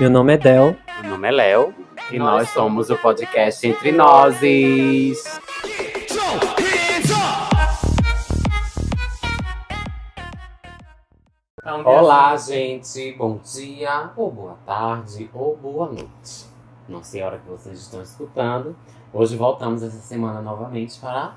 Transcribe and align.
Meu 0.00 0.08
nome 0.08 0.32
é 0.32 0.38
Del. 0.38 0.78
Meu 1.02 1.10
nome 1.10 1.28
é 1.28 1.30
Léo 1.30 1.74
e 2.10 2.18
nós 2.18 2.48
somos 2.48 2.88
o 2.88 2.96
podcast 2.96 3.68
Entre 3.68 3.92
Nozes. 3.92 5.22
Olá, 11.84 12.34
gente. 12.38 13.12
Bom 13.12 13.40
dia, 13.44 14.10
ou 14.16 14.30
boa 14.32 14.56
tarde, 14.64 15.28
ou 15.34 15.54
boa 15.54 15.88
noite. 15.88 16.46
Não 16.88 17.04
sei 17.04 17.20
a 17.20 17.26
hora 17.26 17.38
que 17.38 17.46
vocês 17.46 17.78
estão 17.78 18.00
escutando. 18.00 18.74
Hoje 19.12 19.36
voltamos 19.36 19.82
essa 19.82 19.98
semana 19.98 20.40
novamente 20.40 20.98
para 20.98 21.36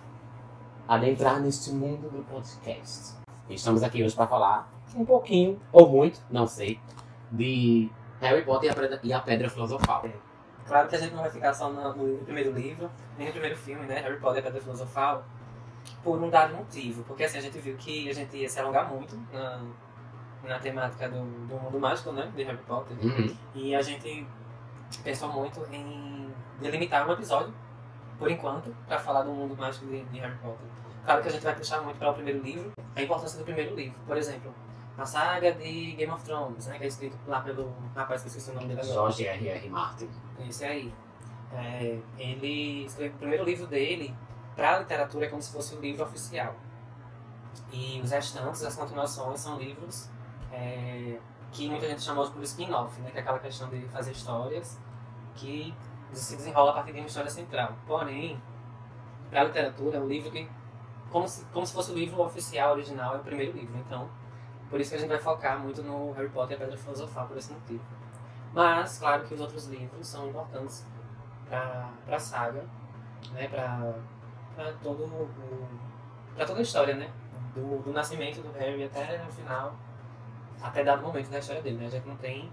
adentrar 0.88 1.42
neste 1.42 1.70
mundo 1.70 2.10
do 2.10 2.24
podcast. 2.32 3.14
E 3.50 3.56
estamos 3.56 3.84
aqui 3.84 4.02
hoje 4.02 4.16
para 4.16 4.26
falar 4.26 4.72
um 4.96 5.04
pouquinho, 5.04 5.60
ou 5.70 5.90
muito, 5.90 6.22
não 6.32 6.48
sei, 6.48 6.80
de 7.30 7.92
Harry 8.24 8.44
Potter 8.44 8.70
e 8.70 8.72
a 8.72 8.76
Pedra, 8.76 9.00
e 9.04 9.14
a 9.14 9.20
Pedra 9.20 9.50
Filosofal. 9.50 10.06
Claro 10.66 10.88
que 10.88 10.96
a 10.96 11.00
gente 11.00 11.14
não 11.14 11.22
vai 11.22 11.30
ficar 11.30 11.54
só 11.54 11.70
no, 11.70 11.94
no 11.94 12.24
primeiro 12.24 12.52
livro, 12.52 12.90
nem 13.18 13.28
no 13.28 13.34
primeiro 13.34 13.58
filme, 13.58 13.86
né? 13.86 14.00
Harry 14.00 14.18
Potter 14.18 14.38
e 14.38 14.40
a 14.40 14.44
Pedra 14.44 14.62
Filosofal, 14.62 15.26
por 16.02 16.22
um 16.22 16.30
dado 16.30 16.56
motivo. 16.56 17.04
Porque 17.04 17.26
assim, 17.26 17.38
a 17.38 17.42
gente 17.42 17.60
viu 17.60 17.76
que 17.76 18.10
a 18.10 18.14
gente 18.14 18.38
ia 18.38 18.48
se 18.48 18.60
alongar 18.60 18.90
muito 18.90 19.20
na, 19.32 19.62
na 20.44 20.60
temática 20.60 21.10
do, 21.10 21.24
do 21.48 21.60
mundo 21.60 21.80
mágico, 21.80 22.12
né? 22.14 22.32
De 22.34 22.44
Harry 22.44 22.58
Potter. 22.66 22.98
Uhum. 23.02 23.36
E 23.54 23.76
a 23.76 23.82
gente 23.82 24.26
pensou 25.04 25.30
muito 25.30 25.62
em 25.72 26.34
delimitar 26.62 27.08
um 27.08 27.12
episódio, 27.12 27.54
por 28.18 28.32
enquanto, 28.32 28.74
para 28.88 28.98
falar 29.00 29.24
do 29.24 29.32
mundo 29.32 29.58
mágico 29.58 29.86
de, 29.88 30.02
de 30.06 30.20
Harry 30.20 30.38
Potter. 30.38 30.68
Claro 31.04 31.22
que 31.22 31.28
a 31.28 31.32
gente 31.32 31.44
vai 31.44 31.56
puxar 31.56 31.82
muito 31.82 31.98
para 31.98 32.12
o 32.12 32.14
primeiro 32.14 32.42
livro, 32.42 32.72
a 32.96 33.02
importância 33.02 33.38
do 33.38 33.44
primeiro 33.44 33.76
livro. 33.76 34.00
Por 34.08 34.16
exemplo, 34.16 34.54
a 34.98 35.06
saga 35.06 35.54
de 35.54 35.94
Game 35.94 36.12
of 36.12 36.24
Thrones, 36.24 36.68
né? 36.68 36.78
Que 36.78 36.86
é 36.86 36.88
escrito 36.88 37.18
lá 37.28 37.42
pelo 37.42 37.74
rapaz 37.96 38.22
que 38.22 38.28
eu 38.28 38.30
esqueci 38.30 38.52
o 38.52 38.54
nome 38.54 38.68
dele 38.68 38.82
agora. 38.82 38.94
George 38.94 39.26
R. 39.26 39.48
R. 39.48 39.70
Martin. 39.70 40.10
Esse 40.48 40.66
aí. 40.66 40.94
É, 41.52 42.00
ele 42.18 42.86
escreveu 42.86 43.16
o 43.16 43.20
primeiro 43.20 43.44
livro 43.44 43.68
dele 43.68 44.16
para 44.56 44.76
a 44.76 44.80
literatura 44.80 45.26
é 45.26 45.30
como 45.30 45.42
se 45.42 45.52
fosse 45.52 45.76
o 45.76 45.80
livro 45.80 46.04
oficial. 46.04 46.56
E 47.72 48.02
os 48.04 48.12
restantes, 48.12 48.64
as 48.64 48.76
continuações, 48.76 49.40
são 49.40 49.58
livros 49.58 50.10
é, 50.52 51.20
que 51.52 51.70
muita 51.70 51.88
gente 51.88 52.02
chamou 52.02 52.30
por 52.30 52.42
spin-off, 52.44 53.00
né? 53.02 53.12
Que 53.12 53.18
é 53.18 53.22
aquela 53.22 53.40
questão 53.40 53.70
de 53.70 53.82
fazer 53.88 54.12
histórias 54.12 54.80
que 55.36 55.74
se 56.12 56.36
desenrola 56.36 56.72
a 56.72 56.74
partir 56.76 56.94
de 56.94 57.00
uma 57.00 57.08
história 57.08 57.30
central. 57.30 57.76
Porém, 57.88 58.42
para 59.30 59.42
a 59.42 59.44
literatura, 59.46 60.00
o 60.00 60.08
livro 60.08 60.32
que 60.32 60.48
como 61.12 61.28
se, 61.28 61.46
como 61.54 61.66
se 61.66 61.74
fosse 61.74 61.92
o 61.92 61.96
livro 61.96 62.22
oficial, 62.22 62.74
original, 62.74 63.16
é 63.16 63.18
o 63.18 63.24
primeiro 63.24 63.56
livro. 63.56 63.78
Então, 63.78 64.10
por 64.74 64.82
isso 64.82 64.90
que 64.90 64.96
a 64.96 65.00
gente 65.02 65.10
vai 65.10 65.20
focar 65.20 65.60
muito 65.60 65.84
no 65.84 66.14
Harry 66.14 66.30
Potter 66.30 66.54
e 66.54 66.56
a 66.56 66.66
Pedra 66.66 66.76
Filosofal, 66.76 67.28
por 67.28 67.38
esse 67.38 67.54
motivo. 67.54 67.84
Mas, 68.56 68.98
claro 68.98 69.24
que 69.24 69.36
os 69.36 69.40
outros 69.40 69.68
livros 69.68 70.08
são 70.08 70.28
importantes 70.28 70.84
para 71.48 71.92
a 72.10 72.18
saga, 72.18 72.66
né? 73.34 73.48
Para 73.50 74.74
todo 74.82 75.30
para 76.36 76.44
toda 76.48 76.58
a 76.58 76.62
história, 76.64 76.96
né? 76.96 77.08
Do, 77.54 77.84
do 77.84 77.94
nascimento 77.94 78.42
do 78.42 78.52
Harry 78.58 78.86
até 78.86 79.24
o 79.30 79.32
final, 79.32 79.76
até 80.60 80.84
dado 80.84 81.04
momento 81.04 81.30
da 81.30 81.38
história 81.38 81.62
dele, 81.62 81.78
né? 81.78 81.86
A 81.86 81.90
gente 81.92 82.08
não 82.08 82.16
tem 82.16 82.52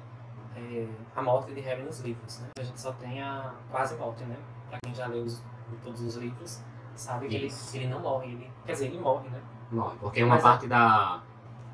é, 0.54 0.86
a 1.16 1.22
morte 1.22 1.54
de 1.54 1.60
Harry 1.62 1.82
nos 1.82 2.00
livros, 2.00 2.40
né? 2.40 2.48
A 2.58 2.62
gente 2.62 2.78
só 2.78 2.92
tem 2.92 3.22
a 3.22 3.54
quase 3.70 3.96
morte, 3.96 4.24
né? 4.24 4.36
Para 4.68 4.78
quem 4.84 4.94
já 4.94 5.06
leu 5.06 5.24
os, 5.24 5.42
todos 5.82 6.02
os 6.02 6.16
livros, 6.16 6.60
sabe 6.94 7.28
que 7.28 7.36
ele, 7.36 7.50
ele 7.72 7.86
não 7.86 8.00
morre, 8.00 8.26
ele, 8.32 8.50
quer 8.66 8.72
dizer, 8.72 8.88
ele 8.88 9.00
morre, 9.00 9.26
né? 9.30 9.40
Morre, 9.72 9.96
porque 9.98 10.22
uma 10.22 10.34
Mas 10.34 10.44
é- 10.44 10.46
parte 10.46 10.66
da. 10.66 11.22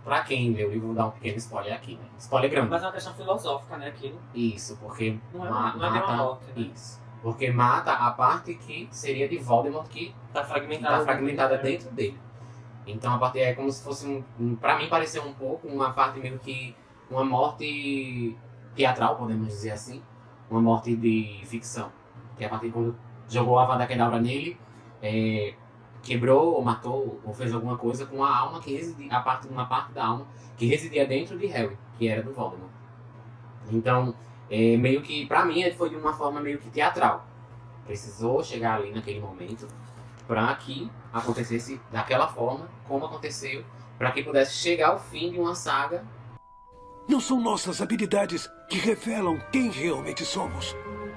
Pra 0.06 0.22
quem 0.22 0.52
leu 0.52 0.68
o 0.68 0.70
livro, 0.70 0.86
vou 0.86 0.94
dar 0.94 1.06
um 1.08 1.10
pequeno 1.10 1.36
spoiler 1.36 1.74
aqui, 1.74 1.96
né? 1.96 2.04
Spoiler 2.16 2.48
grande. 2.48 2.70
Mas 2.70 2.80
é 2.82 2.86
uma 2.86 2.92
questão 2.92 3.12
filosófica, 3.12 3.76
né? 3.76 3.88
Aquilo 3.88 4.18
Isso, 4.32 4.76
porque 4.80 5.18
não 5.34 5.44
é, 5.44 5.50
ma- 5.50 5.74
não 5.76 5.84
é 5.84 5.90
mata. 5.90 6.12
morte, 6.16 6.44
né? 6.56 6.70
Isso. 6.72 7.02
Porque 7.20 7.50
mata 7.50 7.92
a 7.92 8.12
parte 8.12 8.54
que 8.54 8.86
seria 8.92 9.28
de 9.28 9.36
Voldemort 9.36 9.88
que 9.88 10.14
Tá 10.32 10.44
fragmentada. 10.44 10.94
está 11.00 11.04
fragmentada 11.04 11.58
dentro 11.58 11.90
dele. 11.90 12.16
Então 12.86 13.12
a 13.14 13.18
parte 13.18 13.40
é 13.40 13.52
como 13.52 13.68
se 13.72 13.82
fosse 13.82 14.06
um, 14.06 14.22
um. 14.38 14.54
Pra 14.54 14.78
mim 14.78 14.88
pareceu 14.88 15.24
um 15.24 15.32
pouco 15.34 15.66
uma 15.66 15.90
parte 15.92 16.20
meio 16.20 16.38
que. 16.38 16.74
Uma 17.10 17.24
morte 17.24 18.36
teatral, 18.76 19.16
podemos 19.16 19.48
dizer 19.48 19.72
assim. 19.72 20.00
Uma 20.48 20.60
morte 20.60 20.94
de 20.94 21.40
ficção. 21.46 21.90
Que 22.36 22.44
é 22.44 22.46
a 22.46 22.50
partir 22.50 22.66
de 22.68 22.72
quando 22.72 22.96
jogou 23.28 23.58
a 23.58 23.64
Avada 23.64 23.86
Kedavra 23.88 24.20
nele, 24.20 24.56
é, 25.02 25.54
quebrou 26.02 26.54
ou 26.54 26.62
matou 26.62 27.20
ou 27.24 27.34
fez 27.34 27.52
alguma 27.52 27.76
coisa 27.76 28.06
com 28.06 28.22
a 28.22 28.36
alma 28.36 28.60
que 28.60 28.74
residia, 28.74 29.12
a 29.12 29.20
parte, 29.20 29.48
uma 29.48 29.66
parte 29.66 29.92
da 29.92 30.04
alma 30.04 30.26
que 30.56 30.66
residia 30.66 31.06
dentro 31.06 31.38
de 31.38 31.46
Harry, 31.46 31.76
que 31.98 32.08
era 32.08 32.22
do 32.22 32.32
Voldemort. 32.32 32.70
Então, 33.70 34.14
é, 34.50 34.76
meio 34.76 35.02
que, 35.02 35.26
pra 35.26 35.44
mim, 35.44 35.70
foi 35.72 35.90
de 35.90 35.96
uma 35.96 36.12
forma 36.12 36.40
meio 36.40 36.58
que 36.58 36.70
teatral. 36.70 37.26
Precisou 37.84 38.42
chegar 38.42 38.76
ali 38.76 38.92
naquele 38.92 39.20
momento 39.20 39.66
para 40.26 40.54
que 40.56 40.90
acontecesse 41.12 41.80
daquela 41.90 42.26
forma, 42.26 42.68
como 42.86 43.04
aconteceu, 43.04 43.64
para 43.98 44.10
que 44.10 44.22
pudesse 44.22 44.54
chegar 44.54 44.88
ao 44.88 44.98
fim 44.98 45.30
de 45.30 45.38
uma 45.38 45.54
saga. 45.54 46.04
Não 47.08 47.20
são 47.20 47.40
nossas 47.40 47.80
habilidades 47.80 48.48
que 48.68 48.78
revelam 48.78 49.40
quem 49.52 49.70
realmente 49.70 50.24
somos. 50.24 50.74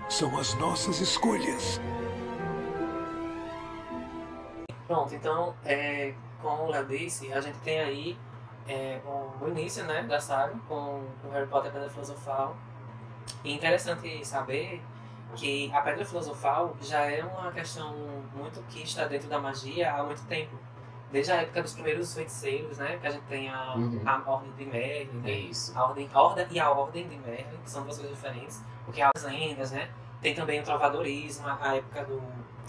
São 0.08 0.38
as 0.38 0.54
nossas 0.56 1.00
escolhas. 1.00 1.80
Pronto, 4.90 5.14
então, 5.14 5.54
é, 5.64 6.16
como 6.42 6.64
o 6.64 6.72
Léo 6.72 6.84
disse, 6.88 7.32
a 7.32 7.40
gente 7.40 7.60
tem 7.60 7.80
aí 7.80 8.18
é, 8.68 9.00
o, 9.06 9.46
o 9.46 9.48
início 9.50 9.84
né, 9.84 10.02
da 10.02 10.20
saga 10.20 10.56
com 10.68 11.04
o 11.24 11.30
Harry 11.32 11.46
Potter 11.46 11.68
e 11.68 11.70
a 11.70 11.74
Pedra 11.74 11.90
Filosofal. 11.92 12.58
E 13.44 13.52
é 13.52 13.56
interessante 13.56 14.26
saber 14.26 14.82
que 15.36 15.72
a 15.72 15.82
Pedra 15.82 16.04
Filosofal 16.04 16.76
já 16.82 17.02
é 17.02 17.24
uma 17.24 17.52
questão 17.52 17.94
muito 18.34 18.64
que 18.64 18.82
está 18.82 19.06
dentro 19.06 19.30
da 19.30 19.38
magia 19.40 19.94
há 19.94 20.02
muito 20.04 20.26
tempo. 20.26 20.58
Desde 21.12 21.34
a 21.34 21.36
época 21.44 21.62
dos 21.62 21.74
primeiros 21.74 22.12
feiticeiros, 22.16 22.80
né? 22.80 22.98
Que 23.00 23.06
a 23.06 23.12
gente 23.12 23.26
tem 23.26 23.48
a, 23.48 23.76
Uhum. 23.76 24.02
a 24.04 24.24
Ordem 24.26 24.52
de 24.54 24.66
Merlin, 24.66 25.20
né? 25.22 25.32
Isso. 25.32 25.78
A 25.78 25.86
ordem, 25.86 26.10
a 26.12 26.20
ordem 26.20 26.48
e 26.50 26.60
a 26.60 26.72
ordem 26.72 27.08
de 27.08 27.16
Merlin, 27.20 27.58
que 27.64 27.70
são 27.70 27.84
duas 27.84 27.96
coisas 28.00 28.16
diferentes, 28.16 28.64
porque 28.86 29.04
há 29.04 29.12
as 29.16 29.24
lendas, 29.24 29.70
né? 29.70 29.88
Tem 30.20 30.34
também 30.34 30.60
o 30.60 30.64
trovadorismo, 30.64 31.48
a 31.48 31.58
a 31.62 31.76
época 31.76 32.06
do, 32.06 32.20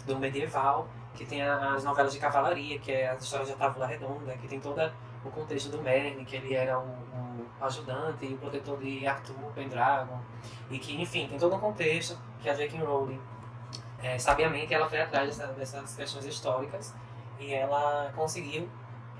do 0.06 0.19
medieval, 0.19 0.87
que 1.20 1.26
tem 1.26 1.42
as 1.42 1.84
novelas 1.84 2.14
de 2.14 2.19
cavalaria, 2.19 2.78
que 2.78 2.91
é 2.91 3.10
as 3.10 3.22
histórias 3.22 3.50
da 3.50 3.56
Távola 3.56 3.86
Redonda, 3.86 4.32
que 4.38 4.48
tem 4.48 4.58
todo 4.58 4.81
o 5.22 5.31
contexto 5.31 5.69
do 5.69 5.82
Merlin, 5.82 6.25
que 6.25 6.36
ele 6.36 6.54
era 6.54 6.78
o, 6.78 6.82
o 6.82 7.47
ajudante 7.60 8.25
e 8.25 8.32
o 8.32 8.38
protetor 8.38 8.78
de 8.78 9.06
Arthur 9.06 9.34
Pendragon, 9.54 10.19
e 10.70 10.78
que, 10.78 10.98
enfim, 11.00 11.28
tem 11.28 11.38
todo 11.38 11.54
um 11.54 11.60
contexto 11.60 12.16
que 12.41 12.48
a 12.48 12.54
J.K. 12.54 12.78
Rowling, 12.78 13.20
é, 14.03 14.19
sabiamente, 14.19 14.72
ela 14.72 14.88
foi 14.88 14.98
atrás 15.03 15.36
dessa- 15.36 15.53
dessas 15.53 15.94
questões 15.94 16.25
históricas 16.25 16.94
e 17.38 17.52
ela 17.52 18.10
conseguiu 18.16 18.66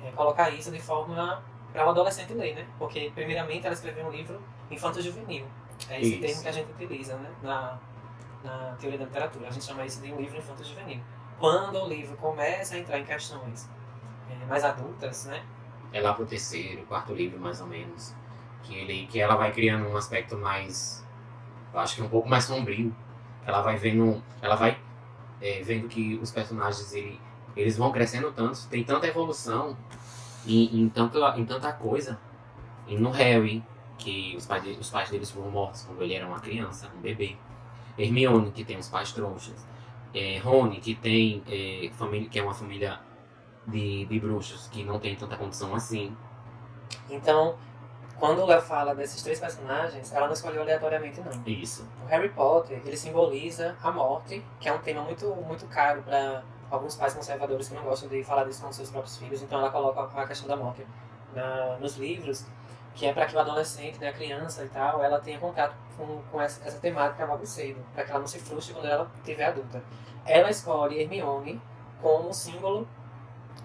é, 0.03 0.11
colocar 0.13 0.49
isso 0.49 0.71
de 0.71 0.81
forma 0.81 1.43
para 1.71 1.85
o 1.87 1.91
adolescente 1.91 2.33
ler, 2.33 2.55
né? 2.55 2.67
Porque, 2.79 3.13
primeiramente, 3.15 3.67
ela 3.67 3.75
escreveu 3.75 4.07
um 4.07 4.11
livro 4.11 4.41
infanto-juvenil. 4.71 5.45
É 5.91 6.01
esse 6.01 6.13
Isso. 6.15 6.21
termo 6.23 6.43
que 6.43 6.49
a 6.49 6.53
gente 6.53 6.73
utiliza, 6.73 7.15
né? 7.17 7.31
Na, 7.43 7.79
na 8.43 8.75
teoria 8.81 8.99
da 8.99 9.05
literatura. 9.05 9.49
A 9.49 9.51
gente 9.51 9.67
chama 9.67 9.85
isso 9.85 10.01
de 10.01 10.11
um 10.11 10.17
livro 10.17 10.39
infanto-juvenil. 10.39 11.01
Quando 11.41 11.83
o 11.83 11.89
livro 11.89 12.15
começa 12.19 12.75
a 12.75 12.79
entrar 12.79 12.99
em 12.99 13.05
questões 13.05 13.67
é, 14.31 14.45
mais 14.45 14.63
adultas, 14.63 15.25
né? 15.25 15.43
É 15.91 15.99
lá 15.99 16.13
pro 16.13 16.27
terceiro, 16.27 16.83
quarto 16.83 17.15
livro, 17.15 17.41
mais 17.41 17.63
ou 17.63 17.67
menos. 17.67 18.15
Que, 18.63 18.75
ele, 18.75 19.07
que 19.07 19.19
ela 19.19 19.35
vai 19.37 19.51
criando 19.51 19.89
um 19.89 19.97
aspecto 19.97 20.37
mais. 20.37 21.03
Eu 21.73 21.81
acho 21.81 21.97
que 21.97 22.03
um 22.03 22.11
pouco 22.11 22.29
mais 22.29 22.45
sombrio. 22.45 22.95
Ela 23.47 23.63
vai 23.63 23.77
vendo. 23.79 24.23
Ela 24.43 24.55
vai 24.55 24.79
é, 25.41 25.63
vendo 25.63 25.89
que 25.89 26.17
os 26.23 26.31
personagens 26.31 26.93
ele, 26.93 27.19
eles 27.57 27.79
vão 27.79 27.91
crescendo 27.91 28.31
tanto, 28.33 28.69
tem 28.69 28.85
tanta 28.85 29.07
evolução 29.07 29.75
em, 30.47 30.79
em, 30.79 30.89
tanto, 30.91 31.19
em 31.37 31.47
tanta 31.47 31.73
coisa. 31.73 32.21
E 32.87 32.99
no 32.99 33.11
Harry, 33.13 33.65
que 33.97 34.37
os 34.37 34.45
pais, 34.45 34.79
os 34.79 34.91
pais 34.91 35.09
deles 35.09 35.31
foram 35.31 35.51
mortos 35.51 35.85
quando 35.85 36.03
ele 36.03 36.13
era 36.13 36.27
uma 36.27 36.39
criança, 36.39 36.91
um 36.95 37.01
bebê. 37.01 37.35
Hermione, 37.99 38.51
que 38.51 38.63
tem 38.63 38.77
os 38.77 38.91
pais 38.91 39.11
trouxas. 39.13 39.67
É, 40.15 40.39
Rony, 40.39 40.81
que 40.81 40.95
tem 40.95 41.43
é, 41.49 41.91
família, 41.95 42.29
que 42.29 42.39
é 42.39 42.43
uma 42.43 42.55
família 42.55 43.01
de, 43.67 44.05
de 44.07 44.21
bruxos 44.21 44.69
que 44.69 44.83
não 44.83 44.99
tem 44.99 45.15
tanta 45.15 45.37
condição 45.37 45.75
assim. 45.75 46.17
Então, 47.09 47.57
quando 48.19 48.45
Léo 48.45 48.61
fala 48.61 48.95
desses 48.95 49.23
três 49.23 49.41
personagens, 49.41 50.13
ela 50.13 50.27
não 50.27 50.35
escolheu 50.35 50.63
aleatoriamente, 50.63 51.21
não. 51.21 51.43
Isso. 51.47 51.89
O 52.05 52.07
Harry 52.07 52.29
Potter, 52.29 52.83
ele 52.85 52.97
simboliza 52.97 53.77
a 53.83 53.91
morte, 53.91 54.45
que 54.61 54.69
é 54.69 54.73
um 54.73 54.79
tema 54.79 55.03
muito, 55.03 55.27
muito 55.47 55.67
caro 55.67 56.03
para 56.03 56.43
alguns 56.71 56.97
pais 56.97 57.15
conservadores 57.15 57.69
que 57.69 57.75
não 57.75 57.83
gostam 57.83 58.09
de 58.09 58.23
falar 58.23 58.45
disso 58.45 58.63
com 58.63 58.73
seus 58.73 58.91
próprios 58.91 59.17
filhos. 59.17 59.43
Então 59.43 59.59
ela 59.59 59.71
coloca 59.71 60.03
a 60.21 60.27
questão 60.27 60.47
da 60.47 60.57
morte 60.57 60.87
na, 61.35 61.79
nos 61.79 61.97
livros, 61.97 62.47
que 62.95 63.07
é 63.07 63.13
para 63.13 63.27
que 63.27 63.37
o 63.37 63.39
adolescente, 63.39 63.99
né, 63.99 64.09
a 64.09 64.13
criança 64.13 64.65
e 64.65 64.69
tal, 64.69 65.03
ela 65.03 65.19
tenha 65.21 65.39
contato 65.39 65.75
com, 65.97 66.21
com 66.31 66.41
essa, 66.41 66.67
essa 66.67 66.79
temática 66.79 67.25
logo 67.25 67.47
cedo, 67.47 67.85
para 67.95 68.05
que 68.05 68.11
ela 68.11 68.21
não 68.21 68.27
se 68.27 68.39
frustre 68.41 68.75
quando 68.75 68.87
ela 68.87 69.11
tiver 69.25 69.45
adulta. 69.45 69.83
Ela 70.27 70.51
escolhe 70.51 71.01
Hermione 71.01 71.61
como 72.03 72.33
símbolo 72.33 72.87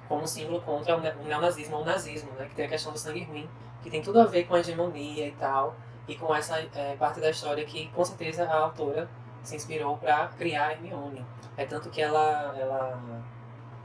como 0.08 0.28
símbolo 0.28 0.62
contra 0.62 0.96
o 0.96 1.02
ne- 1.02 1.14
o 1.20 1.24
neonazismo 1.24 1.78
ou 1.78 1.82
o 1.82 1.86
nazismo, 1.86 2.32
né, 2.34 2.46
que 2.46 2.56
tem 2.56 2.66
a 2.66 2.70
questão 2.70 2.92
do 2.92 2.98
sangue 3.00 3.24
ruim, 3.24 3.50
que 3.82 3.90
tem 3.90 4.02
tudo 4.02 4.20
a 4.22 4.26
ver 4.26 4.46
com 4.46 4.54
a 4.56 4.60
hegemonia 4.60 5.28
e 5.28 5.32
tal, 5.32 5.76
e 6.08 6.16
com 6.16 6.34
essa 6.36 6.60
é, 6.76 6.96
parte 6.96 7.20
da 7.20 7.30
história 7.32 7.66
que 7.66 7.88
com 7.90 8.06
certeza 8.06 8.46
a 8.46 8.56
autora 8.60 9.10
se 9.42 9.56
inspirou 9.56 9.98
para 9.98 10.28
criar 10.38 10.72
Hermione. 10.74 11.26
É 11.58 11.66
tanto 11.66 11.90
que 11.90 12.02
ela, 12.02 12.56
ela 12.58 13.00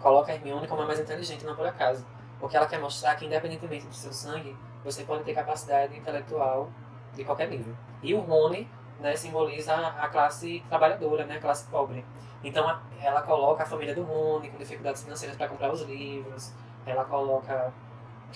coloca 0.03 0.31
a 0.33 0.35
Hermione 0.35 0.67
como 0.67 0.83
a 0.83 0.87
mais 0.87 1.01
inteligente, 1.01 1.45
não 1.45 1.55
por 1.57 1.67
acaso. 1.67 2.05
Porque 2.39 2.57
ela 2.57 2.67
quer 2.67 2.79
mostrar 2.79 3.15
que, 3.17 3.25
independentemente 3.27 3.87
do 3.87 3.95
seu 3.95 4.13
sangue, 4.13 4.55
você 4.85 5.05
pode 5.05 5.25
ter 5.25 5.35
capacidade 5.35 5.97
intelectual 5.97 6.71
de 7.15 7.25
qualquer 7.25 7.49
nível. 7.49 7.75
E 8.03 8.15
o 8.15 8.21
Rony 8.21 8.69
né, 9.01 9.17
simboliza 9.17 9.75
a 9.75 10.09
classe 10.09 10.63
trabalhadora, 10.69 11.25
né, 11.25 11.37
a 11.37 11.41
classe 11.41 11.69
pobre. 11.69 12.05
Então 12.43 12.81
ela 13.01 13.23
coloca 13.23 13.63
a 13.63 13.67
família 13.67 13.95
do 13.95 14.03
Rony 14.03 14.51
com 14.51 14.59
dificuldades 14.59 15.03
financeiras 15.03 15.37
para 15.37 15.49
comprar 15.49 15.71
os 15.73 15.83
livros, 15.83 16.53
ela 16.87 17.05
coloca 17.05 17.73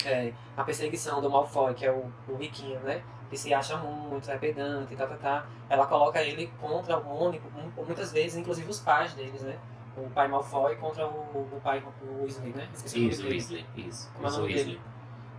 é, 0.05 0.33
a 0.57 0.65
perseguição 0.65 1.21
do 1.21 1.31
Malfoy, 1.31 1.75
que 1.75 1.87
é 1.87 1.93
o, 1.93 2.11
o 2.29 2.37
riquinho, 2.37 2.81
né? 2.81 3.03
Que 3.31 3.37
se 3.39 3.53
acha 3.55 3.77
muito, 3.77 4.31
é 4.31 4.37
pedante, 4.37 4.95
tá, 4.97 5.07
tá, 5.07 5.17
tá. 5.17 5.47
Ela 5.69 5.87
coloca 5.87 6.21
ele 6.23 6.53
contra 6.61 6.99
o 6.99 7.01
Rony, 7.01 7.41
muitas 7.77 8.13
vezes, 8.13 8.37
inclusive 8.37 8.69
os 8.69 8.81
pais 8.81 9.15
deles, 9.15 9.43
né? 9.43 9.59
O 9.97 10.11
pai 10.11 10.29
Malfoy 10.29 10.77
contra 10.77 11.07
o, 11.07 11.49
o 11.53 11.61
pai 11.63 11.83
o 12.03 12.23
Weasley, 12.23 12.53
né? 12.53 12.69
Esqueci 12.75 13.09
isso, 13.09 13.27
o 13.27 13.31
Weasley, 13.31 13.65
isso. 13.77 14.11
Como 14.13 14.27
é 14.27 14.31
o 14.31 14.33
nome 14.33 14.47
Weasley. 14.47 14.65
dele? 14.65 14.94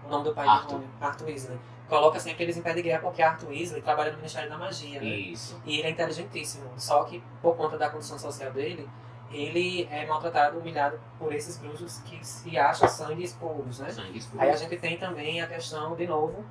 O 0.06 0.10
nome 0.10 0.24
do 0.24 0.34
pai 0.34 0.48
Arthur. 0.48 0.68
do 0.68 0.76
Rony, 0.76 0.88
Arthur 1.02 1.26
Weasley. 1.28 1.60
Coloca 1.90 2.20
sempre 2.20 2.44
eles 2.44 2.58
em 2.58 2.62
pé 2.62 2.74
de 2.74 2.82
guerra 2.82 3.02
porque 3.02 3.22
Arthur 3.22 3.50
Weasley 3.50 3.82
trabalha 3.82 4.12
no 4.12 4.18
Ministério 4.18 4.50
da 4.50 4.58
Magia, 4.58 5.00
né? 5.00 5.06
Isso. 5.08 5.60
E 5.66 5.80
ele 5.80 5.88
é 5.88 5.92
inteligentíssimo. 5.92 6.70
Só 6.78 7.04
que, 7.04 7.24
por 7.42 7.56
conta 7.56 7.78
da 7.78 7.90
condição 7.90 8.18
social 8.18 8.52
dele, 8.52 8.90
ele 9.32 9.88
é 9.92 10.06
maltratado, 10.06 10.58
humilhado 10.60 11.00
por 11.20 11.34
esses 11.34 11.58
bruxos 11.58 12.00
que 12.00 12.26
se 12.26 12.58
acham 12.58 12.88
sangues 12.88 13.34
puros, 13.34 13.80
né? 13.80 13.90
Aí 14.38 14.50
a 14.50 14.56
gente 14.56 14.78
tem 14.78 14.98
também 14.98 15.42
a 15.42 15.48
questão, 15.48 15.96
de 15.96 16.08
novo, 16.08 16.44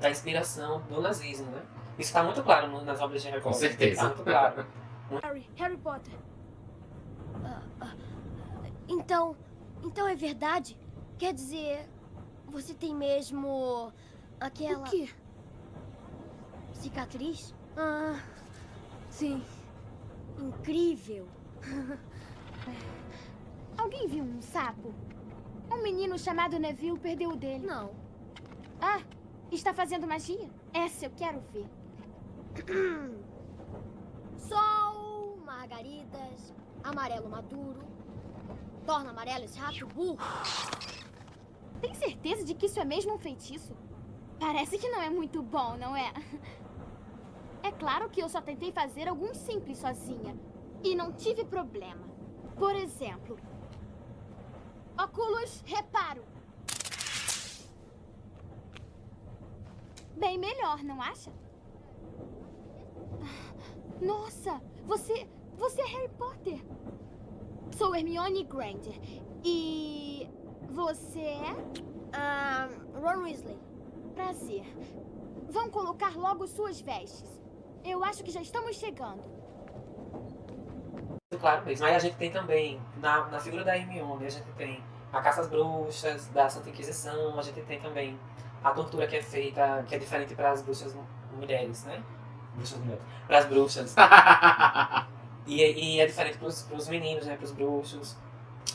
da 0.00 0.08
inspiração 0.10 0.80
do 0.88 1.00
nazismo, 1.00 1.46
né? 1.50 1.62
Isso 1.98 2.08
está 2.10 2.22
muito 2.22 2.42
claro 2.42 2.68
no- 2.68 2.82
nas 2.84 3.00
obras 3.00 3.22
de 3.22 3.28
Harry 3.28 3.42
Com 3.42 3.50
Potter. 3.50 3.68
certeza. 3.70 3.92
Está 3.92 4.04
muito 4.06 4.22
claro. 4.22 4.66
Harry, 5.22 5.50
Harry 5.56 5.76
Potter. 5.76 6.14
Então, 8.88 9.36
então 9.84 10.08
é 10.08 10.14
verdade? 10.14 10.76
Quer 11.18 11.32
dizer, 11.34 11.88
você 12.50 12.74
tem 12.74 12.94
mesmo 12.94 13.92
aquela 14.38 14.86
O 14.86 14.90
quê? 14.90 15.08
cicatriz? 16.74 17.54
Ah, 17.76 18.20
sim. 19.08 19.42
Incrível. 20.38 21.26
Alguém 23.78 24.06
viu 24.08 24.24
um 24.24 24.42
sapo? 24.42 24.92
Um 25.70 25.82
menino 25.82 26.18
chamado 26.18 26.58
Neville 26.58 26.98
perdeu 26.98 27.30
o 27.30 27.36
dele. 27.36 27.66
Não. 27.66 27.90
Ah, 28.80 29.00
está 29.52 29.72
fazendo 29.72 30.06
magia? 30.06 30.48
Essa 30.72 31.06
eu 31.06 31.10
quero 31.16 31.40
ver. 31.52 31.66
Sol, 34.36 35.36
margaridas, 35.44 36.52
amarelo 36.82 37.28
maduro. 37.28 37.80
Torna 38.86 39.10
amarelo 39.10 39.44
esse 39.44 39.58
rato 39.58 39.86
burro. 39.88 40.18
Tem 41.80 41.94
certeza 41.94 42.44
de 42.44 42.54
que 42.54 42.66
isso 42.66 42.80
é 42.80 42.84
mesmo 42.84 43.14
um 43.14 43.18
feitiço? 43.18 43.74
Parece 44.38 44.78
que 44.78 44.88
não 44.88 45.00
é 45.00 45.10
muito 45.10 45.42
bom, 45.42 45.76
não 45.76 45.96
é? 45.96 46.12
É 47.62 47.70
claro 47.70 48.08
que 48.08 48.22
eu 48.22 48.28
só 48.28 48.40
tentei 48.40 48.72
fazer 48.72 49.06
alguns 49.06 49.36
simples 49.36 49.78
sozinha. 49.78 50.34
E 50.82 50.94
não 50.94 51.12
tive 51.12 51.44
problema. 51.44 52.08
Por 52.56 52.74
exemplo, 52.74 53.38
óculos 54.98 55.62
reparo. 55.66 56.24
Bem 60.16 60.38
melhor, 60.38 60.82
não 60.82 61.00
acha? 61.00 61.30
Nossa, 64.00 64.60
você. 64.86 65.28
Você 65.56 65.82
é 65.82 65.86
Harry 65.86 66.08
Potter. 66.16 66.64
Sou 67.76 67.94
Hermione 67.94 68.44
Granger. 68.44 68.98
E. 69.44 70.28
Você 70.70 71.20
é? 71.20 71.56
Ah, 72.12 72.68
Ron 72.94 73.22
Weasley. 73.22 73.58
Prazer. 74.14 74.64
Vão 75.48 75.68
colocar 75.70 76.16
logo 76.16 76.46
suas 76.46 76.80
vestes. 76.80 77.40
Eu 77.84 78.04
acho 78.04 78.22
que 78.22 78.30
já 78.30 78.40
estamos 78.40 78.76
chegando. 78.76 79.22
Muito 81.30 81.40
claro 81.40 81.64
mesmo. 81.64 81.86
Aí 81.86 81.94
a 81.94 81.98
gente 81.98 82.16
tem 82.16 82.30
também, 82.30 82.80
na, 82.98 83.26
na 83.28 83.40
figura 83.40 83.64
da 83.64 83.76
Hermione, 83.76 84.26
a 84.26 84.30
gente 84.30 84.46
tem 84.56 84.82
a 85.12 85.20
caça 85.20 85.40
às 85.40 85.48
bruxas, 85.48 86.28
da 86.28 86.48
Santa 86.48 86.68
Inquisição, 86.68 87.38
a 87.38 87.42
gente 87.42 87.60
tem 87.62 87.80
também 87.80 88.18
a 88.62 88.70
tortura 88.70 89.06
que 89.06 89.16
é 89.16 89.22
feita, 89.22 89.84
que 89.88 89.94
é 89.94 89.98
diferente 89.98 90.34
para 90.34 90.50
as 90.52 90.62
bruxas 90.62 90.94
mu- 90.94 91.06
mulheres, 91.34 91.84
né? 91.84 92.02
Bruxas 92.54 92.78
mulheres. 92.78 93.02
Para 93.26 93.38
as 93.38 93.46
bruxas. 93.46 93.94
E, 95.46 95.62
e 95.62 96.00
é 96.00 96.06
diferente 96.06 96.38
para 96.38 96.46
os 96.46 96.86
meninos, 96.88 97.26
né? 97.26 97.34
Para 97.34 97.44
os 97.44 97.50
bruxos. 97.50 98.16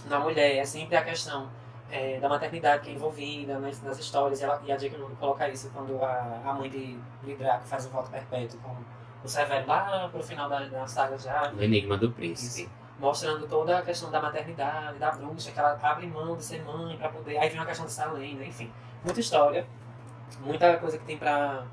Na 0.08 0.20
mulher, 0.20 0.58
é 0.58 0.66
sempre 0.66 0.98
a 0.98 1.04
questão 1.06 1.48
é, 1.90 2.20
da 2.20 2.28
maternidade 2.28 2.84
que 2.84 2.90
é 2.90 2.94
envolvida 2.94 3.60
nas, 3.60 3.82
nas 3.82 4.00
histórias. 4.00 4.42
E, 4.42 4.44
ela, 4.44 4.62
e 4.66 4.72
a 4.72 4.78
J.K. 4.78 4.98
Rowling 4.98 5.16
coloca 5.16 5.48
isso 5.50 5.70
quando 5.74 6.02
a, 6.04 6.42
a 6.46 6.54
mãe 6.54 6.70
de, 6.70 6.98
de 7.24 7.36
Draco 7.36 7.66
faz 7.66 7.86
o 7.86 7.90
voto 7.90 8.10
perpétuo 8.10 8.60
com 8.60 8.76
o 9.24 9.28
Severo 9.28 9.68
lá 9.68 10.10
pro 10.10 10.24
final 10.24 10.50
da, 10.50 10.60
da 10.66 10.88
saga 10.88 11.18
já. 11.18 11.52
O 11.52 11.62
Enigma 11.62 11.98
do 11.98 12.12
Príncipe. 12.12 12.70
Mostrando 13.00 13.46
toda 13.48 13.80
a 13.80 13.82
questão 13.82 14.10
da 14.10 14.22
maternidade, 14.22 14.98
da 14.98 15.12
bruxa, 15.12 15.52
que 15.52 15.60
ela 15.60 15.78
abre 15.82 16.08
mão 16.08 16.38
de 16.38 16.44
ser 16.44 16.64
mãe 16.64 16.98
para 16.98 17.10
poder. 17.10 17.38
Aí 17.38 17.50
vem 17.50 17.60
a 17.60 17.66
questão 17.66 17.86
de 17.86 17.92
Salem, 17.92 18.36
né? 18.36 18.48
Enfim, 18.48 18.72
muita 19.04 19.20
história, 19.20 19.68
muita 20.40 20.78
coisa 20.78 20.98
que 20.98 21.04
tem 21.04 21.18
para 21.18 21.66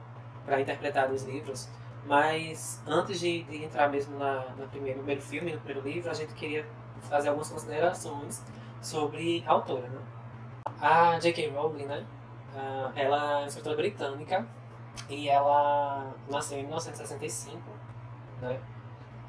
interpretar 0.58 1.08
nos 1.08 1.22
livros. 1.22 1.68
Mas 2.04 2.82
antes 2.86 3.20
de, 3.20 3.44
de 3.44 3.64
entrar 3.64 3.88
mesmo 3.88 4.18
na, 4.18 4.44
primeiro, 4.70 4.98
no 4.98 5.04
primeiro 5.04 5.22
filme, 5.22 5.52
no 5.52 5.60
primeiro 5.60 5.88
livro, 5.88 6.10
a 6.10 6.14
gente 6.14 6.32
queria 6.34 6.66
fazer 7.02 7.28
algumas 7.28 7.48
considerações 7.48 8.42
sobre 8.82 9.42
a 9.46 9.52
autora, 9.52 9.88
né? 9.88 10.00
A 10.80 11.18
J.K. 11.18 11.50
Rowling, 11.50 11.86
né? 11.86 12.04
ah, 12.54 12.92
ela 12.94 13.42
é 13.42 13.46
escritora 13.46 13.76
britânica 13.76 14.46
e 15.08 15.28
ela 15.28 16.14
nasceu 16.28 16.58
em 16.58 16.64
1965, 16.64 17.58
né? 18.40 18.60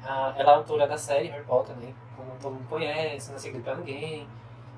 Ah, 0.02 0.34
ela 0.36 0.52
é 0.52 0.54
autora 0.56 0.86
da 0.86 0.98
série 0.98 1.28
Harry 1.28 1.44
Potter, 1.44 1.74
né? 1.76 1.94
Como 2.16 2.30
todo 2.40 2.54
mundo 2.54 2.68
conhece, 2.68 3.30
não 3.30 3.36
é 3.36 3.38
segredo 3.38 3.64
pra 3.64 3.76
ninguém. 3.76 4.28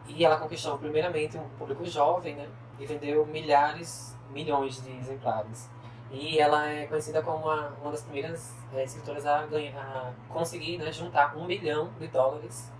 E 0.06 0.24
ela 0.24 0.36
conquistou 0.36 0.78
primeiramente 0.78 1.36
um 1.36 1.48
público 1.58 1.84
jovem, 1.84 2.36
né? 2.36 2.48
E 2.78 2.86
vendeu 2.86 3.26
milhares, 3.26 4.16
milhões 4.30 4.82
de 4.82 4.96
exemplares. 4.96 5.68
E 6.10 6.38
ela 6.38 6.68
é 6.68 6.86
conhecida 6.86 7.20
como 7.22 7.38
uma, 7.38 7.70
uma 7.82 7.90
das 7.90 8.02
primeiras 8.02 8.54
eh, 8.72 8.84
escritoras 8.84 9.26
a, 9.26 9.44
ganhar, 9.46 9.80
a 9.80 10.32
conseguir 10.32 10.78
né, 10.78 10.92
juntar 10.92 11.36
um 11.36 11.46
bilhão 11.46 11.90
de 11.98 12.06
dólares. 12.06 12.72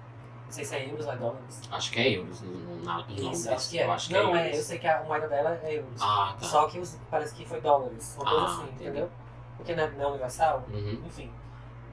Não 0.46 0.52
sei 0.52 0.64
se 0.64 0.74
é 0.76 0.88
euros 0.90 1.06
ou 1.06 1.12
é 1.12 1.16
dólares. 1.16 1.60
Acho 1.70 1.90
que 1.92 2.00
é 2.00 2.08
euros 2.16 2.40
na, 2.82 3.00
em 3.08 3.20
Londres. 3.20 3.40
Isso, 3.40 3.50
acho 3.52 3.70
que 3.70 3.78
é. 3.78 3.84
Eu 3.84 3.92
acho 3.92 4.06
que 4.08 4.14
Não, 4.14 4.36
é, 4.36 4.50
é, 4.52 4.56
eu 4.58 4.62
sei 4.62 4.78
que 4.78 4.86
a 4.86 5.02
moeda 5.02 5.28
dela 5.28 5.60
é 5.62 5.74
euros. 5.78 6.00
Ah, 6.00 6.34
tá. 6.38 6.46
Só 6.46 6.66
que 6.68 6.78
os- 6.78 6.96
parece 7.10 7.34
que 7.34 7.44
foi 7.44 7.60
dólares, 7.60 8.16
uma 8.16 8.24
coisa 8.30 8.44
Ah, 8.46 8.48
assim, 8.52 8.62
entendi. 8.64 8.82
entendeu? 8.84 9.10
Porque 9.56 9.74
não 9.74 9.84
é, 9.84 9.90
não 9.90 10.04
é 10.04 10.06
universal. 10.08 10.64
Uhum. 10.72 11.02
Enfim. 11.06 11.30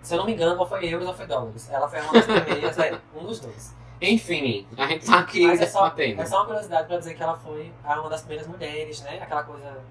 Se 0.01 0.13
eu 0.13 0.17
não 0.19 0.25
me 0.25 0.33
engano, 0.33 0.59
ou 0.59 0.67
foi 0.67 0.85
euros 0.85 1.07
ou 1.07 1.13
foi 1.13 1.25
dólares. 1.25 1.69
Ela 1.71 1.87
foi 1.89 1.99
uma 2.01 2.13
das 2.13 2.25
primeiras, 2.25 2.77
é, 2.77 2.99
um 3.15 3.25
dos 3.25 3.39
dois. 3.39 3.75
Enfim, 4.01 4.67
a 4.77 4.85
gente 4.87 5.05
tá 5.05 5.19
aqui 5.19 5.47
Mas 5.47 5.61
é 5.61 5.65
só, 5.65 5.83
debatendo. 5.85 6.21
é 6.21 6.25
só 6.25 6.37
uma 6.39 6.45
curiosidade 6.45 6.87
pra 6.87 6.97
dizer 6.97 7.13
que 7.15 7.23
ela 7.23 7.37
foi 7.37 7.71
uma 7.85 8.09
das 8.09 8.21
primeiras 8.21 8.47
mulheres, 8.47 9.01
né? 9.01 9.19
Aquela 9.21 9.43
coisa 9.43 9.81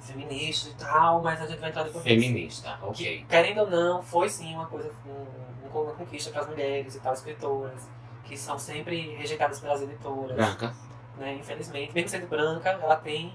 feminista 0.00 0.70
e 0.70 0.74
tal, 0.74 1.20
mas 1.22 1.42
a 1.42 1.46
gente 1.46 1.58
vai 1.58 1.70
entrar 1.70 1.82
depois. 1.82 2.04
Feminista, 2.04 2.78
Que, 2.80 2.86
ok. 2.86 3.26
querendo 3.28 3.58
ou 3.62 3.70
não, 3.70 4.02
foi 4.02 4.28
sim 4.28 4.54
uma 4.54 4.66
coisa, 4.66 4.90
um- 5.06 5.78
uma 5.78 5.92
conquista 5.92 6.30
para 6.30 6.42
as 6.42 6.46
mulheres 6.48 6.94
e 6.94 7.00
tal, 7.00 7.12
escritoras, 7.12 7.88
que 8.28 8.36
são 8.36 8.58
sempre 8.58 9.14
rejeitadas 9.16 9.58
pelas 9.58 9.80
editoras, 9.82 10.36
Branca. 10.36 10.74
né? 11.16 11.34
Infelizmente, 11.34 11.92
mesmo 11.94 12.08
sendo 12.10 12.26
branca, 12.28 12.68
ela 12.70 12.96
tem 12.96 13.34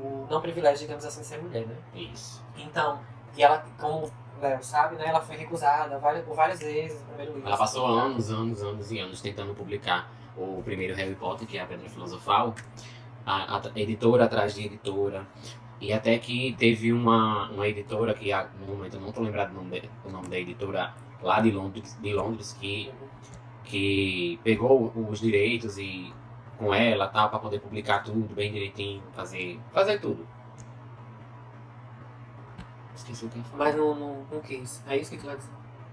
o 0.00 0.26
não 0.30 0.40
privilégio, 0.40 0.80
digamos 0.86 1.04
assim, 1.04 1.20
de 1.20 1.26
ser 1.26 1.42
mulher, 1.42 1.66
né? 1.66 1.76
Isso. 1.94 2.42
Então, 2.56 2.98
e 3.36 3.42
ela, 3.42 3.64
como 3.78 4.06
o 4.06 4.12
Léo 4.40 4.62
sabe, 4.62 4.96
né? 4.96 5.06
Ela 5.06 5.20
foi 5.20 5.36
recusada 5.36 5.98
várias, 5.98 6.24
por 6.24 6.34
várias 6.34 6.60
vezes 6.60 6.98
no 7.00 7.06
primeiro 7.08 7.32
livro. 7.34 7.48
Ela 7.48 7.56
passou 7.58 7.86
anos, 7.86 8.30
anos, 8.30 8.62
anos 8.62 8.90
e 8.90 8.98
anos 8.98 9.20
tentando 9.20 9.54
publicar 9.54 10.10
o 10.36 10.62
primeiro 10.64 10.94
Harry 10.94 11.14
Potter, 11.14 11.46
que 11.46 11.58
é 11.58 11.60
a 11.62 11.66
Pedra 11.66 11.88
Filosofal, 11.90 12.54
a, 13.26 13.58
a 13.58 13.62
editora 13.78 14.24
atrás 14.24 14.54
de 14.54 14.64
editora. 14.64 15.26
E 15.80 15.92
até 15.92 16.16
que 16.18 16.54
teve 16.58 16.92
uma, 16.92 17.50
uma 17.50 17.66
editora 17.68 18.14
que, 18.14 18.30
no 18.60 18.66
momento 18.74 18.94
eu 18.96 19.00
não 19.00 19.12
tô 19.12 19.20
lembrado 19.20 19.48
do 19.50 19.56
nome, 19.56 19.80
de- 19.80 19.90
o 20.04 20.10
nome 20.10 20.28
da 20.28 20.38
editora, 20.38 20.94
lá 21.20 21.40
de 21.40 21.50
Londres, 21.50 21.98
de 22.00 22.14
Londres 22.14 22.56
que, 22.58 22.90
que 23.72 24.38
pegou 24.44 24.92
os 25.08 25.18
direitos 25.18 25.78
e 25.78 26.12
com 26.58 26.74
ela 26.74 27.08
tal, 27.08 27.30
para 27.30 27.38
poder 27.38 27.58
publicar 27.58 28.00
tudo 28.00 28.34
bem 28.34 28.52
direitinho, 28.52 29.02
fazer, 29.14 29.58
fazer 29.72 29.98
tudo. 29.98 30.28
Esqueci 32.94 33.24
o 33.24 33.30
que. 33.30 33.42
Mas 33.56 33.74
não, 33.74 33.94
não, 33.94 34.26
não 34.30 34.40
quis. 34.42 34.84
É 34.86 34.98
isso 34.98 35.10
que 35.10 35.16
tu 35.16 35.24
vai 35.24 35.36
dizer. 35.36 35.50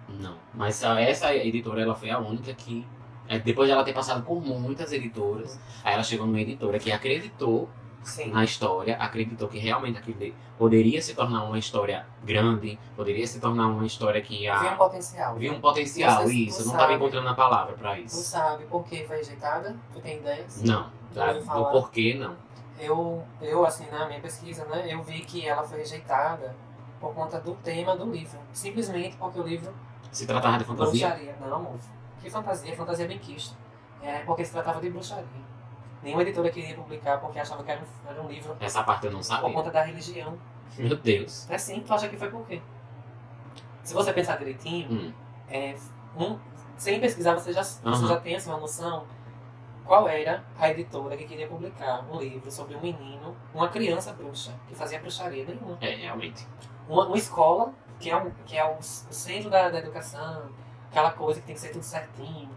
Não, 0.10 0.36
mas 0.54 0.84
essa 0.84 1.34
editora 1.34 1.82
ela 1.82 1.96
foi 1.96 2.10
a 2.10 2.20
única 2.20 2.54
que, 2.54 2.86
é, 3.30 3.40
depois 3.40 3.70
de 3.70 3.74
ela 3.74 3.84
ter 3.86 3.94
passado 3.94 4.26
por 4.26 4.42
muitas 4.42 4.92
editoras, 4.92 5.58
aí 5.82 5.94
ela 5.94 6.04
chegou 6.04 6.28
numa 6.28 6.42
editora 6.42 6.80
que 6.80 6.92
acreditou 6.92 7.70
Sim. 8.04 8.32
na 8.32 8.44
história, 8.44 8.96
acreditou 8.98 9.48
que 9.48 9.58
realmente 9.60 9.98
aquilo 10.00 10.34
poderia 10.58 11.02
se 11.02 11.14
tornar 11.14 11.44
uma 11.44 11.58
história 11.60 12.06
grande, 12.24 12.80
poderia 12.96 13.26
se 13.28 13.40
tornar 13.40 13.68
uma 13.68 13.86
história 13.86 14.22
que 14.22 14.44
ia. 14.44 14.58
Viu 14.58 14.72
um 14.72 14.78
potencial. 14.78 15.36
Viu 15.36 15.54
um 15.54 15.62
potencial, 15.62 16.24
Você- 16.24 16.34
isso. 16.34 16.58
tu 16.58 16.62
Eu 16.64 16.66
não 16.68 16.74
estava 16.74 16.94
encontrando 16.94 17.28
a 17.30 17.34
palavra 17.34 17.76
Tu 17.96 18.02
isso. 18.02 18.24
sabe 18.24 18.66
por 18.66 18.84
que 18.86 19.06
foi 19.06 19.18
rejeitada? 19.18 19.76
Tu 19.94 20.00
tem 20.00 20.18
ideias? 20.18 20.62
Não. 20.64 20.90
Do 21.12 21.42
falar? 21.44 21.72
porquê, 21.72 22.14
não. 22.14 22.36
Eu, 22.80 23.24
eu, 23.42 23.66
assim, 23.66 23.90
na 23.92 24.08
minha 24.08 24.20
pesquisa, 24.22 24.64
né, 24.66 24.86
eu 24.88 25.04
vi 25.04 25.20
que 25.22 25.46
ela 25.46 25.64
foi 25.64 25.80
rejeitada 25.80 26.56
por 27.00 27.14
conta 27.14 27.40
do 27.40 27.54
tema 27.56 27.96
do 27.96 28.10
livro. 28.10 28.40
Simplesmente 28.54 29.18
porque 29.18 29.40
o 29.40 29.44
livro 29.44 29.74
Se 30.12 30.26
tratava 30.26 30.58
de 30.58 30.64
fantasia. 30.64 31.08
Bruxaria. 31.10 31.36
Não, 31.42 31.56
amor. 31.56 31.76
Que 32.22 32.30
fantasia? 32.30 32.76
Fantasia 32.76 33.08
bem 33.08 33.18
quista. 33.20 33.56
É 34.02 34.20
porque 34.20 34.46
se 34.46 34.52
tratava 34.52 34.80
de 34.80 34.90
bruxaria. 34.90 35.26
Nenhuma 36.02 36.22
editora 36.22 36.50
queria 36.50 36.76
publicar 36.76 37.18
porque 37.20 37.40
achava 37.40 37.64
que 37.64 37.72
era 37.72 37.82
um, 37.82 38.10
era 38.10 38.22
um 38.22 38.28
livro 38.28 38.56
Essa 38.60 38.84
parte 38.84 39.06
eu 39.06 39.12
não 39.12 39.20
por 39.20 39.26
sabia. 39.26 39.54
conta 39.54 39.70
da 39.72 39.82
religião. 39.84 40.38
Meu 40.78 40.96
Deus. 40.96 41.50
É 41.50 41.58
sim, 41.58 41.82
tu 41.82 41.94
acha 41.94 42.08
que 42.08 42.16
foi 42.18 42.30
por 42.30 42.46
quê? 42.48 42.62
Se 43.84 43.94
você 43.94 44.14
pensar 44.14 44.38
direitinho, 44.38 44.90
Hum. 44.92 45.14
é, 45.50 45.76
um, 46.16 46.38
sem 46.78 47.00
pesquisar 47.00 47.34
você 47.34 47.52
já, 47.52 47.64
você 47.64 47.86
Aham. 47.86 48.08
já 48.08 48.20
tem 48.20 48.36
assim, 48.36 48.50
uma 48.50 48.60
noção 48.60 49.06
qual 49.86 50.08
era 50.08 50.44
a 50.60 50.70
editora 50.70 51.18
que 51.18 51.26
queria 51.26 51.48
publicar 51.48 52.06
um 52.12 52.18
livro 52.20 52.52
sobre 52.52 52.76
um 52.76 52.80
menino, 52.80 53.36
uma 53.54 53.68
criança 53.70 54.14
bruxa, 54.14 54.54
que 54.68 54.76
fazia 54.76 55.00
bruxaria 55.00 55.44
nenhuma. 55.44 55.78
É, 55.82 55.96
realmente. 55.96 56.46
Uma, 56.88 57.08
uma 57.08 57.18
escola, 57.18 57.74
que 58.00 58.10
é, 58.12 58.16
um, 58.16 58.30
que 58.46 58.56
é 58.56 58.64
o, 58.64 58.78
o 58.78 58.84
centro 58.84 59.50
da, 59.50 59.68
da 59.70 59.80
educação, 59.80 60.52
aquela 60.92 61.10
coisa 61.12 61.40
que 61.42 61.48
tem 61.48 61.56
que 61.56 61.62
ser 61.62 61.70
tudo 61.70 61.82
certinho. 61.84 62.50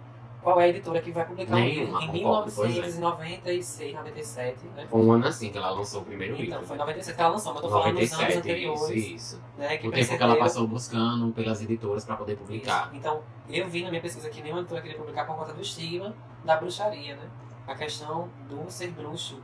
Qual 0.43 0.61
é 0.61 0.65
a 0.65 0.69
editora 0.69 1.01
que 1.01 1.13
vai 1.13 1.25
publicar 1.25 1.55
um 1.55 1.61
Nenhuma, 1.61 2.01
livro? 2.01 2.17
Em 2.17 2.23
concordo, 2.23 2.53
pois 2.53 2.71
é. 2.71 2.73
1996, 2.83 3.95
97, 3.95 4.67
né? 4.75 4.87
Foi 4.91 5.01
um 5.01 5.13
ano 5.13 5.27
assim 5.27 5.51
que 5.53 5.59
ela 5.59 5.71
lançou 5.71 6.03
o 6.03 6.05
primeiro 6.05 6.35
Então, 6.35 6.45
livro. 6.45 6.67
foi 6.67 6.77
em 6.77 6.79
97 6.81 7.15
que 7.15 7.21
ela 7.23 7.31
lançou, 7.31 7.55
mas 7.55 7.63
eu 7.63 7.69
tô 7.69 7.75
falando 7.79 7.99
dos 7.99 8.13
anos 8.13 8.13
97, 8.13 8.39
anteriores. 8.39 8.91
isso, 8.91 9.15
isso. 9.15 9.43
Né, 9.57 9.77
que 9.79 9.87
O 9.89 9.93
tempo 9.93 10.17
que 10.17 10.23
ela 10.23 10.37
passou 10.37 10.67
buscando 10.67 11.33
pelas 11.33 11.63
editoras 11.63 12.05
pra 12.05 12.17
poder 12.17 12.37
publicar. 12.37 12.87
Isso. 12.89 12.97
Então, 12.97 13.23
eu 13.49 13.69
vi 13.69 13.85
na 13.85 13.91
minha 13.91 14.03
pesquisa 14.03 14.29
que 14.31 14.43
nenhuma 14.43 14.61
editora 14.63 14.83
queria 14.83 14.99
publicar 14.99 15.25
por 15.27 15.37
conta 15.37 15.53
do 15.53 15.61
estigma 15.63 16.13
da 16.45 16.57
bruxaria, 16.57 17.15
né? 17.15 17.29
A 17.67 17.75
questão 17.77 18.29
do 18.49 18.69
ser 18.69 18.91
bruxo. 18.91 19.41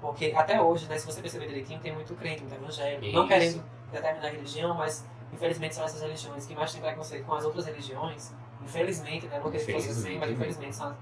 Porque 0.00 0.32
até 0.36 0.62
hoje, 0.62 0.86
né, 0.86 0.96
se 0.96 1.04
você 1.04 1.20
perceber 1.20 1.48
direitinho, 1.48 1.80
tem 1.80 1.92
muito 1.92 2.14
crente, 2.14 2.42
muito 2.42 2.54
evangélico. 2.54 3.12
Não 3.12 3.26
querendo 3.26 3.60
determinar 3.90 4.28
religião, 4.28 4.72
mas 4.76 5.04
infelizmente 5.32 5.74
são 5.74 5.84
essas 5.84 6.00
religiões 6.00 6.46
que 6.46 6.54
mais 6.54 6.72
têm 6.72 6.80
preconceito 6.80 7.24
com 7.24 7.34
as 7.34 7.44
outras 7.44 7.66
religiões. 7.66 8.32
Infelizmente, 8.62 9.26
né? 9.26 9.40
Não 9.42 9.50
que 9.50 9.58
fosse 9.58 9.88
assim, 9.90 10.18
mas 10.18 10.30
Infelizmente. 10.30 10.76
são 10.76 10.88
as, 10.88 10.96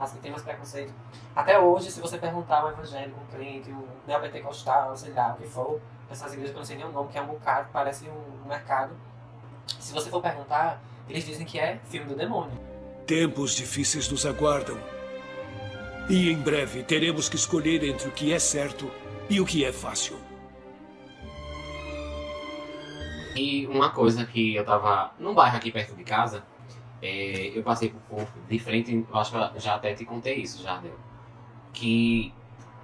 as 0.00 0.12
que 0.12 0.18
têm 0.20 0.30
mais 0.30 0.42
preconceito. 0.42 0.92
Até 1.34 1.58
hoje, 1.58 1.90
se 1.90 2.00
você 2.00 2.18
perguntar 2.18 2.64
um 2.64 2.70
evangélico, 2.70 3.18
um 3.20 3.26
crente, 3.34 3.70
um 3.70 3.86
neopentecostal, 4.06 4.96
sei 4.96 5.12
lá, 5.12 5.32
o 5.32 5.42
que 5.42 5.48
for, 5.48 5.80
essas 6.10 6.32
igrejas 6.32 6.50
que 6.50 6.56
eu 6.56 6.60
não 6.60 6.66
sei 6.66 6.76
nem 6.76 6.86
o 6.86 6.92
nome, 6.92 7.10
que 7.10 7.18
é 7.18 7.22
um 7.22 7.26
bocado, 7.26 7.68
parece 7.72 8.08
um 8.08 8.48
mercado. 8.48 8.92
Se 9.78 9.92
você 9.92 10.10
for 10.10 10.20
perguntar, 10.20 10.82
eles 11.08 11.24
dizem 11.24 11.46
que 11.46 11.58
é 11.58 11.78
filme 11.84 12.06
do 12.06 12.14
demônio. 12.16 12.58
Tempos 13.06 13.54
difíceis 13.54 14.08
nos 14.08 14.24
aguardam. 14.26 14.78
E 16.08 16.30
em 16.30 16.36
breve 16.36 16.82
teremos 16.82 17.28
que 17.28 17.36
escolher 17.36 17.82
entre 17.84 18.08
o 18.08 18.12
que 18.12 18.32
é 18.32 18.38
certo 18.38 18.90
e 19.30 19.40
o 19.40 19.46
que 19.46 19.64
é 19.64 19.72
fácil. 19.72 20.16
E 23.34 23.66
uma 23.66 23.90
coisa 23.90 24.26
que 24.26 24.54
eu 24.54 24.64
tava 24.64 25.12
num 25.18 25.32
bairro 25.32 25.56
aqui 25.56 25.70
perto 25.70 25.94
de 25.94 26.04
casa, 26.04 26.44
é, 27.02 27.50
eu 27.54 27.62
passei 27.62 27.90
por, 27.90 28.00
por 28.24 28.26
de 28.48 28.58
frente, 28.58 29.04
eu 29.10 29.18
acho 29.18 29.30
que 29.32 29.36
eu 29.56 29.60
já 29.60 29.74
até 29.74 29.92
te 29.94 30.04
contei 30.04 30.36
isso, 30.36 30.62
Jardel. 30.62 30.94
Que 31.72 32.32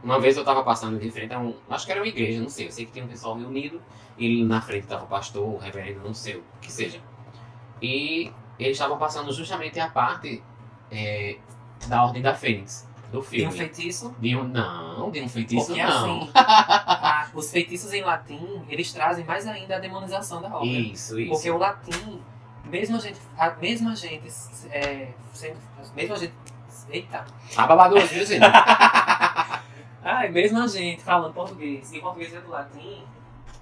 uma 0.02 0.20
vez 0.20 0.36
eu 0.36 0.44
tava 0.44 0.62
passando 0.64 0.98
de 0.98 1.10
frente 1.10 1.32
a 1.32 1.38
um. 1.38 1.54
Acho 1.70 1.86
que 1.86 1.92
era 1.92 2.00
uma 2.00 2.06
igreja, 2.08 2.40
não 2.40 2.48
sei. 2.48 2.66
Eu 2.66 2.72
sei 2.72 2.86
que 2.86 2.92
tinha 2.92 3.04
um 3.04 3.08
pessoal 3.08 3.36
reunido, 3.36 3.80
e 4.16 4.42
na 4.44 4.60
frente 4.60 4.86
tava 4.86 5.04
o 5.04 5.08
pastor, 5.08 5.46
o 5.46 5.56
reverendo, 5.58 6.00
não 6.04 6.14
sei 6.14 6.36
o 6.36 6.44
que 6.60 6.70
seja. 6.72 7.00
E 7.80 8.32
eles 8.58 8.72
estavam 8.76 8.98
passando 8.98 9.32
justamente 9.32 9.78
a 9.78 9.88
parte 9.88 10.42
é, 10.90 11.36
da 11.86 12.02
Ordem 12.04 12.22
da 12.22 12.34
Fênix, 12.34 12.88
do 13.12 13.20
Tem 13.22 13.46
um 13.46 13.52
filme. 13.52 13.56
feitiço. 13.58 14.14
De 14.18 14.34
um, 14.36 14.44
não, 14.44 15.10
de 15.10 15.20
um 15.20 15.28
feitiço 15.28 15.66
Porque 15.66 15.82
não. 15.82 16.22
assim, 16.22 16.30
a- 16.34 17.28
os 17.34 17.50
feitiços 17.50 17.92
em 17.92 18.02
latim, 18.02 18.62
eles 18.68 18.92
trazem 18.92 19.24
mais 19.24 19.46
ainda 19.46 19.76
a 19.76 19.78
demonização 19.78 20.40
da 20.42 20.48
obra. 20.54 20.66
Isso, 20.66 21.18
isso. 21.20 21.30
Porque 21.30 21.50
o 21.50 21.58
latim, 21.58 22.20
mesmo 22.68 22.96
a 22.96 23.00
gente, 23.00 23.20
a, 23.36 23.50
mesmo 23.50 23.90
a 23.90 23.94
gente, 23.94 24.28
é, 24.70 25.12
sendo, 25.32 25.58
mesmo 25.94 26.14
a 26.14 26.18
gente, 26.18 26.34
eita, 26.90 27.24
Tá 27.54 27.66
babado 27.66 27.96
hoje, 27.96 28.14
viu, 28.14 28.26
gente? 28.26 28.44
ai, 30.02 30.28
mesmo 30.28 30.62
a 30.62 30.66
gente 30.66 31.02
falando 31.02 31.32
português 31.34 31.92
e 31.92 32.00
português 32.00 32.34
é 32.34 32.40
do 32.40 32.50
latim, 32.50 33.04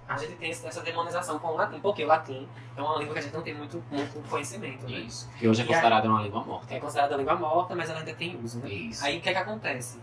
a 0.09 0.17
gente 0.17 0.35
tem 0.35 0.51
essa 0.51 0.83
demonização 0.83 1.39
com 1.39 1.49
o 1.49 1.57
latim, 1.57 1.81
porque 1.81 2.05
o 2.05 2.07
latim 2.07 2.49
é 2.77 2.81
uma 2.81 2.99
língua 2.99 3.15
que 3.15 3.19
a 3.19 3.23
gente 3.23 3.35
não 3.35 3.43
tem 3.43 3.55
muito, 3.55 3.83
muito 3.91 4.29
conhecimento, 4.29 4.89
né? 4.89 4.99
Isso. 4.99 5.29
Que 5.39 5.49
hoje 5.49 5.63
é 5.63 5.65
considerada 5.65 6.09
uma 6.09 6.23
língua 6.23 6.45
morta. 6.45 6.75
É 6.75 6.79
considerada 6.79 7.17
língua 7.17 7.35
morta, 7.35 7.75
mas 7.75 7.91
ela 7.91 7.99
ainda 7.99 8.15
tem 8.15 8.39
uso, 8.43 8.61
né? 8.61 8.69
Isso. 8.69 9.05
Aí 9.05 9.19
o 9.19 9.21
que 9.21 9.29
é 9.29 9.33
que 9.33 9.39
acontece? 9.39 10.01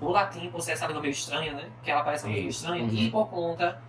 O 0.00 0.10
latim, 0.10 0.50
por 0.50 0.60
ser 0.60 0.72
essa 0.72 0.86
língua 0.86 1.00
meio 1.00 1.12
estranha, 1.12 1.52
né? 1.52 1.70
Que 1.82 1.90
ela 1.90 2.02
parece 2.02 2.26
uma 2.26 2.34
língua 2.34 2.50
estranha, 2.50 2.82
uhum. 2.82 2.90
e 2.90 3.10
por 3.10 3.28
conta 3.28 3.80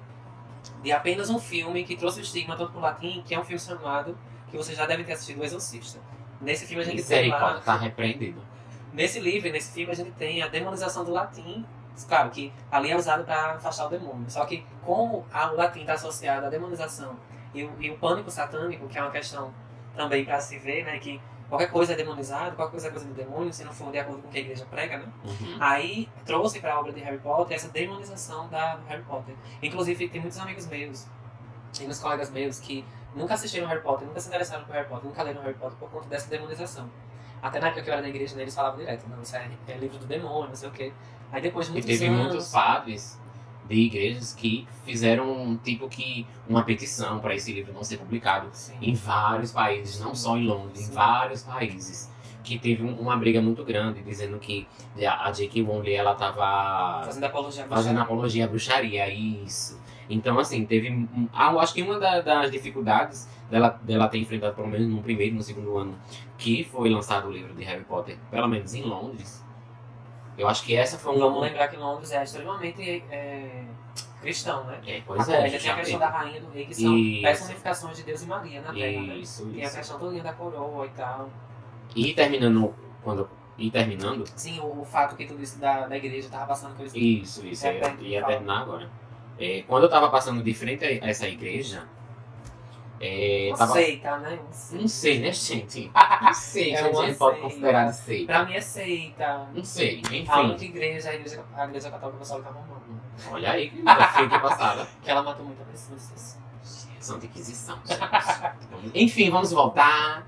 de 0.83 0.91
apenas 0.91 1.29
um 1.29 1.39
filme 1.39 1.83
que 1.83 1.95
trouxe 1.95 2.19
o 2.19 2.21
estigma 2.21 2.55
todo 2.55 2.71
pro 2.71 2.79
latim, 2.79 3.23
que 3.25 3.33
é 3.33 3.39
um 3.39 3.43
filme 3.43 3.59
chamado, 3.59 4.15
que 4.57 4.63
você 4.63 4.73
já 4.73 4.85
deve 4.85 5.03
ter 5.03 5.13
assistido, 5.13 5.41
O 5.41 5.43
Exorcista. 5.43 5.99
Nesse 6.41 6.65
filme 6.65 6.81
a 6.83 6.85
gente 6.85 7.03
tem 7.03 7.29
lá, 7.29 7.59
tá 7.59 7.75
repreendido. 7.77 8.41
nesse 8.93 9.19
livro, 9.19 9.51
nesse 9.51 9.71
filme 9.73 9.91
a 9.91 9.95
gente 9.95 10.11
tem 10.11 10.41
a 10.41 10.47
demonização 10.47 11.03
do 11.03 11.11
latim, 11.11 11.65
claro 12.07 12.29
que 12.29 12.51
ali 12.71 12.91
é 12.91 12.95
usado 12.95 13.23
para 13.25 13.53
afastar 13.53 13.87
o 13.87 13.89
demônio, 13.89 14.25
só 14.29 14.45
que 14.45 14.65
como 14.83 15.25
a- 15.33 15.51
o 15.51 15.55
latim 15.55 15.81
está 15.81 15.93
associado 15.93 16.45
à 16.45 16.49
demonização 16.49 17.17
e 17.53 17.63
o, 17.63 17.71
e 17.79 17.89
o 17.89 17.97
pânico 17.97 18.29
satânico, 18.31 18.87
que 18.87 18.97
é 18.97 19.01
uma 19.01 19.11
questão 19.11 19.53
também 19.95 20.23
para 20.25 20.39
se 20.41 20.57
ver, 20.59 20.83
né, 20.85 20.97
que 20.99 21.19
qualquer 21.49 21.71
coisa 21.71 21.93
é 21.93 21.95
demonizado, 21.95 22.55
qualquer 22.55 22.71
coisa 22.71 22.87
é 22.87 22.91
coisa 22.91 23.05
do 23.05 23.13
demônio, 23.13 23.51
se 23.53 23.63
não 23.63 23.71
for 23.73 23.91
de 23.91 23.99
acordo 23.99 24.21
com 24.21 24.27
o 24.27 24.31
que 24.31 24.37
a 24.37 24.41
igreja 24.41 24.65
prega, 24.69 24.97
né? 24.97 25.05
Uhum. 25.23 25.57
Aí 25.59 26.09
trouxe 26.25 26.59
para 26.59 26.73
a 26.73 26.79
obra 26.79 26.91
de 26.91 26.99
Harry 27.01 27.17
Potter 27.19 27.55
essa 27.55 27.69
demonização 27.69 28.49
da, 28.49 28.75
do 28.75 28.85
Harry 28.87 29.03
Potter. 29.03 29.35
Inclusive, 29.61 30.09
tem 30.09 30.19
muitos 30.19 30.37
amigos 30.39 30.65
meus 30.67 31.05
e 31.77 31.81
muitos 31.83 31.99
colegas 31.99 32.29
meus 32.29 32.59
que 32.59 32.83
nunca 33.15 33.33
assistiram 33.33 33.67
Harry 33.67 33.81
Potter, 33.81 34.07
nunca 34.07 34.19
se 34.19 34.27
interessaram 34.27 34.65
por 34.65 34.73
Harry 34.73 34.87
Potter, 34.87 35.05
nunca 35.05 35.23
leram 35.23 35.41
Harry 35.41 35.53
Potter 35.55 35.77
por 35.77 35.89
conta 35.89 36.07
dessa 36.07 36.29
demonização. 36.29 36.89
Até 37.41 37.59
na 37.59 37.67
época 37.67 37.83
que 37.83 37.89
eu 37.89 37.93
era 37.93 38.01
na 38.01 38.09
igreja, 38.09 38.35
né, 38.35 38.41
eles 38.43 38.55
falavam 38.55 38.79
direto, 38.79 39.07
não, 39.09 39.21
isso 39.21 39.35
é, 39.35 39.49
é 39.67 39.77
livro 39.77 39.97
do 39.97 40.05
demônio, 40.05 40.49
não 40.49 40.55
sei 40.55 40.69
o 40.69 40.71
quê. 40.71 40.91
Aí 41.31 41.41
depois 41.41 41.67
de 41.67 41.71
E 41.71 41.73
muitos 41.75 41.89
teve 41.91 42.05
anos... 42.07 42.19
muitos 42.27 42.51
padres 42.51 43.19
de 43.67 43.75
igrejas 43.75 44.33
que 44.33 44.67
fizeram 44.83 45.57
tipo 45.63 45.89
que 45.89 46.25
uma 46.47 46.63
petição 46.63 47.19
para 47.19 47.33
esse 47.35 47.51
livro 47.51 47.73
não 47.73 47.83
ser 47.83 47.97
publicado 47.97 48.47
Sim. 48.53 48.77
em 48.81 48.93
vários 48.93 49.51
países, 49.51 49.99
não 49.99 50.13
só 50.13 50.37
em 50.37 50.45
Londres, 50.45 50.81
em 50.81 50.85
Sim. 50.85 50.93
vários 50.93 51.43
países. 51.43 52.11
Que 52.43 52.59
teve 52.59 52.83
um- 52.83 52.93
uma 52.99 53.17
briga 53.17 53.41
muito 53.41 53.63
grande, 53.65 54.03
dizendo 54.03 54.37
que 54.37 54.67
a 55.03 55.31
J.K. 55.31 55.63
Rowling 55.63 55.93
ela 55.93 56.13
tava 56.13 57.03
Fazendo 57.03 57.23
apologia 57.23 57.65
à 57.65 57.67
fazendo 57.67 57.83
bruxaria. 57.95 58.03
apologia 58.03 58.45
à 58.45 58.47
bruxaria, 58.47 59.09
isso. 59.09 59.81
Então, 60.09 60.37
assim, 60.39 60.65
teve. 60.65 61.07
ah, 61.33 61.51
eu 61.51 61.59
acho 61.59 61.73
que 61.73 61.81
uma 61.81 61.99
da- 61.99 62.21
das 62.21 62.51
dificuldades 62.51 63.27
dela, 63.49 63.69
dela 63.81 64.07
ter 64.07 64.19
enfrentado, 64.19 64.55
pelo 64.55 64.67
menos 64.67 64.87
no 64.87 65.01
primeiro 65.01 65.33
e 65.33 65.37
no 65.37 65.43
segundo 65.43 65.77
ano, 65.77 65.97
que 66.37 66.63
foi 66.63 66.89
lançado 66.89 67.27
o 67.27 67.31
livro 67.31 67.53
de 67.53 67.63
Harry 67.63 67.83
Potter, 67.83 68.17
pelo 68.29 68.47
menos 68.47 68.73
em 68.73 68.83
Londres. 68.83 69.43
Eu 70.37 70.47
acho 70.47 70.63
que 70.63 70.75
essa 70.75 70.97
foi 70.99 71.15
uma. 71.15 71.27
Vamos 71.27 71.41
lembrar 71.41 71.67
que 71.69 71.77
Londres 71.77 72.11
é 72.11 72.21
extremamente 72.23 73.03
é, 73.09 73.63
cristão, 74.21 74.65
né? 74.65 74.79
É, 74.85 75.01
pois 75.05 75.21
Até 75.21 75.33
é, 75.33 75.43
ainda 75.45 75.59
tem 75.59 75.69
a 75.71 75.75
questão 75.75 75.99
da 75.99 76.09
rainha 76.09 76.41
do 76.41 76.49
rei, 76.51 76.65
que 76.65 76.75
são 76.75 76.97
Isso. 76.97 77.21
personificações 77.21 77.97
de 77.97 78.03
Deus 78.03 78.21
e 78.21 78.25
Maria 78.27 78.61
na 78.61 78.73
Terra, 78.73 79.01
né? 79.01 79.15
Isso, 79.15 79.45
Tem 79.47 79.61
a 79.61 79.65
isso. 79.65 79.77
questão 79.77 79.97
toda 79.99 80.21
da 80.21 80.33
coroa 80.33 80.85
e 80.85 80.89
tal. 80.89 81.29
E 81.95 82.13
terminando. 82.13 82.75
Quando, 83.01 83.29
e 83.57 83.71
terminando. 83.71 84.25
Sim, 84.35 84.59
o, 84.59 84.81
o 84.81 84.85
fato 84.85 85.15
que 85.15 85.25
tu 85.25 85.35
disse 85.37 85.57
da, 85.59 85.87
da 85.87 85.95
igreja 85.95 86.27
tava 86.29 86.47
passando 86.47 86.75
coisa 86.75 86.97
Isso, 86.97 87.45
isso. 87.47 87.65
É, 87.65 87.79
Ia, 87.79 87.95
ia 88.01 88.25
terminar 88.25 88.61
agora. 88.63 88.89
É, 89.39 89.63
quando 89.67 89.83
eu 89.83 89.89
tava 89.89 90.09
passando 90.09 90.41
de 90.43 90.53
frente 90.53 90.85
a 90.85 91.07
essa 91.07 91.27
igreja. 91.27 91.83
É, 92.99 93.53
tava, 93.57 93.73
seita, 93.73 94.17
né? 94.19 94.39
Não 94.71 94.87
sei, 94.87 95.19
né, 95.19 95.31
gente? 95.31 95.91
Não 96.21 96.33
sei, 96.33 96.73
É 96.73 96.87
uma 96.87 97.05
gente 97.05 97.17
pode 97.17 97.41
considerar 97.41 97.89
de 97.89 97.95
seita. 97.97 98.33
Pra 98.33 98.45
mim 98.45 98.53
é 98.53 98.61
seita. 98.61 99.49
Não 99.53 99.63
sei, 99.63 99.99
enfim. 99.99 100.25
A 100.27 100.39
única 100.41 100.63
igreja, 100.63 101.09
a 101.09 101.15
igreja, 101.15 101.43
a 101.55 101.65
igreja 101.65 101.91
católica 101.91 102.15
apostólica 102.15 102.49
romana. 102.49 102.81
Olha 103.31 103.51
aí 103.51 103.69
que 103.69 103.77
feita 103.77 104.39
passada. 104.39 104.87
Que 105.03 105.11
ela 105.11 105.21
matou 105.21 105.45
muita 105.45 105.63
pessoa. 105.65 105.97
pessoas. 105.97 106.39
Santa 106.99 107.25
Inquisição, 107.27 107.77
gente. 107.85 107.99
Enfim, 108.95 109.29
vamos 109.29 109.51
voltar. 109.51 110.25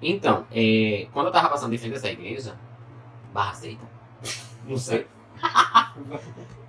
Então, 0.00 0.46
é, 0.50 1.06
quando 1.12 1.26
eu 1.26 1.32
tava 1.32 1.50
passando 1.50 1.72
de 1.72 1.78
frente 1.78 1.94
a 1.94 1.96
essa 1.96 2.08
igreja, 2.08 2.58
barra 3.32 3.54
seita, 3.54 3.84
não 4.66 4.78
sei. 4.78 5.06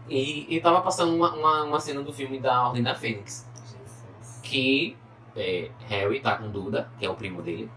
E, 0.09 0.55
e 0.55 0.61
tava 0.61 0.81
passando 0.81 1.15
uma, 1.15 1.33
uma, 1.33 1.63
uma 1.63 1.79
cena 1.79 2.01
do 2.01 2.13
filme 2.13 2.39
da 2.39 2.67
Ordem 2.67 2.83
da 2.83 2.93
Fênix. 2.95 3.49
Jesus. 3.55 4.39
Que 4.43 4.95
é, 5.35 5.69
Harry 5.87 6.19
tá 6.19 6.37
com 6.37 6.49
Duda, 6.49 6.89
que 6.99 7.05
é 7.05 7.09
o 7.09 7.15
primo 7.15 7.41
dele, 7.41 7.69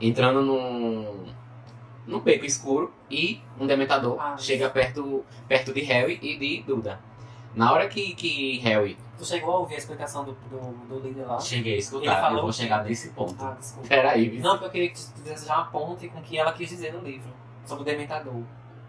entrando 0.00 0.42
num, 0.42 1.26
num 2.06 2.20
beco 2.20 2.44
escuro 2.44 2.92
e 3.10 3.40
um 3.60 3.66
dementador 3.66 4.18
Ah, 4.18 4.36
chega 4.36 4.70
perto, 4.70 5.24
perto 5.46 5.72
de 5.72 5.80
Harry 5.82 6.18
e 6.22 6.36
de 6.38 6.62
Duda. 6.62 7.00
Na 7.54 7.70
hora 7.72 7.86
que, 7.86 8.14
que 8.14 8.58
Harry 8.60 8.96
Tu 9.22 9.26
chegou 9.26 9.54
a 9.54 9.58
ouvir 9.60 9.76
a 9.76 9.78
explicação 9.78 10.24
do, 10.24 10.32
do, 10.32 10.58
do 10.88 11.06
líder 11.06 11.24
lá? 11.26 11.38
cheguei 11.38 11.72
a 11.72 11.74
Ele 11.74 11.82
escutar, 11.82 12.20
falou 12.20 12.38
eu 12.38 12.42
vou 12.42 12.52
chegar 12.52 12.82
nesse 12.82 13.10
ponto. 13.10 13.36
Ah, 13.38 13.56
desculpa. 13.56 13.88
Peraí. 13.88 14.40
Não, 14.40 14.52
porque 14.52 14.64
eu 14.64 14.70
queria 14.70 14.88
que 14.88 14.96
tu 14.96 15.12
fizesse 15.22 15.46
já 15.46 15.58
uma 15.58 15.66
ponte 15.66 16.08
com 16.08 16.18
o 16.18 16.22
que 16.22 16.36
ela 16.36 16.52
quis 16.52 16.68
dizer 16.68 16.92
no 16.92 17.00
livro. 17.00 17.30
Sobre 17.64 17.82
o 17.82 17.84
Dementador. 17.84 18.42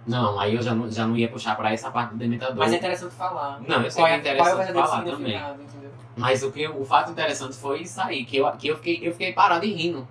Não, 0.05 0.37
aí 0.39 0.55
eu 0.55 0.61
já 0.61 0.73
não, 0.75 0.91
já 0.91 1.07
não 1.07 1.15
ia 1.15 1.29
puxar 1.29 1.55
pra 1.55 1.71
essa 1.71 1.89
parte 1.89 2.11
do 2.11 2.17
dementador. 2.17 2.57
Mas 2.57 2.73
é 2.73 2.77
interessante 2.77 3.13
falar. 3.15 3.61
Não, 3.61 3.81
eu 3.81 3.89
sei 3.89 4.01
Qual 4.03 4.07
que 4.07 4.11
é 4.11 4.15
é, 4.15 4.17
é 4.17 4.19
interessante 4.19 4.57
verdadeiro 4.57 4.87
falar 4.87 5.03
também. 5.03 5.35
entendeu? 5.37 5.91
Mas 6.15 6.43
o, 6.43 6.51
que, 6.51 6.67
o 6.67 6.85
fato 6.85 7.11
interessante 7.11 7.55
foi 7.55 7.81
isso 7.81 7.99
aí, 8.01 8.25
que 8.25 8.37
eu, 8.37 8.51
que 8.51 8.67
eu, 8.67 8.75
fiquei, 8.77 8.99
eu 9.01 9.11
fiquei 9.13 9.33
parado 9.33 9.65
e 9.65 9.73
rindo. 9.73 10.07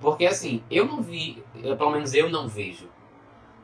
Porque 0.00 0.24
assim, 0.26 0.62
eu 0.70 0.86
não 0.86 1.02
vi, 1.02 1.42
eu, 1.62 1.76
pelo 1.76 1.90
menos 1.90 2.14
eu 2.14 2.30
não 2.30 2.48
vejo. 2.48 2.88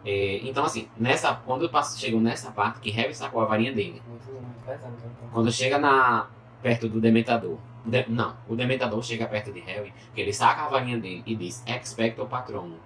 É, 0.04 0.40
então 0.42 0.64
assim, 0.64 0.88
nessa, 0.98 1.34
quando 1.46 1.62
eu 1.62 1.68
passo, 1.70 1.98
chego 1.98 2.20
nessa 2.20 2.50
parte 2.50 2.78
que 2.80 2.90
Harry 2.90 3.14
sacou 3.14 3.40
a 3.40 3.46
varinha 3.46 3.72
dele, 3.72 4.02
Muito, 4.06 4.26
muito 4.32 4.60
pesado. 4.66 4.92
Então. 4.98 5.28
quando 5.32 5.50
chega 5.50 5.78
na, 5.78 6.26
perto 6.62 6.88
do 6.88 7.00
Dementador, 7.00 7.56
de- 7.86 8.04
não, 8.08 8.36
o 8.48 8.54
Dementador 8.54 9.02
chega 9.02 9.26
perto 9.26 9.50
de 9.52 9.60
Harry, 9.60 9.94
que 10.14 10.20
ele 10.20 10.32
saca 10.32 10.62
a 10.62 10.68
varinha 10.68 10.98
dele 10.98 11.22
e 11.24 11.34
diz 11.34 11.62
Expecto 11.66 12.26
Patrono, 12.26 12.76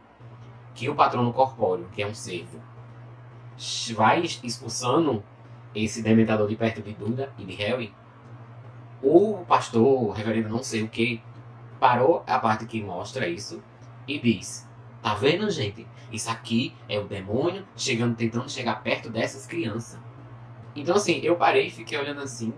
que 0.74 0.88
o 0.88 0.94
patrono 0.94 1.32
corpóreo, 1.32 1.88
que 1.92 2.02
é 2.02 2.06
um 2.06 2.14
servo, 2.14 2.60
vai 3.94 4.22
expulsando 4.22 5.22
esse 5.74 6.02
Dementador 6.02 6.48
de 6.48 6.56
perto 6.56 6.82
de 6.82 6.92
Duda 6.92 7.32
e 7.38 7.44
de 7.44 7.54
Harry, 7.54 7.94
o 9.02 9.44
pastor, 9.46 10.04
o 10.04 10.10
reverendo 10.10 10.48
não 10.48 10.62
sei 10.62 10.82
o 10.82 10.88
que, 10.88 11.22
parou 11.78 12.24
a 12.26 12.38
parte 12.38 12.66
que 12.66 12.82
mostra 12.82 13.28
isso 13.28 13.62
e 14.06 14.18
diz: 14.18 14.68
Tá 15.02 15.14
vendo, 15.14 15.48
gente? 15.50 15.86
Isso 16.10 16.30
aqui 16.30 16.74
é 16.88 16.98
o 16.98 17.06
demônio 17.06 17.64
chegando, 17.76 18.16
tentando 18.16 18.50
chegar 18.50 18.82
perto 18.82 19.10
dessas 19.10 19.46
crianças. 19.46 20.00
Então, 20.74 20.96
assim, 20.96 21.20
eu 21.22 21.36
parei 21.36 21.66
e 21.66 21.70
fiquei 21.70 21.98
olhando 21.98 22.20
assim. 22.20 22.52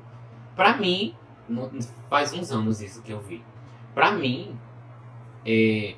Pra 0.54 0.76
mim, 0.76 1.14
faz 2.08 2.32
uns 2.32 2.50
anos 2.50 2.80
isso 2.80 3.02
que 3.02 3.12
eu 3.12 3.20
vi. 3.20 3.44
Pra 3.94 4.12
mim, 4.12 4.58
é, 5.44 5.96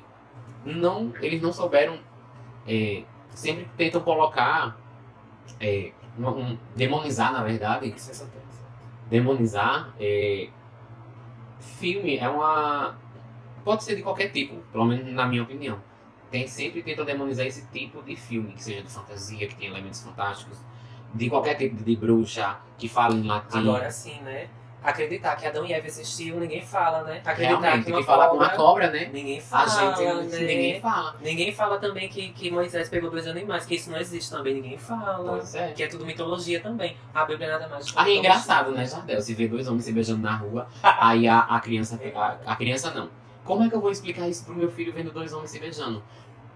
não, 0.65 1.13
eles 1.21 1.41
não 1.41 1.51
souberam. 1.53 1.99
é, 2.67 3.03
sempre 3.29 3.67
tentam 3.77 4.01
colocar. 4.01 4.77
é, 5.59 5.91
um- 6.17 6.27
um- 6.29 6.57
demonizar, 6.75 7.31
na 7.33 7.43
verdade, 7.43 7.93
é 7.93 9.09
demonizar 9.09 9.93
é, 9.99 10.47
filme 11.59 12.17
é 12.17 12.27
uma 12.29 12.95
pode 13.63 13.83
ser 13.83 13.95
de 13.95 14.01
qualquer 14.01 14.29
tipo 14.31 14.55
pelo 14.71 14.85
menos 14.85 15.05
na 15.13 15.25
minha 15.27 15.43
opinião 15.43 15.77
tem 16.31 16.47
sempre 16.47 16.81
tenta 16.81 17.05
demonizar 17.05 17.45
esse 17.45 17.67
tipo 17.67 18.01
de 18.01 18.15
filme 18.15 18.53
que 18.53 18.63
seja 18.63 18.81
de 18.81 18.89
fantasia 18.89 19.47
que 19.47 19.55
tem 19.55 19.67
elementos 19.67 20.01
fantásticos 20.01 20.57
de 21.13 21.29
qualquer 21.29 21.55
tipo 21.55 21.83
de 21.83 21.95
bruxa 21.95 22.57
que 22.77 22.87
fala 22.89 23.15
em 23.15 23.23
latim 23.23 23.59
Agora 23.59 23.91
sim, 23.91 24.19
né? 24.21 24.49
Acreditar 24.83 25.35
que 25.35 25.45
Adão 25.45 25.65
e 25.65 25.71
Eva 25.71 25.87
existiu, 25.87 26.39
ninguém 26.39 26.61
fala, 26.61 27.03
né? 27.03 27.21
Acreditar 27.25 27.59
realmente 27.59 27.77
que 27.79 27.83
tem 27.85 27.93
uma 27.93 27.99
que 28.01 28.05
falar 28.05 28.27
com 28.29 28.35
uma 28.35 28.49
cobra 28.49 28.89
né 28.91 29.09
Ninguém 29.13 29.39
a 29.39 29.41
fala, 29.41 29.69
gente 29.69 30.03
né? 30.31 30.39
ninguém 30.39 30.81
fala 30.81 31.15
Ninguém 31.21 31.51
fala 31.53 31.77
também 31.79 32.09
que, 32.09 32.29
que 32.33 32.51
Moisés 32.51 32.89
pegou 32.89 33.09
dois 33.09 33.25
animais, 33.27 33.65
que 33.65 33.75
isso 33.75 33.89
não 33.89 33.97
existe 33.97 34.29
também, 34.29 34.55
ninguém 34.55 34.77
fala. 34.77 35.29
pois 35.29 35.55
é 35.55 35.71
Que 35.71 35.83
é 35.83 35.87
tudo 35.87 36.05
mitologia 36.05 36.59
também. 36.59 36.97
A 37.13 37.23
Bíblia 37.25 37.47
é 37.47 37.51
nada 37.51 37.67
mais 37.67 37.85
Aí 37.85 37.91
é 37.91 37.93
mitologia. 37.93 38.19
engraçado, 38.19 38.71
né, 38.71 38.85
Jardel? 38.85 39.21
Se 39.21 39.33
vê 39.33 39.47
dois 39.47 39.67
homens 39.67 39.85
se 39.85 39.91
beijando 39.93 40.21
na 40.21 40.35
rua, 40.35 40.67
aí 40.83 41.27
a, 41.27 41.39
a 41.39 41.59
criança. 41.61 41.99
A, 42.15 42.37
a 42.51 42.55
criança 42.55 42.91
não. 42.93 43.09
Como 43.45 43.63
é 43.63 43.69
que 43.69 43.75
eu 43.75 43.81
vou 43.81 43.91
explicar 43.91 44.27
isso 44.27 44.43
pro 44.45 44.53
meu 44.53 44.69
filho 44.71 44.91
vendo 44.91 45.11
dois 45.11 45.31
homens 45.33 45.51
se 45.51 45.59
beijando? 45.59 46.03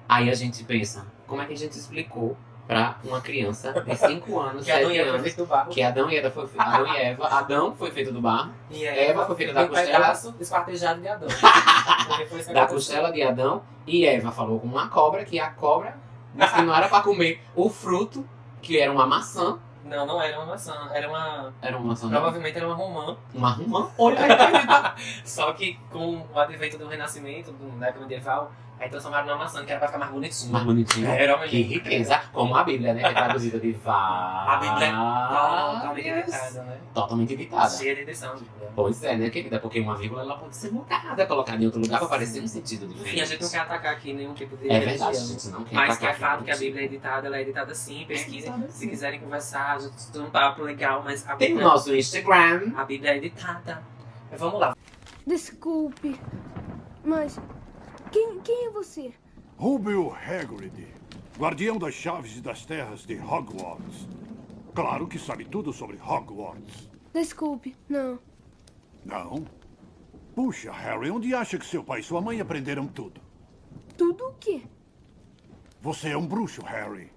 Aí 0.09 0.29
a 0.29 0.33
gente 0.33 0.63
pensa, 0.63 1.05
como 1.25 1.41
é 1.41 1.45
que 1.45 1.53
a 1.53 1.57
gente 1.57 1.77
explicou 1.77 2.37
pra 2.67 2.97
uma 3.03 3.21
criança 3.21 3.71
de 3.81 3.95
5 3.97 4.39
anos, 4.39 4.65
Que 4.65 4.71
Adão 4.71 4.89
7 4.89 4.95
e 4.95 4.99
Eva 4.99 5.05
foi 5.09 5.09
anos, 5.15 5.21
feito 5.23 5.37
do 5.37 5.45
barro. 5.45 5.69
que 5.71 5.81
Adão 5.83 6.09
e 6.11 6.17
Eva 6.17 6.29
foi 6.31 6.49
Adão 6.57 6.87
e 6.87 6.97
Eva, 6.97 7.27
Adão 7.27 7.75
foi 7.75 7.91
feito 7.91 8.11
do 8.11 8.21
barro, 8.21 8.51
E 8.69 8.85
Eva 8.85 9.25
foi 9.25 9.35
feita 9.35 9.53
da 9.53 9.61
um 9.63 9.67
costela. 9.67 9.91
pedaço 9.91 10.35
esquartejado 10.39 11.01
de 11.01 11.07
Adão. 11.07 11.27
Da 12.53 12.65
costela 12.67 13.11
de 13.11 13.21
Adão, 13.23 13.61
e 13.85 14.05
Eva 14.05 14.31
falou 14.31 14.59
com 14.59 14.67
uma 14.67 14.87
cobra, 14.89 15.23
que 15.23 15.39
a 15.39 15.49
cobra 15.51 15.95
disse 16.33 16.53
que 16.55 16.61
não 16.61 16.75
era 16.75 16.87
pra 16.89 17.01
comer 17.01 17.41
o 17.55 17.69
fruto, 17.69 18.27
que 18.61 18.79
era 18.79 18.91
uma 18.91 19.05
maçã. 19.05 19.59
Não, 19.85 20.05
não 20.05 20.21
era 20.21 20.37
uma 20.37 20.47
maçã, 20.47 20.89
era 20.93 21.07
uma. 21.07 21.53
Era 21.61 21.77
uma 21.77 21.87
maçã, 21.87 22.07
não? 22.07 22.13
Provavelmente 22.13 22.57
era 22.57 22.67
uma 22.67 22.75
romã. 22.75 23.15
Uma 23.33 23.51
romã. 23.51 23.89
Olha 23.97 24.19
aí. 24.19 25.01
Só 25.23 25.53
que 25.53 25.79
com 25.91 26.25
o 26.33 26.39
advento 26.39 26.77
do 26.77 26.87
renascimento, 26.87 27.51
do, 27.53 27.79
da 27.79 27.87
época 27.87 28.01
medieval, 28.01 28.51
aí 28.79 28.89
transformaram 28.89 29.25
numa 29.27 29.37
maçã 29.37 29.63
que 29.65 29.71
era 29.71 29.79
pra 29.79 29.87
ficar 29.87 29.99
mais 29.99 30.11
bonitinha. 30.11 30.51
Mais 30.53 30.65
bonitinho. 30.65 31.07
Era 31.07 31.35
uma 31.35 31.47
Que 31.47 31.61
riqueza, 31.61 32.21
como 32.31 32.55
a 32.55 32.63
Bíblia, 32.63 32.93
né? 32.93 33.01
Que 33.01 33.05
é 33.07 33.13
traduzida 33.13 33.59
de 33.59 33.71
várias. 33.73 34.47
A 34.47 34.57
Bíblia 34.57 34.87
é 34.87 34.91
totalmente 34.91 36.07
editada, 36.07 36.63
né? 36.63 36.77
Totalmente 36.93 37.33
editada. 37.33 37.69
Cheia 37.69 37.95
de 37.95 38.01
edição. 38.01 38.35
Bíblia. 38.35 38.71
Pois 38.75 39.03
é, 39.03 39.15
né, 39.17 39.29
querida? 39.29 39.59
Porque 39.59 39.79
uma 39.79 39.95
vírgula 39.95 40.21
ela 40.21 40.37
pode 40.37 40.55
ser 40.55 40.71
mudada, 40.71 41.25
colocada 41.25 41.61
em 41.61 41.65
outro 41.65 41.81
lugar 41.81 41.99
pra 41.99 42.07
parecer 42.07 42.41
um 42.43 42.47
sentido 42.47 42.87
diferente. 42.87 43.09
Enfim, 43.09 43.21
a 43.21 43.25
gente 43.25 43.41
não 43.43 43.49
quer 43.49 43.59
atacar 43.59 43.93
aqui 43.93 44.13
nenhum 44.13 44.33
tipo 44.33 44.55
de 44.57 44.69
É 44.69 44.79
verdade, 44.79 45.01
a 45.01 45.05
religião. 45.07 45.27
gente 45.27 45.47
não 45.49 45.63
quer 45.63 45.75
Mas 45.75 45.97
que 45.97 46.05
é 46.05 46.09
atacar 46.09 46.29
fato 46.29 46.43
que 46.43 46.51
a. 46.51 46.57
Bíblia 46.57 46.81
é 46.81 46.85
editada, 46.85 47.27
ela 47.27 47.37
é 47.37 47.41
editada 47.41 47.73
sim, 47.73 48.05
pesquisem. 48.07 48.51
editada 48.51 48.71
Se 48.71 48.87
quiserem 48.87 49.19
conversar, 49.19 49.75
a 49.75 49.79
gente 49.79 50.11
tem 50.11 50.21
um 50.21 50.29
papo 50.29 50.61
legal, 50.61 51.01
mas 51.03 51.27
a 51.27 51.35
Tem 51.35 51.47
o 51.47 51.49
Bíblia, 51.55 51.67
nosso 51.67 51.95
Instagram. 51.95 52.71
a 52.75 52.85
Bíblia 52.85 53.11
é 53.11 53.17
editada. 53.17 53.81
Mas 54.29 54.39
vamos 54.39 54.59
lá. 54.59 54.75
Desculpe, 55.25 56.19
mas 57.03 57.39
quem, 58.17 58.39
quem 58.39 58.65
é 58.65 58.69
você? 58.71 59.13
Rubio 59.57 60.11
Hagrid, 60.11 60.87
guardião 61.37 61.77
das 61.77 61.93
chaves 61.93 62.35
e 62.35 62.41
das 62.41 62.65
terras 62.65 63.05
de 63.05 63.15
Hogwarts. 63.19 64.07
Claro 64.73 65.07
que 65.07 65.19
sabe 65.19 65.45
tudo 65.45 65.71
sobre 65.71 65.97
Hogwarts. 65.97 66.89
Desculpe, 67.13 67.75
não. 67.87 68.17
Não? 69.05 69.45
Puxa, 70.35 70.71
Harry, 70.71 71.11
onde 71.11 71.33
acha 71.35 71.59
que 71.59 71.65
seu 71.65 71.83
pai 71.83 71.99
e 71.99 72.03
sua 72.03 72.19
mãe 72.21 72.41
aprenderam 72.41 72.87
tudo? 72.87 73.21
Tudo 73.95 74.29
o 74.29 74.33
quê? 74.39 74.63
Você 75.81 76.09
é 76.09 76.17
um 76.17 76.25
bruxo, 76.27 76.61
Harry. 76.63 77.11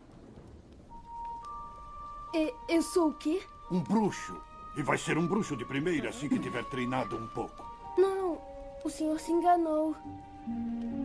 E- 2.35 2.55
eu 2.69 2.83
sou 2.83 3.09
o 3.09 3.15
quê? 3.15 3.43
Um 3.71 3.81
bruxo. 3.81 4.37
E 4.77 4.83
vai 4.83 4.97
ser 4.99 5.17
um 5.19 5.27
bruxo 5.27 5.57
de 5.57 5.65
primeira 5.65 6.11
assim 6.11 6.29
que 6.29 6.39
tiver 6.39 6.65
treinado 6.67 7.17
um 7.17 7.27
pouco. 7.29 7.65
Não, 7.99 8.39
o 8.85 8.89
senhor 8.91 9.19
se 9.19 9.33
enganou. 9.33 9.97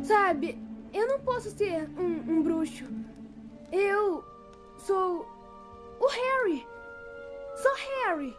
Sabe, 0.04 0.58
eu 0.94 1.08
não 1.08 1.20
posso 1.20 1.50
ser 1.52 1.90
um, 1.98 2.24
um 2.32 2.44
bruxo. 2.44 2.86
Eu 3.72 4.24
sou 4.78 5.26
o 6.00 6.08
Harry. 6.08 6.66
Sou 7.56 7.72
Harry. 8.06 8.36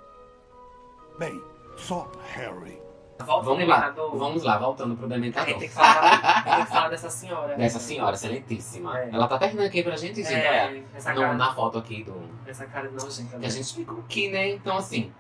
Bem, 1.19 1.43
só 1.77 2.11
Harry. 2.35 2.81
Volta 3.25 3.47
Vamos 3.47 3.67
lá, 3.67 3.91
vamos 3.91 4.43
lá, 4.43 4.59
voltando 4.59 4.95
pro 4.95 5.09
Dementador. 5.09 5.59
tem 5.59 5.69
que 5.69 5.75
falar, 5.75 6.45
tem 6.45 6.65
que 6.67 6.71
falar 6.71 6.89
dessa 6.91 7.09
senhora. 7.09 7.57
Dessa 7.57 7.79
senhora 7.79 8.15
excelentíssima. 8.15 8.97
É. 8.99 9.09
Ela 9.11 9.27
tá 9.27 9.39
terminando 9.39 9.67
aqui 9.67 9.83
pra 9.83 9.97
gente, 9.97 10.17
gente. 10.23 10.35
É, 10.35 10.83
essa 10.95 11.15
no- 11.15 11.33
na 11.35 11.55
foto 11.55 11.79
aqui 11.79 12.05
do, 12.05 12.15
essa 12.47 12.67
cara 12.67 12.89
de 12.89 12.95
nojenta. 12.95 13.31
que 13.31 13.39
né? 13.39 13.47
a 13.47 13.51
gente 13.51 13.65
explicou 13.65 13.99
aqui, 14.01 14.29
né? 14.31 14.51
Então, 14.51 14.77
assim, 14.77 15.11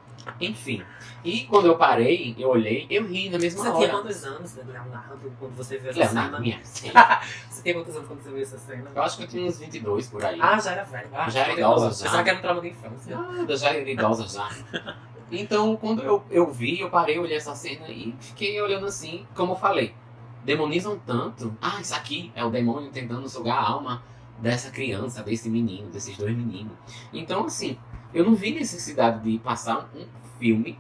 enfim. 0.40 0.82
E 1.24 1.44
quando 1.46 1.66
eu 1.66 1.76
parei, 1.76 2.34
eu 2.38 2.48
olhei, 2.48 2.86
eu 2.90 3.06
ri 3.06 3.28
na 3.28 3.38
mesma 3.38 3.62
Você 3.64 3.70
tinha 3.72 3.88
hora. 3.88 4.02
quantos 4.02 4.24
anos, 4.24 4.54
né, 4.54 4.64
Leonardo, 4.66 5.32
quando 5.38 5.56
você 5.56 5.78
viu 5.78 5.90
essa 5.90 5.98
Leonardo, 5.98 6.30
cena? 6.30 6.40
minha. 6.40 6.60
Você 7.50 7.62
tinha 7.62 7.74
quantos 7.74 7.96
anos 7.96 8.06
quando 8.08 8.22
você 8.22 8.30
viu 8.30 8.42
essa 8.42 8.58
cena? 8.58 8.90
Eu 8.94 9.02
acho 9.02 9.16
que 9.16 9.22
eu 9.24 9.28
tinha 9.28 9.46
uns 9.48 9.58
22 9.58 10.08
por 10.08 10.24
aí. 10.24 10.38
Ah, 10.40 10.58
já 10.60 10.72
era 10.72 10.84
velho. 10.84 11.08
Ah, 11.12 11.28
Já 11.30 11.40
era 11.40 11.52
idosa, 11.54 12.04
já. 12.04 12.10
Só 12.10 12.22
que 12.22 12.28
era 12.30 12.38
um 12.38 12.42
trauma 12.42 12.60
de 12.60 12.68
infância. 12.68 13.16
Nada, 13.16 13.56
já 13.56 13.70
era 13.70 13.90
idosa 13.90 14.28
já. 14.28 14.50
Então, 15.32 15.74
quando 15.76 16.02
eu, 16.02 16.22
eu 16.30 16.52
vi, 16.52 16.80
eu 16.80 16.88
parei, 16.90 17.18
olhei 17.18 17.36
essa 17.36 17.54
cena 17.54 17.88
e 17.88 18.14
fiquei 18.20 18.60
olhando 18.60 18.86
assim, 18.86 19.26
como 19.34 19.52
eu 19.52 19.56
falei. 19.56 19.94
Demonizam 20.44 20.96
tanto. 21.04 21.56
Ah, 21.60 21.80
isso 21.80 21.94
aqui 21.94 22.30
é 22.36 22.44
o 22.44 22.50
demônio 22.50 22.90
tentando 22.92 23.28
sugar 23.28 23.56
a 23.58 23.68
alma 23.68 24.04
dessa 24.38 24.70
criança, 24.70 25.22
desse 25.24 25.48
menino, 25.50 25.88
desses 25.90 26.16
dois 26.16 26.36
meninos. 26.36 26.72
Então, 27.12 27.46
assim, 27.46 27.76
eu 28.16 28.24
não 28.24 28.34
vi 28.34 28.52
necessidade 28.52 29.20
de 29.22 29.38
passar 29.38 29.88
um 29.94 30.06
filme 30.38 30.78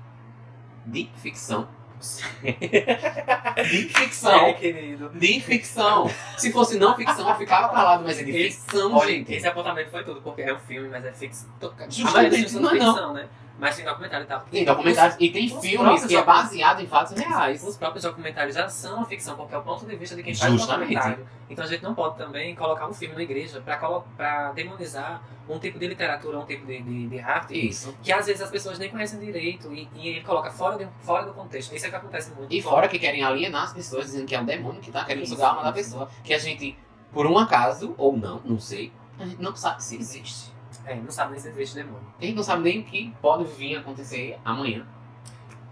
de 0.86 1.08
ficção. 1.16 1.68
de 2.42 3.88
ficção. 3.88 4.46
É, 4.46 4.52
querido. 4.52 5.08
De 5.10 5.40
ficção. 5.40 6.10
Se 6.36 6.52
fosse 6.52 6.78
não 6.78 6.94
ficção, 6.94 7.28
eu 7.28 7.34
ficava 7.36 7.68
calado, 7.72 8.04
mas 8.04 8.18
é 8.18 8.24
de 8.24 8.30
Esse- 8.30 8.60
ficção, 8.60 8.94
Olha, 8.94 9.10
gente. 9.12 9.32
esse 9.32 9.46
apontamento 9.46 9.90
foi 9.90 10.04
tudo, 10.04 10.20
porque 10.20 10.42
é 10.42 10.54
um 10.54 10.58
filme, 10.60 10.88
mas 10.88 11.04
é 11.04 11.12
ficção. 11.12 11.48
Justamente, 11.88 12.54
não 12.54 12.70
é 12.70 12.74
não. 12.74 12.92
ficção, 12.92 13.12
né? 13.14 13.28
Mas 13.58 13.76
tem 13.76 13.84
documentário 13.84 14.26
tal. 14.26 14.40
Tem 14.50 14.64
documentários 14.64 15.16
e 15.18 15.30
tem 15.30 15.48
filmes 15.60 16.04
que 16.04 16.14
é 16.14 16.22
baseado 16.22 16.80
em 16.82 16.86
fatos 16.86 17.16
reais. 17.18 17.62
Os 17.64 17.76
próprios 17.76 18.04
documentários 18.04 18.54
já 18.54 18.68
são 18.68 18.96
uma 18.96 19.06
ficção, 19.06 19.36
porque 19.36 19.54
é 19.54 19.58
o 19.58 19.62
ponto 19.62 19.86
de 19.86 19.96
vista 19.96 20.14
de 20.14 20.22
quem 20.22 20.34
faz 20.34 20.52
o 20.52 20.58
Justamente. 20.58 20.94
documentário. 20.94 21.26
Então 21.48 21.64
a 21.64 21.68
gente 21.68 21.82
não 21.82 21.94
pode 21.94 22.16
também 22.18 22.54
colocar 22.54 22.86
um 22.86 22.92
filme 22.92 23.14
na 23.14 23.22
igreja 23.22 23.62
para 23.62 24.52
demonizar 24.52 25.22
um 25.48 25.58
tipo 25.58 25.78
de 25.78 25.86
literatura, 25.86 26.38
um 26.38 26.44
tipo 26.44 26.66
de, 26.66 26.82
de, 26.82 27.06
de 27.06 27.20
arte, 27.20 27.68
Isso. 27.68 27.96
que 28.02 28.12
às 28.12 28.26
vezes 28.26 28.42
as 28.42 28.50
pessoas 28.50 28.78
nem 28.78 28.90
conhecem 28.90 29.18
direito 29.20 29.72
e, 29.72 29.88
e 29.94 30.08
ele 30.08 30.20
coloca 30.22 30.50
fora, 30.50 30.76
de, 30.76 30.88
fora 31.02 31.24
do 31.24 31.32
contexto. 31.32 31.74
Isso 31.74 31.86
é 31.86 31.88
que 31.90 31.96
acontece 31.96 32.32
muito. 32.34 32.52
E 32.52 32.60
fora 32.60 32.88
que 32.88 32.98
querem 32.98 33.22
alienar 33.22 33.62
as 33.64 33.72
pessoas, 33.72 34.06
dizendo 34.06 34.26
que 34.26 34.34
é 34.34 34.40
um 34.40 34.44
demônio 34.44 34.80
que 34.80 34.90
tá 34.90 35.04
querendo 35.04 35.22
Isso, 35.22 35.34
sugar 35.34 35.46
a 35.46 35.50
alma 35.50 35.62
da 35.62 35.72
pessoa. 35.72 36.10
Que 36.24 36.34
a 36.34 36.38
gente, 36.38 36.76
por 37.12 37.26
um 37.26 37.38
acaso, 37.38 37.94
ou 37.96 38.16
não, 38.16 38.40
não 38.44 38.58
sei, 38.58 38.92
A 39.18 39.24
gente 39.24 39.40
não 39.40 39.54
sabe 39.56 39.82
se 39.82 39.96
existe. 39.96 40.55
É, 40.86 40.94
não 40.94 41.10
sabe 41.10 41.32
nem 41.32 41.40
se 41.40 41.48
existe 41.48 41.74
demônio. 41.74 42.06
Gente 42.20 42.36
não 42.36 42.42
sabe 42.44 42.62
nem 42.62 42.80
o 42.80 42.84
que 42.84 43.12
pode 43.20 43.44
vir 43.44 43.76
a 43.76 43.80
acontecer 43.80 44.38
amanhã. 44.44 44.86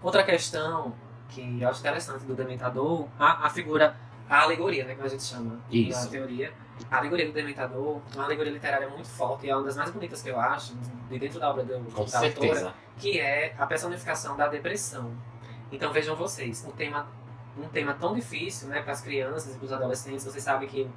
Outra 0.03 0.23
questão 0.23 0.93
que 1.29 1.61
eu 1.61 1.69
acho 1.69 1.79
interessante 1.79 2.25
do 2.25 2.35
Dementador, 2.35 3.07
a, 3.17 3.47
a 3.47 3.49
figura, 3.49 3.95
a 4.29 4.41
alegoria, 4.41 4.83
né, 4.83 4.93
que 4.93 5.01
a 5.01 5.07
gente 5.07 5.23
chama 5.23 5.59
Isso. 5.71 6.03
da 6.05 6.11
teoria. 6.11 6.53
A 6.91 6.97
alegoria 6.97 7.25
do 7.25 7.31
Dementador, 7.31 8.01
uma 8.13 8.25
alegoria 8.25 8.51
literária 8.51 8.89
muito 8.89 9.07
forte, 9.07 9.47
e 9.47 9.49
é 9.49 9.55
uma 9.55 9.63
das 9.63 9.77
mais 9.77 9.89
bonitas 9.89 10.21
que 10.21 10.29
eu 10.29 10.37
acho, 10.37 10.75
de 11.09 11.17
dentro 11.17 11.39
da 11.39 11.49
obra 11.49 11.63
do, 11.63 11.79
Com 11.91 12.03
da 12.03 12.07
certeza. 12.07 12.47
autora, 12.47 12.75
que 12.97 13.17
é 13.17 13.55
a 13.57 13.65
personificação 13.65 14.35
da 14.35 14.47
depressão. 14.47 15.11
Então 15.71 15.93
vejam 15.93 16.15
vocês, 16.15 16.65
um 16.65 16.71
tema, 16.71 17.07
um 17.57 17.67
tema 17.69 17.93
tão 17.93 18.13
difícil 18.13 18.67
né, 18.67 18.81
para 18.81 18.91
as 18.91 18.99
crianças 18.99 19.55
e 19.55 19.57
para 19.57 19.65
os 19.65 19.71
adolescentes, 19.71 20.25
vocês 20.25 20.43
sabem 20.43 20.67
que 20.67 20.89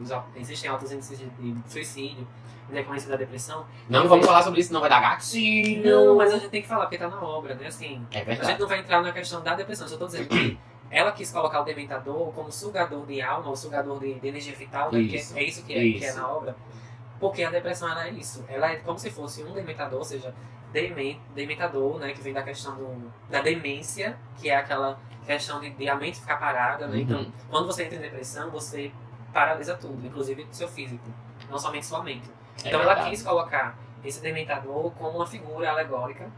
os- 0.00 0.10
existem 0.36 0.70
altos 0.70 0.90
índices 0.92 1.18
de, 1.18 1.26
de 1.52 1.70
suicídio 1.70 2.26
em 2.70 2.72
decorrência 2.74 3.08
da 3.10 3.16
depressão. 3.16 3.64
Não 3.88 4.06
vamos 4.08 4.24
falar 4.26 4.42
sobre 4.42 4.60
isso, 4.60 4.72
não 4.72 4.80
vai 4.80 4.88
dar 4.90 5.00
gatilho. 5.00 5.90
Não, 6.06 6.16
mas 6.16 6.32
a 6.32 6.38
gente 6.38 6.50
tem 6.50 6.62
que 6.62 6.68
falar, 6.68 6.82
porque 6.82 6.98
tá 6.98 7.08
na 7.08 7.20
obra, 7.22 7.54
né? 7.54 7.66
Assim, 7.66 8.04
É 8.12 8.20
a 8.20 8.24
verdade. 8.24 8.50
gente 8.50 8.60
não 8.60 8.68
vai 8.68 8.78
entrar 8.78 9.02
na 9.02 9.12
questão 9.12 9.40
da 9.42 9.54
depressão, 9.54 9.86
eu 9.86 9.90
só 9.90 9.96
tô 9.98 10.06
dizendo 10.06 10.28
que 10.28 10.58
ela 10.90 11.10
quis 11.12 11.30
colocar 11.32 11.60
o 11.60 11.64
dementador 11.64 12.32
como 12.32 12.50
sugador 12.50 13.04
de 13.06 13.20
alma, 13.20 13.48
ou 13.48 13.56
sugador 13.56 13.98
de, 13.98 14.14
de 14.20 14.28
energia 14.28 14.54
vital, 14.54 14.90
né? 14.92 15.00
Isso. 15.00 15.36
É 15.36 15.42
isso 15.42 15.64
que 15.64 15.72
é, 15.72 15.76
que 15.76 16.04
é 16.04 16.08
Isso. 16.08 16.16
na 16.18 16.28
obra. 16.28 16.56
Porque 17.18 17.42
a 17.42 17.50
depressão 17.50 17.88
ela 17.90 18.06
é 18.06 18.10
isso. 18.10 18.44
Ela 18.48 18.72
é 18.72 18.76
como 18.76 18.98
se 18.98 19.10
fosse 19.10 19.42
um 19.44 19.52
dementador, 19.52 19.98
ou 19.98 20.04
seja, 20.04 20.34
demen, 20.72 21.20
dementador, 21.34 21.98
né? 21.98 22.12
Que 22.12 22.20
vem 22.22 22.32
da 22.32 22.42
questão 22.42 22.76
do, 22.76 23.12
da 23.28 23.40
demência, 23.40 24.16
que 24.40 24.48
é 24.48 24.56
aquela 24.56 24.98
questão 25.26 25.60
de, 25.60 25.70
de 25.70 25.88
a 25.88 25.94
mente 25.96 26.18
ficar 26.20 26.36
parada, 26.38 26.86
né? 26.86 26.96
Uhum. 26.96 27.02
Então, 27.02 27.32
quando 27.50 27.66
você 27.66 27.84
entra 27.84 27.96
em 27.96 28.00
depressão, 28.00 28.50
você 28.50 28.90
paralisa 29.32 29.74
tudo, 29.76 30.06
inclusive 30.06 30.46
seu 30.50 30.68
físico, 30.68 31.04
não 31.50 31.58
somente 31.58 31.86
sua 31.86 32.02
mente. 32.02 32.28
É 32.64 32.68
Então 32.68 32.80
ela 32.80 33.08
quis 33.08 33.22
colocar 33.22 33.76
esse 34.04 34.20
dementador 34.20 34.90
como 34.92 35.18
uma 35.18 35.26
figura 35.26 35.70
alegórica 35.70 36.30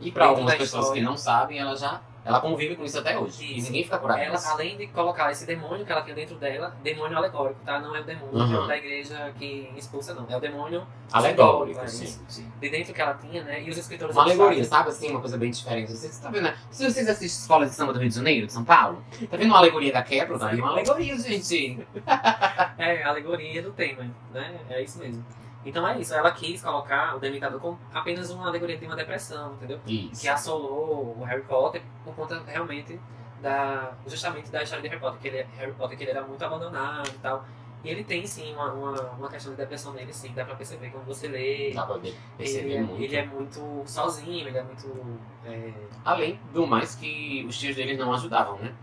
E 0.00 0.04
dentro 0.06 0.22
algumas 0.22 0.54
pessoas 0.54 0.84
história. 0.84 1.02
que 1.02 1.06
não 1.06 1.16
sabem, 1.16 1.58
ela 1.58 1.74
já 1.76 2.00
ela 2.26 2.40
convive 2.40 2.74
com 2.74 2.82
isso 2.84 2.98
até 2.98 3.16
hoje. 3.16 3.44
E 3.44 3.58
Isso. 3.58 3.66
ninguém 3.68 3.84
fica 3.84 3.98
curado 3.98 4.18
Ela, 4.18 4.36
além 4.50 4.76
de 4.76 4.88
colocar 4.88 5.30
esse 5.30 5.46
demônio 5.46 5.86
que 5.86 5.92
ela 5.92 6.02
tem 6.02 6.12
dentro 6.12 6.34
dela, 6.34 6.76
demônio 6.82 7.16
alegórico, 7.16 7.60
tá? 7.64 7.78
Não 7.78 7.94
é 7.94 8.00
o 8.00 8.04
demônio 8.04 8.62
Uhum. 8.62 8.66
da 8.66 8.76
igreja 8.76 9.32
que 9.38 9.70
expulsa, 9.76 10.12
não. 10.12 10.26
É 10.28 10.36
o 10.36 10.40
demônio 10.40 10.84
Alegórico, 11.12 11.78
é 11.78 11.86
sim, 11.86 12.02
isso. 12.02 12.20
sim. 12.26 12.50
de 12.60 12.68
dentro 12.68 12.92
que 12.92 13.00
ela 13.00 13.14
tinha, 13.14 13.44
né? 13.44 13.62
E 13.62 13.70
os 13.70 13.78
escritores... 13.78 14.16
Uma 14.16 14.24
alegoria, 14.24 14.64
sabe 14.64 14.88
assim? 14.88 15.10
Uma 15.10 15.20
coisa 15.20 15.38
bem 15.38 15.52
diferente. 15.52 15.92
Você 15.92 16.08
está 16.08 16.28
vendo, 16.28 16.42
né? 16.42 16.56
Se 16.68 16.82
vocês 16.90 17.08
assistem 17.08 17.26
Escola 17.28 17.64
de 17.64 17.72
Samba 17.72 17.92
do 17.92 18.00
Rio 18.00 18.08
de 18.08 18.14
Janeiro, 18.16 18.46
de 18.48 18.52
São 18.52 18.64
Paulo, 18.64 19.04
tá 19.30 19.36
vendo 19.36 19.50
uma 19.50 19.58
alegoria 19.58 19.92
da 19.92 20.02
quebra? 20.02 20.36
Tá 20.36 20.48
ali 20.48 20.60
uma 20.60 20.70
alegoria, 20.72 21.16
gente. 21.16 21.86
É, 22.78 23.02
a 23.04 23.08
alegoria 23.08 23.62
do 23.62 23.70
tema, 23.72 24.04
né? 24.34 24.60
É 24.68 24.82
isso 24.82 24.98
mesmo. 24.98 25.24
Então 25.66 25.86
é 25.86 25.98
isso, 25.98 26.14
ela 26.14 26.30
quis 26.30 26.62
colocar 26.62 27.16
o 27.16 27.18
Dementador 27.18 27.60
como 27.60 27.78
apenas 27.92 28.30
uma 28.30 28.46
alegoria 28.46 28.78
de 28.78 28.86
uma 28.86 28.94
depressão, 28.96 29.54
entendeu? 29.54 29.80
Isso. 29.86 30.20
que 30.22 30.28
assolou 30.28 31.16
o 31.18 31.24
Harry 31.24 31.42
Potter 31.42 31.82
por 32.04 32.14
conta 32.14 32.40
realmente 32.46 32.98
da 33.42 33.92
justamente 34.06 34.50
da 34.50 34.62
história 34.62 34.82
de 34.82 34.88
Harry 34.88 35.00
Potter, 35.00 35.20
que 35.20 35.28
ele, 35.28 35.42
Harry 35.58 35.72
Potter 35.72 35.98
que 35.98 36.04
ele 36.04 36.12
era 36.12 36.22
muito 36.22 36.42
abandonado 36.44 37.08
e 37.08 37.18
tal. 37.18 37.44
E 37.84 37.90
ele 37.90 38.02
tem 38.02 38.26
sim 38.26 38.52
uma, 38.54 38.72
uma, 38.72 39.00
uma 39.12 39.28
questão 39.28 39.52
de 39.52 39.58
depressão 39.58 39.92
nele, 39.92 40.12
sim, 40.12 40.32
dá 40.34 40.44
pra 40.44 40.56
perceber 40.56 40.90
quando 40.90 41.04
você 41.04 41.28
lê. 41.28 41.72
Dá 41.72 41.84
pra 41.84 41.98
perceber 42.36 42.66
Ele 42.70 42.74
é, 42.74 42.80
muito. 42.82 43.02
ele 43.02 43.16
é 43.16 43.26
muito 43.26 43.82
sozinho, 43.86 44.48
ele 44.48 44.58
é 44.58 44.62
muito. 44.62 45.20
é, 45.44 45.72
Além 46.04 46.40
do 46.52 46.66
mais 46.66 46.94
que 46.94 47.44
os 47.48 47.56
tios 47.58 47.76
dele 47.76 47.96
não 47.96 48.12
ajudavam, 48.12 48.58
né? 48.58 48.74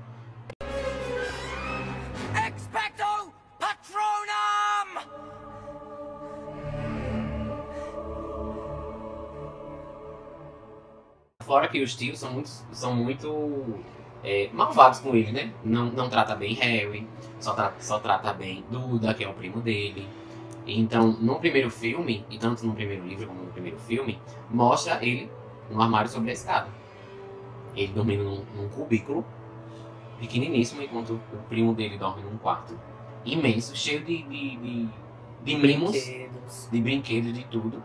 Fora 11.54 11.68
que 11.68 11.84
os 11.84 11.96
tios 11.96 12.18
são 12.18 12.34
muito, 12.34 12.50
são 12.72 12.96
muito 12.96 13.64
é, 14.24 14.50
malvados 14.52 14.98
com 14.98 15.16
ele, 15.16 15.32
né? 15.32 15.54
Não, 15.64 15.86
não 15.86 16.10
trata 16.10 16.36
bem 16.36 16.56
Harry, 16.56 17.08
só, 17.40 17.54
tra 17.54 17.72
só 17.80 18.00
trata 18.00 18.34
bem 18.34 18.66
Duda, 18.72 19.14
que 19.14 19.24
é 19.24 19.30
o 19.30 19.36
primo 19.36 19.62
dele. 19.62 20.10
Então, 20.66 21.12
no 21.12 21.36
primeiro 21.36 21.70
filme, 21.70 22.26
e 22.28 22.40
tanto 22.40 22.66
no 22.66 22.74
primeiro 22.74 23.06
livro 23.06 23.28
como 23.28 23.44
no 23.44 23.52
primeiro 23.52 23.78
filme, 23.78 24.20
mostra 24.50 24.98
ele 25.06 25.30
no 25.70 25.80
armário 25.80 26.10
sobre 26.10 26.32
a 26.32 26.34
escada. 26.34 26.70
Ele 27.76 27.94
dormindo 27.94 28.24
num, 28.24 28.44
num 28.56 28.70
cubículo 28.70 29.24
pequeniníssimo, 30.20 30.82
enquanto 30.82 31.22
o 31.32 31.38
primo 31.48 31.76
dele 31.76 32.00
dorme 32.00 32.24
num 32.24 32.36
quarto 32.40 32.76
imenso, 33.24 33.76
cheio 33.76 34.04
de, 34.04 34.24
de, 34.24 34.58
de, 34.58 34.90
de 35.44 35.56
mimos 35.56 35.92
brinquedos. 35.92 36.70
de 36.72 36.82
brinquedos, 36.82 37.32
de 37.32 37.44
tudo. 37.44 37.84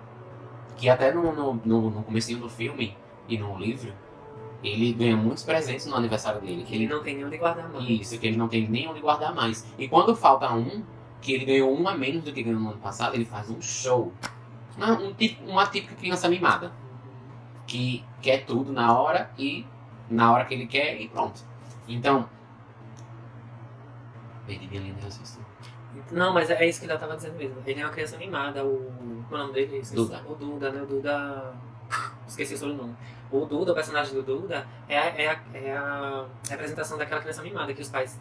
Que 0.75 0.89
até 0.89 1.13
no, 1.13 1.35
no, 1.35 1.61
no, 1.63 1.91
no 1.91 2.03
comecinho 2.03 2.39
do 2.39 2.49
filme 2.49 2.97
e 3.29 3.39
no 3.39 3.59
livro, 3.59 3.93
ele 4.63 4.93
ganha 4.93 5.17
muitos 5.17 5.45
presentes 5.45 5.87
no 5.87 5.95
aniversário 5.95 6.41
dele. 6.41 6.65
Que 6.65 6.75
Ele 6.75 6.85
ele 6.85 6.95
não 6.95 7.03
tem 7.03 7.17
nem 7.17 7.27
onde 7.27 7.39
guardar 7.39 7.69
mais. 7.71 7.89
Isso, 7.89 8.19
que 8.19 8.27
ele 8.27 8.37
não 8.37 8.49
tem 8.49 8.69
nem 8.69 8.89
onde 8.89 9.01
guardar 9.01 9.35
mais. 9.35 9.67
E 9.79 9.87
quando 9.87 10.17
falta 10.17 10.53
um, 10.53 10.83
que 11.21 11.33
ele 11.33 11.45
ganhou 11.45 11.79
um 11.79 11.89
a 11.89 11.95
menos 11.95 12.25
do 12.25 12.33
que 12.33 12.43
ganhou 12.43 12.61
no 12.61 12.71
ano 12.71 12.79
passado, 12.79 13.15
ele 13.15 13.25
faz 13.25 13.51
um 13.51 13.61
show. 13.61 14.13
Uma, 14.77 14.93
um 14.93 15.13
tipo, 15.13 15.45
uma 15.45 15.67
típica 15.67 15.95
criança 15.95 16.29
mimada. 16.29 16.73
Que 17.67 18.05
quer 18.23 18.47
tudo 18.47 18.73
na 18.73 18.99
hora 18.99 19.31
e 19.39 19.67
na 20.11 20.33
hora 20.33 20.45
que 20.45 20.55
ele 20.55 20.67
quer 20.67 21.01
e 21.01 21.09
pronto. 21.09 21.41
Então. 21.87 22.29
Perdi 24.47 24.67
minha 24.67 24.81
linha 24.81 24.95
de 24.95 25.05
raciocínio. 25.05 25.47
Não, 26.11 26.33
mas 26.33 26.49
é 26.51 26.67
isso 26.67 26.81
que 26.81 26.87
ela 26.87 26.99
tava 26.99 27.17
dizendo 27.17 27.37
mesmo. 27.37 27.57
Ele 27.67 27.81
é 27.81 27.85
uma 27.85 27.93
criança 27.93 28.17
mimada, 28.17 28.65
o. 28.65 29.25
Qual 29.29 29.41
é 29.41 29.45
o 29.45 29.47
nome 29.47 29.53
dele? 29.55 29.83
Duda. 29.93 30.25
O 30.27 30.35
Duda, 30.35 30.71
né? 30.71 30.83
O 30.83 30.87
Duda. 30.87 31.55
Esqueci 32.29 32.55
o 32.55 32.59
sobrenome. 32.59 32.95
O 33.33 33.45
Duda, 33.47 33.73
o 33.73 33.75
personagem 33.75 34.15
do 34.15 34.23
Duda, 34.23 34.67
é 34.87 34.99
a, 34.99 35.05
é 35.07 35.29
a, 35.29 35.41
é 35.55 35.73
a 35.77 36.27
representação 36.49 36.99
daquela 36.99 37.21
criança 37.21 37.43
mimada, 37.43 37.73
que 37.73 37.83
os 37.83 37.89
pais 37.89 38.19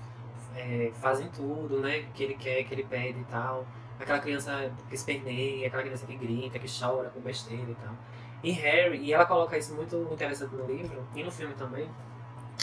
é, 0.55 0.91
fazem 0.95 1.27
tudo, 1.29 1.79
né? 1.79 2.05
Que 2.13 2.23
ele 2.23 2.33
quer, 2.35 2.63
que 2.63 2.73
ele 2.73 2.83
pede 2.83 3.19
e 3.19 3.25
tal. 3.25 3.65
Aquela 3.99 4.19
criança 4.19 4.71
que 4.87 4.95
esperneia, 4.95 5.67
aquela 5.67 5.83
criança 5.83 6.05
que 6.05 6.15
grita, 6.15 6.57
que 6.57 6.67
chora 6.67 7.09
com 7.09 7.19
besteira 7.19 7.69
e 7.69 7.75
tal. 7.75 7.93
E 8.43 8.51
Harry, 8.51 8.99
e 8.99 9.13
ela 9.13 9.25
coloca 9.25 9.57
isso 9.57 9.73
muito 9.73 10.07
interessante 10.11 10.55
no 10.55 10.65
livro, 10.65 11.05
e 11.15 11.23
no 11.23 11.31
filme 11.31 11.53
também. 11.55 11.89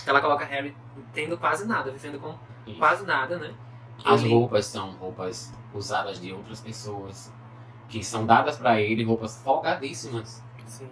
Ela 0.07 0.20
coloca 0.20 0.44
Harry 0.44 0.74
tendo 1.12 1.37
quase 1.37 1.66
nada, 1.66 1.90
vivendo 1.90 2.20
com 2.20 2.35
Isso. 2.66 2.78
quase 2.78 3.04
nada, 3.04 3.38
né? 3.38 3.54
As 4.04 4.22
roupas 4.22 4.66
são 4.66 4.92
roupas 4.92 5.52
usadas 5.72 6.20
de 6.20 6.33
outras 6.33 6.61
pessoas, 6.61 7.33
que 7.88 8.02
são 8.04 8.26
dadas 8.26 8.57
pra 8.57 8.80
ele, 8.80 9.04
roupas 9.04 9.40
folgadíssimas, 9.42 10.42
Sim. 10.66 10.88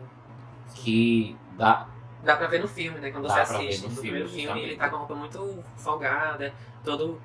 Que 0.75 1.37
dá. 1.57 1.87
Dá 2.23 2.37
pra 2.37 2.47
ver 2.47 2.61
no 2.61 2.69
filme, 2.69 2.99
né? 3.01 3.11
Quando 3.11 3.29
você 3.29 3.41
assiste 3.41 3.83
no 3.83 3.89
no, 3.89 3.95
filme, 3.95 4.01
primeiro 4.01 4.29
filme, 4.29 4.43
justamente. 4.43 4.67
ele 4.69 4.77
tá 4.77 4.89
com 4.89 4.97
a 4.97 4.99
roupa 5.01 5.15
muito 5.15 5.65
folgada, 5.77 6.55
todo 6.85 7.21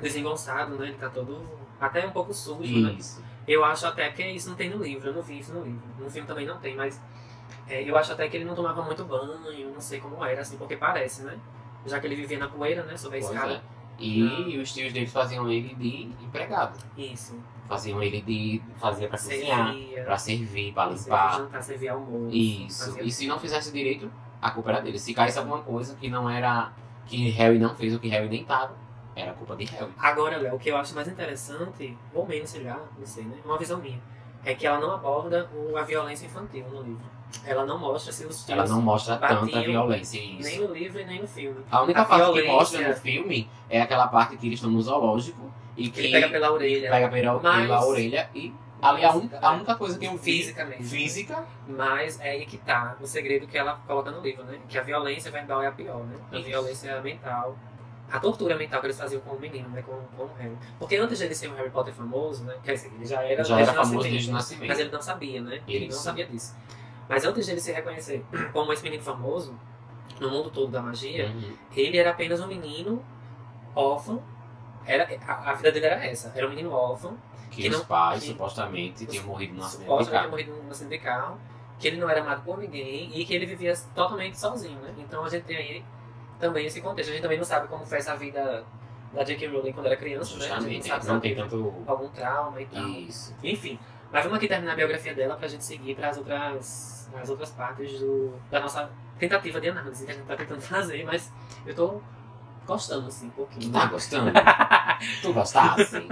desengonçado, 0.00 0.76
né? 0.76 0.88
Ele 0.88 0.96
tá 0.96 1.08
todo 1.08 1.44
até 1.80 2.06
um 2.06 2.10
pouco 2.10 2.32
sujo, 2.32 2.80
né? 2.80 2.92
Isso. 2.92 3.22
Eu 3.46 3.64
acho 3.64 3.86
até 3.86 4.10
que 4.10 4.22
isso 4.22 4.50
não 4.50 4.56
tem 4.56 4.70
no 4.70 4.82
livro, 4.82 5.08
eu 5.08 5.14
não 5.14 5.22
vi 5.22 5.38
isso 5.38 5.52
no 5.52 5.64
livro. 5.64 5.82
No 5.98 6.10
filme 6.10 6.28
também 6.28 6.46
não 6.46 6.58
tem, 6.58 6.76
mas 6.76 7.00
é, 7.66 7.82
eu 7.82 7.96
acho 7.96 8.12
até 8.12 8.28
que 8.28 8.36
ele 8.36 8.44
não 8.44 8.54
tomava 8.54 8.82
muito 8.82 9.04
banho, 9.04 9.70
não 9.72 9.80
sei 9.80 10.00
como 10.00 10.24
era, 10.24 10.42
assim, 10.42 10.56
porque 10.56 10.76
parece, 10.76 11.22
né? 11.22 11.38
Já 11.86 11.98
que 11.98 12.06
ele 12.06 12.14
vivia 12.16 12.38
na 12.38 12.48
poeira, 12.48 12.82
né? 12.84 12.96
Sobre 12.96 13.16
a 13.16 13.20
escada. 13.20 13.54
é. 13.54 13.60
E 13.98 14.58
os 14.60 14.72
tios 14.72 14.92
deles 14.92 15.10
faziam 15.10 15.50
ele 15.50 15.74
de 15.74 16.12
empregado. 16.22 16.78
Isso. 16.96 17.34
Faziam 17.68 18.02
ele 18.02 18.20
de. 18.22 18.62
fazia 18.78 19.08
pra 19.08 19.18
cozinhar, 19.18 19.74
pra 20.04 20.16
servir, 20.18 20.72
pra 20.72 20.86
servia 20.96 21.04
limpar. 21.14 21.36
jantar, 21.38 21.62
servia 21.62 21.92
almoço. 21.92 22.34
Isso. 22.34 22.98
E 23.00 23.10
se 23.10 23.26
não 23.26 23.38
fizesse 23.38 23.70
direito, 23.72 24.10
a 24.40 24.50
culpa 24.50 24.70
era 24.70 24.80
dele. 24.80 24.98
Se 24.98 25.12
caísse 25.12 25.38
alguma 25.38 25.60
coisa 25.62 25.94
que 25.96 26.08
não 26.08 26.28
era. 26.30 26.72
que 27.06 27.30
Harry 27.30 27.58
não 27.58 27.74
fez, 27.74 27.92
ou 27.94 27.98
que 28.00 28.08
Harry 28.08 28.28
nem 28.28 28.44
tava, 28.44 28.74
era 29.16 29.32
culpa 29.32 29.54
de 29.56 29.64
Harry. 29.64 29.90
Agora, 29.98 30.36
Léo, 30.38 30.54
o 30.56 30.58
que 30.58 30.70
eu 30.70 30.76
acho 30.76 30.94
mais 30.94 31.08
interessante, 31.08 31.96
ou 32.14 32.26
menos, 32.26 32.50
sei 32.50 32.62
lá, 32.64 32.78
não 32.98 33.06
sei, 33.06 33.24
né? 33.24 33.36
Uma 33.44 33.56
visão 33.58 33.78
minha. 33.78 33.98
É 34.44 34.54
que 34.54 34.66
ela 34.66 34.78
não 34.78 34.92
aborda 34.92 35.48
o- 35.54 35.76
a 35.76 35.82
violência 35.82 36.26
infantil 36.26 36.64
no 36.70 36.82
livro. 36.82 37.04
Ela 37.44 37.66
não 37.66 37.78
mostra 37.78 38.12
se 38.12 38.24
os. 38.24 38.48
Ela 38.48 38.66
não 38.66 38.80
mostra 38.80 39.16
tanta 39.18 39.60
violência. 39.62 40.18
Isso. 40.18 40.48
Nem 40.48 40.60
no 40.66 40.72
livro 40.72 41.00
e 41.00 41.04
nem 41.04 41.20
no 41.20 41.26
filme. 41.28 41.60
A 41.70 41.82
única 41.82 42.00
A 42.00 42.04
parte 42.06 42.24
que 42.26 42.32
violência- 42.32 42.52
mostra 42.54 42.88
no 42.88 42.94
filme 42.94 43.50
é 43.68 43.80
aquela 43.82 44.06
parte 44.08 44.36
que 44.36 44.46
eles 44.46 44.58
estão 44.58 44.70
no 44.70 44.80
zoológico 44.80 45.50
e 45.78 45.88
que 45.90 46.00
Ele 46.00 46.12
pega 46.12 46.28
pela 46.28 46.52
orelha. 46.52 46.90
pega 46.90 47.08
pela, 47.08 47.40
Mas- 47.40 47.62
pela 47.62 47.86
orelha 47.86 48.28
e 48.34 48.52
ali 48.82 49.04
a 49.04 49.12
única, 49.12 49.38
a 49.40 49.52
única 49.52 49.74
coisa 49.76 49.98
que 49.98 50.04
eu 50.06 50.12
vi 50.12 50.18
Física 50.18 50.64
mesmo. 50.64 50.84
física 50.84 51.44
Mas 51.66 52.20
é 52.20 52.30
aí 52.30 52.46
que 52.46 52.58
tá 52.58 52.96
o 53.00 53.06
segredo 53.06 53.46
que 53.46 53.56
ela 53.56 53.80
coloca 53.86 54.10
no 54.10 54.20
livro, 54.20 54.44
né? 54.44 54.58
Que 54.68 54.76
a 54.78 54.82
violência 54.82 55.30
verbal 55.30 55.62
é 55.62 55.66
a 55.68 55.72
pior, 55.72 56.04
né? 56.04 56.16
A 56.32 56.36
Isso. 56.36 56.46
violência 56.48 57.00
mental. 57.00 57.56
A 58.10 58.18
tortura 58.18 58.56
mental 58.56 58.80
que 58.80 58.86
eles 58.86 58.98
faziam 58.98 59.20
com 59.20 59.34
o 59.36 59.38
menino, 59.40 59.68
né? 59.68 59.82
Com, 59.82 59.96
com 60.16 60.22
o 60.24 60.30
Harry. 60.38 60.56
Porque 60.78 60.96
antes 60.96 61.18
dele 61.18 61.34
ser 61.34 61.48
um 61.50 61.54
Harry 61.56 61.70
Potter 61.70 61.92
famoso, 61.92 62.42
né? 62.44 62.54
Quer 62.64 62.72
dizer, 62.72 62.90
ele 62.94 63.04
já 63.04 63.22
era, 63.22 63.44
já 63.44 63.56
era 63.60 63.66
famoso 63.72 63.94
nascimento. 63.94 64.12
desde 64.12 64.30
o 64.30 64.32
nascimento. 64.32 64.68
Mas 64.68 64.78
ele 64.78 64.90
não 64.90 65.02
sabia, 65.02 65.40
né? 65.42 65.60
Ele 65.68 65.80
não 65.80 65.88
Isso. 65.88 66.02
sabia 66.02 66.26
disso. 66.26 66.56
Mas 67.08 67.24
antes 67.24 67.46
dele 67.46 67.60
se 67.60 67.70
reconhecer 67.72 68.24
como 68.52 68.72
esse 68.72 68.82
menino 68.82 69.02
famoso, 69.02 69.54
no 70.20 70.30
mundo 70.30 70.50
todo 70.50 70.70
da 70.70 70.80
magia, 70.80 71.26
Uhum. 71.26 71.52
ele 71.76 71.98
era 71.98 72.10
apenas 72.10 72.40
um 72.40 72.46
menino 72.46 73.04
órfão, 73.74 74.22
era, 74.88 75.08
a, 75.26 75.50
a 75.50 75.54
vida 75.54 75.70
dele 75.72 75.86
era 75.86 76.04
essa. 76.06 76.32
Era 76.34 76.46
um 76.46 76.50
menino 76.50 76.72
órfão, 76.72 77.16
Que, 77.50 77.62
Que 77.62 77.68
os 77.68 77.78
não- 77.78 77.84
pais 77.86 78.22
que- 78.22 78.28
supostamente 78.30 79.06
tinham 79.06 79.24
morrido 79.24 79.54
no 79.54 79.64
acidente 79.64 80.04
de 80.04 80.10
carro. 80.10 80.30
morrido 80.30 80.52
num 80.62 80.70
acidente 80.70 80.98
de 80.98 81.04
carro, 81.04 81.38
que 81.78 81.88
ele 81.88 81.96
não 81.98 82.08
era 82.10 82.20
amado 82.20 82.42
por 82.44 82.58
ninguém 82.58 83.10
e 83.18 83.24
que 83.24 83.34
ele 83.34 83.46
vivia 83.46 83.74
totalmente 83.94 84.38
sozinho, 84.38 84.78
né? 84.80 84.92
Então 84.98 85.24
a 85.24 85.28
gente 85.28 85.44
tem 85.44 85.56
aí 85.56 85.84
também 86.40 86.66
esse 86.66 86.80
contexto. 86.80 87.10
A 87.10 87.12
gente 87.12 87.22
também 87.22 87.38
não 87.38 87.44
sabe 87.44 87.68
como 87.68 87.84
foi 87.86 87.98
essa 87.98 88.14
vida 88.16 88.64
da 89.12 89.24
J.K. 89.24 89.46
Rowling 89.48 89.72
quando 89.72 89.86
era 89.86 89.96
criança, 89.96 90.36
né? 90.36 90.44
A 90.44 90.48
Justamente, 90.48 90.72
gente 90.74 90.88
não 90.90 90.96
sabe 91.00 91.12
não 91.12 91.20
tem 91.20 91.34
tanto. 91.34 91.74
algum 91.86 92.08
trauma 92.08 92.60
e 92.60 92.66
tal. 92.66 92.84
Isso. 92.88 93.34
Enfim, 93.42 93.78
mas 94.12 94.22
vamos 94.24 94.36
aqui 94.38 94.46
terminar 94.48 94.72
a 94.72 94.76
biografia 94.76 95.14
dela 95.14 95.34
pra 95.36 95.48
gente 95.48 95.64
seguir 95.64 95.94
para 95.94 96.10
as 96.10 96.18
outras, 96.18 97.10
as 97.20 97.28
outras 97.30 97.50
partes 97.50 97.98
do, 97.98 98.34
da 98.50 98.60
nossa 98.60 98.90
tentativa 99.18 99.60
de 99.60 99.68
análise 99.70 100.04
que 100.04 100.10
a 100.12 100.14
gente 100.14 100.26
tá 100.26 100.36
tentando 100.36 100.60
fazer, 100.62 101.04
mas 101.04 101.32
eu 101.66 101.74
tô 101.74 102.00
gostando 102.66 103.08
assim 103.08 103.28
um 103.28 103.30
pouquinho. 103.30 103.72
Tá 103.72 103.86
gostando? 103.86 104.30
tu 105.22 105.32
gostasse? 105.32 106.06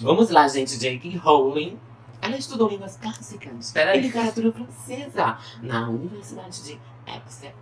Vamos 0.00 0.30
lá, 0.30 0.46
gente. 0.48 0.78
J.K. 0.78 1.16
Rowling. 1.18 1.78
Ela 2.20 2.36
estudou 2.36 2.68
línguas 2.68 2.96
clássicas 2.96 3.52
Espera 3.66 3.92
aí. 3.92 3.98
e 3.98 4.02
literatura 4.02 4.50
francesa 4.52 5.38
na 5.62 5.88
Universidade 5.88 6.62
de 6.64 6.80
Exeter. 7.06 7.54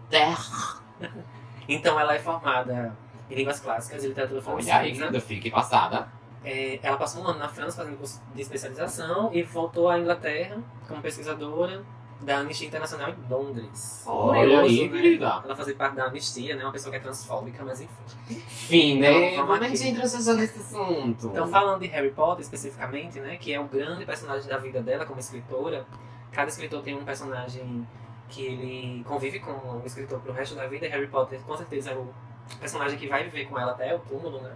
Então 1.69 1.99
ela 1.99 2.15
é 2.15 2.19
formada 2.19 2.97
em 3.31 3.35
línguas 3.35 3.61
clássicas 3.61 4.05
e 4.05 4.09
literatura 4.09 4.43
Olha 4.47 4.57
aí, 4.57 4.65
francesa. 4.91 5.05
ainda 5.07 5.21
fiquei 5.21 5.51
passada. 5.51 6.09
É, 6.45 6.79
ela 6.83 6.97
passou 6.97 7.23
um 7.23 7.27
ano 7.27 7.39
na 7.39 7.49
França 7.49 7.79
fazendo 7.79 7.97
curso 7.97 8.23
de 8.35 8.43
especialização 8.43 9.31
e 9.33 9.43
voltou 9.43 9.89
à 9.89 9.99
Inglaterra 9.99 10.59
como 10.87 11.01
pesquisadora 11.01 11.83
da 12.21 12.39
Anistia 12.39 12.69
Internacional 12.69 13.11
em 13.11 13.29
Londres. 13.29 14.03
Olha 14.07 14.61
aí, 14.61 14.89
querida. 14.89 15.43
Ela 15.45 15.57
fazia 15.57 15.75
parte 15.75 15.97
da 15.97 16.05
Anistia, 16.05 16.57
né? 16.57 16.65
Uma 16.65 16.73
pessoa 16.73 16.91
que 16.91 16.97
é 16.97 17.01
transfóbica, 17.01 17.65
mas 17.65 17.81
enfim. 17.81 17.95
Enfim, 18.31 19.01
né? 19.01 19.33
Então, 19.33 19.47
vamos 19.47 19.63
é 19.63 19.69
aqui. 19.69 19.89
entra 19.89 20.07
já 20.07 20.35
nesse 20.35 20.59
assunto? 20.59 21.27
Então, 21.27 21.47
falando 21.49 21.81
de 21.81 21.89
Harry 21.89 22.11
Potter 22.11 22.43
especificamente, 22.43 23.21
né? 23.21 23.37
Que 23.37 23.53
é 23.53 23.61
o 23.61 23.65
grande 23.65 24.05
personagem 24.05 24.49
da 24.49 24.59
vida 24.59 24.81
dela 24.83 25.05
como 25.05 25.21
escritora. 25.21 25.87
Cada 26.33 26.49
escritor 26.49 26.83
tem 26.83 26.97
um 26.97 27.05
personagem 27.05 27.87
que 28.29 28.45
ele 28.45 29.05
convive 29.05 29.41
com 29.41 29.53
o 29.53 29.83
escritor 29.85 30.21
pro 30.21 30.33
resto 30.33 30.55
da 30.55 30.67
vida. 30.67 30.87
E 30.87 30.89
Harry 30.89 31.07
Potter, 31.07 31.41
com 31.41 31.57
certeza, 31.57 31.91
é 31.91 31.97
o 31.97 32.09
personagem 32.59 32.99
que 32.99 33.07
vai 33.07 33.25
viver 33.25 33.47
com 33.47 33.59
ela 33.59 33.73
até 33.73 33.95
o 33.95 33.99
túmulo, 34.01 34.41
né? 34.41 34.53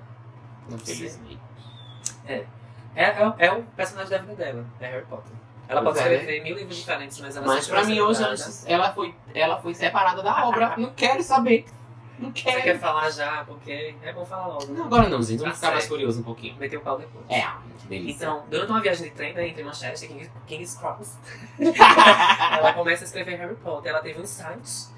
Infelizmente. 0.71 1.38
É, 2.27 2.44
é, 2.94 3.14
é 3.38 3.53
o 3.53 3.62
personagem 3.62 4.11
da 4.11 4.18
vida 4.18 4.35
dela, 4.35 4.66
é 4.81 4.87
Harry 4.88 5.07
Potter. 5.07 5.38
Ela 5.68 5.83
Pois 5.83 5.96
pode 5.98 6.09
é. 6.09 6.14
escrever 6.16 6.42
mil 6.42 6.57
livros 6.57 6.76
diferentes, 6.76 7.20
mas 7.20 7.37
ela 7.37 7.46
Mas 7.46 7.68
pra 7.68 7.85
mim 7.85 8.00
hoje 8.00 8.22
ela 8.66 8.92
foi, 8.92 9.14
ela 9.35 9.61
foi 9.61 9.74
separada 9.74 10.22
da 10.22 10.46
obra. 10.48 10.74
Não 10.78 10.90
quero 10.94 11.22
saber. 11.22 11.66
Não 12.18 12.31
Você 12.35 12.42
quer 12.42 12.62
quero. 12.62 12.78
falar 12.81 13.11
já, 13.11 13.44
porque 13.44 13.94
é 14.02 14.12
bom 14.12 14.24
falar 14.26 14.48
logo. 14.48 14.66
né? 14.66 14.78
Não, 14.78 14.87
agora 14.87 15.09
não, 15.09 15.22
gente. 15.22 15.38
Tá 15.38 15.44
Vamos 15.44 15.59
ficar 15.61 15.70
mais 15.70 15.87
curioso 15.87 16.18
um 16.20 16.24
pouquinho. 16.24 16.57
Meter 16.57 16.76
o 16.78 16.81
pau 16.81 16.98
depois. 16.98 17.24
É, 17.31 17.42
que 17.81 17.87
delícia. 17.87 18.24
Então, 18.24 18.42
durante 18.50 18.70
uma 18.72 18.81
viagem 18.81 19.04
de 19.04 19.11
trem 19.14 19.33
né, 19.35 19.46
entre 19.46 19.62
Manchester 19.62 20.11
e 20.11 20.14
King- 20.14 20.31
King's 20.48 20.74
Cross, 20.76 21.16
ela 22.59 22.72
começa 22.72 23.04
a 23.04 23.07
escrever 23.07 23.37
Harry 23.37 23.54
Potter. 23.57 23.92
Ela 23.92 24.00
teve 24.00 24.18
um 24.18 24.24
insight. 24.24 24.88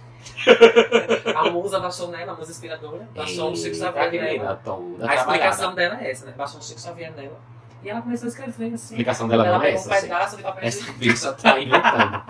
a 1.35 1.51
musa 1.51 1.79
baixou 1.81 2.09
nela, 2.09 2.33
a 2.33 2.35
musa 2.35 2.51
inspiradora, 2.53 3.07
baixou 3.15 3.51
um 3.51 3.57
Chico 3.57 3.75
Xavier 3.77 4.11
nela. 4.13 4.61
toda 4.65 5.11
A 5.11 5.15
explicação 5.15 5.75
dela 5.75 6.01
é 6.03 6.11
essa, 6.11 6.25
né? 6.27 6.33
Baixou 6.37 6.59
um 6.59 6.63
Chico 6.63 6.81
Xavier 6.81 7.13
nela. 7.15 7.39
E 7.83 7.89
ela 7.89 8.03
começou 8.03 8.27
a 8.27 8.29
escrever 8.29 8.73
A 8.73 8.75
assim. 8.75 8.95
explicação 8.95 9.27
dela 9.29 9.47
ela 9.47 9.59
não 9.59 9.65
é 9.65 9.73
pegou 9.73 9.81
essa, 9.81 9.89
um 9.97 10.01
pedaço 10.01 10.37
de 10.37 10.43
papel 10.43 10.65
Essa 10.65 10.93
bicha 10.93 11.33
tá 11.33 11.59
inventando. 11.59 12.23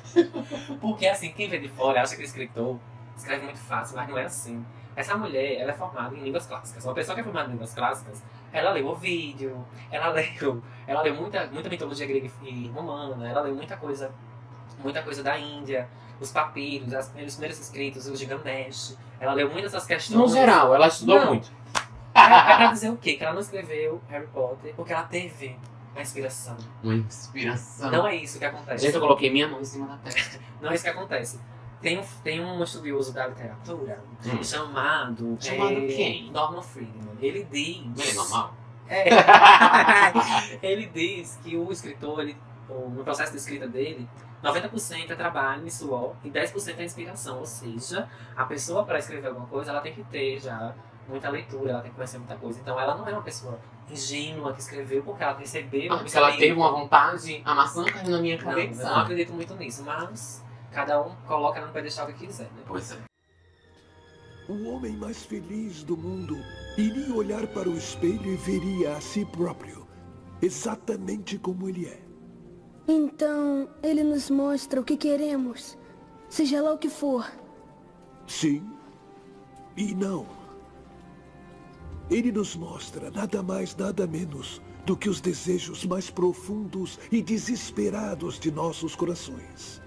Porque 0.80 1.06
assim, 1.06 1.32
quem 1.32 1.48
vê 1.48 1.58
de 1.58 1.68
fora 1.68 2.02
acha 2.02 2.14
que 2.14 2.22
o 2.22 2.24
escritor 2.24 2.78
escreve 3.16 3.44
muito 3.44 3.58
fácil, 3.58 3.96
mas 3.96 4.08
não 4.08 4.18
é 4.18 4.24
assim. 4.24 4.64
Essa 4.96 5.16
mulher, 5.16 5.60
ela 5.60 5.72
é 5.72 5.74
formada 5.74 6.14
em 6.14 6.22
línguas 6.22 6.46
clássicas. 6.46 6.84
Uma 6.84 6.94
pessoa 6.94 7.14
que 7.14 7.20
é 7.20 7.24
formada 7.24 7.48
em 7.48 7.52
línguas 7.52 7.74
clássicas, 7.74 8.22
ela 8.52 8.70
leu 8.70 8.86
Ovídio, 8.86 9.64
ela 9.90 10.08
leu, 10.10 10.62
ela 10.86 11.02
leu 11.02 11.14
muita, 11.14 11.46
muita 11.48 11.68
mitologia 11.68 12.06
grega 12.06 12.30
e 12.42 12.68
romana, 12.68 13.28
ela 13.28 13.40
leu 13.40 13.54
muita 13.54 13.76
coisa, 13.76 14.12
muita 14.78 15.02
coisa 15.02 15.22
da 15.24 15.36
Índia, 15.36 15.88
os 16.20 16.30
papiros, 16.30 16.94
as, 16.94 17.06
os 17.06 17.34
primeiros 17.34 17.58
escritos, 17.58 18.06
o 18.06 18.14
Gilgamesh. 18.14 18.96
Ela 19.18 19.32
leu 19.32 19.50
muitas 19.50 19.72
dessas 19.72 19.86
questões. 19.88 20.18
No 20.18 20.28
geral, 20.28 20.72
ela 20.74 20.86
estudou 20.86 21.18
Não. 21.18 21.26
muito. 21.26 21.50
É, 22.24 22.56
pra 22.56 22.72
dizer 22.72 22.90
o 22.90 22.96
quê? 22.96 23.14
Que 23.14 23.24
ela 23.24 23.34
não 23.34 23.40
escreveu 23.40 24.00
Harry 24.08 24.26
Potter 24.28 24.74
porque 24.74 24.92
ela 24.92 25.04
teve 25.04 25.56
a 25.96 26.02
inspiração. 26.02 26.56
Uma 26.82 26.94
inspiração. 26.94 27.90
Não 27.90 28.06
é 28.06 28.16
isso 28.16 28.38
que 28.38 28.44
acontece. 28.44 28.84
Gente, 28.84 28.94
eu 28.94 29.00
coloquei 29.00 29.30
minha 29.30 29.46
mão 29.48 29.60
em 29.60 29.64
cima 29.64 29.86
da 29.86 29.96
testa. 29.98 30.40
Não 30.60 30.70
é 30.70 30.74
isso 30.74 30.84
que 30.84 30.90
acontece. 30.90 31.40
Tem 31.80 31.98
um, 31.98 32.02
tem 32.22 32.40
um 32.44 32.62
estudioso 32.62 33.12
da 33.12 33.26
literatura 33.26 34.02
Hum. 34.26 34.42
chamado. 34.42 35.36
Chamado 35.40 35.72
é, 35.72 35.86
quem? 35.86 36.30
Norman 36.30 36.62
Friedman. 36.62 37.14
Ele 37.20 37.44
diz. 37.50 37.98
Ele 37.98 38.10
é 38.10 38.14
normal? 38.14 38.54
É. 38.88 39.04
ele 40.62 40.86
diz 40.86 41.38
que 41.42 41.56
o 41.56 41.70
escritor, 41.70 42.20
ele, 42.20 42.36
o- 42.68 42.88
no 42.88 43.04
processo 43.04 43.32
de 43.32 43.38
escrita 43.38 43.66
dele, 43.68 44.08
90% 44.42 45.10
é 45.10 45.14
trabalho 45.14 45.66
e 45.66 45.70
suor 45.70 46.14
e 46.24 46.30
10% 46.30 46.78
é 46.78 46.84
inspiração. 46.84 47.38
Ou 47.38 47.46
seja, 47.46 48.08
a 48.36 48.44
pessoa 48.44 48.84
para 48.84 48.98
escrever 48.98 49.28
alguma 49.28 49.46
coisa, 49.46 49.70
ela 49.70 49.80
tem 49.80 49.92
que 49.94 50.02
ter 50.04 50.38
já 50.40 50.74
muita 51.10 51.30
leitura, 51.30 51.70
ela 51.70 51.80
tem 51.80 51.90
que 51.90 51.96
conhecer 51.96 52.18
muita 52.18 52.36
coisa. 52.36 52.60
Então 52.60 52.78
ela 52.78 52.96
não 52.96 53.06
é 53.06 53.12
uma 53.12 53.22
pessoa 53.22 53.58
ingênua 53.90 54.52
que 54.52 54.60
escreveu 54.60 55.02
porque 55.02 55.22
ela 55.22 55.36
recebeu. 55.36 55.92
Ah, 55.92 55.98
porque 55.98 56.16
ela 56.16 56.32
teve 56.32 56.52
uma 56.52 56.70
vontade, 56.70 57.42
a 57.44 57.54
maçã 57.54 57.84
caiu 57.84 58.10
na 58.10 58.20
minha 58.20 58.36
Não, 58.36 58.50
eu 58.50 58.56
cabeça. 58.56 58.84
não 58.84 58.96
acredito 59.00 59.32
muito 59.32 59.54
nisso, 59.56 59.82
mas 59.84 60.44
cada 60.72 61.00
um 61.02 61.14
coloca 61.26 61.64
no 61.64 61.72
pedestal 61.72 62.06
que 62.06 62.26
quiser, 62.26 62.44
né? 62.44 62.62
Pois 62.66 62.92
é. 62.92 62.98
O 64.48 64.68
homem 64.68 64.92
mais 64.92 65.24
feliz 65.24 65.82
do 65.82 65.96
mundo 65.96 66.36
iria 66.76 67.14
olhar 67.14 67.46
para 67.46 67.68
o 67.68 67.76
espelho 67.76 68.26
e 68.26 68.36
veria 68.36 68.96
a 68.96 69.00
si 69.00 69.24
próprio, 69.24 69.86
exatamente 70.42 71.38
como 71.38 71.68
ele 71.68 71.86
é. 71.86 72.02
Então, 72.86 73.70
ele 73.82 74.04
nos 74.04 74.28
mostra 74.28 74.78
o 74.80 74.84
que 74.84 74.98
queremos, 74.98 75.78
seja 76.28 76.60
lá 76.60 76.74
o 76.74 76.78
que 76.78 76.90
for. 76.90 77.26
Sim 78.26 78.74
e 79.76 79.94
não. 79.94 80.26
Ele 82.10 82.30
nos 82.30 82.54
mostra 82.54 83.10
nada 83.10 83.42
mais, 83.42 83.74
nada 83.76 84.06
menos 84.06 84.60
do 84.84 84.96
que 84.96 85.08
os 85.08 85.20
desejos 85.20 85.84
mais 85.84 86.10
profundos 86.10 86.98
e 87.10 87.22
desesperados 87.22 88.38
de 88.38 88.50
nossos 88.50 88.94
corações. 88.94 89.80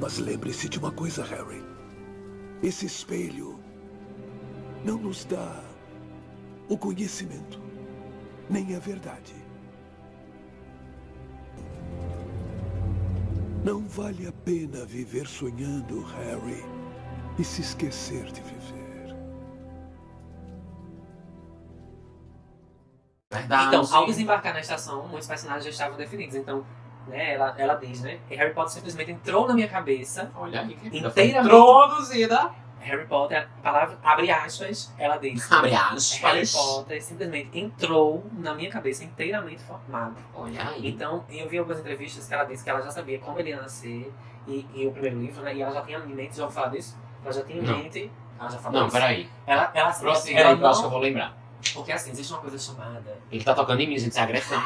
Mas 0.00 0.18
lembre-se 0.18 0.68
de 0.68 0.78
uma 0.78 0.92
coisa, 0.92 1.24
Harry. 1.24 1.62
Esse 2.62 2.86
espelho 2.86 3.58
não 4.84 4.98
nos 4.98 5.24
dá 5.24 5.62
o 6.68 6.78
conhecimento, 6.78 7.60
nem 8.48 8.74
a 8.74 8.78
verdade. 8.78 9.34
Não 13.64 13.86
vale 13.88 14.26
a 14.26 14.32
pena 14.32 14.84
viver 14.84 15.26
sonhando, 15.26 16.02
Harry, 16.02 16.62
e 17.38 17.44
se 17.44 17.62
esquecer 17.62 18.24
de 18.26 18.40
viver. 18.42 18.73
Verdade. 23.38 23.66
Então, 23.68 23.96
ao 23.96 24.06
desembarcar 24.06 24.54
na 24.54 24.60
estação, 24.60 25.06
muitos 25.08 25.28
personagens 25.28 25.64
já 25.64 25.70
estavam 25.70 25.96
definidos. 25.96 26.34
Então, 26.34 26.64
né, 27.06 27.34
ela, 27.34 27.54
ela 27.58 27.74
diz, 27.74 28.00
né? 28.00 28.18
que 28.28 28.34
Harry 28.34 28.54
Potter 28.54 28.72
simplesmente 28.72 29.10
entrou 29.10 29.46
na 29.46 29.54
minha 29.54 29.68
cabeça. 29.68 30.30
Olha 30.36 30.60
aí, 30.60 30.74
querida. 30.74 31.08
Inteiramente. 31.08 31.46
Introduzida. 31.46 32.50
Harry 32.80 33.06
Potter, 33.06 33.48
a 33.58 33.62
palavra 33.62 33.98
abre 34.02 34.30
aspas, 34.30 34.92
ela 34.98 35.16
diz. 35.16 35.50
Abre 35.50 35.70
Harry 35.70 35.96
aspas. 35.96 36.52
Potter 36.52 37.02
simplesmente 37.02 37.58
entrou 37.58 38.26
na 38.32 38.54
minha 38.54 38.70
cabeça 38.70 39.04
inteiramente 39.04 39.62
formado. 39.62 40.16
Olha 40.34 40.68
aí. 40.68 40.86
Então, 40.86 41.24
eu 41.30 41.48
vi 41.48 41.56
algumas 41.58 41.80
entrevistas 41.80 42.28
que 42.28 42.34
ela 42.34 42.44
disse 42.44 42.62
que 42.62 42.68
ela 42.68 42.82
já 42.82 42.90
sabia 42.90 43.18
como 43.18 43.38
ele 43.38 43.50
ia 43.50 43.60
nascer 43.60 44.12
e, 44.46 44.66
e 44.74 44.86
o 44.86 44.92
primeiro 44.92 45.18
livro, 45.18 45.42
né? 45.42 45.54
E 45.54 45.62
ela 45.62 45.72
já 45.72 45.80
tinha 45.82 45.98
em 45.98 46.14
mente, 46.14 46.36
já 46.36 46.44
ouviu 46.44 46.54
falar 46.54 46.68
disso? 46.68 46.96
Ela 47.22 47.32
já 47.32 47.42
tinha 47.42 47.58
em 47.58 47.62
Não. 47.62 47.78
mente. 47.78 48.12
Ela 48.38 48.50
já 48.50 48.58
falou 48.58 48.80
Não, 48.80 48.86
isso. 48.88 48.96
peraí. 48.96 49.30
Ela, 49.46 49.70
ela, 49.72 49.92
Prossiga 49.92 50.40
ela 50.40 50.50
aí 50.50 50.56
que 50.58 50.62
eu 50.62 50.68
acho 50.68 50.80
que 50.80 50.86
eu 50.86 50.90
não, 50.90 50.98
vou 50.98 51.00
lembrar. 51.00 51.43
Porque 51.72 51.92
assim, 51.92 52.10
existe 52.10 52.32
uma 52.32 52.40
coisa 52.40 52.58
chamada. 52.58 53.18
Ele 53.30 53.44
tá 53.44 53.54
tocando 53.54 53.80
em 53.80 53.88
mim, 53.88 53.98
gente, 53.98 54.10
isso 54.10 54.18
é 54.18 54.22
agressão. 54.22 54.62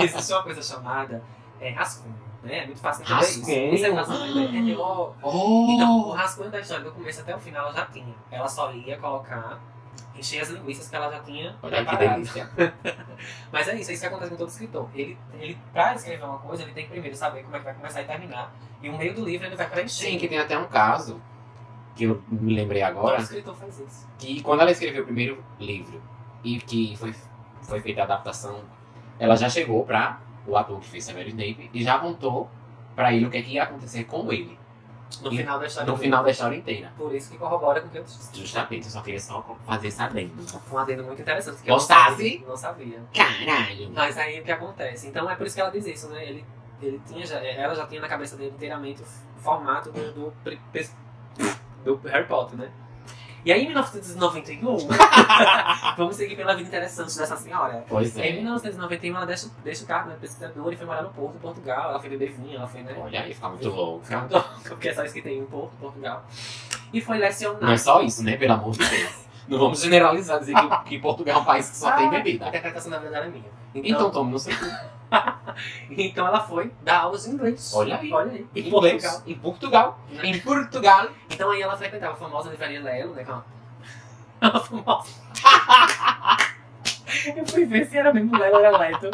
existe 0.00 0.32
uma 0.32 0.42
coisa 0.42 0.62
chamada 0.62 1.22
é, 1.60 1.70
rascunho. 1.70 2.14
Né? 2.42 2.58
É 2.58 2.66
muito 2.66 2.80
fácil 2.80 3.02
entender 3.02 3.20
isso. 3.20 3.40
Rascunho? 3.40 3.74
Isso 3.74 3.86
é 3.86 3.94
fácil 3.94 4.44
entender. 4.44 4.72
É, 4.72 4.76
ó, 4.76 5.12
Oh! 5.22 5.66
Então, 5.70 5.98
o 5.98 6.12
rascunho 6.12 6.50
da 6.50 6.60
história 6.60 6.84
do 6.84 6.92
começo 6.92 7.20
até 7.20 7.34
o 7.34 7.38
final 7.38 7.66
ela 7.66 7.74
já 7.74 7.86
tinha. 7.86 8.14
Ela 8.30 8.48
só 8.48 8.72
ia 8.72 8.96
colocar, 8.96 9.60
encher 10.14 10.40
as 10.40 10.48
linguiças 10.50 10.88
que 10.88 10.96
ela 10.96 11.10
já 11.10 11.20
tinha 11.20 11.56
Olha 11.62 11.84
que 11.84 11.96
delícia. 11.96 12.48
Mas 13.52 13.68
é 13.68 13.74
isso, 13.76 13.90
é 13.90 13.94
isso 13.94 14.02
que 14.02 14.06
acontece 14.06 14.30
com 14.30 14.36
todo 14.36 14.48
escritor. 14.48 14.88
Ele, 14.94 15.18
ele, 15.34 15.58
pra 15.72 15.94
escrever 15.94 16.24
uma 16.24 16.38
coisa, 16.38 16.62
ele 16.62 16.72
tem 16.72 16.84
que 16.84 16.90
primeiro 16.90 17.16
saber 17.16 17.42
como 17.42 17.56
é 17.56 17.58
que 17.58 17.64
vai 17.64 17.74
começar 17.74 18.02
e 18.02 18.04
terminar. 18.04 18.54
E 18.80 18.88
o 18.88 18.96
meio 18.96 19.14
do 19.14 19.24
livro 19.24 19.46
ele 19.46 19.56
vai 19.56 19.68
preencher. 19.68 20.06
Sim, 20.06 20.18
que 20.18 20.28
tem 20.28 20.38
até 20.38 20.56
um 20.56 20.66
caso 20.68 21.20
que 21.98 22.04
eu 22.04 22.22
me 22.30 22.54
lembrei 22.54 22.80
Todo 22.82 22.90
agora. 22.98 23.18
escritor 23.20 23.56
faz 23.56 23.78
isso. 23.80 24.06
que 24.18 24.40
quando 24.42 24.60
ela 24.60 24.70
escreveu 24.70 25.02
o 25.02 25.06
primeiro 25.06 25.42
livro 25.58 26.00
e 26.44 26.58
que 26.60 26.96
foi, 26.96 27.12
foi 27.62 27.80
feita 27.80 28.02
a 28.02 28.04
adaptação, 28.04 28.60
ela 29.18 29.34
já 29.36 29.48
chegou 29.50 29.84
pra 29.84 30.20
o 30.46 30.56
ator 30.56 30.78
que 30.78 30.86
fez 30.88 31.04
Severus 31.04 31.32
Snape 31.34 31.68
e 31.74 31.82
já 31.82 31.98
contou 31.98 32.48
pra 32.94 33.12
ele 33.12 33.26
o 33.26 33.30
que, 33.30 33.38
é 33.38 33.42
que 33.42 33.50
ia 33.52 33.64
acontecer 33.64 34.04
com 34.04 34.32
ele. 34.32 34.56
No 35.22 35.32
E- 35.32 35.38
final 35.38 35.58
da 35.58 35.66
história. 35.66 35.86
No 35.90 35.96
dele. 35.96 36.04
final 36.04 36.22
da 36.22 36.30
história 36.30 36.56
inteira. 36.56 36.92
Por 36.96 37.14
isso 37.14 37.30
que 37.30 37.38
corrobora 37.38 37.80
com 37.80 37.88
o 37.88 37.90
que 37.90 37.98
eu 37.98 38.02
disse. 38.04 38.38
Justamente, 38.38 38.84
eu 38.84 38.90
só 38.90 39.00
queria 39.00 39.18
só 39.18 39.56
fazer 39.66 39.90
sabendo. 39.90 40.32
Um 40.70 40.78
adendo 40.78 41.02
muito 41.02 41.20
interessante. 41.22 41.62
Que 41.62 41.68
Gostasse? 41.70 42.40
Eu 42.42 42.48
não 42.50 42.56
sabia. 42.56 43.02
Caralho! 43.14 43.90
Mas 43.94 44.16
aí 44.18 44.40
o 44.40 44.44
que 44.44 44.52
acontece? 44.52 45.08
Então 45.08 45.28
é 45.28 45.34
por 45.34 45.46
isso 45.46 45.56
que 45.56 45.60
ela 45.62 45.70
diz 45.70 45.86
isso, 45.86 46.08
né? 46.10 46.24
Ele, 46.24 46.44
ele 46.80 47.00
tinha 47.06 47.26
já, 47.26 47.38
ela 47.44 47.74
já 47.74 47.86
tinha 47.86 48.00
na 48.00 48.08
cabeça 48.08 48.36
dele 48.36 48.52
inteiramente 48.54 49.02
o 49.02 49.40
formato 49.40 49.90
do, 49.90 50.12
do, 50.12 50.32
do 51.96 52.08
Harry 52.08 52.26
Potter, 52.26 52.58
né? 52.58 52.70
E 53.44 53.52
aí 53.52 53.62
em 53.62 53.66
1991, 53.66 54.76
vamos 55.96 56.16
seguir 56.16 56.36
pela 56.36 56.54
vida 56.54 56.68
interessante 56.68 57.16
dessa 57.16 57.36
senhora. 57.36 57.84
Pois 57.88 58.16
Em 58.18 58.20
é. 58.22 58.32
1991 58.32 59.16
ela 59.16 59.24
deixa, 59.24 59.48
deixa 59.62 59.84
o 59.84 59.86
cargo, 59.86 60.10
né? 60.10 60.16
Pesquisadora 60.20 60.74
e 60.74 60.76
foi 60.76 60.86
morar 60.86 61.02
no 61.02 61.10
Porto, 61.10 61.38
Portugal. 61.38 61.90
Ela 61.90 62.00
foi 62.00 62.10
beber 62.10 62.32
vinho, 62.32 62.56
ela 62.56 62.66
foi, 62.66 62.82
né? 62.82 62.94
Olha 62.98 63.22
aí, 63.22 63.32
fica 63.32 63.48
muito 63.48 63.68
louco. 63.70 64.04
Ficar 64.04 64.18
muito 64.20 64.32
louca, 64.32 64.50
porque 64.68 64.88
é 64.88 64.94
só 64.94 65.04
isso 65.04 65.14
que 65.14 65.22
tem 65.22 65.38
em 65.38 65.46
Porto, 65.46 65.72
Portugal. 65.80 66.24
E 66.92 67.00
foi 67.00 67.16
lecionar. 67.18 67.62
Não 67.62 67.72
é 67.72 67.78
só 67.78 68.02
isso, 68.02 68.22
né? 68.24 68.36
Pelo 68.36 68.52
amor 68.54 68.72
de 68.72 68.78
Deus. 68.78 69.28
Não 69.48 69.58
vamos 69.58 69.80
generalizar, 69.80 70.40
dizer 70.40 70.54
que, 70.54 70.84
que 70.84 70.98
Portugal 70.98 71.38
é 71.38 71.40
um 71.40 71.44
país 71.44 71.70
que 71.70 71.76
só 71.76 71.92
tem 71.92 72.06
A 72.06 72.10
bebida. 72.10 72.48
interpretação 72.48 72.90
da 72.90 72.98
verdade 72.98 73.28
é 73.28 73.30
minha. 73.30 73.50
Então 73.74 74.10
tome 74.10 74.30
no 74.32 74.38
seu 74.38 74.54
cu. 74.54 74.66
Então 75.90 76.26
ela 76.26 76.40
foi 76.40 76.70
dar 76.82 77.00
aulas 77.00 77.24
de 77.24 77.30
inglês. 77.30 77.72
Olha 77.74 77.98
aí. 77.98 78.12
Olha 78.12 78.30
aí. 78.32 78.46
Em 78.54 78.66
Em 78.66 78.70
Portugal. 78.70 79.22
Em 79.26 79.34
Portugal. 79.34 79.98
Em 80.22 80.38
Portugal. 80.40 81.08
Então 81.30 81.50
aí 81.50 81.60
ela 81.62 81.76
frequentava 81.76 82.12
a 82.12 82.16
famosa 82.16 82.50
livraria 82.50 82.80
Lelo, 82.82 83.14
né? 83.14 83.24
que 83.24 83.30
é 83.30 83.34
uma- 83.34 83.44
A 84.40 84.60
famosa. 84.60 85.08
Eu 87.36 87.46
fui 87.46 87.64
ver 87.64 87.86
se 87.86 87.96
era 87.96 88.12
mesmo 88.12 88.36
Lelo 88.38 88.56
ou 88.58 88.64
era 88.64 88.76
Leto. 88.78 89.10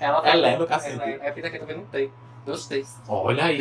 Ela 0.00 0.26
É 0.28 0.34
Lelo, 0.34 0.66
cacete. 0.66 1.02
É, 1.02 1.10
é 1.28 1.32
porque 1.32 1.46
aqui 1.46 1.56
eu 1.56 1.60
tô 1.60 1.66
vendo 1.66 1.80
um 1.82 1.86
T. 1.86 2.10
Dois 2.44 2.66
T's. 2.66 3.00
Olha 3.08 3.44
aí. 3.46 3.58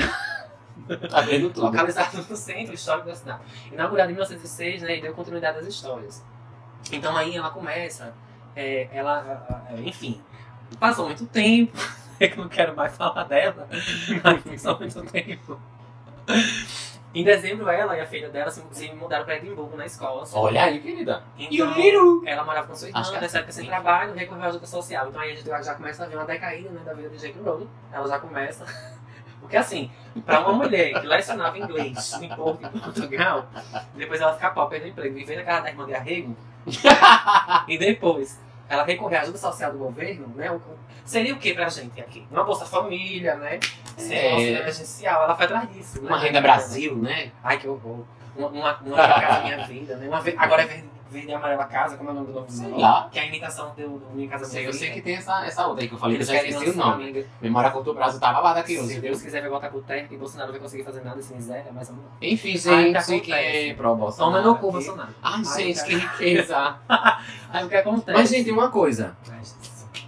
Tá 1.10 1.22
vendo 1.22 1.50
tudo. 1.50 1.66
Localizado 1.66 2.18
no 2.30 2.36
centro 2.36 2.74
histórico 2.76 3.08
da 3.08 3.16
cidade. 3.16 3.42
Inaugurado 3.72 4.12
em 4.12 4.14
1906, 4.14 4.84
né? 4.84 4.98
E 4.98 5.02
deu 5.02 5.14
continuidade 5.14 5.58
às 5.60 5.66
histórias. 5.66 6.24
Então 6.92 7.18
aí 7.18 7.36
ela 7.36 7.50
começa. 7.50 8.14
é, 8.56 8.88
ela, 8.94 9.66
é, 9.72 9.82
enfim, 9.82 10.22
passou 10.80 11.06
muito 11.06 11.26
tempo. 11.28 11.78
É 12.20 12.28
que 12.30 12.38
eu 12.40 12.44
não 12.44 12.50
quero 12.50 12.76
mais 12.76 12.96
falar 12.96 13.24
dela. 13.26 13.68
Mas 14.24 14.44
passou 14.44 14.80
muito 14.80 15.02
tempo. 15.04 15.60
Em 17.14 17.24
dezembro, 17.24 17.70
ela 17.70 17.96
e 17.96 18.02
a 18.02 18.06
filha 18.06 18.30
dela 18.30 18.52
se 18.52 18.92
mudaram 18.94 19.24
para 19.24 19.38
Edimburgo 19.38 19.78
na 19.78 19.86
escola. 19.86 20.24
assim. 20.24 20.36
Olha 20.38 20.66
aí, 20.66 20.80
querida. 20.82 21.24
E 21.38 21.62
o 21.62 21.66
Então, 21.66 21.82
Liru? 21.82 22.24
ela 22.26 22.44
morava 22.44 22.68
com 22.68 22.76
sua 22.76 22.90
irmã, 22.90 23.02
é 23.16 23.22
nessa 23.22 23.38
época 23.38 23.54
sem 23.54 23.62
assim. 23.64 23.70
trabalho, 23.70 24.14
recorreu 24.14 24.44
à 24.44 24.48
ajuda 24.48 24.68
social. 24.68 25.08
Então 25.08 25.22
aí 25.22 25.32
a 25.32 25.36
gente 25.36 25.48
já 25.48 25.76
começa 25.76 26.04
a 26.04 26.08
ver 26.08 26.16
uma 26.18 26.26
decaída 26.26 26.70
né, 26.70 26.82
da 26.84 26.94
vida 26.94 27.08
de 27.10 27.18
Jake 27.18 27.40
Rowling. 27.40 27.70
Ela 27.94 28.08
já 28.08 28.20
começa. 28.20 28.66
Porque 29.40 29.56
assim, 29.56 29.90
pra 30.26 30.40
uma 30.42 30.54
mulher 30.54 31.00
que 31.00 31.06
lecionava 31.08 31.58
inglês 31.58 32.14
em 32.22 32.28
Porto 32.36 32.66
em 32.66 32.80
Portugal, 32.80 33.48
depois 33.94 34.20
ela 34.20 34.34
ficar 34.34 34.50
pobre, 34.50 34.80
perder 34.80 34.90
o 34.90 34.92
emprego, 34.92 35.16
viver 35.16 35.36
na 35.38 35.44
casa 35.44 35.62
da 35.62 35.70
irmã 35.70 35.86
de 35.86 35.94
arrego, 35.94 36.36
e 37.68 37.78
depois 37.78 38.42
ela 38.70 38.84
recorrer 38.84 39.18
à 39.18 39.22
ajuda 39.22 39.38
social 39.38 39.72
do 39.72 39.78
governo, 39.78 40.28
né? 40.36 40.52
o- 40.52 40.62
Seria 41.06 41.34
o 41.34 41.38
que 41.38 41.54
pra 41.54 41.70
gente 41.70 42.02
aqui? 42.02 42.26
Uma 42.32 42.44
Bolsa 42.44 42.66
Família, 42.66 43.36
né? 43.36 43.60
Seria 43.96 44.18
É. 44.22 44.32
auxílio 44.34 44.60
emergencial, 44.62 45.24
ela 45.24 45.36
foi 45.36 45.46
atrás 45.46 45.72
disso. 45.72 46.02
né? 46.02 46.08
Uma 46.10 46.18
renda 46.18 46.42
Brasil, 46.42 46.96
né? 46.96 47.32
Ai, 47.44 47.60
que 47.60 47.68
horror. 47.68 48.04
Uma, 48.36 48.48
uma, 48.48 48.78
uma 48.82 49.40
minha 49.44 49.68
vida, 49.68 49.96
né? 49.98 50.08
Uma 50.08 50.18
agora 50.18 50.64
é 50.64 50.66
verde, 50.66 50.90
verde 51.10 51.34
amarela 51.34 51.66
casa, 51.66 51.98
como 51.98 52.10
é 52.10 52.12
o 52.14 52.16
nome 52.16 52.28
do 52.28 52.34
novo 52.34 52.52
Sei 52.52 52.70
lá. 52.70 53.10
Que 53.12 53.20
é 53.20 53.22
a 53.24 53.26
imitação 53.26 53.74
do, 53.76 54.00
do 54.00 54.16
Minha 54.16 54.30
Casa 54.30 54.46
Sei, 54.46 54.68
eu 54.68 54.74
sei 54.74 54.92
que 54.92 55.02
tem 55.02 55.16
essa, 55.16 55.46
essa 55.46 55.68
outra 55.68 55.84
aí 55.84 55.88
que 55.88 55.96
eu 55.96 56.00
falei, 56.00 56.18
que 56.18 56.24
eu 56.24 56.28
já 56.28 56.36
esqueci 56.36 56.70
o 56.70 56.76
nome. 56.76 57.04
amiga. 57.04 57.26
Memória 57.42 57.72
Curto 57.72 57.94
Brasil 57.94 58.20
tá 58.20 58.34
babada 58.34 58.60
aqui 58.60 58.78
Se? 58.78 59.00
Deus 59.00 59.22
quiser 59.22 59.42
vai 59.42 59.50
voltar 59.50 59.70
pro 59.70 59.82
terra 59.82 60.08
e 60.10 60.18
Bolsonaro 60.18 60.48
não 60.48 60.54
vai 60.54 60.62
conseguir 60.62 60.84
fazer 60.84 61.04
nada 61.04 61.22
sem 61.22 61.36
miséria, 61.38 61.72
mas 61.74 61.88
vamos 61.90 62.06
lá. 62.06 62.12
Enfim, 62.22 62.54
Ai, 62.70 63.02
gente, 63.02 63.22
que 63.22 63.34
é 63.34 63.74
pro 63.74 63.96
Bolsonaro. 63.96 64.44
Toma 64.44 64.48
no 64.48 64.58
cu. 64.58 64.72
Bolsonaro. 64.72 65.14
Ai, 65.22 65.44
gente, 65.44 65.76
cara. 65.78 65.88
que 65.88 65.96
riqueza. 65.96 66.76
Aí 67.52 67.66
o 67.66 67.70
que 67.70 67.76
acontece? 67.76 68.18
Mas, 68.18 68.30
gente, 68.30 68.52
uma 68.52 68.70
coisa. 68.70 69.16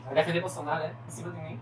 Vai 0.06 0.16
defender 0.16 0.40
Bolsonaro, 0.40 0.84
é? 0.84 0.94
Em 1.08 1.12
cima 1.12 1.32
de 1.32 1.42
mim. 1.42 1.60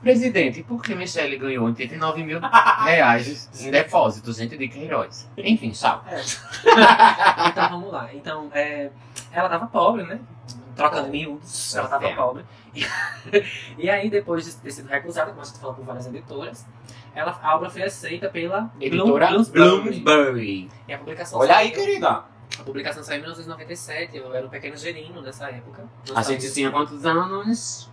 Presidente, 0.00 0.62
por 0.62 0.80
que 0.82 0.94
Michelle 0.94 1.36
ganhou 1.36 1.64
89 1.66 2.22
mil 2.22 2.38
reais 2.84 3.48
em 3.60 3.70
depósito, 3.70 4.32
gente, 4.32 4.56
de 4.56 4.68
Queiroz? 4.68 5.28
Enfim, 5.36 5.70
tchau. 5.70 6.04
Então 7.48 7.68
vamos 7.70 7.92
lá. 7.92 8.08
Então, 8.14 8.48
é, 8.54 8.90
ela 9.32 9.48
tava 9.48 9.66
pobre, 9.66 10.04
né? 10.04 10.20
Trocando 10.76 11.08
miúdos, 11.08 11.74
ela 11.74 11.88
tava 11.88 12.06
É. 12.06 12.14
pobre. 12.14 12.44
E, 12.74 12.84
e 13.76 13.90
aí, 13.90 14.08
depois 14.08 14.44
de 14.44 14.54
ter 14.56 14.70
sido 14.70 14.86
recusada, 14.88 15.30
como 15.30 15.42
a 15.42 15.44
gente 15.44 15.58
falou 15.58 15.74
por 15.74 15.84
várias 15.84 16.06
editoras, 16.06 16.64
ela, 17.14 17.36
a 17.42 17.56
obra 17.56 17.68
foi 17.68 17.82
aceita 17.82 18.28
pela 18.28 18.70
Editora 18.80 19.26
Bloom- 19.26 19.42
Bloomsbury. 19.44 20.00
Bloomsbury. 20.00 20.70
E 20.86 20.92
a 20.92 20.98
publicação 20.98 21.40
Olha 21.40 21.56
aí, 21.56 21.72
querida. 21.72 22.22
A 22.58 22.62
publicação 22.64 23.02
saiu 23.02 23.18
em 23.18 23.22
1997, 23.22 24.16
eu 24.16 24.32
era 24.32 24.46
um 24.46 24.48
pequeno 24.48 24.76
gerino 24.76 25.20
nessa 25.20 25.50
época. 25.50 25.84
A 26.14 26.22
gente 26.22 26.52
tinha 26.52 26.70
quantos 26.70 27.04
anos? 27.04 27.90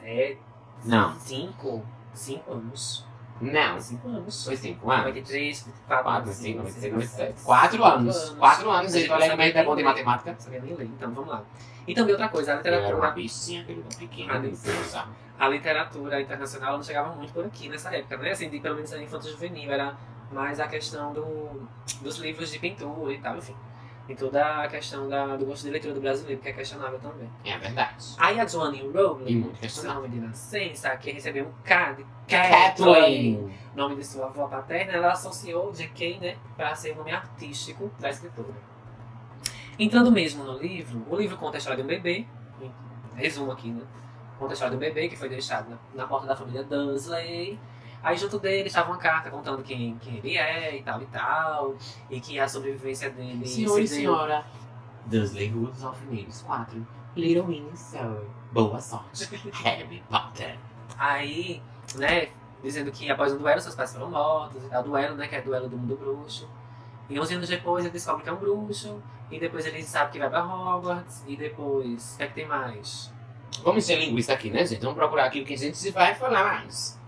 Sete, 0.00 0.38
Não. 0.84 1.14
cinco, 1.18 1.84
cinco 2.14 2.52
anos. 2.52 3.06
Não. 3.40 3.80
Cinco 3.80 4.08
anos. 4.08 4.44
Foi 4.44 4.56
cinco 4.56 4.90
anos. 4.90 5.06
93, 5.06 5.64
24, 5.64 6.04
4, 6.04 6.32
5, 6.32 6.62
26, 6.62 6.64
26, 6.64 6.94
27. 6.94 7.26
27. 7.32 7.44
4 7.44 7.84
anos. 7.84 8.30
4 8.38 8.70
anos, 8.70 8.94
não 8.94 9.14
Olha 9.16 9.30
como 9.30 9.42
é 9.42 9.48
é 9.48 9.64
bom 9.64 9.76
de 9.76 9.82
matemática. 9.82 10.36
Sabia 10.38 10.60
nem 10.60 10.74
ler, 10.74 10.84
então 10.84 11.12
vamos 11.12 11.30
lá. 11.30 11.42
E 11.86 11.94
também 11.94 12.12
outra 12.12 12.28
coisa, 12.28 12.52
a 12.52 12.56
Eu 12.56 12.60
era 12.60 12.76
uma 12.76 12.82
literatura, 12.82 13.10
bichinha, 13.12 13.66
pequena, 13.98 14.38
deliciosa. 14.38 15.04
a 15.38 15.48
literatura 15.48 16.20
internacional 16.20 16.76
não 16.76 16.84
chegava 16.84 17.14
muito 17.16 17.32
por 17.32 17.44
aqui 17.44 17.68
nessa 17.68 17.94
época, 17.94 18.18
né? 18.18 18.30
Assim, 18.30 18.50
de, 18.50 18.60
pelo 18.60 18.76
menos 18.76 18.92
a 18.92 19.02
infanto 19.02 19.28
juvenil, 19.28 19.72
era 19.72 19.96
mais 20.30 20.60
a 20.60 20.68
questão 20.68 21.12
do, 21.12 21.66
dos 22.02 22.18
livros 22.18 22.50
de 22.50 22.58
pintura 22.58 23.12
e 23.12 23.18
tal, 23.18 23.36
enfim. 23.38 23.56
E 24.10 24.14
toda 24.16 24.64
a 24.64 24.66
questão 24.66 25.08
da, 25.08 25.36
do 25.36 25.46
gosto 25.46 25.62
de 25.62 25.70
leitura 25.70 25.94
do 25.94 26.00
brasileiro, 26.00 26.40
que 26.42 26.48
é 26.48 26.52
questionável 26.52 26.98
também. 26.98 27.30
É 27.44 27.56
verdade. 27.56 28.06
Aí 28.18 28.40
a 28.40 28.44
Joanne 28.44 28.78
E 28.82 28.88
Rowling, 28.90 29.36
muito 29.36 29.52
seu 29.52 29.60
questionável. 29.60 30.02
nome 30.02 30.14
de 30.14 30.20
nascença, 30.26 30.96
que 30.96 31.12
recebeu 31.12 31.46
um 31.46 31.52
K 31.62 31.92
de 31.92 32.04
Kathleen, 32.26 33.54
nome 33.72 33.94
de 33.94 34.04
sua 34.04 34.26
avó 34.26 34.48
paterna, 34.48 34.94
ela 34.94 35.12
associou 35.12 35.72
J.K., 35.72 36.18
né, 36.18 36.36
para 36.56 36.74
ser 36.74 36.90
o 36.92 36.96
nome 36.96 37.12
artístico 37.12 37.88
da 38.00 38.10
escritora. 38.10 38.52
Entrando 39.78 40.10
mesmo 40.10 40.42
no 40.42 40.58
livro, 40.58 41.06
o 41.08 41.14
livro 41.14 41.36
conta 41.36 41.56
a 41.56 41.58
história 41.58 41.76
de 41.76 41.84
um 41.84 41.86
bebê, 41.86 42.26
resumo 43.14 43.52
aqui, 43.52 43.70
né? 43.70 43.82
Conta 44.40 44.52
a 44.52 44.54
história 44.54 44.70
de 44.70 44.76
um 44.76 44.80
bebê 44.80 45.08
que 45.08 45.16
foi 45.16 45.28
deixado 45.28 45.70
na, 45.70 45.78
na 45.94 46.06
porta 46.06 46.26
da 46.26 46.34
família 46.34 46.64
Dursley. 46.64 47.60
Aí 48.02 48.16
junto 48.16 48.38
dele 48.38 48.68
estava 48.68 48.90
uma 48.90 48.98
carta 48.98 49.30
contando 49.30 49.62
quem, 49.62 49.96
quem 49.98 50.16
ele 50.16 50.36
é 50.36 50.76
e 50.76 50.82
tal 50.82 51.02
e 51.02 51.06
tal, 51.06 51.76
e 52.08 52.20
que 52.20 52.38
a 52.40 52.48
sobrevivência 52.48 53.10
dele 53.10 53.46
Senhor 53.46 53.78
e 53.78 53.86
se 53.86 53.94
deu- 54.02 54.12
senhora. 54.14 54.44
Dursley 55.06 55.52
Woods 55.52 55.82
Alfineires 55.82 56.42
4. 56.42 56.86
Little 57.16 57.46
Winnie 57.46 57.76
Sir. 57.76 58.22
Boa 58.52 58.80
sorte. 58.80 59.28
Harry 59.64 60.02
Potter. 60.08 60.56
Aí, 60.98 61.62
né, 61.96 62.28
dizendo 62.62 62.92
que 62.92 63.10
após 63.10 63.32
um 63.32 63.38
duelo 63.38 63.60
seus 63.60 63.74
pais 63.74 63.92
foram 63.92 64.10
mortos, 64.10 64.62
e 64.64 64.68
tal, 64.68 64.82
duelo, 64.82 65.16
né, 65.16 65.26
que 65.26 65.34
é 65.34 65.40
duelo 65.40 65.68
do 65.68 65.76
mundo 65.76 65.96
bruxo. 65.96 66.48
E 67.08 67.18
11 67.18 67.34
anos 67.34 67.48
depois 67.48 67.84
ele 67.84 67.92
descobre 67.92 68.22
que 68.22 68.28
é 68.28 68.32
um 68.32 68.36
bruxo, 68.36 69.02
e 69.30 69.40
depois 69.40 69.66
ele 69.66 69.82
sabe 69.82 70.12
que 70.12 70.18
vai 70.18 70.28
pra 70.30 70.44
Hogwarts, 70.44 71.24
e 71.26 71.36
depois, 71.36 72.14
o 72.14 72.16
que 72.18 72.22
é 72.22 72.26
que 72.28 72.34
tem 72.34 72.46
mais? 72.46 73.12
Vamos 73.64 73.84
ser 73.84 73.96
linguista 73.96 74.32
aqui, 74.34 74.50
né, 74.50 74.64
gente? 74.64 74.80
Vamos 74.82 74.96
procurar 74.96 75.24
aquilo 75.24 75.44
que 75.44 75.54
a 75.54 75.58
gente 75.58 75.90
vai 75.90 76.14
falar 76.14 76.44
mais. 76.44 76.99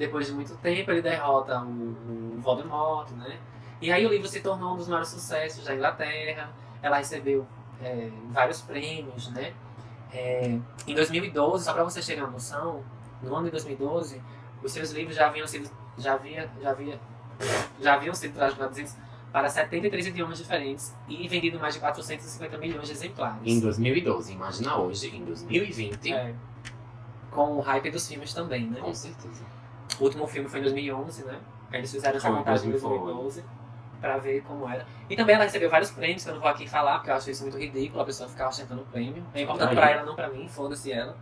Depois 0.00 0.26
de 0.26 0.32
muito 0.32 0.56
tempo 0.56 0.90
ele 0.90 1.02
derrota 1.02 1.60
o, 1.60 1.68
o 1.68 2.40
Voldemort, 2.40 3.10
né? 3.10 3.38
E 3.82 3.92
aí 3.92 4.06
o 4.06 4.08
livro 4.08 4.26
se 4.26 4.40
tornou 4.40 4.72
um 4.72 4.76
dos 4.78 4.88
maiores 4.88 5.10
sucessos 5.10 5.62
da 5.62 5.74
Inglaterra, 5.74 6.50
ela 6.80 6.96
recebeu 6.96 7.46
é, 7.82 8.10
vários 8.30 8.62
prêmios, 8.62 9.28
né? 9.28 9.52
É, 10.10 10.58
em 10.86 10.94
2012, 10.94 11.66
só 11.66 11.74
para 11.74 11.84
vocês 11.84 12.06
terem 12.06 12.22
uma 12.22 12.32
noção, 12.32 12.82
no 13.22 13.34
ano 13.34 13.44
de 13.44 13.50
2012, 13.50 14.22
os 14.62 14.72
seus 14.72 14.90
livros 14.90 15.14
já 15.14 15.26
haviam 15.26 15.46
sido, 15.46 15.70
já 15.98 16.14
havia, 16.14 16.50
já 16.62 16.70
havia, 16.70 16.98
já 17.78 17.94
haviam 17.94 18.14
sido 18.14 18.32
traduzidos 18.56 18.96
para 19.30 19.50
73 19.50 20.06
idiomas 20.06 20.38
diferentes 20.38 20.96
e 21.06 21.28
vendido 21.28 21.60
mais 21.60 21.74
de 21.74 21.80
450 21.80 22.56
milhões 22.56 22.86
de 22.86 22.94
exemplares. 22.94 23.42
Em 23.44 23.60
2012, 23.60 24.32
imagina 24.32 24.78
hoje, 24.78 25.14
em 25.14 25.22
2020. 25.26 26.10
É, 26.10 26.34
com 27.30 27.58
o 27.58 27.60
hype 27.60 27.90
dos 27.90 28.08
filmes 28.08 28.32
também, 28.32 28.66
né? 28.66 28.80
Com 28.80 28.94
certeza. 28.94 29.59
O 30.00 30.04
último 30.04 30.26
filme 30.26 30.48
foi 30.48 30.60
em 30.60 30.62
2011, 30.62 31.24
né? 31.24 31.38
Eles 31.72 31.92
fizeram 31.92 32.16
essa 32.16 32.30
montagem 32.30 32.68
em 32.68 32.70
2012. 32.72 33.04
2012 33.04 33.44
pra 34.00 34.16
ver 34.16 34.42
como 34.42 34.68
era. 34.68 34.86
E 35.08 35.14
também 35.14 35.34
ela 35.34 35.44
recebeu 35.44 35.68
vários 35.68 35.90
prêmios, 35.90 36.24
que 36.24 36.30
eu 36.30 36.34
não 36.34 36.40
vou 36.40 36.50
aqui 36.50 36.66
falar, 36.66 36.94
porque 36.98 37.10
eu 37.10 37.14
acho 37.14 37.30
isso 37.30 37.42
muito 37.42 37.58
ridículo, 37.58 38.00
a 38.00 38.04
pessoa 38.04 38.28
ficar 38.28 38.48
ostentando 38.48 38.82
prêmio. 38.90 39.22
É 39.34 39.42
importante 39.42 39.74
pra 39.74 39.90
ela, 39.90 40.04
não 40.04 40.16
pra 40.16 40.28
mim, 40.28 40.48
foda-se 40.48 40.90
ela. 40.90 41.16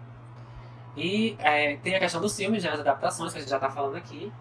E 0.96 1.36
é, 1.40 1.76
tem 1.76 1.94
a 1.94 1.98
questão 1.98 2.20
dos 2.20 2.36
filmes, 2.36 2.62
né, 2.62 2.70
as 2.70 2.80
adaptações, 2.80 3.32
que 3.32 3.38
a 3.38 3.40
gente 3.40 3.50
já 3.50 3.58
tá 3.58 3.68
falando 3.68 3.96
aqui, 3.96 4.32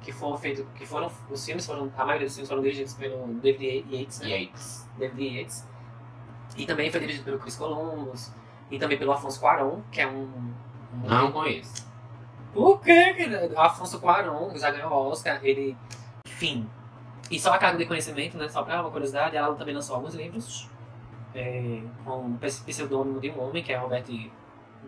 que 0.00 0.10
foram 0.10 0.36
feito, 0.36 0.64
que 0.74 0.86
foram, 0.86 1.10
os 1.30 1.44
filmes 1.44 1.64
foram, 1.64 1.92
a 1.96 2.04
maioria 2.04 2.26
dos 2.26 2.34
filmes 2.34 2.48
foram 2.48 2.62
dirigidos 2.62 2.94
pelo 2.94 3.26
David 3.34 3.86
Yates, 3.90 4.20
né? 4.20 4.28
Yates. 4.28 4.88
David 4.98 5.38
Yates. 5.38 5.68
E 6.56 6.66
também 6.66 6.90
foi 6.90 7.00
dirigido 7.00 7.24
pelo 7.24 7.38
Chris 7.38 7.56
Columbus, 7.56 8.32
e 8.70 8.78
também 8.78 8.98
pelo 8.98 9.12
Afonso 9.12 9.38
Cuarón, 9.38 9.80
que 9.90 10.00
é 10.00 10.06
um... 10.06 10.54
um 10.94 11.08
Não 11.08 11.30
conheço. 11.30 11.91
Por 12.52 12.80
quê? 12.80 13.14
querido? 13.14 13.58
Afonso 13.58 13.98
Cuarón 14.00 14.54
já 14.56 14.70
ganhou 14.70 14.90
o 14.92 15.08
Oscar, 15.10 15.40
ele. 15.42 15.76
Enfim. 16.26 16.68
E 17.30 17.38
só 17.40 17.52
a 17.54 17.58
cargo 17.58 17.78
de 17.78 17.86
conhecimento, 17.86 18.36
né? 18.36 18.48
Só 18.48 18.62
pra 18.62 18.80
uma 18.82 18.90
curiosidade, 18.90 19.36
ela 19.36 19.54
também 19.54 19.74
lançou 19.74 19.96
alguns 19.96 20.14
livros 20.14 20.68
é, 21.34 21.80
com 22.04 22.26
o 22.26 22.38
pseudônimo 22.38 23.20
de 23.20 23.30
um 23.30 23.42
homem, 23.48 23.62
que 23.62 23.72
é 23.72 23.76
Robert 23.76 24.04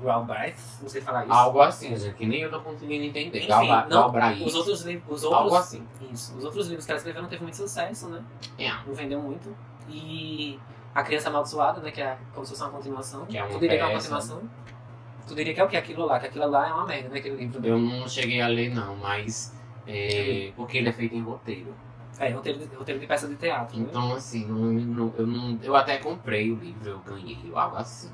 Galbraith, 0.02 0.56
não 0.82 0.88
sei 0.88 1.00
falar 1.00 1.24
isso. 1.24 1.32
Algo 1.32 1.60
assim, 1.60 1.96
gente, 1.96 2.14
que 2.16 2.26
nem 2.26 2.40
eu 2.40 2.50
tô 2.50 2.60
conseguindo 2.60 3.04
entender. 3.04 3.38
Enfim, 3.38 3.48
Galba- 3.48 3.86
não, 3.88 4.02
Galbraith. 4.02 4.44
os 4.44 4.54
outros 4.54 4.82
livros. 4.82 5.24
Os 5.24 5.32
Algo 5.32 5.54
assim. 5.54 5.86
Isso. 6.12 6.36
Os 6.36 6.44
outros 6.44 6.66
livros 6.66 6.84
que 6.84 6.90
ela 6.92 6.98
escreveu 6.98 7.22
não 7.22 7.28
teve 7.28 7.42
muito 7.42 7.56
sucesso, 7.56 8.08
né? 8.08 8.22
É. 8.58 8.70
Não 8.86 8.92
vendeu 8.92 9.20
muito. 9.22 9.56
E 9.88 10.58
A 10.94 11.02
Criança 11.02 11.28
Amaldiçoada, 11.28 11.80
né? 11.80 11.90
Que 11.92 12.02
é 12.02 12.18
como 12.34 12.44
se 12.44 12.52
fosse 12.52 12.62
uma 12.62 12.72
continuação. 12.72 13.24
Que 13.26 13.38
é 13.38 13.44
uma 13.44 13.58
que 13.58 13.66
é 13.66 13.84
uma 13.84 13.92
peça. 13.92 13.94
continuação? 14.10 14.42
Tu 15.26 15.34
diria 15.34 15.54
que 15.54 15.60
é 15.60 15.64
o 15.64 15.68
que? 15.68 15.76
Aquilo 15.76 16.04
lá? 16.06 16.20
Que 16.20 16.26
aquilo 16.26 16.48
lá 16.48 16.68
é 16.68 16.72
uma 16.72 16.84
merda, 16.86 17.08
né? 17.08 17.18
Aquele 17.18 17.36
livro. 17.36 17.64
Eu 17.66 17.78
não 17.78 18.08
cheguei 18.08 18.40
a 18.40 18.46
ler, 18.48 18.70
não, 18.74 18.94
mas. 18.96 19.54
é, 19.86 20.52
porque 20.56 20.78
ele 20.78 20.88
é 20.88 20.92
feito 20.92 21.14
em 21.14 21.22
roteiro. 21.22 21.74
É, 22.18 22.28
roteiro 22.30 22.58
de, 22.60 22.74
roteiro 22.76 23.00
de 23.00 23.06
peça 23.06 23.26
de 23.26 23.34
teatro. 23.36 23.76
né? 23.78 23.86
Então, 23.88 24.14
assim, 24.14 24.46
não, 24.46 24.56
não- 24.72 25.14
eu, 25.18 25.26
não, 25.26 25.58
eu 25.62 25.74
até 25.74 25.98
comprei 25.98 26.52
o 26.52 26.54
livro, 26.56 26.88
eu 26.90 26.98
ganhei, 27.00 27.38
ou 27.50 27.58
algo 27.58 27.76
assim. 27.76 28.08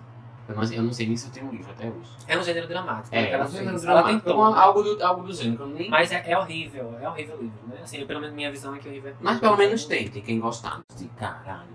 Eu 0.48 0.56
não, 0.56 0.64
eu 0.72 0.82
não 0.82 0.92
sei 0.92 1.06
nem 1.06 1.16
se 1.16 1.26
eu 1.28 1.32
tenho 1.32 1.46
o 1.48 1.50
livro 1.52 1.70
até 1.70 1.86
hoje. 1.86 2.10
É 2.26 2.36
um 2.38 2.42
gênero 2.42 2.66
dramático. 2.66 3.14
É, 3.14 3.22
né, 3.22 3.30
ela 3.32 3.44
um 3.44 3.48
gênero. 3.48 3.68
Ela 3.70 3.78
dramático, 3.78 4.20
tentou. 4.20 4.42
alguma- 4.44 4.60
algo, 4.60 4.82
do, 4.82 5.04
algo 5.04 5.22
do 5.22 5.32
gênero, 5.32 5.62
eu 5.64 5.68
nem. 5.68 5.90
Mas 5.90 6.10
é, 6.10 6.24
é 6.30 6.38
horrível, 6.38 6.96
é 7.00 7.08
horrível 7.08 7.36
o 7.36 7.42
livro, 7.42 7.58
né? 7.68 7.76
Assim, 7.82 8.04
pelo 8.06 8.20
menos 8.20 8.34
minha 8.34 8.50
visão 8.50 8.74
é 8.74 8.78
que 8.78 8.88
o 8.88 8.92
livro 8.92 9.10
é 9.10 9.14
Mas 9.20 9.38
pelo 9.38 9.56
menos 9.56 9.84
tente, 9.84 10.20
quem 10.22 10.40
gostar. 10.40 10.80
De 10.96 11.06
caralho. 11.08 11.68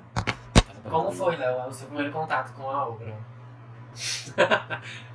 Como 0.90 1.12
foi, 1.12 1.36
Léo, 1.36 1.68
o 1.68 1.74
seu 1.74 1.88
primeiro 1.88 2.12
contato 2.12 2.54
com 2.54 2.70
a 2.70 2.88
obra? 2.88 3.14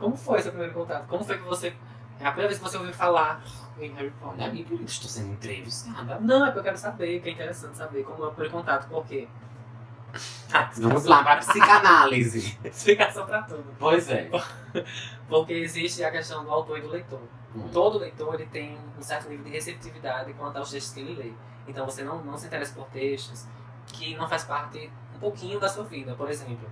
Como 0.00 0.16
foi 0.16 0.38
o 0.38 0.42
seu 0.42 0.50
primeiro 0.50 0.74
contato? 0.74 1.06
Como 1.06 1.22
foi 1.22 1.36
que 1.36 1.44
você. 1.44 1.68
É 2.18 2.26
a 2.26 2.32
primeira 2.32 2.48
vez 2.48 2.58
que 2.58 2.64
você 2.64 2.76
ouviu 2.76 2.92
falar 2.92 3.42
em 3.78 3.92
Harry 3.92 4.10
Potter? 4.10 4.34
Olha, 4.34 4.46
amigo, 4.46 4.74
eu 4.74 4.84
estou 4.84 5.08
sendo 5.08 5.32
entrevistada. 5.32 6.18
Não, 6.20 6.44
é 6.44 6.46
porque 6.46 6.58
eu 6.58 6.64
quero 6.64 6.78
saber, 6.78 7.20
que 7.20 7.28
é 7.28 7.32
interessante 7.32 7.76
saber 7.76 8.02
como 8.02 8.24
é 8.24 8.28
o 8.28 8.30
primeiro 8.30 8.52
contato, 8.52 8.88
por 8.88 9.06
quê? 9.06 9.28
Vamos 10.76 11.04
lá 11.04 11.22
para 11.22 11.34
a 11.34 11.36
psicanálise. 11.36 12.58
Explicação 12.64 13.26
pra 13.26 13.42
tudo. 13.42 13.64
Pois 13.78 14.08
é. 14.10 14.28
Porque 15.28 15.52
existe 15.52 16.02
a 16.02 16.10
questão 16.10 16.44
do 16.44 16.50
autor 16.50 16.78
e 16.78 16.82
do 16.82 16.88
leitor. 16.88 17.20
Hum. 17.54 17.68
Todo 17.72 17.98
leitor 17.98 18.34
ele 18.34 18.46
tem 18.46 18.78
um 18.98 19.02
certo 19.02 19.28
nível 19.28 19.44
de 19.44 19.52
receptividade 19.52 20.32
quanto 20.34 20.56
aos 20.56 20.70
textos 20.70 20.94
que 20.94 21.00
ele 21.00 21.14
lê. 21.14 21.32
Então 21.68 21.84
você 21.84 22.02
não, 22.02 22.22
não 22.24 22.36
se 22.36 22.46
interessa 22.46 22.74
por 22.74 22.86
textos 22.88 23.46
que 23.86 24.16
não 24.16 24.28
faz 24.28 24.44
parte 24.44 24.90
um 25.14 25.18
pouquinho 25.18 25.60
da 25.60 25.68
sua 25.68 25.84
vida. 25.84 26.14
Por 26.14 26.28
exemplo, 26.28 26.68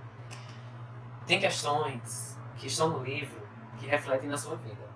tem 1.25 1.39
questões 1.39 2.28
que 2.59 2.67
estão 2.67 2.89
no 2.89 3.03
livro 3.03 3.41
que 3.79 3.87
refletem 3.87 4.29
na 4.29 4.37
sua 4.37 4.55
vida. 4.57 4.87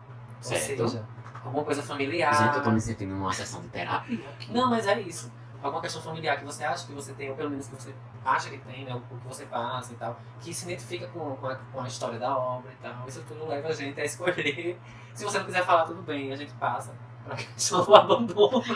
Certo. 0.41 0.83
Ou 0.83 0.87
seja, 0.89 1.07
alguma 1.43 1.63
coisa 1.63 1.81
familiar. 1.81 2.33
Gente, 2.35 2.57
eu 2.57 2.63
tô 2.63 2.71
me 2.71 2.81
sentindo 2.81 3.15
numa 3.15 3.33
sessão 3.33 3.61
de 3.61 3.69
terapia. 3.69 4.25
Não, 4.49 4.69
mas 4.69 4.85
é 4.85 4.99
isso. 4.99 5.31
Alguma 5.61 5.81
questão 5.81 6.01
familiar 6.01 6.37
que 6.37 6.43
você 6.43 6.65
acha 6.65 6.85
que 6.85 6.91
você 6.91 7.13
tem, 7.13 7.29
ou 7.29 7.37
pelo 7.37 7.49
menos 7.49 7.67
que 7.67 7.75
você 7.75 7.95
acha 8.25 8.49
que 8.49 8.57
tem, 8.57 8.83
né? 8.83 8.93
O 8.93 9.17
que 9.17 9.27
você 9.27 9.45
passa 9.45 9.93
e 9.93 9.95
tal, 9.95 10.19
que 10.41 10.53
se 10.53 10.65
identifica 10.65 11.07
com, 11.07 11.37
com, 11.37 11.47
a, 11.47 11.55
com 11.55 11.79
a 11.79 11.87
história 11.87 12.19
da 12.19 12.37
obra 12.37 12.69
e 12.71 12.75
tal. 12.83 13.07
Isso 13.07 13.23
tudo 13.25 13.47
leva 13.47 13.69
a 13.69 13.73
gente 13.73 13.99
a 13.99 14.03
escolher. 14.03 14.77
Se 15.15 15.23
você 15.23 15.39
não 15.39 15.45
quiser 15.45 15.63
falar, 15.63 15.85
tudo 15.85 16.01
bem, 16.01 16.33
a 16.33 16.35
gente 16.35 16.51
passa 16.55 16.93
pra 17.23 17.35
questão 17.37 17.83
do 17.83 17.95
abandono. 17.95 18.61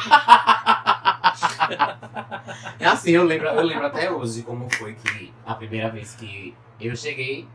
É 2.80 2.86
assim, 2.86 3.12
eu 3.12 3.24
lembro, 3.24 3.48
eu 3.48 3.62
lembro 3.62 3.86
até 3.86 4.10
hoje 4.10 4.42
como 4.42 4.68
foi 4.76 4.96
que 4.96 5.34
a 5.46 5.54
primeira 5.54 5.90
vez 5.90 6.16
que 6.16 6.56
eu 6.80 6.96
cheguei. 6.96 7.48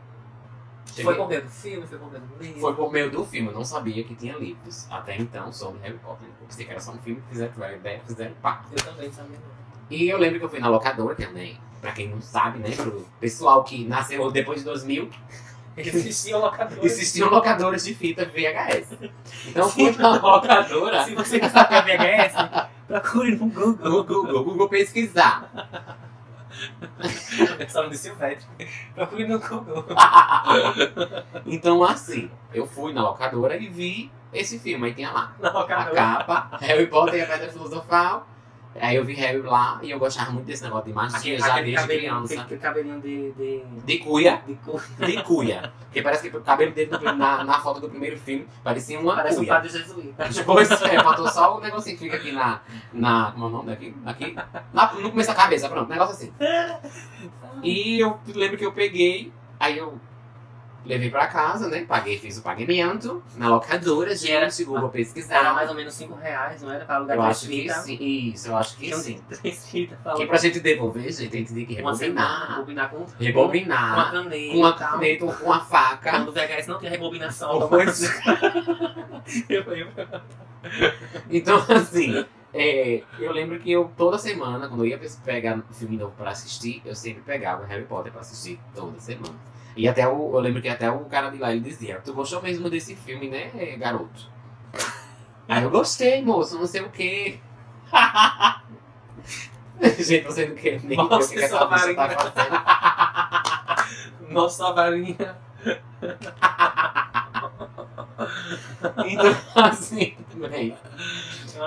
Cheguei 0.93 1.03
Foi 1.05 1.15
por 1.15 1.27
meio 1.27 1.41
do 1.43 1.49
filme, 1.49 1.87
foi 1.87 1.97
por 1.97 2.11
meio 2.11 2.23
do 2.23 2.43
livro. 2.43 2.59
foi 2.59 2.75
por 2.75 2.91
meio 2.91 3.11
do 3.11 3.25
filme, 3.25 3.47
eu 3.49 3.53
não 3.53 3.63
sabia 3.65 4.03
que 4.03 4.15
tinha 4.15 4.35
livros. 4.37 4.87
Até 4.89 5.17
então, 5.17 5.51
sobre 5.51 5.79
Harry 5.81 5.97
Potter. 5.97 6.27
Eu 6.41 6.47
pensei 6.47 6.65
que 6.65 6.71
era 6.71 6.79
só 6.79 6.91
um 6.91 6.97
filme, 6.99 7.21
fizeram, 7.29 7.51
tiveram 7.51 7.75
ideia, 7.75 8.01
fizeram 8.05 8.33
pá. 8.41 8.63
Eu 8.71 8.83
também 8.83 9.11
sabia. 9.11 9.37
E 9.89 10.07
eu 10.09 10.17
lembro 10.17 10.39
que 10.39 10.45
eu 10.45 10.49
fui 10.49 10.59
na 10.59 10.69
locadora 10.69 11.15
também. 11.15 11.59
Pra 11.81 11.91
quem 11.91 12.07
não 12.07 12.21
sabe, 12.21 12.59
né? 12.59 12.73
Pro 12.75 13.05
pessoal 13.19 13.63
que 13.63 13.83
nasceu 13.85 14.31
depois 14.31 14.59
de 14.59 14.65
2000, 14.65 15.09
Existiam 15.75 16.39
locadores. 16.39 16.83
existiam 16.85 17.29
locadoras 17.29 17.83
de 17.83 17.95
fita 17.95 18.23
VHS. 18.25 18.95
Então 19.47 19.67
fui 19.69 19.91
na 19.97 20.15
locadora 20.21 21.03
Se 21.03 21.15
você 21.15 21.39
quiser 21.39 21.67
VHS, 21.67 22.69
procure 22.87 23.35
no 23.35 23.47
Google. 23.47 23.89
no 23.91 24.03
Google, 24.03 24.43
Google 24.43 24.69
pesquisar. 24.69 25.99
Só 27.69 27.85
de 27.87 27.97
Silvestre. 27.97 28.47
Procure 28.95 29.27
no 29.27 29.39
Google. 29.39 29.85
Então 31.45 31.83
assim, 31.83 32.29
eu 32.53 32.65
fui 32.67 32.93
na 32.93 33.01
locadora 33.01 33.55
e 33.57 33.67
vi 33.67 34.11
esse 34.33 34.59
filme. 34.59 34.87
Aí 34.87 34.93
tinha 34.93 35.11
lá 35.11 35.35
Na 35.39 35.49
a 35.49 35.53
locadora. 35.53 35.95
capa, 35.95 36.57
Harry 36.61 36.87
Potter 36.87 37.15
e 37.15 37.21
a 37.21 37.27
Pedra 37.27 37.49
Filosofal. 37.51 38.27
Aí 38.79 38.95
eu 38.95 39.05
vi 39.05 39.13
Harry 39.13 39.41
lá 39.41 39.79
e 39.83 39.91
eu 39.91 39.99
gostava 39.99 40.31
muito 40.31 40.45
desse 40.45 40.63
negócio 40.63 40.87
de 40.87 40.93
magia 40.93 41.39
já 41.39 41.61
desde 41.61 41.73
cabelinho, 41.75 42.23
criança. 42.25 42.41
aquele 42.41 42.59
cabelinho 42.59 43.01
de. 43.01 43.31
de... 43.33 43.63
De 43.85 43.97
cuia, 43.99 44.41
de 44.47 44.55
cu. 44.55 44.81
de 45.05 45.23
cuia. 45.23 45.71
Porque 45.85 46.01
parece 46.01 46.27
que 46.29 46.35
o 46.35 46.41
cabelo 46.41 46.71
dele 46.71 46.89
na, 47.15 47.43
na 47.43 47.59
foto 47.59 47.79
do 47.79 47.89
primeiro 47.89 48.17
filme 48.17 48.47
parecia 48.63 48.99
uma 48.99 49.15
Parece 49.15 49.35
um 49.35 49.39
cuia. 49.39 49.53
padre 49.53 49.69
jesuíta. 49.69 50.27
Depois 50.27 50.71
é, 50.71 51.03
faltou 51.03 51.27
só 51.27 51.57
o 51.57 51.61
negocinho 51.61 51.97
que 51.97 52.03
fica 52.05 52.17
aqui 52.17 52.31
na. 52.31 52.61
na 52.91 53.31
como 53.31 53.45
é 53.45 53.47
o 53.47 53.51
nome 53.51 53.69
daqui? 53.69 53.95
Aqui. 54.05 54.35
Na, 54.73 54.91
no 54.93 55.11
começo 55.11 55.29
da 55.29 55.35
cabeça, 55.35 55.69
pronto, 55.69 55.85
um 55.87 55.91
negócio 55.93 56.15
assim. 56.15 56.33
E 57.61 57.99
eu 57.99 58.19
lembro 58.33 58.57
que 58.57 58.65
eu 58.65 58.71
peguei, 58.73 59.31
aí 59.59 59.77
eu 59.77 59.99
levei 60.85 61.09
pra 61.09 61.27
casa, 61.27 61.67
né? 61.69 61.85
Paguei, 61.87 62.17
fiz 62.17 62.37
o 62.37 62.41
pagamento 62.41 63.23
na 63.37 63.47
locadora, 63.49 64.15
Que 64.15 64.31
era- 64.31 64.49
gente, 64.49 64.63
Google 64.65 64.89
pesquisar. 64.89 65.35
Era 65.35 65.53
mais 65.53 65.69
ou 65.69 65.75
menos 65.75 65.93
5 65.93 66.15
reais, 66.15 66.61
não 66.61 66.71
era? 66.71 66.85
Pra 66.85 66.95
alugar 66.95 67.15
Eu 67.17 67.21
acho 67.23 67.47
que 67.47 67.69
sim. 67.73 67.97
Isso, 68.33 68.47
eu 68.49 68.57
acho 68.57 68.75
que 68.77 68.85
Tinham 68.85 68.99
sim. 68.99 69.21
três 69.41 69.69
fitas. 69.69 69.97
Que 70.17 70.25
pra 70.25 70.37
gente 70.37 70.59
devolver, 70.59 71.11
gente, 71.11 71.29
tem 71.29 71.45
que 71.45 71.73
rebobinar. 71.73 72.49
rebobinar 72.55 72.89
com, 72.89 72.97
com 72.97 73.03
uma 73.03 73.15
Rebobinar. 73.19 74.11
caneta. 74.11 74.51
Com 74.51 74.57
uma 74.59 74.73
caneta 74.73 75.25
ou 75.25 75.33
com 75.33 75.45
uma 75.45 75.59
faca. 75.59 76.11
Quando 76.11 76.29
o 76.29 76.31
VHS 76.31 76.67
não 76.67 76.79
tem 76.79 76.89
rebobinação 76.89 77.49
automática. 77.61 78.23
Eu- 79.49 79.63
eu- 79.73 79.87
Então, 81.29 81.57
assim, 81.69 82.25
é, 82.53 83.03
eu 83.19 83.31
lembro 83.31 83.59
que 83.59 83.71
eu 83.71 83.91
toda 83.97 84.17
semana, 84.17 84.67
quando 84.67 84.83
eu 84.85 84.89
ia 84.89 84.99
pegar 85.23 85.61
filme 85.71 85.97
novo 85.97 86.13
pra 86.17 86.31
assistir, 86.31 86.81
eu 86.85 86.95
sempre 86.95 87.21
pegava 87.23 87.65
Harry 87.65 87.85
Potter 87.85 88.11
pra 88.11 88.21
assistir 88.21 88.59
toda 88.75 88.99
semana. 88.99 89.33
E 89.75 89.87
até 89.87 90.07
o, 90.07 90.35
eu 90.35 90.39
lembro 90.39 90.61
que 90.61 90.69
até 90.69 90.89
o 90.89 90.99
cara 91.05 91.29
de 91.29 91.37
lá 91.37 91.51
ele 91.51 91.61
dizia, 91.61 91.99
tu 92.03 92.13
gostou 92.13 92.41
mesmo 92.41 92.69
desse 92.69 92.95
filme, 92.95 93.29
né, 93.29 93.75
garoto? 93.77 94.31
Aí 95.47 95.63
eu 95.63 95.69
gostei, 95.69 96.23
moço, 96.23 96.57
não 96.57 96.67
sei 96.67 96.81
o 96.81 96.89
quê. 96.89 97.39
Gente, 99.99 100.25
você 100.25 100.45
não 100.47 100.55
quer 100.55 100.81
nem 100.83 100.97
Nossa, 100.97 101.29
que, 101.29 101.35
que 101.37 101.43
essa 101.43 101.57
tá 101.57 101.77
Samarina. 101.77 102.09
fazendo. 102.09 102.63
Nossa, 104.33 104.71
varinha. 104.73 105.37
Então, 109.05 109.35
assim, 109.63 110.15
também. 110.31 110.77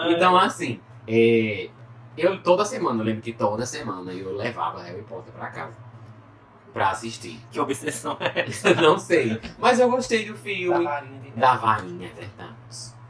Então, 0.08 0.36
assim, 0.36 0.80
é, 1.06 1.68
eu 2.16 2.42
toda 2.42 2.64
semana, 2.64 3.00
eu 3.00 3.04
lembro 3.04 3.22
que 3.22 3.32
toda 3.32 3.66
semana 3.66 4.12
eu 4.12 4.34
levava 4.34 4.82
Harry 4.82 5.02
Potter 5.02 5.32
pra 5.34 5.48
casa. 5.48 5.76
Pra 6.76 6.90
assistir. 6.90 7.40
Que 7.50 7.58
obsessão 7.58 8.18
é 8.20 8.40
essa? 8.46 8.74
Não 8.74 8.98
sei. 8.98 9.40
Mas 9.58 9.80
eu 9.80 9.90
gostei 9.90 10.26
do 10.26 10.34
Da 10.34 10.38
filme. 10.38 10.84
varinha 10.84 11.20
de 11.20 11.30
Da 11.30 11.54
varinha, 11.56 12.08
é 12.08 12.12
verdade. 12.12 12.52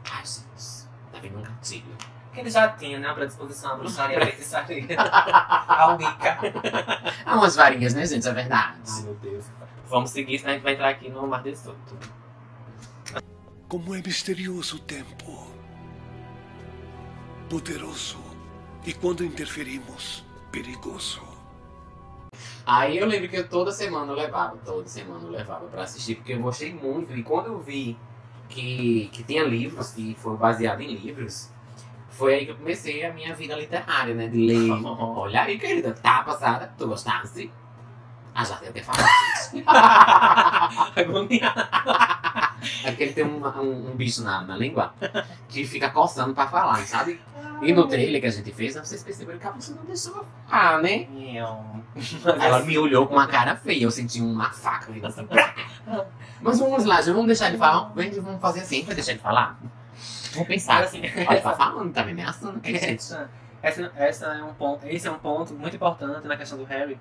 Ai, 0.09 0.25
gente. 0.25 0.87
Tá 1.11 1.19
vindo 1.21 1.37
um 1.37 1.41
gatilho. 1.41 1.97
Porque 2.27 2.39
ele 2.39 2.49
já 2.49 2.69
tinha, 2.69 2.97
né? 2.97 3.09
A 3.09 3.13
predisposição 3.13 3.73
à 3.73 3.75
bruxaria, 3.75 4.19
a 4.23 4.25
feitiçaria. 4.25 4.85
A 4.97 5.95
Wicca. 5.97 6.37
Ah, 7.25 7.35
umas 7.35 7.57
varinhas, 7.57 7.93
né, 7.93 8.05
gente? 8.05 8.25
É 8.25 8.31
verdade. 8.31 8.77
Ai, 8.89 9.01
meu 9.03 9.15
Deus. 9.15 9.45
Vamos 9.89 10.11
seguir, 10.11 10.39
senão 10.39 10.51
a 10.51 10.53
gente 10.55 10.63
vai 10.63 10.73
entrar 10.73 10.87
aqui 10.89 11.09
no 11.09 11.27
Mar 11.27 11.43
de 11.43 11.53
Soto. 11.55 11.97
Como 13.67 13.93
é 13.93 13.97
misterioso 14.01 14.77
o 14.77 14.79
tempo. 14.79 15.45
Poderoso. 17.49 18.17
E 18.85 18.93
quando 18.93 19.25
interferimos, 19.25 20.23
perigoso. 20.53 21.21
Aí 22.67 22.97
eu 22.97 23.07
lembro 23.07 23.29
que 23.29 23.37
eu 23.37 23.47
toda 23.47 23.71
semana 23.71 24.11
eu 24.11 24.15
levava, 24.15 24.57
toda 24.57 24.85
semana 24.89 25.23
eu 25.23 25.31
levava 25.31 25.65
pra 25.67 25.83
assistir, 25.83 26.15
porque 26.15 26.33
eu 26.33 26.41
gostei 26.41 26.73
muito. 26.73 27.15
E 27.15 27.23
quando 27.23 27.45
eu 27.45 27.59
vi 27.59 27.97
que, 28.49 29.09
que 29.13 29.23
tinha 29.23 29.45
livros, 29.45 29.91
que 29.91 30.13
foi 30.19 30.35
baseado 30.35 30.81
em 30.81 30.93
livros, 30.93 31.49
foi 32.09 32.33
aí 32.33 32.45
que 32.45 32.51
eu 32.51 32.57
comecei 32.57 33.05
a 33.05 33.13
minha 33.13 33.33
vida 33.33 33.55
literária, 33.55 34.13
né? 34.13 34.27
De 34.27 34.45
ler. 34.45 34.69
Olha 34.83 35.43
aí, 35.43 35.57
querida, 35.57 35.93
tá 35.93 36.23
passada, 36.23 36.73
tu 36.77 36.89
gostasse? 36.89 37.49
Ah, 38.35 38.43
já 38.43 38.55
deve 38.55 38.73
ter 38.73 38.83
falado. 38.83 39.07
É 42.83 42.89
porque 42.89 43.03
ele 43.03 43.13
tem 43.13 43.25
um, 43.25 43.45
um, 43.45 43.91
um 43.91 43.95
bicho 43.95 44.23
na, 44.23 44.41
na 44.41 44.55
língua 44.55 44.93
que 45.49 45.65
fica 45.65 45.89
coçando 45.89 46.33
pra 46.33 46.47
falar, 46.47 46.77
sabe? 46.85 47.19
E 47.61 47.73
no 47.73 47.87
trailer 47.87 48.21
que 48.21 48.27
a 48.27 48.31
gente 48.31 48.51
fez, 48.51 48.75
vocês 48.75 49.03
perceberam 49.03 49.39
que 49.39 49.47
a 49.47 49.51
moça 49.51 49.73
não 49.75 49.83
deixou 49.85 50.25
falar, 50.47 50.81
né? 50.81 51.07
Ela 52.39 52.61
me 52.61 52.77
olhou 52.77 53.07
com 53.07 53.15
uma 53.15 53.27
cara 53.27 53.55
feia, 53.55 53.83
eu 53.83 53.91
senti 53.91 54.21
uma 54.21 54.51
faca 54.51 54.91
vindo 54.91 55.07
assim. 55.07 55.27
Mas 56.41 56.59
vamos 56.59 56.85
lá, 56.85 57.01
já 57.01 57.11
vamos 57.11 57.27
deixar 57.27 57.49
ele 57.49 57.57
falar. 57.57 57.91
Vem, 57.95 58.11
Vamos 58.11 58.39
fazer 58.39 58.61
assim 58.61 58.83
pra 58.85 58.93
deixar 58.93 59.11
ele 59.11 59.21
falar. 59.21 59.59
Vamos 60.33 60.47
pensar. 60.47 60.83
Assim, 60.83 61.01
Olha, 61.27 61.41
tá 61.41 61.53
falando, 61.53 61.91
tá 61.91 62.03
me 62.03 62.11
ameaçando 62.11 62.61
essa, 63.61 63.91
essa, 63.95 64.25
é 64.27 64.43
um 64.43 64.53
ponto, 64.53 64.85
esse 64.85 65.07
é 65.07 65.11
um 65.11 65.17
ponto 65.17 65.53
muito 65.53 65.75
importante 65.75 66.27
na 66.27 66.37
questão 66.37 66.57
do 66.57 66.63
Harry, 66.65 66.99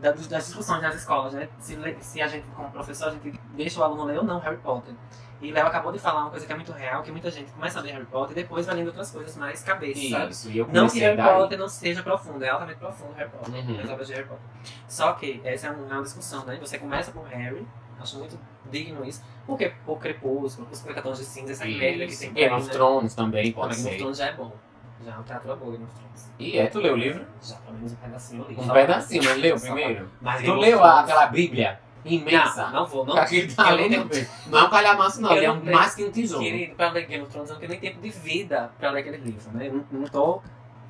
das 0.00 0.46
discussões 0.46 0.82
nas 0.82 0.94
escolas, 0.94 1.32
né? 1.34 1.48
Se, 1.58 1.76
se 2.00 2.22
a 2.22 2.26
gente, 2.28 2.46
como 2.48 2.70
professor, 2.70 3.08
a 3.08 3.10
gente 3.10 3.38
deixa 3.54 3.80
o 3.80 3.82
aluno 3.84 4.04
ler 4.04 4.18
ou 4.18 4.24
não 4.24 4.38
Harry 4.38 4.56
Potter. 4.58 4.94
E 5.40 5.52
Léo 5.52 5.66
acabou 5.68 5.92
de 5.92 6.00
falar 6.00 6.22
uma 6.22 6.30
coisa 6.30 6.44
que 6.44 6.52
é 6.52 6.56
muito 6.56 6.72
real, 6.72 7.00
que 7.02 7.12
muita 7.12 7.30
gente 7.30 7.52
começa 7.52 7.78
a 7.78 7.82
ler 7.82 7.92
Harry 7.92 8.06
Potter 8.06 8.32
e 8.32 8.42
depois 8.42 8.66
vai 8.66 8.74
lendo 8.74 8.88
outras 8.88 9.10
coisas 9.10 9.36
mais 9.36 9.62
cabeça, 9.62 10.00
sabe? 10.10 10.32
Isso, 10.32 10.50
e 10.50 10.58
eu 10.58 10.66
Não 10.72 10.88
que 10.88 10.98
Harry 10.98 11.16
dar. 11.16 11.36
Potter 11.36 11.58
não 11.58 11.68
seja 11.68 12.02
profundo, 12.02 12.44
é 12.44 12.48
altamente 12.48 12.78
profundo 12.80 13.12
Harry 13.14 13.30
Potter, 13.30 13.54
Uhum. 13.54 13.80
as 13.80 13.88
obras 13.90 14.06
de 14.08 14.14
Harry 14.14 14.26
Potter. 14.26 14.42
Só 14.88 15.12
que 15.12 15.40
essa 15.44 15.68
é 15.68 15.70
uma, 15.70 15.86
é 15.88 15.92
uma 15.94 16.02
discussão, 16.02 16.44
né? 16.44 16.56
Você 16.60 16.76
começa 16.78 17.12
com 17.12 17.22
Harry, 17.22 17.64
acho 18.00 18.18
muito 18.18 18.36
digno 18.68 19.04
isso, 19.04 19.22
porque 19.46 19.72
o 19.86 19.96
Crepúsculo, 19.96 20.66
os 20.72 20.80
Pecatões 20.80 21.18
de 21.18 21.24
Cinza, 21.24 21.52
essa 21.52 21.64
merda 21.64 22.04
que 22.06 22.16
tem 22.16 22.32
Game 22.32 22.54
of 22.54 22.66
né? 22.66 22.72
Thrones 22.72 23.14
também, 23.14 23.52
pode 23.52 23.68
Mas 23.68 23.76
Game 23.76 23.88
of 23.88 23.94
ser. 23.96 23.98
Thrones 24.02 24.18
já 24.18 24.26
é 24.26 24.32
bom. 24.32 24.52
Já 25.04 25.10
é 25.10 25.14
uma 25.14 25.20
literatura 25.20 25.56
boa, 25.56 25.70
Game 25.72 25.84
of 25.84 25.94
Thrones. 25.94 26.32
E 26.38 26.58
é, 26.58 26.66
tu 26.66 26.80
leu 26.80 26.94
o 26.94 26.96
livro? 26.96 27.24
Já 27.42 27.56
pelo 27.56 27.76
menos 27.76 27.92
um 27.92 27.96
pedacinho 27.96 28.42
eu 28.42 28.48
li. 28.48 28.56
Um 28.60 28.64
Só- 28.66 28.72
pedacinho, 28.72 29.24
mas 29.24 29.36
leu 29.38 29.56
primeiro? 29.60 30.10
Mas 30.20 30.42
Tu 30.44 30.52
leu 30.54 30.84
a- 30.84 31.00
aquela 31.00 31.26
bíblia 31.26 31.80
imensa? 32.04 32.64
Não, 32.66 32.72
não 32.72 32.86
vou, 32.86 33.04
não. 33.06 33.16
Aquele 33.16 33.52
talento. 33.52 33.92
Eu 33.94 34.04
nem- 34.06 34.28
Não 34.46 34.58
é 34.58 34.62
um 34.64 34.70
calhamaço, 34.70 35.20
não. 35.20 35.32
Ele 35.32 35.44
é 35.44 35.48
não 35.48 35.56
um- 35.56 35.64
mais 35.72 35.94
que 35.94 36.04
um 36.04 36.10
tijolo. 36.10 36.42
Querido, 36.42 36.74
pra 36.74 36.90
ler 36.90 37.06
Game 37.06 37.22
of 37.22 37.32
Thrones 37.32 37.50
eu 37.50 37.54
não 37.54 37.60
tenho 37.60 37.70
nem 37.70 37.80
tempo 37.80 38.00
de 38.00 38.10
vida 38.10 38.70
pra 38.78 38.90
ler 38.90 39.00
aquele 39.00 39.16
livro, 39.18 39.50
né? 39.52 39.68
Eu 39.68 39.72
Não, 39.74 39.84
não 40.00 40.06
tô. 40.08 40.40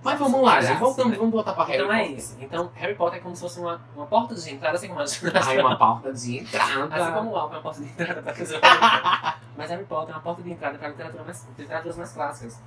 Mas 0.01 0.17
vamos 0.17 0.41
lá, 0.43 0.61
gente. 0.61 0.79
Voltamos, 0.79 1.11
né? 1.11 1.19
vamos 1.19 1.33
voltar 1.33 1.53
pra 1.55 1.65
Harry 1.65 1.79
Então 1.83 1.93
é 1.93 1.99
Potter. 2.03 2.17
isso. 2.19 2.37
Então, 2.41 2.71
Harry 2.77 2.95
Potter 2.95 3.19
é 3.19 3.23
como 3.23 3.35
se 3.35 3.43
fosse 3.43 3.59
uma, 3.59 3.81
uma 3.97 4.07
porta 4.07 4.33
de 4.33 4.51
entrada, 4.55 4.77
assim 4.77 4.87
como 4.87 5.01
a 5.01 5.05
Aí 5.45 5.59
uma 5.61 5.77
porta 5.77 6.13
de 6.13 6.39
entrada. 6.39 6.95
Assim 6.95 7.13
como 7.13 7.31
o 7.33 7.37
álcool 7.37 7.55
é 7.55 7.57
uma 7.59 7.63
porta 7.63 7.81
de 7.83 7.89
entrada 7.89 8.23
pra 8.23 8.33
fazer 8.33 8.61
Mas 9.59 9.71
Harry 9.71 9.85
Potter 9.85 10.11
é 10.11 10.17
uma 10.17 10.23
porta 10.23 10.41
de 10.43 10.53
entrada 10.53 10.79
para 10.79 10.89
literatura 10.89 11.25
mais, 11.25 11.49
literaturas 11.59 11.97
mais 11.99 12.13
clássicas. 12.13 12.63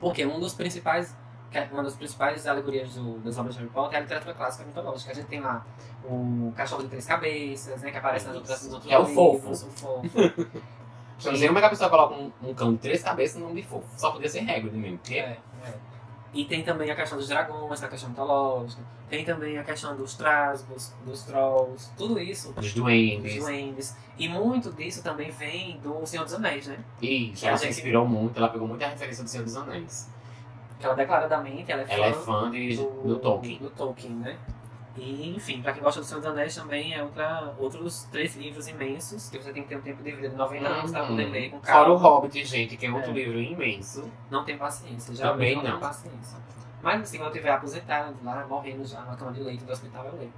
Porque 0.00 0.24
um 0.24 0.38
dos 0.38 0.54
principais, 0.54 1.16
que 1.50 1.58
é 1.58 1.68
uma 1.72 1.82
das 1.82 1.96
principais 1.96 2.46
alegorias 2.46 2.94
do, 2.94 3.18
das 3.18 3.38
obras 3.38 3.54
de 3.54 3.60
Harry 3.62 3.72
Potter 3.72 3.94
é 3.94 3.98
a 3.98 4.00
literatura 4.02 4.34
clássica 4.34 4.64
mitológica. 4.64 5.10
A 5.10 5.14
gente 5.14 5.26
tem 5.26 5.40
lá 5.40 5.64
o 6.04 6.52
cachorro 6.56 6.82
de 6.82 6.88
três 6.88 7.06
cabeças, 7.06 7.82
né, 7.82 7.90
que 7.90 7.96
aparece 7.96 8.26
nas 8.26 8.36
outras, 8.36 8.62
nos 8.64 8.72
outros 8.74 8.88
Que 8.88 8.94
é 8.94 8.98
o 8.98 9.06
livros, 9.06 9.62
o 9.62 9.70
fofo. 9.70 10.02
Eu 11.24 11.32
não 11.32 11.38
sei 11.38 11.48
como 11.48 11.58
é 11.58 11.60
que 11.62 11.66
a 11.66 11.70
pessoa 11.70 11.90
coloca 11.90 12.14
um, 12.14 12.30
um 12.42 12.54
cão 12.54 12.72
de 12.72 12.78
três 12.78 13.02
cabeças 13.02 13.40
no 13.40 13.48
nome 13.48 13.62
de 13.62 13.68
fofo. 13.68 13.86
Só 13.96 14.12
podia 14.12 14.28
ser 14.28 14.48
Hagrid 14.48 14.76
mesmo. 14.76 14.98
Porque 14.98 15.14
É, 15.14 15.38
é. 15.64 15.74
E 16.34 16.44
tem 16.44 16.62
também 16.62 16.90
a 16.90 16.94
questão 16.94 17.16
dos 17.18 17.28
dragões, 17.28 17.82
é 17.82 17.86
a 17.86 17.88
questão 17.88 18.10
mitológica. 18.10 18.82
Tem 19.08 19.24
também 19.24 19.56
a 19.58 19.64
questão 19.64 19.96
dos 19.96 20.14
trasgos, 20.14 20.92
dos 21.04 21.22
trolls, 21.22 21.90
tudo 21.96 22.18
isso. 22.20 22.48
dos 22.52 22.64
Dos 22.66 22.74
duendes. 22.74 23.42
duendes. 23.42 23.96
E 24.18 24.28
muito 24.28 24.70
disso 24.72 25.02
também 25.02 25.30
vem 25.30 25.78
do 25.80 26.04
Senhor 26.04 26.24
dos 26.24 26.34
Anéis, 26.34 26.66
né? 26.66 26.78
Isso, 27.00 27.40
Que 27.40 27.46
ela 27.46 27.54
a 27.54 27.58
se 27.58 27.64
gente- 27.64 27.76
inspirou 27.76 28.06
muito, 28.06 28.36
ela 28.36 28.48
pegou 28.50 28.68
muita 28.68 28.86
referência 28.86 29.24
do 29.24 29.30
Senhor 29.30 29.44
dos 29.44 29.56
Anéis. 29.56 30.10
Que 30.78 30.84
ela 30.86 30.94
declaradamente 30.94 31.72
ela 31.72 31.82
é 31.82 31.86
fã, 31.86 31.92
Ela 31.94 32.06
é 32.06 32.12
fã 32.12 32.50
de, 32.50 32.76
do, 32.76 33.18
Tolkien. 33.18 33.58
do 33.58 33.70
Tolkien, 33.70 34.12
né? 34.14 34.36
E, 35.00 35.34
enfim, 35.36 35.62
pra 35.62 35.72
quem 35.72 35.82
gosta 35.82 36.00
do 36.00 36.06
Senhor 36.06 36.20
dos 36.20 36.28
Anéis 36.30 36.54
também 36.56 36.92
é 36.94 37.02
outra, 37.02 37.54
outros 37.58 38.04
três 38.10 38.34
livros 38.36 38.66
imensos 38.66 39.30
que 39.30 39.38
você 39.38 39.52
tem 39.52 39.62
que 39.62 39.68
ter 39.68 39.76
um 39.76 39.80
tempo 39.80 40.02
de 40.02 40.10
vida 40.12 40.28
de 40.28 40.34
90 40.36 40.66
anos 40.68 40.90
pra 40.90 41.06
poder 41.06 41.26
ler 41.26 41.50
com 41.50 41.56
Uhum. 41.56 41.62
Fora 41.62 41.74
calma. 41.84 41.94
o 41.94 41.96
Hobbit, 41.96 42.44
gente, 42.44 42.76
que 42.76 42.86
é 42.86 42.90
outro 42.90 43.10
É. 43.10 43.14
livro 43.14 43.38
imenso. 43.40 44.10
Não 44.30 44.44
tem 44.44 44.58
paciência, 44.58 45.14
já 45.14 45.30
Também 45.30 45.54
não 45.54 45.62
não. 45.62 45.70
tenho 45.70 45.80
paciência. 45.80 46.38
Mas 46.82 47.02
assim, 47.02 47.18
quando 47.18 47.28
eu 47.28 47.32
estiver 47.34 47.50
aposentado 47.52 48.14
lá, 48.24 48.44
morrendo 48.48 48.84
já 48.84 49.00
na 49.02 49.14
cama 49.16 49.32
de 49.32 49.40
leito 49.40 49.64
do 49.64 49.72
hospital, 49.72 50.04
eu 50.06 50.16
leio. 50.18 50.32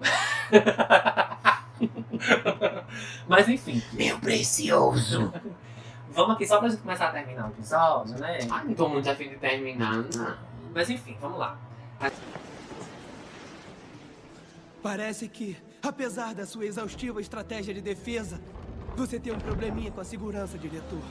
Mas 3.28 3.48
enfim, 3.48 3.80
Meu 3.92 4.18
precioso! 4.18 5.32
vamos 6.10 6.34
aqui 6.34 6.46
só 6.46 6.58
pra 6.58 6.68
gente 6.68 6.80
começar 6.82 7.08
a 7.08 7.12
terminar 7.12 7.46
o 7.46 7.50
episódio, 7.50 8.18
né? 8.18 8.38
Ai, 8.50 8.64
não 8.64 8.74
tô 8.74 8.88
muito 8.88 9.08
afim 9.08 9.28
de 9.28 9.36
terminar, 9.36 9.96
não. 10.14 10.36
Mas 10.74 10.90
enfim, 10.90 11.16
vamos 11.20 11.38
lá. 11.38 11.56
Parece 14.82 15.28
que, 15.28 15.56
apesar 15.82 16.34
da 16.34 16.46
sua 16.46 16.64
exaustiva 16.64 17.20
estratégia 17.20 17.74
de 17.74 17.82
defesa, 17.82 18.40
você 18.96 19.20
tem 19.20 19.32
um 19.32 19.38
probleminha 19.38 19.90
com 19.90 20.00
a 20.00 20.04
segurança, 20.04 20.58
diretor. 20.58 21.02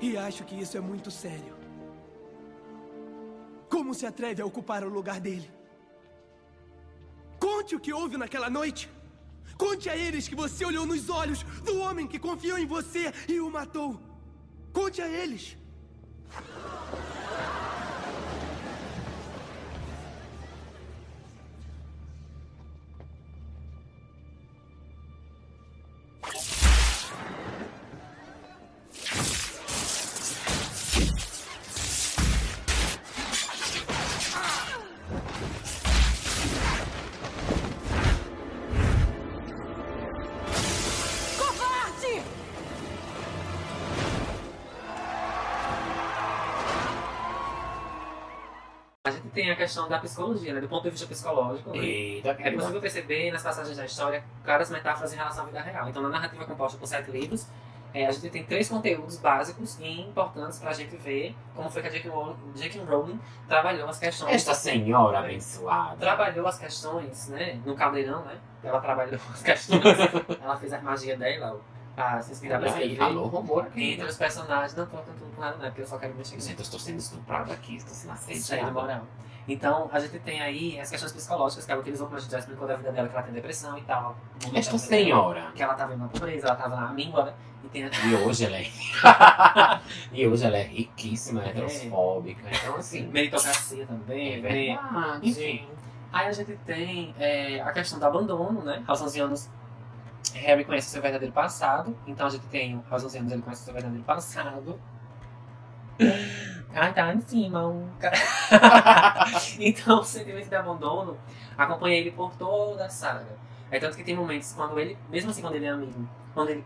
E 0.00 0.16
acho 0.16 0.44
que 0.44 0.54
isso 0.54 0.76
é 0.76 0.80
muito 0.80 1.10
sério. 1.10 1.54
Como 3.68 3.94
se 3.94 4.06
atreve 4.06 4.40
a 4.40 4.46
ocupar 4.46 4.84
o 4.84 4.88
lugar 4.88 5.18
dele? 5.20 5.50
Conte 7.38 7.74
o 7.74 7.80
que 7.80 7.92
houve 7.92 8.16
naquela 8.16 8.48
noite. 8.48 8.88
Conte 9.58 9.88
a 9.88 9.96
eles 9.96 10.28
que 10.28 10.34
você 10.34 10.64
olhou 10.64 10.86
nos 10.86 11.08
olhos 11.08 11.42
do 11.64 11.78
homem 11.78 12.06
que 12.06 12.18
confiou 12.18 12.58
em 12.58 12.66
você 12.66 13.12
e 13.28 13.40
o 13.40 13.50
matou. 13.50 14.00
Conte 14.72 15.00
a 15.02 15.08
eles. 15.08 15.56
Tem 49.34 49.50
a 49.50 49.56
questão 49.56 49.88
da 49.88 49.98
psicologia, 49.98 50.54
né? 50.54 50.60
Do 50.60 50.68
ponto 50.68 50.84
de 50.84 50.90
vista 50.90 51.06
psicológico. 51.06 51.70
né? 51.70 51.78
Eita, 51.78 52.36
É 52.38 52.50
possível 52.52 52.80
perceber 52.80 53.30
nas 53.32 53.42
passagens 53.42 53.76
da 53.76 53.84
história 53.84 54.24
claras 54.44 54.70
metáforas 54.70 55.12
em 55.12 55.16
relação 55.16 55.44
à 55.44 55.46
vida 55.46 55.60
real. 55.60 55.88
Então, 55.88 56.02
na 56.02 56.08
narrativa 56.08 56.44
composta 56.44 56.78
por 56.78 56.86
sete 56.86 57.10
livros, 57.10 57.46
é, 57.92 58.06
a 58.06 58.10
gente 58.10 58.28
tem 58.28 58.42
três 58.42 58.68
conteúdos 58.68 59.18
básicos 59.18 59.78
e 59.78 60.00
importantes 60.00 60.58
para 60.58 60.70
a 60.70 60.72
gente 60.72 60.96
ver 60.96 61.34
como 61.54 61.70
foi 61.70 61.80
que 61.80 61.88
a 61.88 61.90
J.K. 61.90 62.08
Rowling, 62.10 62.36
J.K. 62.56 62.82
Rowling 62.84 63.20
trabalhou 63.46 63.88
as 63.88 63.98
questões. 63.98 64.34
Esta 64.34 64.54
senhora 64.54 65.20
abençoada. 65.20 65.96
Trabalhou 65.96 66.46
as 66.46 66.58
questões, 66.58 67.28
né? 67.28 67.60
No 67.64 67.76
caldeirão, 67.76 68.24
né? 68.24 68.36
Ela 68.64 68.80
trabalhou 68.80 69.20
as 69.32 69.42
questões. 69.42 69.82
ela 70.42 70.56
fez 70.56 70.72
a 70.72 70.80
magia 70.80 71.16
dela 71.16 71.60
para 71.94 72.20
se 72.22 72.32
inspirar 72.32 72.60
aí, 72.62 72.68
escrever. 72.68 72.96
falou 72.96 73.26
rumor 73.28 73.64
aqui. 73.64 73.92
Entre 73.92 74.06
os 74.06 74.16
personagens, 74.16 74.74
não 74.74 74.86
tô 74.86 74.96
cantando 74.98 75.32
com 75.34 75.40
nada, 75.40 75.56
não, 75.56 75.64
porque 75.66 75.82
eu 75.82 75.86
só 75.86 75.98
quero 75.98 76.14
mexer 76.14 76.34
com 76.34 76.40
Gente, 76.40 76.58
eu 76.58 76.62
estou 76.62 76.80
sendo 76.80 76.98
estuprado 76.98 77.52
aqui, 77.52 77.76
estou 77.76 77.94
sendo 77.94 78.12
assediado. 78.12 78.72
moral. 78.72 79.02
Então, 79.46 79.90
a 79.92 80.00
gente 80.00 80.18
tem 80.20 80.40
aí 80.40 80.80
as 80.80 80.88
questões 80.90 81.12
psicológicas 81.12 81.66
que 81.66 81.70
ela 81.72 81.80
utilizou, 81.80 82.06
como 82.06 82.16
a 82.16 82.20
gente 82.20 82.30
já 82.32 82.38
explicou 82.38 82.66
da 82.66 82.76
vida 82.76 82.90
dela, 82.92 83.08
que 83.08 83.14
ela 83.14 83.22
tem 83.24 83.34
depressão 83.34 83.76
e 83.76 83.82
tal. 83.82 84.16
Esta 84.54 84.72
dela, 84.72 84.78
senhora. 84.78 85.52
Que 85.54 85.62
ela 85.62 85.74
tava 85.74 85.94
na 85.96 86.08
pobreza, 86.08 86.46
ela 86.46 86.56
tava 86.56 86.76
na 86.76 86.88
míngua, 86.94 87.24
né? 87.26 87.34
E 87.62 87.68
tem 87.68 87.84
a... 87.84 87.88
E 87.88 88.14
hoje 88.14 88.46
ela 88.46 88.56
é. 88.56 88.64
e 90.12 90.26
hoje 90.26 90.46
ela 90.46 90.56
é 90.56 90.62
riquíssima, 90.62 91.44
é 91.44 91.50
heterofóbica. 91.50 92.48
Então, 92.50 92.76
assim. 92.76 93.06
meritocracia 93.08 93.86
também, 93.86 94.34
É 94.34 94.40
né? 94.40 94.48
verdade. 94.48 95.28
Enfim. 95.28 95.68
Aí 96.10 96.28
a 96.28 96.32
gente 96.32 96.56
tem 96.64 97.14
é, 97.18 97.60
a 97.60 97.70
questão 97.72 97.98
do 97.98 98.06
abandono, 98.06 98.62
né? 98.62 98.82
Aos 98.86 99.02
11 99.02 99.20
anos, 99.20 99.50
Harry 100.32 100.64
conhece 100.64 100.88
seu 100.88 101.02
verdadeiro 101.02 101.32
passado. 101.32 101.96
Então 102.06 102.26
a 102.26 102.30
gente 102.30 102.46
tem, 102.46 102.82
aos 102.90 103.04
11 103.04 103.18
anos, 103.18 103.32
ele 103.32 103.42
conhece 103.42 103.64
seu 103.64 103.74
verdadeiro 103.74 104.04
passado. 104.04 104.80
Ai, 106.74 106.92
tá 106.92 107.14
em 107.14 107.20
cima. 107.20 107.66
Um... 107.66 107.88
então 109.60 110.00
o 110.00 110.04
sentimento 110.04 110.48
de 110.48 110.56
abandono 110.56 111.18
acompanha 111.56 111.96
ele 111.96 112.10
por 112.10 112.34
toda 112.36 112.86
a 112.86 112.88
saga. 112.88 113.38
É 113.70 113.78
tanto 113.78 113.96
que 113.96 114.04
tem 114.04 114.16
momentos 114.16 114.52
quando 114.52 114.78
ele, 114.78 114.98
mesmo 115.08 115.30
assim 115.30 115.42
quando 115.42 115.54
ele 115.54 115.66
é 115.66 115.70
amigo, 115.70 116.08
quando 116.32 116.50
ele 116.50 116.64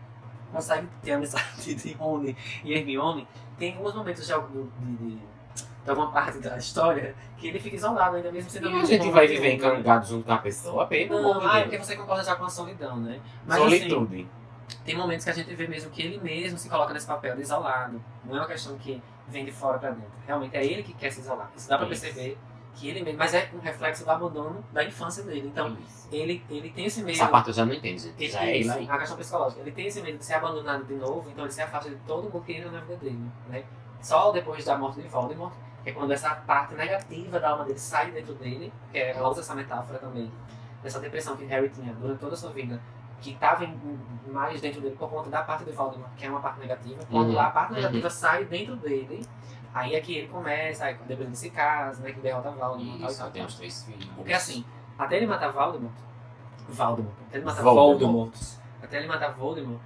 consegue 0.51 0.87
ter 1.01 1.13
amizade 1.13 1.75
de 1.75 1.93
Rony 1.93 2.35
e 2.63 2.73
Hermione, 2.73 3.27
tem 3.57 3.75
alguns 3.75 3.95
momentos 3.95 4.25
de, 4.25 4.33
de, 4.33 4.97
de, 4.97 5.19
de 5.89 5.99
alguma 5.99 6.11
parte 6.11 6.37
da 6.37 6.55
história 6.57 7.15
que 7.37 7.47
ele 7.47 7.59
fica 7.59 7.75
isolado 7.75 8.15
ainda 8.15 8.31
mesmo 8.31 8.49
sendo 8.49 8.69
E 8.69 8.81
a 8.81 8.85
gente 8.85 9.09
vai 9.09 9.27
viver 9.27 9.53
encangado 9.53 10.05
junto 10.05 10.25
com 10.25 10.33
a 10.33 10.37
pessoa, 10.37 10.85
pelo 10.85 11.21
Não, 11.21 11.49
ah, 11.49 11.59
é 11.59 11.63
porque 11.63 11.77
você 11.79 11.95
concorda 11.95 12.23
já 12.23 12.35
com 12.35 12.45
a 12.45 12.49
solidão, 12.49 12.97
né? 12.97 13.19
Mas 13.45 13.59
assim, 13.59 13.89
Solitude. 13.89 14.27
tem 14.85 14.95
momentos 14.95 15.25
que 15.25 15.31
a 15.31 15.33
gente 15.33 15.53
vê 15.55 15.67
mesmo 15.67 15.89
que 15.89 16.01
ele 16.01 16.19
mesmo 16.19 16.57
se 16.57 16.69
coloca 16.69 16.93
nesse 16.93 17.07
papel 17.07 17.35
de 17.35 17.41
isolado. 17.41 18.01
Não 18.23 18.35
é 18.35 18.39
uma 18.39 18.47
questão 18.47 18.77
que 18.77 19.01
vem 19.27 19.45
de 19.45 19.51
fora 19.51 19.79
pra 19.79 19.89
dentro. 19.89 20.11
Realmente 20.27 20.55
é 20.55 20.63
ele 20.63 20.83
que 20.83 20.93
quer 20.93 21.11
se 21.11 21.21
isolar. 21.21 21.51
Isso 21.55 21.67
dá 21.67 21.77
pra 21.77 21.87
Isso. 21.87 22.01
perceber 22.01 22.37
que 22.75 22.87
ele 22.87 23.03
mesmo. 23.03 23.17
Mas 23.17 23.33
é 23.33 23.49
um 23.53 23.59
reflexo 23.59 24.05
do 24.05 24.11
abandono 24.11 24.63
da 24.71 24.83
infância 24.83 25.23
dele. 25.23 25.47
Então, 25.47 25.75
Isso. 25.87 26.07
ele, 26.11 26.43
ele 26.51 26.69
tem 26.69 26.85
esse 26.85 27.01
medo. 27.01 27.15
Essa 27.15 27.27
parte 27.27 27.47
eu 27.47 27.53
já 27.53 27.65
não 27.65 27.73
entendo, 27.73 27.97
gente. 27.97 28.13
Ele, 28.23 28.31
Já 28.31 28.45
é 28.45 28.57
isso, 28.57 28.71
a 28.71 28.97
questão 28.99 29.17
psicológica. 29.17 29.61
Ele 29.61 29.71
tem 29.71 29.87
esse 29.87 30.01
medo 30.01 30.19
de 30.19 30.25
ser 30.25 30.35
abandonado 30.35 30.85
de 30.85 30.93
novo, 30.93 31.29
então 31.31 31.45
ele 31.45 31.53
se 31.53 31.61
afasta 31.61 31.89
de 31.89 31.95
todo 32.07 32.29
mundo 32.29 32.43
que 32.45 32.53
entra 32.53 32.69
na 32.69 32.79
vida 32.81 32.97
dele, 32.97 33.19
né? 33.47 33.63
Só 34.01 34.31
depois 34.31 34.63
da 34.63 34.77
morte 34.77 35.01
de 35.01 35.07
Voldemort, 35.07 35.53
que 35.83 35.89
é 35.89 35.93
quando 35.93 36.11
essa 36.11 36.35
parte 36.35 36.73
negativa 36.75 37.39
da 37.39 37.49
alma 37.49 37.65
dele 37.65 37.79
sai 37.79 38.11
dentro 38.11 38.33
dele, 38.33 38.71
que 38.91 38.97
é, 38.97 39.11
ela 39.11 39.29
usa 39.29 39.41
essa 39.41 39.55
metáfora 39.55 39.99
também, 39.99 40.31
dessa 40.83 40.99
depressão 40.99 41.35
que 41.35 41.45
Harry 41.45 41.69
tinha 41.69 41.93
durante 41.93 42.19
toda 42.19 42.33
a 42.33 42.37
sua 42.37 42.51
vida, 42.51 42.81
que 43.21 43.31
estava 43.31 43.65
mais 44.27 44.61
dentro 44.61 44.81
dele 44.81 44.95
por 44.95 45.09
conta 45.09 45.29
da 45.29 45.41
parte 45.41 45.65
de 45.65 45.71
Voldemort, 45.71 46.11
que 46.15 46.25
é 46.25 46.29
uma 46.29 46.39
parte 46.39 46.59
negativa. 46.59 47.01
Quando 47.09 47.31
Uhum, 47.31 47.39
a 47.39 47.49
parte 47.49 47.73
uhum. 47.73 47.77
negativa 47.77 48.09
sai 48.09 48.45
dentro 48.45 48.75
dele, 48.77 49.25
aí 49.73 49.95
é 49.95 49.99
que 49.99 50.17
ele 50.17 50.27
começa, 50.27 50.85
aí 50.85 50.97
depois 51.07 51.27
ele 51.27 51.35
se 51.35 51.49
casa, 51.49 52.01
né, 52.01 52.11
que 52.11 52.19
derrota 52.19 52.51
Voldemort 52.51 53.09
Isso, 53.09 53.19
tal, 53.19 53.31
tem 53.31 53.45
os 53.45 53.55
três 53.55 53.83
filhos. 53.83 54.05
Porque 54.15 54.33
assim, 54.33 54.63
até 54.97 55.17
ele 55.17 55.27
matar 55.27 55.51
Voldemort, 55.51 55.93
Voldemort, 56.69 57.13
até 57.27 57.37
ele 57.37 57.45
matar 57.45 57.63
Voldemort. 57.63 57.99
Voldemort, 57.99 58.35
até 58.81 58.97
ele 58.97 59.07
matar 59.07 59.33
Voldemort, 59.33 59.81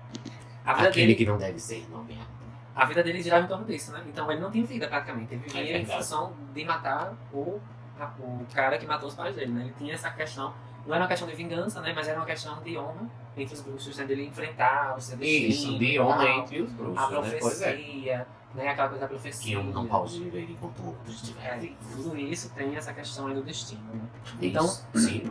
a 0.65 0.71
Aquele 0.71 0.91
dele, 0.91 1.15
que 1.15 1.25
não 1.25 1.37
deve 1.37 1.59
ser 1.59 1.89
nomeado. 1.89 2.32
A 2.75 2.85
vida 2.85 3.03
dele 3.03 3.21
girava 3.21 3.45
em 3.45 3.47
torno 3.47 3.65
disso, 3.65 3.91
né? 3.91 4.03
Então 4.07 4.31
ele 4.31 4.41
não 4.41 4.49
tinha 4.51 4.65
vida 4.65 4.87
praticamente, 4.87 5.33
ele 5.33 5.43
É 5.45 5.47
vivia 5.47 5.61
em 5.63 5.65
verdade. 5.85 5.97
função 5.99 6.33
de 6.53 6.65
matar 6.65 7.13
o, 7.31 7.59
a- 7.99 8.11
o 8.19 8.45
cara 8.53 8.77
que 8.77 8.85
matou 8.85 9.07
os 9.09 9.15
pais 9.15 9.35
dele, 9.35 9.51
né? 9.51 9.61
Ele 9.65 9.73
tinha 9.77 9.93
essa 9.93 10.09
questão, 10.11 10.53
não 10.85 10.93
era 10.95 11.03
uma 11.03 11.07
questão 11.09 11.27
de 11.27 11.35
vingança, 11.35 11.81
né? 11.81 11.93
Mas 11.95 12.07
era 12.07 12.19
uma 12.19 12.25
questão 12.25 12.61
de 12.63 12.77
honra 12.77 13.07
entre 13.37 13.53
os 13.55 13.61
bruxos, 13.61 13.97
né? 13.97 14.05
Dele 14.05 14.25
enfrentar 14.25 14.95
o 14.97 15.01
seu 15.01 15.17
destino, 15.17 15.49
Isso, 15.49 15.79
de 15.79 15.99
honra 15.99 16.17
tal, 16.25 16.39
entre 16.39 16.61
os 16.61 16.71
a 16.71 16.75
bruxos, 16.75 17.09
né? 17.31 17.37
Pois 17.39 17.61
é. 17.61 17.71
profecia, 17.71 18.27
né? 18.55 18.67
Aquela 18.69 18.87
coisa 18.89 19.01
da 19.01 19.07
Que 19.07 19.13
profecia. 19.13 19.59
um 19.59 19.63
não 19.65 19.85
pode 19.87 20.19
viver 20.23 20.49
enquanto 20.49 20.79
o 20.79 20.87
outro 20.87 21.11
estiver 21.11 21.63
É, 21.63 21.71
tudo 21.95 22.17
isso 22.17 22.49
tem 22.53 22.75
essa 22.75 22.93
questão 22.93 23.27
aí 23.27 23.33
do 23.33 23.43
destino, 23.43 23.81
né? 23.93 24.01
Então. 24.41 24.67
Sim. 24.95 25.29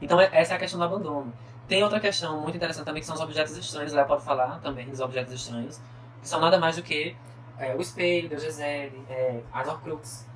Então 0.00 0.20
é- 0.20 0.28
essa 0.32 0.54
é 0.54 0.56
a 0.56 0.58
questão 0.58 0.78
do 0.78 0.84
abandono. 0.84 1.32
Tem 1.68 1.82
outra 1.82 1.98
questão 1.98 2.40
muito 2.42 2.56
interessante 2.56 2.84
também 2.84 3.00
que 3.00 3.06
são 3.06 3.16
os 3.16 3.20
objetos 3.20 3.56
estranhos. 3.56 3.92
Léo 3.92 4.06
pode 4.06 4.22
falar 4.24 4.60
também 4.60 4.88
dos 4.88 5.00
objetos 5.00 5.32
estranhos, 5.32 5.78
que 5.78 5.82
são 6.28 6.40
nada 6.40 6.58
mais 6.58 6.76
do 6.76 6.82
que 6.82 7.16
é, 7.58 7.74
o 7.74 7.80
espelho, 7.80 8.28
Deus 8.28 8.42
Gisele, 8.42 9.02
é, 9.08 9.40
as 9.52 9.66
Horcrux. 9.68 10.26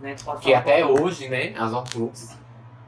Né? 0.00 0.14
Que 0.40 0.54
até 0.54 0.82
pouco- 0.84 1.02
hoje, 1.04 1.28
né, 1.28 1.54
as 1.58 1.72
Horcruxes, 1.72 2.36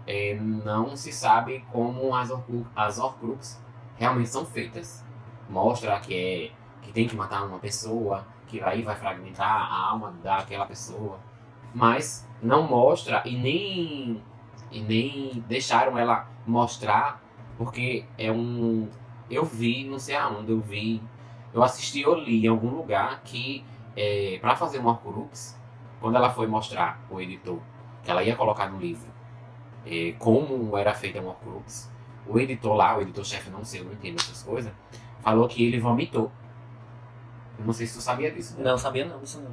é, 0.07 0.34
não 0.34 0.97
se 0.97 1.12
sabe 1.12 1.64
como 1.70 2.14
as, 2.14 2.30
Horcru 2.30 2.66
as 2.74 2.99
Horcruxes 2.99 3.61
realmente 3.97 4.28
são 4.28 4.45
feitas. 4.45 5.05
Mostra 5.49 5.99
que, 6.01 6.14
é, 6.14 6.51
que 6.82 6.93
tem 6.93 7.07
que 7.07 7.16
matar 7.16 7.45
uma 7.45 7.59
pessoa, 7.59 8.26
que 8.47 8.61
aí 8.62 8.82
vai 8.82 8.95
fragmentar 8.97 9.47
a 9.51 9.91
alma 9.91 10.14
daquela 10.22 10.66
pessoa. 10.66 11.18
Mas 11.74 12.26
não 12.43 12.62
mostra 12.66 13.22
e 13.26 13.36
nem, 13.36 14.22
e 14.70 14.80
nem 14.80 15.45
deixaram 15.47 15.99
ela 15.99 16.26
mostrar, 16.47 17.22
porque 17.57 18.05
é 18.16 18.30
um. 18.32 18.89
Eu 19.30 19.45
vi, 19.45 19.84
não 19.84 19.99
sei 19.99 20.16
aonde, 20.16 20.51
eu 20.53 20.61
vi. 20.61 21.03
Eu 21.53 21.62
assisti 21.62 22.07
ou 22.07 22.14
li 22.14 22.44
em 22.44 22.49
algum 22.49 22.70
lugar 22.70 23.22
que 23.24 23.64
é, 23.96 24.38
para 24.40 24.55
fazer 24.55 24.78
uma 24.78 24.92
Horcrux, 24.92 25.59
quando 26.01 26.16
ela 26.16 26.30
foi 26.30 26.46
mostrar 26.46 27.01
o 27.11 27.20
editor 27.20 27.59
que 28.03 28.11
ela 28.11 28.22
ia 28.22 28.36
colocar 28.36 28.68
no 28.70 28.78
livro 28.78 29.09
eh, 29.84 30.14
como 30.18 30.76
era 30.76 30.94
feita 30.94 31.20
uma 31.20 31.30
Horcrux, 31.30 31.90
o 32.26 32.38
editor 32.38 32.74
lá, 32.76 32.96
o 32.96 33.03
editor-chefe, 33.03 33.51
não 33.51 33.64
sei, 33.64 33.80
eu 33.80 33.84
não 33.86 33.92
entendo 33.92 34.16
essas 34.20 34.42
coisas, 34.42 34.72
falou 35.20 35.49
que 35.49 35.64
ele 35.64 35.80
vomitou. 35.80 36.30
Eu 37.59 37.64
não 37.64 37.72
sei 37.72 37.86
se 37.86 37.96
tu 37.96 38.03
sabia 38.03 38.30
disso. 38.30 38.57
né? 38.57 38.64
Não, 38.64 38.78
sabia 38.78 39.05
não, 39.05 39.22
isso 39.22 39.40
não. 39.40 39.51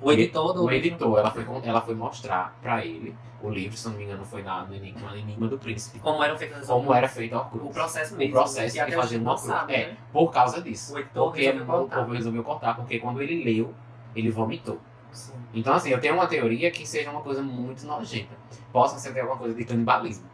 O 0.00 0.12
editor 0.12 0.52
do 0.52 0.64
O 0.64 0.68
livro- 0.70 0.86
editor, 0.88 1.18
ela 1.18 1.30
foi, 1.30 1.46
ela 1.64 1.80
foi 1.80 1.94
mostrar 1.94 2.56
pra 2.62 2.84
ele 2.84 3.14
o 3.42 3.48
livro, 3.50 3.76
se 3.76 3.88
não 3.88 3.96
me 3.96 4.04
engano, 4.04 4.24
foi 4.24 4.42
na, 4.42 4.64
no 4.64 4.74
Enigma, 4.74 5.10
no 5.10 5.16
Enigma 5.16 5.48
do 5.48 5.58
Príncipe. 5.58 5.98
como 6.00 6.22
eram 6.22 6.36
feitas 6.36 6.58
as 6.62 6.66
Como 6.66 6.92
era 6.92 7.08
feita 7.08 7.36
a 7.36 7.40
Horcrux. 7.40 7.64
O 7.66 7.70
processo 7.70 8.14
O 8.14 8.18
mesmo. 8.18 8.32
processo 8.34 8.74
que 8.74 8.80
até 8.80 8.90
de 8.90 8.96
fazer 8.96 9.18
uma 9.18 9.32
Horcrux. 9.32 9.48
sabe, 9.52 9.74
É, 9.74 9.86
né? 9.88 9.96
por 10.12 10.30
causa 10.30 10.60
disso. 10.60 10.94
O 10.94 10.98
editor 10.98 11.24
Porque 11.26 11.42
resolveu 11.42 11.62
o 11.64 11.78
cortar. 11.78 11.96
povo 11.96 12.12
resolveu 12.12 12.44
cortar, 12.44 12.76
porque 12.76 12.98
quando 12.98 13.22
ele 13.22 13.44
leu, 13.44 13.74
ele 14.14 14.30
vomitou. 14.30 14.78
Sim. 15.12 15.32
Então, 15.54 15.72
assim, 15.74 15.90
eu 15.90 16.00
tenho 16.00 16.14
uma 16.14 16.26
teoria 16.26 16.70
que 16.70 16.86
seja 16.86 17.10
uma 17.10 17.20
coisa 17.22 17.42
muito 17.42 17.86
nojenta. 17.86 18.34
Possa 18.72 18.98
ser 18.98 19.10
até 19.10 19.20
alguma 19.20 19.38
coisa 19.38 19.54
de 19.54 19.64
canibalismo. 19.64 20.26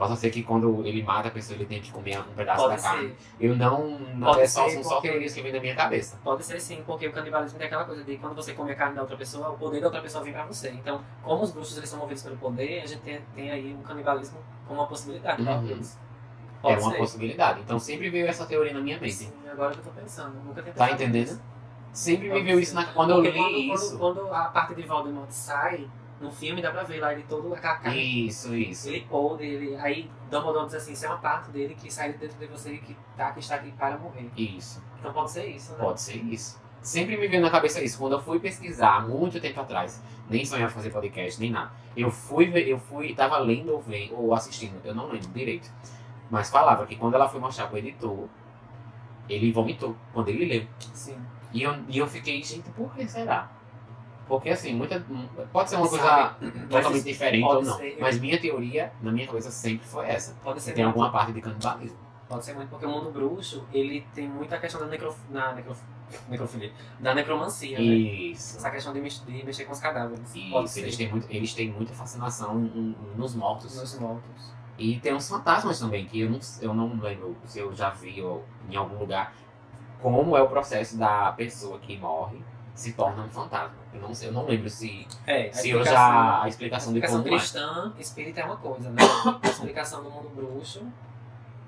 Possa 0.00 0.16
ser 0.16 0.30
que 0.30 0.42
quando 0.42 0.82
ele 0.86 1.02
mata 1.02 1.28
a 1.28 1.30
pessoa, 1.30 1.56
ele 1.58 1.66
tem 1.66 1.78
que 1.82 1.92
comer 1.92 2.18
um 2.18 2.32
pedaço 2.34 2.62
Pode 2.62 2.76
da 2.76 2.82
carne. 2.82 3.08
ser. 3.10 3.16
Eu 3.38 3.54
não. 3.54 3.98
não 3.98 4.28
Pode 4.28 4.40
é 4.40 4.46
só, 4.46 4.64
ser, 4.66 4.76
são 4.76 4.82
só 4.82 4.94
porque- 4.94 5.10
teorias 5.10 5.34
que 5.34 5.42
vêm 5.42 5.52
da 5.52 5.60
minha 5.60 5.76
cabeça. 5.76 6.18
Pode 6.24 6.42
ser 6.42 6.58
sim, 6.58 6.82
porque 6.86 7.06
o 7.06 7.12
canibalismo 7.12 7.58
tem 7.58 7.66
aquela 7.66 7.84
coisa 7.84 8.02
de 8.02 8.16
quando 8.16 8.34
você 8.34 8.54
come 8.54 8.72
a 8.72 8.74
carne 8.74 8.94
da 8.94 9.02
outra 9.02 9.14
pessoa, 9.18 9.50
o 9.50 9.58
poder 9.58 9.78
da 9.80 9.88
outra 9.88 10.00
pessoa 10.00 10.24
vem 10.24 10.32
pra 10.32 10.46
você. 10.46 10.70
Então, 10.70 11.02
como 11.22 11.42
os 11.42 11.50
bruxos 11.52 11.76
eles 11.76 11.90
são 11.90 11.98
movidos 11.98 12.22
pelo 12.22 12.38
poder, 12.38 12.80
a 12.82 12.86
gente 12.86 13.02
tem, 13.02 13.20
tem 13.34 13.50
aí 13.50 13.74
o 13.74 13.82
canibalismo 13.82 14.38
como 14.66 14.80
uma 14.80 14.86
possibilidade. 14.86 15.42
Uhum. 15.42 15.48
Era 15.50 15.76
Pode 16.62 16.80
uma 16.82 16.90
ser. 16.92 16.96
possibilidade. 16.96 17.60
Então 17.60 17.78
sempre 17.78 18.08
veio 18.08 18.26
essa 18.26 18.46
teoria 18.46 18.72
na 18.72 18.80
minha 18.80 18.98
mente. 18.98 19.12
Sim, 19.12 19.32
agora 19.52 19.72
que 19.72 19.80
eu 19.80 19.84
tô 19.84 19.90
pensando. 19.90 20.34
Nunca 20.42 20.62
tinha 20.62 20.74
Tá 20.74 20.90
entendendo? 20.92 21.28
nisso. 21.28 21.42
Sempre 21.92 22.30
me 22.30 22.42
veio 22.42 22.56
ser. 22.56 22.62
isso 22.62 22.74
na... 22.74 22.86
quando 22.86 23.10
eu 23.10 23.16
Porque 23.16 23.30
li 23.32 23.38
quando, 23.38 23.74
isso. 23.74 23.98
Quando, 23.98 24.20
quando 24.20 24.34
a 24.34 24.44
parte 24.44 24.74
de 24.74 24.82
Voldemort 24.82 25.30
sai, 25.30 25.86
no 26.20 26.30
filme 26.30 26.60
dá 26.60 26.70
pra 26.70 26.82
ver 26.82 27.00
lá 27.00 27.12
ele 27.12 27.24
todo 27.28 27.50
carne. 27.56 28.26
Isso, 28.26 28.54
isso. 28.54 28.88
Ele 28.88 29.00
podre, 29.08 29.46
ele, 29.46 29.76
aí 29.76 30.10
Dumbledore 30.30 30.66
diz 30.66 30.74
assim, 30.74 30.92
isso 30.92 31.06
é 31.06 31.08
uma 31.08 31.18
parte 31.18 31.50
dele 31.50 31.74
que 31.74 31.90
sai 31.90 32.12
de 32.12 32.18
dentro 32.18 32.38
de 32.38 32.46
você 32.46 32.74
e 32.74 32.78
que, 32.78 32.94
tá, 33.16 33.32
que 33.32 33.40
está 33.40 33.54
aqui 33.54 33.72
para 33.72 33.96
morrer. 33.96 34.30
Isso. 34.36 34.82
Então 34.98 35.12
pode 35.12 35.30
ser 35.30 35.46
isso, 35.46 35.72
né? 35.72 35.78
Pode 35.78 36.00
ser 36.00 36.16
isso. 36.16 36.60
Sempre 36.82 37.16
me 37.16 37.26
veio 37.26 37.42
na 37.42 37.50
cabeça 37.50 37.82
isso. 37.82 37.98
Quando 37.98 38.12
eu 38.12 38.20
fui 38.20 38.38
pesquisar, 38.38 38.96
há 38.96 39.00
muito 39.00 39.40
tempo 39.40 39.60
atrás, 39.60 40.02
nem 40.28 40.44
sonhava 40.44 40.70
fazer 40.70 40.90
podcast, 40.90 41.40
nem 41.40 41.50
nada. 41.50 41.72
Eu 41.96 42.10
fui 42.10 42.46
ver, 42.46 42.68
eu 42.68 42.78
fui, 42.78 43.14
tava 43.14 43.38
lendo 43.38 43.72
ou, 43.72 43.80
vendo, 43.80 44.14
ou 44.14 44.34
assistindo, 44.34 44.80
eu 44.84 44.94
não 44.94 45.06
lembro 45.10 45.28
direito. 45.28 45.70
Mas 46.30 46.50
falava 46.50 46.86
que 46.86 46.96
quando 46.96 47.14
ela 47.14 47.28
foi 47.28 47.40
mostrar 47.40 47.66
pro 47.66 47.78
editor, 47.78 48.28
ele 49.28 49.50
vomitou 49.52 49.96
quando 50.12 50.28
ele 50.28 50.44
leu. 50.44 50.66
Sim. 50.92 51.18
E 51.52 51.62
eu, 51.62 51.74
e 51.88 51.98
eu 51.98 52.06
fiquei, 52.06 52.42
gente, 52.42 52.70
por 52.70 52.94
que 52.94 53.06
será? 53.08 53.50
Porque 54.30 54.50
assim, 54.50 54.74
muita, 54.74 55.04
pode 55.52 55.68
ser 55.70 55.76
uma 55.76 55.88
coisa 55.88 56.36
totalmente 56.70 57.04
diferente 57.04 57.44
ou 57.44 57.62
não. 57.62 57.76
ser. 57.76 57.96
Mas 58.00 58.18
minha 58.20 58.40
teoria, 58.40 58.92
na 59.02 59.10
minha 59.12 59.26
cabeça, 59.26 59.50
sempre 59.50 59.86
foi 59.86 60.06
essa. 60.06 60.34
Pode 60.42 60.62
ser 60.62 60.72
tem 60.72 60.84
muito- 60.84 60.96
alguma 60.96 61.10
parte 61.12 61.32
de 61.32 61.40
canibalismo. 61.42 61.98
Pode 62.28 62.44
ser 62.44 62.54
muito 62.54 62.68
porque 62.68 62.86
o 62.86 62.88
mundo 62.88 63.10
bruxo, 63.10 63.66
ele 63.72 64.06
tem 64.14 64.28
muita 64.28 64.56
questão 64.58 64.80
da 64.80 64.86
necrof... 64.86 65.18
na 65.30 65.52
necrof... 65.52 65.80
necrofilia, 66.28 66.72
da 67.00 67.12
necromancia, 67.12 67.76
né? 67.76 67.84
Isso. 67.84 68.56
Essa 68.58 68.70
questão 68.70 68.92
de, 68.92 69.00
mex- 69.00 69.24
de 69.26 69.44
mexer 69.44 69.64
com 69.64 69.72
os 69.72 69.80
cadáveres. 69.80 70.32
Isso, 70.32 70.78
eles 70.78 70.96
têm, 70.96 71.10
muito, 71.10 71.26
eles 71.28 71.52
têm 71.52 71.70
muita 71.72 71.92
fascinação 71.92 72.54
nos 73.16 73.34
mortos. 73.34 73.76
nos 73.76 73.98
mortos. 73.98 74.52
E 74.78 75.00
tem 75.00 75.12
uns 75.12 75.28
fantasmas 75.28 75.80
também, 75.80 76.06
que 76.06 76.20
eu 76.20 76.30
não, 76.30 76.38
eu 76.62 76.72
não 76.72 77.00
lembro 77.00 77.36
se 77.44 77.58
eu 77.58 77.74
já 77.74 77.90
vi 77.90 78.22
ou, 78.22 78.44
em 78.70 78.76
algum 78.76 78.96
lugar 78.98 79.34
como 80.00 80.34
é 80.36 80.40
o 80.40 80.48
processo 80.48 80.96
da 80.96 81.32
pessoa 81.32 81.78
que 81.80 81.98
morre 81.98 82.38
se 82.74 82.92
torna 82.94 83.22
um 83.24 83.28
fantasma. 83.28 83.74
Eu 83.92 84.00
não, 84.00 84.14
sei, 84.14 84.28
eu 84.28 84.32
não 84.32 84.46
lembro 84.46 84.68
se, 84.70 85.06
É, 85.26 85.48
a 85.48 85.52
se 85.52 85.70
eu 85.70 85.80
explicação- 85.80 85.92
já. 85.92 86.00
A 86.00 86.42
A 86.44 86.48
explicação 86.48 86.92
de 86.92 86.98
explicação 86.98 87.22
como 87.22 87.34
é. 87.34 87.38
cristã, 87.38 87.92
espírita 87.98 88.40
é 88.40 88.44
uma 88.44 88.56
coisa, 88.56 88.90
né? 88.90 89.02
A 89.42 89.46
explicação 89.48 90.02
do 90.02 90.10
mundo 90.10 90.28
bruxo, 90.34 90.82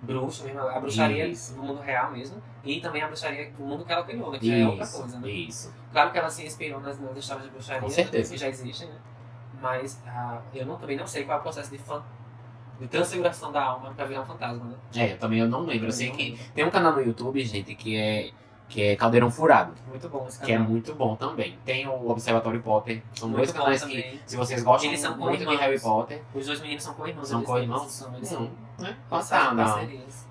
bruxo 0.01 0.45
mesmo, 0.45 0.61
a 0.61 0.81
bruxaria 0.81 1.27
Isso. 1.27 1.55
do 1.55 1.63
mundo 1.63 1.81
real 1.81 2.11
mesmo, 2.11 2.43
e 2.65 2.81
também 2.81 3.03
a 3.03 3.07
bruxaria 3.07 3.51
do 3.51 3.63
mundo 3.63 3.85
que 3.85 3.93
ela 3.93 4.03
criou, 4.05 4.33
né? 4.33 4.39
Que 4.39 4.49
já 4.49 4.57
é 4.57 4.67
outra 4.67 4.85
Isso, 4.85 4.99
coisa, 4.99 5.19
né? 5.21 5.29
isso. 5.31 5.75
Claro 5.93 6.11
que 6.11 6.19
ela 6.19 6.31
se 6.31 6.45
inspirou 6.47 6.81
nas, 6.81 6.99
nas 6.99 7.17
histórias 7.17 7.45
de 7.47 7.51
bruxaria 7.51 7.83
Com 7.83 7.89
certeza. 7.91 8.33
que 8.33 8.39
já 8.39 8.49
existem, 8.49 8.89
né? 8.89 8.95
Mas 9.61 10.03
ah, 10.07 10.41
eu 10.55 10.67
não, 10.67 10.77
também 10.77 10.97
não 10.97 11.07
sei 11.07 11.25
qual 11.25 11.37
é 11.39 11.41
o 11.41 11.43
processo 11.43 11.71
de, 11.71 11.79
fan... 11.79 12.03
de 12.81 12.89
transfiguração 12.89 13.53
da 13.53 13.63
alma 13.63 13.93
pra 13.95 14.05
virar 14.07 14.23
um 14.23 14.27
fantasma, 14.27 14.65
né? 14.65 14.77
É, 14.97 15.13
eu 15.13 15.19
também 15.19 15.39
eu 15.39 15.49
não 15.49 15.61
lembro. 15.61 15.87
Eu 15.89 15.93
sei 15.93 16.09
Não 16.09 16.17
que 16.17 16.31
lembro. 16.31 16.45
tem 16.55 16.65
um 16.65 16.71
canal 16.71 16.93
no 16.95 17.01
YouTube, 17.01 17.45
gente, 17.45 17.73
que 17.77 17.97
é, 17.97 18.31
que 18.73 18.83
é 18.83 18.97
Caldeirão 18.97 19.31
Furado. 19.31 19.75
Muito 19.87 20.09
bom 20.09 20.25
esse 20.27 20.41
Que 20.41 20.51
é 20.53 20.55
canal. 20.57 20.71
muito 20.71 20.95
bom 20.95 21.15
também. 21.15 21.59
Tem 21.63 21.87
o 21.87 22.09
Observatório 22.11 22.59
Potter. 22.63 23.03
São 23.15 23.29
Muito 23.29 23.37
dois 23.41 23.53
canais 23.53 23.85
que, 23.85 24.19
se 24.25 24.35
vocês 24.35 24.63
gostam 24.63 24.89
Eles 24.89 25.01
são 25.01 25.15
muito 25.19 25.45
de. 25.45 25.57
Harry 25.57 25.79
Potter, 25.79 26.23
Os 26.35 26.47
dois 26.47 26.59
meninos 26.63 26.83
são 26.83 26.95
co-irmãos. 26.95 27.29
são 27.29 27.43
co-irmãos? 27.43 27.93
são- 27.93 28.15
eles 28.17 28.31
Não, 28.33 28.39
são- 28.39 28.51
né? 28.79 28.97
eles 29.13 29.25
são 29.27 29.55
não. 29.55 29.65
parcerias. 29.65 30.27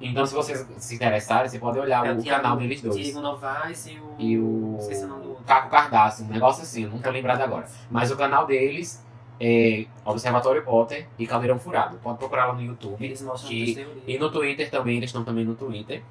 Então, 0.00 0.26
se 0.26 0.34
vocês 0.34 0.66
se 0.76 0.94
interessarem, 0.96 1.48
você 1.48 1.58
pode 1.60 1.78
olhar 1.78 2.04
É 2.04 2.12
o 2.12 2.20
Thiago- 2.20 2.42
canal 2.42 2.56
deles 2.56 2.82
dois. 2.82 2.96
Diego 2.96 3.20
Novaes 3.20 3.86
e 3.86 3.98
o... 3.98 4.14
E 4.18 4.38
o 4.38 4.76
Esqueci 4.80 5.04
o 5.04 5.08
nome 5.08 5.22
do 5.22 5.28
outro. 5.30 5.44
Caco 5.44 5.70
Cardácio, 5.70 6.24
um 6.24 6.28
negócio 6.28 6.62
assim, 6.64 6.82
eu 6.84 6.90
não 6.90 6.98
tô 6.98 7.10
lembrado 7.10 7.40
agora. 7.42 7.66
Mas 7.90 8.10
o 8.10 8.16
canal 8.16 8.44
deles 8.46 9.04
é 9.40 9.86
Observatório 10.04 10.64
Potter 10.64 11.06
e 11.16 11.26
Caldeirão 11.28 11.58
Furado. 11.60 11.96
Pode 11.98 12.18
procurar 12.18 12.46
lá 12.46 12.54
no 12.54 12.62
YouTube. 12.62 13.04
Eles 13.04 13.22
mostram 13.22 13.48
que-. 13.50 13.86
E 14.06 14.18
no 14.18 14.30
Twitter 14.30 14.68
também, 14.68 14.96
eles 14.96 15.08
estão 15.10 15.22
também 15.24 15.44
no 15.44 15.54
Twitter. 15.54 16.02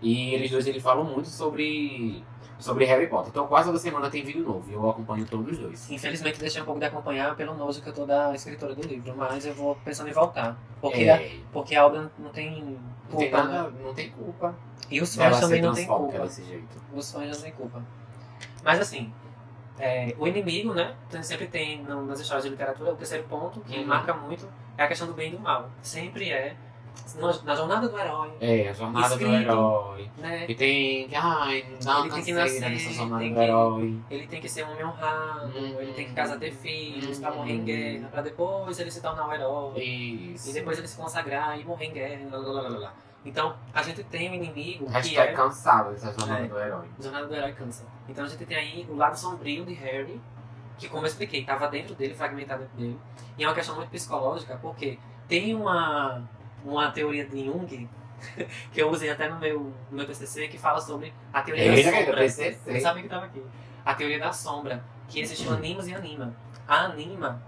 E 0.00 0.34
eles 0.34 0.50
dois 0.50 0.66
eles 0.66 0.82
falam 0.82 1.04
muito 1.04 1.28
sobre, 1.28 2.22
sobre 2.58 2.84
Harry 2.84 3.06
Potter. 3.08 3.30
Então 3.30 3.46
quase 3.46 3.66
toda 3.68 3.78
semana 3.78 4.08
tem 4.10 4.22
vídeo 4.24 4.44
novo. 4.44 4.70
E 4.70 4.74
eu 4.74 4.88
acompanho 4.90 5.26
todos 5.26 5.52
os 5.52 5.58
dois. 5.58 5.90
Infelizmente 5.90 6.38
deixei 6.38 6.62
um 6.62 6.64
pouco 6.64 6.78
de 6.80 6.86
acompanhar 6.86 7.34
pelo 7.36 7.54
nojo 7.54 7.80
que 7.82 7.88
eu 7.88 7.92
tô 7.94 8.06
da 8.06 8.34
escritora 8.34 8.74
do 8.74 8.86
livro, 8.86 9.14
mas 9.16 9.44
eu 9.46 9.54
vou 9.54 9.74
pensando 9.84 10.08
em 10.08 10.12
voltar. 10.12 10.56
Porque, 10.80 11.08
a, 11.08 11.16
É, 11.20 11.38
porque 11.52 11.74
a 11.74 11.88
não 11.88 12.30
tem 12.32 12.78
não 13.10 13.18
tem 13.18 13.30
culpa, 13.30 13.44
nada, 13.44 13.70
né? 13.70 13.80
não 13.82 13.94
tem 13.94 14.10
culpa. 14.10 14.54
E 14.90 15.00
os 15.00 15.14
fãs 15.16 15.40
também 15.40 15.60
não 15.62 15.74
tem 15.74 15.86
culpa. 15.86 16.18
desse 16.20 16.44
jeito. 16.44 16.80
Os 16.94 17.10
fãs 17.12 17.30
não 17.36 17.40
têm 17.42 17.52
culpa. 17.52 17.82
Mas 18.62 18.80
assim, 18.80 19.12
É, 19.80 20.12
o 20.18 20.26
inimigo, 20.26 20.74
né? 20.74 20.94
tem- 21.08 21.22
Sempre 21.22 21.46
tem 21.46 21.82
nas 21.84 22.18
histórias 22.18 22.42
de 22.44 22.50
literatura 22.50 22.92
o 22.92 22.96
terceiro 22.96 23.22
ponto 23.28 23.60
que 23.60 23.78
Uhum. 23.78 23.86
marca 23.86 24.12
muito 24.12 24.48
é 24.76 24.82
a 24.82 24.88
questão 24.88 25.06
do 25.06 25.12
bem 25.14 25.28
e 25.32 25.36
do 25.36 25.38
mal. 25.38 25.70
Sempre 25.82 26.30
é 26.30 26.56
na 27.44 27.54
jornada 27.54 27.88
do 27.88 27.98
herói, 27.98 28.30
É, 28.40 28.68
a 28.68 28.72
jornada 28.72 29.08
do 29.08 29.12
Escrito. 29.14 29.32
herói. 29.34 30.10
né? 30.18 30.44
E 30.48 30.54
tem 30.54 31.08
que, 31.08 31.14
ai, 31.14 31.64
não 31.84 32.00
Ele 32.04 32.10
tem 32.12 32.22
que 32.24 32.32
nascer, 32.32 32.60
nessa 32.70 32.90
jornada 32.92 33.24
do 33.24 33.34
que- 33.34 33.40
herói. 33.40 33.98
Ele 34.10 34.26
tem 34.26 34.40
que 34.40 34.48
ser 34.48 34.64
um 34.66 34.72
homem 34.72 34.84
honrado, 34.84 35.58
Uhum. 35.58 35.80
ele 35.80 35.92
tem 35.94 36.06
que 36.08 36.12
casar 36.14 36.38
ter 36.38 36.52
filhos, 36.52 37.18
pra 37.18 37.30
Uhum. 37.30 37.36
morrer 37.38 37.52
em 37.54 37.64
guerra, 37.64 38.08
pra 38.08 38.22
depois 38.22 38.78
ele 38.78 38.90
se 38.90 39.00
tornar 39.00 39.26
um 39.26 39.32
herói. 39.32 39.80
Isso. 39.80 40.50
E 40.50 40.52
depois 40.52 40.78
ele 40.78 40.88
se 40.88 40.96
consagrar 40.96 41.58
e 41.58 41.64
morrer 41.64 41.86
em 41.86 41.92
guerra. 41.92 42.28
Blá, 42.30 42.38
blá, 42.40 42.60
blá, 42.68 42.70
blá. 42.78 42.92
Então, 43.24 43.56
a 43.74 43.82
gente 43.82 44.02
tem 44.04 44.30
um 44.30 44.34
inimigo 44.34 44.86
que 44.86 44.92
Hashtag 44.92 45.30
é. 45.30 45.32
cansado 45.32 45.90
dessa 45.90 46.12
jornada 46.12 46.44
É. 46.44 46.48
do 46.48 46.58
herói. 46.58 46.86
Jornada 47.00 47.26
do 47.26 47.34
Herói 47.34 47.52
Cansa. 47.52 47.84
Então 48.08 48.24
a 48.24 48.28
gente 48.28 48.44
tem 48.46 48.56
aí 48.56 48.86
o 48.88 48.94
lado 48.96 49.18
sombrio 49.18 49.64
de 49.66 49.74
Harry, 49.74 50.20
que 50.78 50.88
como 50.88 51.02
eu 51.02 51.08
expliquei, 51.08 51.40
estava 51.40 51.66
dentro 51.68 51.94
dele, 51.94 52.14
fragmentado 52.14 52.62
dentro 52.62 52.76
dele. 52.76 52.98
E 53.36 53.44
é 53.44 53.48
uma 53.48 53.54
questão 53.54 53.74
muito 53.74 53.90
psicológica, 53.90 54.56
porque 54.62 54.98
tem 55.26 55.54
uma, 55.54 56.22
uma 56.64 56.90
teoria 56.90 57.24
de 57.24 57.44
Jung, 57.44 57.66
que 58.72 58.82
eu 58.82 58.90
usei 58.90 59.10
até 59.10 59.28
no 59.28 59.38
meu, 59.38 59.72
no 59.90 59.96
meu 59.96 60.06
TCC, 60.06 60.48
que 60.48 60.58
fala 60.58 60.80
sobre 60.80 61.12
a 61.32 61.42
teoria 61.42 61.64
Eita, 61.64 61.90
da 61.90 61.96
que 61.98 62.04
do 62.04 62.30
sombra. 62.30 62.58
Eu 62.66 62.80
sabia 62.80 63.02
que 63.02 63.06
estava 63.06 63.26
aqui. 63.26 63.42
A 63.84 63.94
teoria 63.94 64.18
da 64.18 64.32
sombra, 64.32 64.84
que 65.08 65.20
existe 65.20 65.46
o 65.48 65.52
animus 65.52 65.86
e 65.86 65.94
anima. 65.94 66.34
A 66.66 66.84
anima 66.84 67.42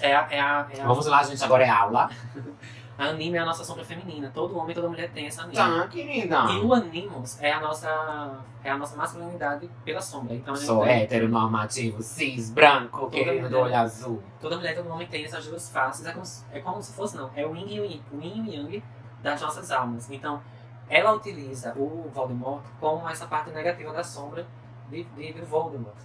é 0.00 0.14
a, 0.14 0.28
é 0.30 0.40
a, 0.40 0.66
é 0.70 0.80
a, 0.80 0.86
Vamos 0.86 1.06
lá, 1.06 1.22
gente, 1.22 1.42
agora 1.42 1.64
é 1.64 1.68
aula. 1.68 2.10
a 2.98 3.04
anima 3.04 3.36
é 3.36 3.40
a 3.40 3.44
nossa 3.44 3.62
sombra 3.64 3.84
feminina. 3.84 4.30
Todo 4.34 4.56
homem, 4.56 4.74
toda 4.74 4.88
mulher 4.88 5.10
tem 5.12 5.26
essa 5.26 5.42
anima. 5.42 5.82
Tá, 5.82 5.88
querida. 5.88 6.44
E 6.50 6.58
o 6.60 6.72
animus 6.72 7.40
é 7.42 7.52
a 7.52 7.60
nossa, 7.60 8.40
é 8.64 8.70
a 8.70 8.78
nossa 8.78 8.96
masculinidade 8.96 9.68
pela 9.84 10.00
sombra. 10.00 10.34
Então 10.34 10.54
a 10.54 10.56
gente 10.56 10.66
Sou 10.66 10.82
tem- 10.84 11.02
heteronormativo, 11.02 12.02
cis, 12.02 12.50
branco, 12.50 13.10
mulher. 13.10 13.48
do 13.48 13.58
olho 13.58 13.76
azul. 13.76 14.22
toda 14.40 14.56
mulher 14.56 14.72
e 14.72 14.76
todo 14.76 14.88
homem 14.90 15.06
tem 15.06 15.24
essas 15.24 15.46
duas 15.46 15.70
faces. 15.70 16.06
É 16.06 16.12
como, 16.12 16.24
se- 16.24 16.44
é 16.52 16.60
como 16.60 16.82
se 16.82 16.92
fosse, 16.94 17.16
não. 17.16 17.30
É 17.36 17.46
o 17.46 17.54
yin 17.54 17.66
e 17.74 17.80
o 17.80 17.84
yang, 17.84 18.02
o 18.12 18.20
yin 18.20 18.44
e 18.46 18.58
o 18.60 18.62
yang 18.70 18.84
das 19.22 19.40
nossas 19.40 19.70
almas. 19.70 20.10
Então, 20.10 20.40
ela 20.88 21.12
utiliza 21.12 21.72
o 21.76 22.08
Voldemort 22.14 22.62
como 22.80 23.08
essa 23.08 23.26
parte 23.26 23.50
negativa 23.50 23.92
da 23.92 24.04
sombra 24.04 24.46
de, 24.88 25.02
de, 25.04 25.32
de 25.32 25.40
Voldemort. 25.42 25.96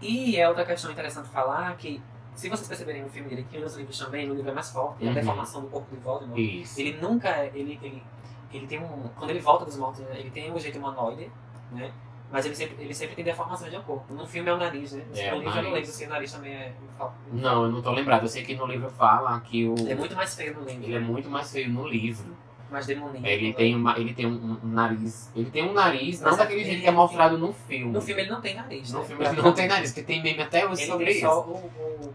E 0.00 0.36
é 0.38 0.48
outra 0.48 0.64
questão 0.64 0.90
interessante 0.90 1.28
falar 1.28 1.76
que, 1.76 2.02
se 2.34 2.48
vocês 2.48 2.68
perceberem 2.68 3.02
no 3.02 3.08
filme 3.10 3.28
direitinho, 3.28 3.62
nos 3.62 3.76
livros 3.76 3.98
também, 3.98 4.26
no 4.26 4.34
livro 4.34 4.50
é 4.50 4.54
mais 4.54 4.70
forte, 4.70 5.04
Uhum. 5.04 5.10
a 5.10 5.14
deformação 5.14 5.60
do 5.62 5.68
corpo 5.68 5.94
de 5.94 6.00
Voldemort. 6.02 6.38
Isso. 6.38 6.80
Ele 6.80 6.92
nunca 7.00 7.28
é. 7.28 7.50
Ele, 7.54 7.78
ele, 7.82 8.02
ele 8.52 8.66
tem 8.66 8.78
um. 8.82 9.08
Quando 9.16 9.30
ele 9.30 9.40
volta 9.40 9.64
dos 9.64 9.76
mortos, 9.76 10.00
né, 10.00 10.18
ele 10.18 10.30
tem 10.30 10.52
um 10.52 10.58
jeito 10.58 10.78
humanoide, 10.78 11.30
né? 11.72 11.92
Mas 12.32 12.46
ele 12.46 12.54
sempre, 12.54 12.76
ele 12.84 12.94
sempre 12.94 13.16
tem 13.16 13.24
deformações 13.24 13.72
de 13.72 13.80
corpo. 13.80 14.14
No 14.14 14.24
filme 14.24 14.48
é 14.48 14.54
o 14.54 14.56
nariz, 14.56 14.92
né? 14.92 15.04
É, 15.16 15.32
no 15.32 15.38
livro 15.38 15.58
eu 15.58 15.62
não 15.64 15.70
lembro 15.72 15.90
se 15.90 16.04
o 16.04 16.08
nariz 16.08 16.32
também 16.32 16.52
é. 16.52 16.72
Não, 17.32 17.64
eu 17.64 17.72
não 17.72 17.82
tô 17.82 17.90
lembrado. 17.90 18.22
Eu 18.22 18.28
sei 18.28 18.44
que 18.44 18.54
no 18.54 18.66
livro 18.66 18.88
fala 18.90 19.40
que 19.40 19.66
o. 19.66 19.74
Ele 19.76 19.90
é 19.92 19.94
muito 19.96 20.14
mais 20.14 20.34
feio 20.36 20.54
no 20.54 20.64
livro. 20.64 20.84
Ele 20.84 20.94
é 20.94 21.00
muito 21.00 21.28
mais 21.28 21.50
feio 21.50 21.68
no 21.68 21.88
livro. 21.88 22.36
Mais 22.70 22.86
demoníaco. 22.86 23.26
Ele 23.26 23.52
tem, 23.52 23.74
uma, 23.74 23.98
ele 23.98 24.14
tem 24.14 24.26
um, 24.26 24.58
um 24.62 24.68
nariz. 24.68 25.30
Ele 25.34 25.50
tem 25.50 25.68
um 25.68 25.72
nariz, 25.72 26.20
não 26.20 26.28
Mas 26.28 26.38
daquele 26.38 26.60
ele- 26.60 26.70
jeito 26.70 26.82
que 26.82 26.88
é 26.88 26.92
mostrado 26.92 27.36
no 27.38 27.52
filme. 27.52 27.92
No 27.92 28.00
filme 28.00 28.22
ele 28.22 28.30
não 28.30 28.40
tem 28.40 28.54
nariz, 28.54 28.92
No 28.92 29.00
né? 29.00 29.04
filme 29.04 29.24
ele 29.26 29.42
não 29.42 29.52
tem 29.52 29.68
nariz, 29.68 29.90
porque 29.92 30.02
tem 30.06 30.22
meme 30.22 30.42
até 30.42 30.66
hoje 30.66 30.82
Ele 30.82 30.90
sobre 30.92 31.10
isso. 31.10 31.20
só 31.20 31.40
o, 31.40 31.52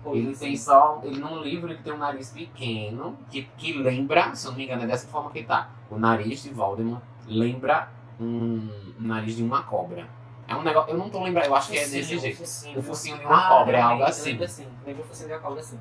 o, 0.05 0.09
o 0.11 0.15
Ele 0.15 0.35
tem 0.35 0.55
só. 0.57 1.01
Ele 1.03 1.17
no 1.19 1.41
livro 1.41 1.71
ele 1.71 1.79
tem 1.83 1.93
um 1.93 1.97
nariz 1.97 2.31
pequeno, 2.31 3.17
que, 3.29 3.43
que 3.57 3.73
lembra, 3.73 4.33
se 4.35 4.45
eu 4.47 4.51
não 4.51 4.57
me 4.57 4.65
engano, 4.65 4.83
é 4.83 4.87
dessa 4.87 5.07
forma 5.07 5.29
que 5.31 5.43
tá. 5.43 5.69
O 5.89 5.97
nariz 5.97 6.43
de 6.43 6.49
Voldemort 6.49 7.01
lembra 7.27 7.89
um, 8.19 8.69
um 8.99 9.07
nariz 9.07 9.35
de 9.35 9.43
uma 9.43 9.63
cobra. 9.63 10.07
É 10.47 10.55
um 10.55 10.61
negócio. 10.61 10.91
Eu 10.91 10.97
não 10.97 11.09
tô 11.09 11.23
lembrando, 11.23 11.47
eu 11.47 11.55
acho 11.55 11.71
que 11.71 11.77
é 11.77 11.87
desse 11.87 12.19
jeito. 12.19 12.41
O 12.77 12.81
focinho 12.83 13.17
de 13.17 13.25
uma 13.25 13.47
cobra, 13.49 13.77
é 13.77 13.81
algo 13.81 14.03
assim. 14.03 14.31
Lembra 14.31 14.45
assim. 14.45 14.67
Lembra 14.85 15.03
o 15.03 15.07
focinho 15.07 15.27
de 15.29 15.33
uma 15.33 15.41
cobra 15.41 15.59
assim. 15.59 15.79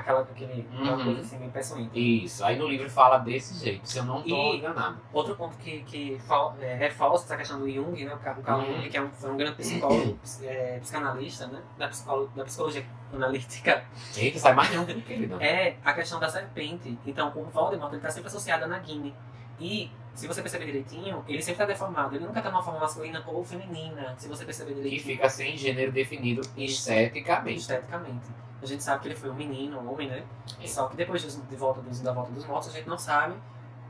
Aquela, 0.00 0.20
aquele, 0.22 0.66
aquela 0.72 0.96
Uhum. 0.96 1.04
coisa 1.04 1.20
assim, 1.20 1.38
meio 1.38 1.50
peçonhenta. 1.50 1.98
Isso, 1.98 2.44
aí 2.44 2.58
no 2.58 2.66
livro 2.68 2.88
fala 2.90 3.18
desse 3.18 3.62
jeito, 3.62 3.88
se 3.88 3.98
eu 3.98 4.04
não 4.04 4.22
tô 4.22 4.28
E- 4.54 4.56
enganado. 4.58 4.98
Outro 5.12 5.36
ponto 5.36 5.56
que, 5.58 5.82
que 5.82 6.18
fal- 6.26 6.56
é, 6.60 6.74
reforça 6.74 7.24
essa 7.26 7.36
questão 7.36 7.58
do 7.60 7.70
Jung, 7.70 8.04
né? 8.04 8.14
O 8.14 8.18
Carl, 8.18 8.60
Uhum. 8.60 8.76
Jung, 8.76 8.88
que 8.88 8.96
é 8.96 9.02
um, 9.02 9.10
foi 9.10 9.30
um 9.30 9.36
grande 9.36 9.56
psicólogo, 9.56 10.14
ps- 10.22 10.42
é, 10.42 10.78
psicanalista, 10.80 11.46
né? 11.46 11.60
Da, 11.78 11.88
psicolo, 11.88 12.28
da 12.34 12.44
psicologia 12.44 12.84
analítica. 13.12 13.84
Eita, 14.16 14.38
sai 14.38 14.54
mais 14.54 14.74
não, 14.74 14.84
querido. 14.86 15.36
é 15.42 15.76
a 15.84 15.92
questão 15.92 16.18
da 16.20 16.28
serpente. 16.28 16.98
Então, 17.06 17.32
o 17.36 17.44
Voldemort 17.44 17.92
ele 17.92 18.00
tá 18.02 18.10
sempre 18.10 18.28
associado 18.28 18.64
a 18.64 18.68
Nagini. 18.68 19.14
E, 19.58 19.90
se 20.14 20.26
você 20.26 20.40
perceber 20.40 20.64
direitinho, 20.66 21.22
ele 21.28 21.42
sempre 21.42 21.58
tá 21.58 21.66
deformado. 21.66 22.14
Ele 22.16 22.24
nunca 22.24 22.40
tá 22.40 22.50
numa 22.50 22.62
forma 22.62 22.80
masculina 22.80 23.22
ou 23.26 23.44
feminina, 23.44 24.14
se 24.16 24.26
você 24.28 24.44
perceber 24.44 24.70
Que 24.74 24.82
direitinho. 24.82 25.02
fica 25.16 25.28
sem 25.28 25.56
gênero 25.56 25.92
definido 25.92 26.40
esteticamente. 26.56 27.58
esteticamente. 27.60 28.26
A 28.62 28.66
gente 28.66 28.82
sabe 28.82 29.00
que 29.02 29.08
ele 29.08 29.16
foi 29.16 29.30
um 29.30 29.34
menino, 29.34 29.78
um 29.80 29.92
homem, 29.92 30.08
né? 30.08 30.22
É. 30.62 30.66
Só 30.66 30.86
que 30.88 30.96
depois 30.96 31.22
de 31.22 31.56
volta 31.56 31.80
dos, 31.80 32.00
da 32.00 32.12
volta 32.12 32.30
dos 32.32 32.44
mortos, 32.46 32.68
a 32.68 32.72
gente 32.72 32.88
não 32.88 32.98
sabe 32.98 33.34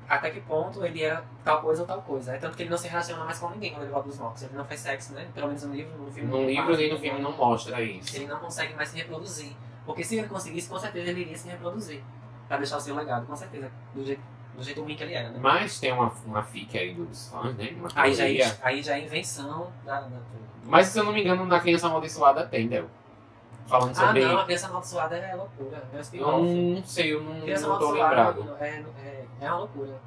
até 0.08 0.30
que 0.30 0.40
ponto 0.40 0.84
ele 0.84 1.02
era 1.02 1.22
tal 1.44 1.60
coisa 1.60 1.82
ou 1.82 1.86
tal 1.88 2.02
coisa. 2.02 2.34
É 2.34 2.38
tanto 2.38 2.56
que 2.56 2.62
ele 2.64 2.70
não 2.70 2.78
se 2.78 2.88
relaciona 2.88 3.24
mais 3.24 3.38
com 3.38 3.48
ninguém 3.50 3.70
quando 3.72 3.82
ele 3.84 3.92
volta 3.92 4.08
dos 4.08 4.18
mortos. 4.18 4.42
Ele 4.42 4.54
não 4.56 4.64
faz 4.64 4.80
sexo, 4.80 5.12
né? 5.12 5.28
Pelo 5.34 5.46
menos 5.48 5.62
no 5.62 5.72
livro, 5.74 5.96
no 5.98 6.10
filme. 6.10 6.28
No 6.30 6.38
não 6.40 6.46
livro 6.46 6.80
e 6.80 6.90
no 6.92 6.98
filme 6.98 7.20
não 7.20 7.32
mostra 7.32 7.80
isso. 7.82 8.16
Ele 8.16 8.26
não 8.26 8.38
consegue 8.38 8.74
mais 8.74 8.88
se 8.88 8.96
reproduzir. 8.96 9.52
Porque 9.86 10.04
se 10.04 10.16
ele 10.16 10.28
conseguisse, 10.28 10.68
com 10.68 10.78
certeza 10.78 11.10
ele 11.10 11.20
iria 11.22 11.36
se 11.36 11.48
reproduzir. 11.48 12.02
Pra 12.48 12.56
deixar 12.56 12.76
o 12.76 12.80
seu 12.80 12.94
legado, 12.94 13.26
com 13.26 13.36
certeza. 13.36 13.70
Do 13.94 14.04
jeito, 14.04 14.20
do 14.56 14.62
jeito 14.62 14.82
ruim 14.82 14.96
que 14.96 15.02
ele 15.04 15.14
era, 15.14 15.30
né? 15.30 15.38
Mas 15.40 15.78
tem 15.78 15.92
uma, 15.92 16.12
uma 16.26 16.42
fic 16.42 16.76
aí 16.76 16.92
dos 16.94 17.28
fãs, 17.28 17.54
né? 17.56 17.72
Uma 17.76 17.88
Aí 17.94 18.12
já, 18.14 18.28
é, 18.28 18.58
aí 18.62 18.82
já 18.82 18.96
é 18.98 19.04
invenção 19.04 19.72
da. 19.84 20.00
da- 20.00 20.18
Mas 20.64 20.88
se 20.88 20.98
eu 20.98 21.04
não 21.04 21.12
me 21.12 21.20
engano, 21.20 21.46
na 21.46 21.60
criança 21.60 21.86
amaldiçoada 21.86 22.44
tem, 22.46 22.68
Del. 22.68 22.88
Falando 23.70 23.90
Ah, 23.92 23.94
sobre. 24.06 24.24
não, 24.24 24.38
a 24.38 24.44
criança 24.44 24.66
amaldiçoada 24.66 25.16
é 25.16 25.34
loucura. 25.34 25.82
É 25.92 25.96
eu 25.96 26.00
spin-off. 26.00 26.42
não 26.44 26.84
sei, 26.84 27.14
eu 27.14 27.22
não, 27.22 27.40
Criança 27.42 27.68
não 27.68 27.78
tô 27.78 27.90
lembrado. 27.92 28.56
é, 28.58 28.68
é, 28.98 29.24
é 29.40 29.48
uma 29.48 29.58
loucura. 29.60 30.00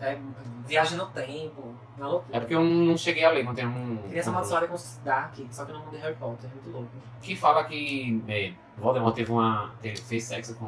É 0.00 0.18
viagem 0.66 0.98
no 0.98 1.06
tempo, 1.06 1.74
é 1.96 2.00
uma 2.02 2.08
loucura. 2.10 2.36
É 2.36 2.40
porque 2.40 2.54
eu 2.54 2.62
não 2.62 2.96
cheguei 2.98 3.24
a 3.24 3.30
ler, 3.30 3.44
não 3.44 3.54
tem 3.54 3.66
um. 3.66 3.96
Criança 4.08 4.28
um- 4.28 4.32
amaldiçoada 4.32 4.66
é 4.66 4.68
com 4.68 4.76
Dark, 5.04 5.34
só 5.50 5.64
que 5.64 5.72
no 5.72 5.78
mundo 5.78 5.90
de 5.92 5.96
Harry 5.98 6.16
Potter, 6.16 6.50
é 6.50 6.54
muito 6.54 6.70
louco. 6.70 6.88
Que 7.22 7.34
fala 7.36 7.64
que 7.64 8.22
é, 8.28 8.52
Voldemort 8.76 9.14
teve 9.14 9.32
uma. 9.32 9.70
teve- 9.80 9.96
fez 10.00 10.24
sexo 10.24 10.54
com. 10.56 10.66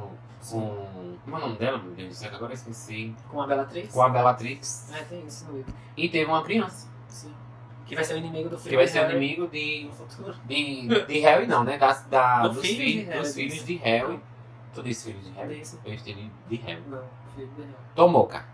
com. 0.50 1.16
Como 1.24 1.36
é 1.36 1.38
o 1.38 1.42
nome 1.42 1.56
dela, 1.58 1.78
meu 1.78 1.92
Deus 1.92 2.08
do 2.10 2.14
céu? 2.14 2.30
Agora 2.34 2.52
eu 2.52 2.54
esqueci. 2.54 3.14
Com 3.30 3.42
a 3.42 3.46
Bellatrix? 3.46 3.92
Com 3.92 4.02
a 4.02 4.08
Bellatrix. 4.08 4.92
É, 4.94 5.02
tem 5.04 5.26
isso 5.26 5.44
no 5.46 5.56
livro. 5.58 5.74
E 5.96 6.08
teve 6.08 6.30
uma 6.30 6.42
criança. 6.42 6.88
Sim. 7.08 7.34
Que 7.86 7.94
vai 7.94 8.04
ser 8.04 8.14
o 8.14 8.16
inimigo 8.16 8.48
do 8.48 8.56
filme 8.56 8.70
Que 8.70 8.76
vai 8.76 8.86
ser 8.86 9.00
Harry 9.00 9.16
inimigo 9.16 9.48
de. 9.48 9.90
De, 10.46 11.06
de 11.06 11.18
Harry 11.20 11.46
não, 11.46 11.64
né? 11.64 11.76
Das, 11.76 12.04
da, 12.06 12.42
Do 12.42 12.54
dos, 12.54 12.62
filho 12.62 12.76
de 12.76 12.84
filhos, 12.84 13.18
dos 13.18 13.34
filhos 13.34 13.64
de 13.64 13.76
Harry. 13.76 14.20
Tu 14.74 14.82
disse 14.82 15.12
filhos 15.12 15.24
de 15.24 15.30
Harry? 15.32 15.60
isso? 15.60 15.80
Eu 15.84 15.92
disse 15.92 16.30
de 16.48 16.56
Harry. 16.56 16.82
Não, 16.88 17.04
filho 17.34 17.48
de 17.48 17.62
Harry. 17.62 17.74
Tomoka. 17.94 18.44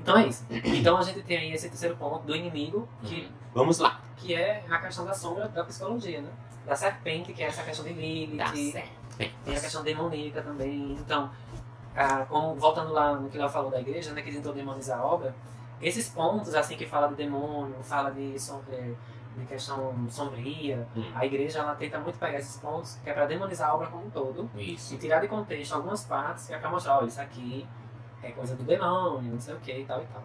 Então 0.00 0.18
é 0.18 0.26
isso. 0.26 0.46
Então 0.50 0.96
a 0.96 1.02
gente 1.02 1.22
tem 1.22 1.36
aí 1.36 1.52
esse 1.52 1.68
terceiro 1.68 1.96
ponto 1.96 2.24
do 2.24 2.34
inimigo, 2.34 2.88
que, 3.02 3.30
Vamos 3.54 3.78
lá. 3.78 4.00
que 4.16 4.34
é 4.34 4.64
a 4.68 4.78
questão 4.78 5.04
da 5.04 5.14
sombra 5.14 5.48
da 5.48 5.64
psicologia, 5.64 6.20
né? 6.20 6.30
Da 6.66 6.74
serpente, 6.74 7.32
que 7.32 7.42
é 7.42 7.46
essa 7.46 7.62
questão 7.62 7.84
de 7.84 7.92
Lilith. 7.92 8.38
Tá 8.38 8.54
certo. 8.54 8.98
Tem 9.44 9.56
a 9.56 9.60
questão 9.60 9.82
demoníaca 9.82 10.42
também. 10.42 10.92
Então, 10.92 11.30
ah, 11.94 12.24
como, 12.28 12.54
voltando 12.54 12.92
lá 12.92 13.14
no 13.14 13.28
que 13.28 13.36
ela 13.36 13.48
falou 13.48 13.70
da 13.70 13.80
igreja, 13.80 14.12
né, 14.12 14.22
que 14.22 14.30
tentou 14.30 14.52
demonizar 14.52 15.00
a 15.00 15.04
obra, 15.04 15.34
esses 15.80 16.08
pontos, 16.08 16.54
assim, 16.54 16.76
que 16.76 16.86
fala 16.86 17.08
de 17.08 17.14
demônio, 17.14 17.76
fala 17.82 18.10
de, 18.10 18.38
som- 18.38 18.62
eh, 18.70 18.92
de 19.36 19.44
questão 19.46 19.94
sombria, 20.08 20.86
Hum. 20.96 21.04
a 21.14 21.24
igreja 21.24 21.60
ela 21.60 21.74
tenta 21.74 21.98
muito 21.98 22.18
pegar 22.18 22.38
esses 22.38 22.56
pontos, 22.60 22.98
que 23.04 23.10
é 23.10 23.12
para 23.12 23.26
demonizar 23.26 23.70
a 23.70 23.74
obra 23.74 23.86
como 23.86 24.06
um 24.06 24.10
todo, 24.10 24.50
Isso. 24.56 24.94
e 24.94 24.98
tirar 24.98 25.20
de 25.20 25.28
contexto 25.28 25.72
algumas 25.74 26.04
partes, 26.04 26.46
que 26.48 26.54
é 26.54 26.58
pra 26.58 26.70
mostrar, 26.70 26.98
olha, 26.98 27.06
isso 27.06 27.20
aqui 27.20 27.66
é 28.22 28.30
coisa 28.32 28.56
do 28.56 28.64
demônio, 28.64 29.32
não 29.32 29.40
sei 29.40 29.54
o 29.54 29.60
que 29.60 29.72
e 29.72 29.84
tal 29.84 30.02
e 30.02 30.06
tal. 30.06 30.22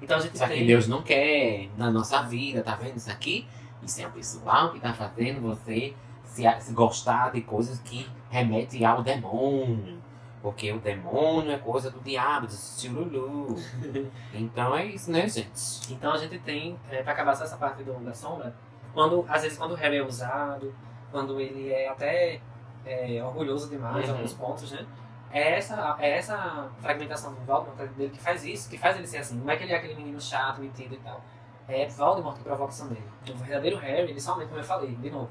Então 0.00 0.16
a 0.16 0.20
gente 0.20 0.34
Isso 0.34 0.46
tem... 0.48 0.66
Deus 0.66 0.88
não 0.88 1.02
quer 1.02 1.68
na 1.76 1.90
nossa 1.90 2.22
vida, 2.22 2.62
tá 2.62 2.74
vendo 2.74 2.96
isso 2.96 3.10
aqui? 3.10 3.46
Isso 3.82 4.00
é 4.02 4.06
o 4.06 4.10
pessoal 4.10 4.72
que 4.72 4.80
tá 4.80 4.92
fazendo 4.94 5.40
você 5.42 5.94
se, 6.24 6.42
se 6.60 6.72
gostar 6.72 7.32
de 7.32 7.42
coisas 7.42 7.78
que 7.80 8.08
remetem 8.30 8.84
ao 8.84 9.02
demônio. 9.02 10.02
Porque 10.44 10.70
o 10.70 10.78
demônio 10.78 11.52
é 11.52 11.56
coisa 11.56 11.90
do 11.90 12.00
diabo, 12.00 12.46
do 12.46 12.52
chururu. 12.52 13.56
Então 14.34 14.76
é 14.76 14.84
isso, 14.84 15.10
né, 15.10 15.26
gente? 15.26 15.90
Então 15.90 16.12
a 16.12 16.18
gente 16.18 16.38
tem, 16.40 16.78
é, 16.90 17.02
para 17.02 17.12
acabar 17.14 17.32
essa 17.32 17.56
parte 17.56 17.82
do, 17.82 17.94
da 18.04 18.12
sombra, 18.12 18.54
quando, 18.92 19.24
às 19.26 19.40
vezes 19.40 19.56
quando 19.56 19.72
o 19.72 19.74
Harry 19.74 19.96
é 19.96 20.02
usado, 20.04 20.74
quando 21.10 21.40
ele 21.40 21.72
é 21.72 21.88
até 21.88 22.42
é, 22.84 23.24
orgulhoso 23.24 23.70
demais 23.70 24.04
em 24.04 24.10
Uhum. 24.10 24.16
alguns 24.16 24.34
pontos, 24.34 24.70
né? 24.70 24.86
É 25.32 25.56
essa, 25.56 25.96
é 25.98 26.10
essa 26.18 26.68
fragmentação 26.78 27.32
do 27.32 27.40
Voldemort 27.40 27.88
dele 27.96 28.10
que 28.10 28.20
faz 28.20 28.44
isso, 28.44 28.68
que 28.68 28.76
faz 28.76 28.98
ele 28.98 29.06
ser 29.06 29.18
assim. 29.18 29.38
Não 29.38 29.50
é 29.50 29.56
que 29.56 29.62
ele 29.64 29.72
é 29.72 29.76
aquele 29.78 29.94
menino 29.94 30.20
chato, 30.20 30.60
metido 30.60 30.92
e 30.94 30.98
tal. 30.98 31.22
É 31.66 31.86
Voldemort 31.88 32.36
que 32.36 32.44
provoca 32.44 32.70
isso 32.70 32.84
nele. 32.84 33.02
O 33.30 33.34
verdadeiro 33.38 33.78
Harry, 33.78 34.10
ele 34.10 34.20
somente, 34.20 34.48
como 34.48 34.60
eu 34.60 34.64
falei, 34.64 34.94
de 34.94 35.10
novo, 35.10 35.30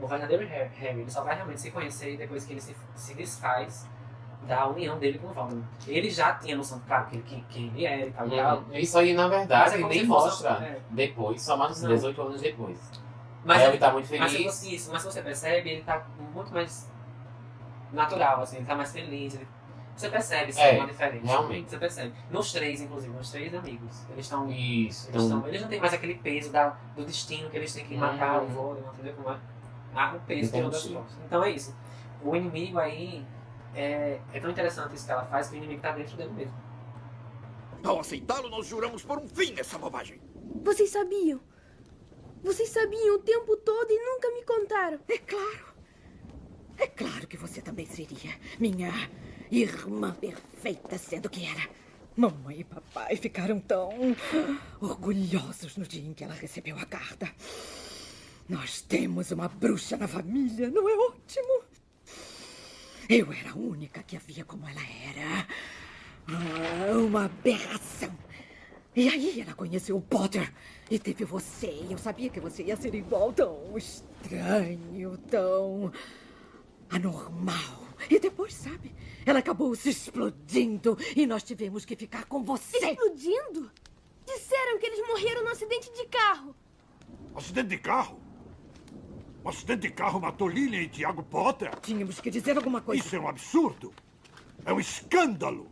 o 0.00 0.06
verdadeiro 0.06 0.46
Harry, 0.46 1.00
ele 1.00 1.10
só 1.10 1.22
vai 1.22 1.34
realmente 1.34 1.60
se 1.60 1.70
conhecer 1.70 2.16
depois 2.16 2.46
que 2.46 2.54
ele 2.54 2.60
se, 2.62 2.74
se 2.94 3.14
desfaz 3.14 3.86
da 4.46 4.66
união 4.68 4.98
dele 4.98 5.18
com 5.18 5.28
o 5.28 5.32
Voldemort. 5.32 5.66
Ele 5.86 6.08
já 6.10 6.34
tinha 6.34 6.56
noção, 6.56 6.80
claro, 6.86 7.06
que, 7.06 7.18
que, 7.22 7.40
quem 7.48 7.66
ele 7.68 7.84
era 7.86 8.06
e 8.06 8.10
tal 8.12 8.28
tal. 8.30 8.64
Isso 8.72 8.98
aí, 8.98 9.12
na 9.14 9.28
Mas 9.28 9.38
verdade, 9.38 9.74
é 9.82 9.86
nem 9.86 10.06
mostra 10.06 10.50
é. 10.50 10.80
depois, 10.90 11.42
só 11.42 11.56
mais 11.56 11.72
uns 11.72 11.82
Não. 11.82 11.90
18 11.90 12.22
anos 12.22 12.40
depois. 12.40 12.78
Mas 13.44 13.58
Harry 13.58 13.78
tá 13.78 13.92
muito 13.92 14.08
Mas 14.18 14.32
feliz. 14.32 14.54
você, 14.54 14.68
isso, 14.70 14.90
mas 14.92 15.02
se 15.02 15.10
você 15.12 15.22
percebe, 15.22 15.70
ele 15.70 15.82
tá 15.82 16.04
muito 16.34 16.52
mais 16.52 16.90
natural, 17.92 18.40
assim, 18.42 18.56
ele 18.56 18.66
tá 18.66 18.74
mais 18.74 18.92
feliz. 18.92 19.34
ele- 19.34 19.48
Você 19.94 20.10
percebe 20.10 20.52
sim, 20.52 20.60
É, 20.60 20.72
uma 20.78 20.86
diferença. 20.86 21.26
realmente. 21.26 21.70
Você 21.70 21.78
percebe. 21.78 22.12
Nos 22.30 22.52
três, 22.52 22.82
inclusive, 22.82 23.14
nos 23.16 23.30
três 23.30 23.54
amigos. 23.54 24.04
Eles 24.10 24.26
estão. 24.26 24.50
Isso. 24.50 25.08
Eles, 25.10 25.26
tão- 25.28 25.46
eles 25.48 25.62
não 25.62 25.68
têm 25.68 25.80
mais 25.80 25.94
aquele 25.94 26.16
peso 26.16 26.52
da, 26.52 26.76
do 26.94 27.02
destino 27.04 27.48
que 27.48 27.56
eles 27.56 27.72
têm 27.72 27.86
que 27.86 27.96
matar 27.96 28.40
Uhum. 28.40 28.44
o 28.44 28.48
Voldemort, 28.48 28.92
entendeu 28.94 29.14
como 29.14 29.30
é? 29.30 29.38
Ah, 29.94 30.12
o 30.14 30.20
peso 30.20 30.52
tirou 30.52 30.68
das 30.70 30.80
Entendi. 30.84 30.96
costas. 31.00 31.18
Então 31.24 31.42
é 31.42 31.50
isso. 31.50 31.74
O 32.22 32.36
inimigo 32.36 32.78
aí 32.78 33.24
é, 33.76 34.20
é 34.32 34.40
tão 34.40 34.50
interessante 34.50 34.94
isso 34.94 35.06
que 35.06 35.12
ela 35.12 35.24
faz 35.26 35.48
que 35.48 35.54
o 35.54 35.58
inimigo 35.58 35.80
tá 35.80 35.92
dentro 35.92 36.16
dele 36.16 36.32
mesmo. 36.32 36.54
Ao 37.84 38.00
aceitá-lo, 38.00 38.48
nós 38.48 38.66
juramos 38.66 39.02
por 39.04 39.18
um 39.18 39.28
fim 39.28 39.52
nessa 39.52 39.78
bobagem. 39.78 40.20
Vocês 40.64 40.90
sabiam? 40.90 41.40
Vocês 42.42 42.68
sabiam 42.70 43.16
o 43.16 43.18
tempo 43.20 43.56
todo 43.58 43.90
e 43.90 43.98
nunca 43.98 44.30
me 44.30 44.42
contaram. 44.44 44.98
É 45.08 45.18
claro. 45.18 45.66
É 46.78 46.86
claro 46.86 47.26
que 47.26 47.36
você 47.36 47.60
também 47.60 47.86
seria 47.86 48.34
minha 48.58 48.92
irmã 49.50 50.14
perfeita, 50.14 50.98
sendo 50.98 51.30
que 51.30 51.46
era. 51.46 51.68
Mamãe 52.16 52.60
e 52.60 52.64
papai 52.64 53.14
ficaram 53.16 53.60
tão 53.60 53.90
orgulhosos 54.80 55.76
no 55.76 55.86
dia 55.86 56.08
em 56.08 56.14
que 56.14 56.24
ela 56.24 56.34
recebeu 56.34 56.76
a 56.78 56.86
carta. 56.86 57.30
Nós 58.48 58.80
temos 58.80 59.30
uma 59.32 59.48
bruxa 59.48 59.96
na 59.96 60.08
família, 60.08 60.70
não 60.70 60.88
é 60.88 60.94
ótimo? 60.94 61.65
Eu 63.08 63.32
era 63.32 63.52
a 63.52 63.54
única 63.54 64.02
que 64.02 64.16
a 64.16 64.18
via 64.18 64.44
como 64.44 64.68
ela 64.68 64.80
era. 64.82 65.46
Ah, 66.26 66.98
uma 66.98 67.26
aberração. 67.26 68.12
E 68.96 69.08
aí 69.08 69.40
ela 69.40 69.54
conheceu 69.54 69.96
o 69.96 70.02
Potter 70.02 70.52
e 70.90 70.98
teve 70.98 71.24
você. 71.24 71.68
E 71.68 71.92
eu 71.92 71.98
sabia 71.98 72.28
que 72.28 72.40
você 72.40 72.64
ia 72.64 72.76
ser 72.76 72.94
igual, 72.96 73.32
tão 73.32 73.76
estranho, 73.78 75.16
tão 75.30 75.92
anormal. 76.90 77.86
E 78.10 78.18
depois, 78.18 78.54
sabe, 78.54 78.92
ela 79.24 79.38
acabou 79.38 79.74
se 79.76 79.90
explodindo 79.90 80.98
e 81.14 81.26
nós 81.26 81.44
tivemos 81.44 81.84
que 81.84 81.94
ficar 81.94 82.24
com 82.24 82.42
você. 82.42 82.76
Explodindo? 82.78 83.70
Disseram 84.26 84.78
que 84.80 84.86
eles 84.86 85.06
morreram 85.06 85.44
no 85.44 85.50
acidente 85.50 85.92
de 85.92 86.06
carro. 86.06 86.56
Acidente 87.36 87.68
de 87.68 87.78
carro? 87.78 88.25
Um 89.46 89.48
acidente 89.48 89.82
de 89.82 89.90
carro 89.90 90.20
matou 90.20 90.48
Lilian 90.48 90.82
e 90.82 90.88
Tiago 90.88 91.22
Potter? 91.22 91.70
Tínhamos 91.80 92.18
que 92.18 92.32
dizer 92.32 92.56
alguma 92.56 92.80
coisa. 92.80 93.00
Isso 93.00 93.14
é 93.14 93.20
um 93.20 93.28
absurdo. 93.28 93.92
É 94.64 94.72
um 94.72 94.80
escândalo. 94.80 95.68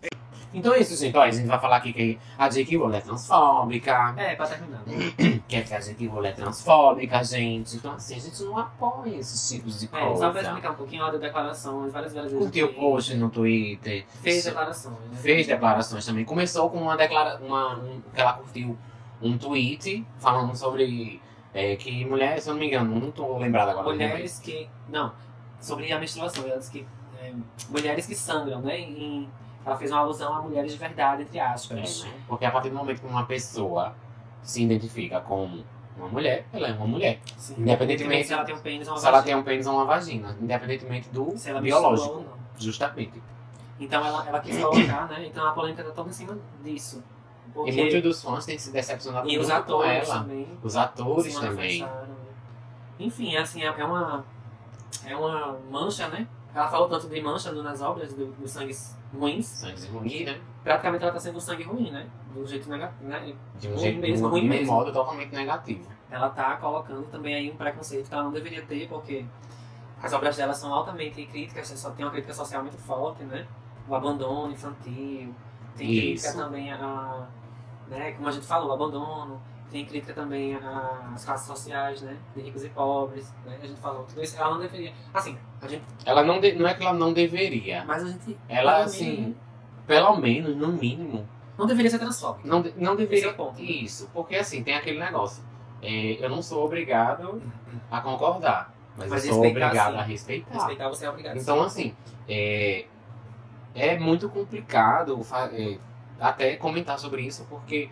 então 0.55 0.72
é 0.72 0.79
isso, 0.79 0.97
gente. 0.97 1.18
A 1.18 1.29
gente 1.29 1.49
vai 1.49 1.59
falar 1.59 1.79
aqui 1.79 1.93
que 1.93 2.16
a 2.39 2.49
J.K. 2.49 2.77
Rowling 2.77 2.99
é 2.99 3.01
transfóbica. 3.01 4.14
É, 4.16 4.37
pra 4.37 4.47
terminar. 4.47 4.85
Que 5.49 5.57
a 5.57 5.81
J.K. 5.81 6.07
Rowling 6.07 6.29
é 6.29 6.33
transfóbica, 6.33 7.25
gente. 7.25 7.75
Então, 7.75 7.95
assim, 7.95 8.14
a 8.14 8.20
gente 8.20 8.45
não 8.45 8.57
apoia 8.57 9.16
esses 9.16 9.49
tipos 9.49 9.81
de 9.81 9.87
É, 9.87 9.89
só 9.89 9.99
pra 9.99 10.31
coisa. 10.31 10.49
explicar 10.51 10.70
um 10.70 10.77
pouquinho, 10.77 11.03
ela 11.03 11.11
deu 11.11 11.18
declarações 11.18 11.93
várias, 11.93 12.14
várias 12.14 12.31
vezes. 12.31 12.47
Curtiu 12.47 12.72
post 12.75 13.12
no 13.16 13.29
Twitter. 13.29 14.07
Fez 14.22 14.45
declarações. 14.45 15.01
Né? 15.01 15.16
Fez 15.20 15.49
declarações 15.49 16.07
também. 16.07 16.25
Começou 16.25 16.70
com 16.70 16.81
uma 16.81 16.97
declaração. 16.97 17.45
Uma, 17.45 17.75
um, 17.75 18.01
que 18.14 18.20
ela 18.20 18.35
curtiu 18.35 18.79
um 19.20 19.37
tweet 19.37 20.07
falando 20.20 20.55
sobre 20.55 21.20
é, 21.55 21.76
que 21.76 22.05
mulheres, 22.05 22.44
se 22.44 22.50
eu 22.50 22.55
não 22.55 22.61
me 22.61 22.66
engano, 22.66 22.98
não 23.00 23.11
tô 23.11 23.38
lembrado 23.38 23.70
agora. 23.70 23.88
Mulheres 23.88 24.38
que. 24.40 24.68
Não, 24.88 25.12
sobre 25.61 25.90
a 25.92 25.98
menstruação. 25.98 26.44
Ela 26.46 26.59
disse 26.59 26.70
que. 26.72 26.86
é, 27.22 27.32
mulheres 27.70 28.07
que 28.07 28.14
sangram, 28.14 28.61
né? 28.61 28.78
Em- 28.80 29.28
ela 29.64 29.76
fez 29.78 29.90
uma 29.90 30.00
alusão 30.00 30.34
a 30.34 30.42
mulheres 30.42 30.72
de 30.72 30.78
verdade, 30.78 31.22
entre 31.22 31.40
aspas. 31.40 32.05
É, 32.05 32.09
né? 32.09 32.14
Porque 32.28 32.44
a 32.44 32.50
partir 32.50 32.68
do 32.68 32.76
momento 32.76 33.00
que 33.00 33.07
uma 33.07 33.24
pessoa 33.24 33.94
se 34.42 34.62
identifica 34.62 35.20
como 35.22 35.64
uma 35.96 36.09
mulher, 36.09 36.44
ela 36.52 36.68
é 36.68 36.72
uma 36.72 36.86
mulher. 36.86 37.18
Sim. 37.38 37.55
Independentemente 37.59 38.26
se 38.26 38.34
ela 38.34 38.44
tem 38.44 38.55
um 38.55 38.59
pênis 38.61 38.86
ou 38.88 38.92
uma 38.94 39.00
se 39.00 39.07
ela 39.07 39.16
vagina. 39.20 39.34
tem 39.34 39.40
um 39.40 39.44
pênis 39.44 39.66
ou 39.66 39.74
uma 39.74 39.84
vagina, 39.86 40.36
independentemente 40.38 41.09
do 41.09 41.32
Se 41.38 41.48
ela 41.48 41.62
biológico. 41.62 42.14
ou 42.16 42.20
não. 42.24 42.34
Justamente. 42.59 43.22
Então 43.80 44.05
ela, 44.05 44.26
ela 44.28 44.40
quis 44.40 44.59
colocar, 44.59 45.09
né? 45.09 45.26
Então 45.26 45.46
a 45.48 45.52
polêmica 45.52 45.82
tá 45.82 45.90
toda 45.92 46.11
em 46.11 46.12
cima 46.12 46.36
disso. 46.62 47.02
Porque... 47.53 47.70
E 47.70 47.76
muitos 47.76 48.03
dos 48.03 48.22
fãs 48.22 48.45
têm 48.47 48.59
se 48.59 48.70
decepcionado 48.72 49.28
E 49.28 49.38
os 49.38 49.49
muito 49.49 49.64
com 49.66 49.72
atores 49.74 50.09
ela. 50.09 50.20
também. 50.20 50.59
Os 50.62 50.76
atores 50.76 51.34
também. 51.38 51.86
Enfim, 52.99 53.36
assim, 53.36 53.62
é 53.62 53.66
é 53.66 53.84
uma. 53.84 54.24
É 55.05 55.16
uma 55.16 55.59
mancha, 55.70 56.09
né? 56.09 56.26
Ela 56.55 56.68
falou 56.68 56.88
tanto 56.88 57.09
de 57.09 57.20
mancha 57.20 57.51
nas 57.53 57.82
obras 57.82 58.12
do- 58.14 58.26
dos 58.32 58.51
sangues 58.51 58.97
ruins. 59.12 59.45
Sangue 59.47 59.86
ruim, 59.88 60.24
né? 60.24 60.40
Praticamente 60.62 61.03
ela 61.03 61.12
tá 61.12 61.18
sendo 61.20 61.36
um 61.36 61.40
sangue 61.40 61.64
ruim, 61.64 61.90
né? 61.90 62.07
Do 62.32 62.47
jeito 62.47 62.68
negativo, 62.70 63.05
né? 63.09 63.34
De 63.59 63.68
um 63.68 63.72
Ruim 63.72 63.80
jeito, 63.80 64.01
mesmo, 64.01 64.16
de 64.16 64.22
um, 64.24 64.28
ruim 64.30 64.40
de 64.42 64.47
um 64.47 64.51
mesmo. 64.51 64.72
modo 64.72 64.92
totalmente 64.92 65.32
negativo. 65.34 65.88
Ela 66.11 66.30
tá 66.30 66.57
colocando 66.57 67.05
também 67.11 67.34
aí 67.34 67.51
um 67.51 67.57
preconceito 67.57 68.09
que 68.09 68.14
ela 68.14 68.22
não 68.24 68.30
deveria 68.32 68.62
ter, 68.62 68.88
porque 68.88 69.24
as 70.01 70.12
obras 70.12 70.36
dela 70.36 70.55
são 70.55 70.72
altamente 70.72 71.24
críticas, 71.26 71.68
só 71.68 71.90
tem 71.90 72.05
uma 72.05 72.12
crítica 72.12 72.32
social 72.32 72.62
muito 72.62 72.78
forte, 72.78 73.24
né? 73.24 73.47
O 73.88 73.95
abandono 73.95 74.53
infantil, 74.53 75.34
tem 75.77 75.87
crítica 75.89 76.29
Isso. 76.29 76.37
também 76.39 76.72
a, 76.72 77.27
né, 77.89 78.12
como 78.12 78.29
a 78.29 78.33
gente 78.33 78.47
falou, 78.47 78.70
o 78.70 78.72
abandono, 78.72 79.41
tem 79.70 79.85
crítica 79.85 80.12
também 80.14 80.55
às 80.55 81.25
classes 81.25 81.47
sociais, 81.47 82.01
né? 82.03 82.16
De 82.37 82.43
ricos 82.43 82.64
e 82.64 82.68
pobres, 82.68 83.33
né? 83.45 83.59
A 83.61 83.66
gente 83.66 83.81
falou 83.81 84.05
tudo 84.05 84.22
isso, 84.22 84.37
ela 84.39 84.51
não 84.51 84.61
deveria. 84.61 84.93
Assim, 85.12 85.37
a 85.61 85.66
gente. 85.66 85.83
Ela 86.07 86.22
não, 86.22 86.41
de- 86.41 86.53
não 86.53 86.68
é 86.68 86.75
que 86.75 86.83
ela 86.83 86.93
não 86.93 87.12
deveria. 87.12 87.85
Mas 87.85 88.05
a 88.05 88.09
gente. 88.09 88.39
Ela, 88.49 88.85
assim, 88.85 89.11
mínimo, 89.11 89.37
pelo 89.87 90.16
menos, 90.16 90.57
no 90.57 90.68
mínimo, 90.68 91.29
Não 91.59 91.66
deveria 91.66 91.91
ser 91.91 91.99
transfóbica. 91.99 92.47
não, 92.49 92.62
de- 92.62 92.72
não 92.77 92.93
Esse 92.95 93.03
é 93.03 93.07
deveria. 93.07 93.35
ponto. 93.35 93.59
né? 93.61 93.64
Isso, 93.68 94.09
porque 94.14 94.37
assim, 94.37 94.62
tem 94.62 94.75
aquele 94.77 94.99
negócio. 95.01 95.43
É, 95.83 96.25
eu 96.25 96.31
não 96.31 96.41
sou 96.41 96.64
obrigado 96.64 97.43
a 97.91 98.01
concordar, 98.01 98.72
mas, 98.97 99.11
Mas 99.11 99.27
eu 99.27 99.35
sou 99.35 99.45
obrigado 99.45 99.93
sim. 99.93 99.99
a 99.99 100.03
respeitar. 100.03 100.55
Respeitar 100.55 100.89
você 100.89 101.05
é 101.07 101.11
obrigado. 101.11 101.37
Então, 101.37 101.61
assim, 101.62 101.95
é, 102.29 102.87
é 103.75 103.99
muito 103.99 104.29
complicado 104.29 105.20
é, 105.53 105.79
até 106.20 106.57
comentar 106.57 106.99
sobre 106.99 107.22
isso, 107.22 107.45
porque, 107.51 107.91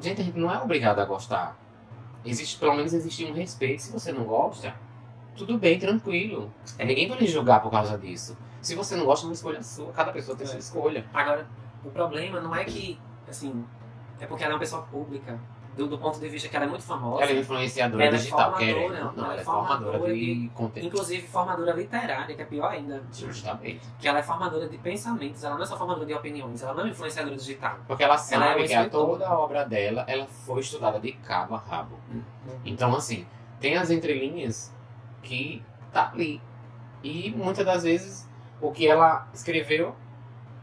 gente, 0.00 0.20
a 0.20 0.24
gente 0.24 0.38
não 0.38 0.52
é 0.52 0.58
obrigado 0.60 1.00
a 1.00 1.04
gostar. 1.04 1.56
Existe, 2.24 2.58
pelo 2.58 2.74
menos 2.74 2.92
existe 2.92 3.24
um 3.24 3.32
respeito. 3.32 3.82
Se 3.82 3.92
você 3.92 4.12
não 4.12 4.24
gosta, 4.24 4.74
tudo 5.36 5.58
bem, 5.58 5.78
tranquilo. 5.78 6.52
É, 6.78 6.84
ninguém 6.84 7.08
vai 7.08 7.18
lhe 7.18 7.26
julgar 7.26 7.60
por 7.60 7.70
causa 7.70 7.96
disso. 7.98 8.36
Se 8.60 8.74
você 8.74 8.96
não 8.96 9.04
gosta, 9.04 9.26
é 9.26 9.28
uma 9.28 9.34
escolha 9.34 9.62
sua. 9.62 9.92
Cada 9.92 10.12
pessoa 10.12 10.36
tem 10.36 10.44
É. 10.44 10.50
sua 10.50 10.58
escolha. 10.58 11.06
Agora, 11.14 11.46
o 11.84 11.90
problema 11.90 12.40
não 12.40 12.54
é 12.54 12.64
que, 12.64 12.98
assim, 13.28 13.64
é 14.18 14.26
porque 14.26 14.42
ela 14.42 14.52
é 14.52 14.54
uma 14.54 14.60
pessoa 14.60 14.82
pública, 14.82 15.38
do, 15.76 15.86
do 15.88 15.98
ponto 15.98 16.18
de 16.18 16.28
vista 16.28 16.48
que 16.48 16.56
ela 16.56 16.64
é 16.64 16.68
muito 16.68 16.84
famosa. 16.84 17.22
Ela 17.22 17.32
é 17.32 17.36
influenciadora 17.40 18.04
Ela 18.06 18.14
é 18.14 18.18
digital, 18.18 18.54
querendo. 18.54 18.94
ela 18.94 19.12
Não, 19.14 19.24
é 19.24 19.32
ela 19.32 19.40
é 19.40 19.44
formadora 19.44 19.78
formadora 19.92 20.14
de 20.14 20.34
de- 20.42 20.48
conteúdo. 20.54 20.86
Inclusive 20.86 21.26
formadora 21.26 21.72
literária, 21.72 22.34
que 22.34 22.42
é 22.42 22.44
pior 22.44 22.70
ainda. 22.70 23.02
Justamente. 23.12 23.80
Que 23.98 24.08
ela 24.08 24.18
é 24.18 24.22
formadora 24.22 24.68
de 24.68 24.78
pensamentos, 24.78 25.44
ela 25.44 25.54
não 25.56 25.62
é 25.62 25.66
só 25.66 25.76
formadora 25.76 26.06
de 26.06 26.14
opiniões, 26.14 26.62
ela 26.62 26.72
não 26.74 26.86
é 26.86 26.88
influenciadora 26.88 27.36
digital. 27.36 27.76
Porque 27.86 28.02
ela 28.02 28.16
sabe 28.16 28.44
é 28.44 28.56
uma 28.56 28.66
que 28.66 28.74
a 28.74 28.88
toda 28.88 29.28
a 29.28 29.38
obra 29.38 29.64
dela, 29.64 30.04
ela 30.08 30.26
foi 30.26 30.60
estudada 30.60 30.98
de 30.98 31.12
cabo 31.12 31.54
a 31.54 31.58
rabo. 31.58 31.98
Então, 32.64 32.94
assim, 32.94 33.26
tem 33.60 33.76
as 33.76 33.90
entrelinhas 33.90 34.72
que 35.22 35.62
tá 35.92 36.10
ali. 36.12 36.40
E 37.02 37.30
muitas 37.36 37.64
das 37.66 37.82
vezes 37.82 38.28
o 38.60 38.72
que 38.72 38.88
ela 38.88 39.28
escreveu 39.34 39.94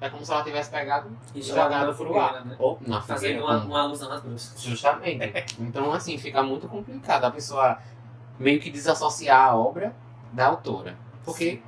é 0.05 0.09
como 0.09 0.25
se 0.25 0.31
ela 0.31 0.43
tivesse 0.43 0.69
pegado 0.69 1.09
E 1.33 1.41
jogado 1.41 1.85
pro 1.95 2.05
fogueira, 2.07 2.39
ar. 2.39 2.45
né? 2.45 2.55
Ou 2.59 2.77
na 2.85 3.01
Fazendo 3.01 3.39
fogueira. 3.39 3.43
uma, 3.45 3.61
como- 3.61 3.73
uma 3.73 3.81
alusão 3.83 4.11
às 4.11 4.21
bruxas. 4.21 4.61
Justamente. 4.61 5.45
Então, 5.59 5.91
assim, 5.93 6.17
fica 6.17 6.43
muito 6.43 6.67
complicado 6.67 7.23
a 7.25 7.31
pessoa 7.31 7.77
meio 8.37 8.59
que 8.59 8.69
desassociar 8.69 9.49
a 9.49 9.55
obra 9.55 9.95
da 10.33 10.47
autora. 10.47 10.97
Porque 11.23 11.61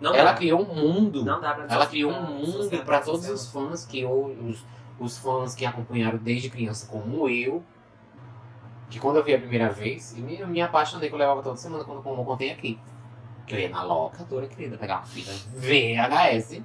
Não 0.00 0.14
ela 0.14 0.32
dá. 0.32 0.36
criou 0.36 0.60
um 0.60 0.74
mundo. 0.74 1.24
Não 1.24 1.40
dá 1.40 1.54
pra 1.54 1.66
Ela 1.68 1.86
criou 1.86 2.12
um 2.12 2.22
mundo 2.22 2.84
para 2.84 3.00
todos 3.00 3.28
os 3.28 3.50
fãs 3.50 3.86
que 3.86 4.04
ou 4.04 4.26
os, 4.26 4.64
os 5.00 5.16
fãs 5.18 5.54
que 5.54 5.64
acompanharam 5.64 6.18
desde 6.18 6.50
criança, 6.50 6.86
como 6.88 7.28
eu, 7.28 7.62
que 8.90 8.98
quando 9.00 9.16
eu 9.16 9.24
vi 9.24 9.34
a 9.34 9.38
primeira 9.38 9.70
vez, 9.70 10.16
eu 10.16 10.24
me, 10.24 10.38
eu 10.40 10.46
me 10.46 10.60
apaixonei 10.60 11.08
que 11.08 11.14
eu 11.14 11.18
levava 11.18 11.42
toda 11.42 11.56
semana 11.56 11.84
quando 11.84 12.02
como 12.02 12.20
eu 12.20 12.24
contei 12.24 12.50
aqui. 12.50 12.78
Que 13.46 13.54
eu 13.54 13.58
ia 13.60 13.68
na 13.70 13.82
locadora, 13.82 14.46
querida, 14.46 14.76
pegar 14.76 14.96
uma 14.96 15.06
fita 15.06 15.32
VHS. 15.54 16.62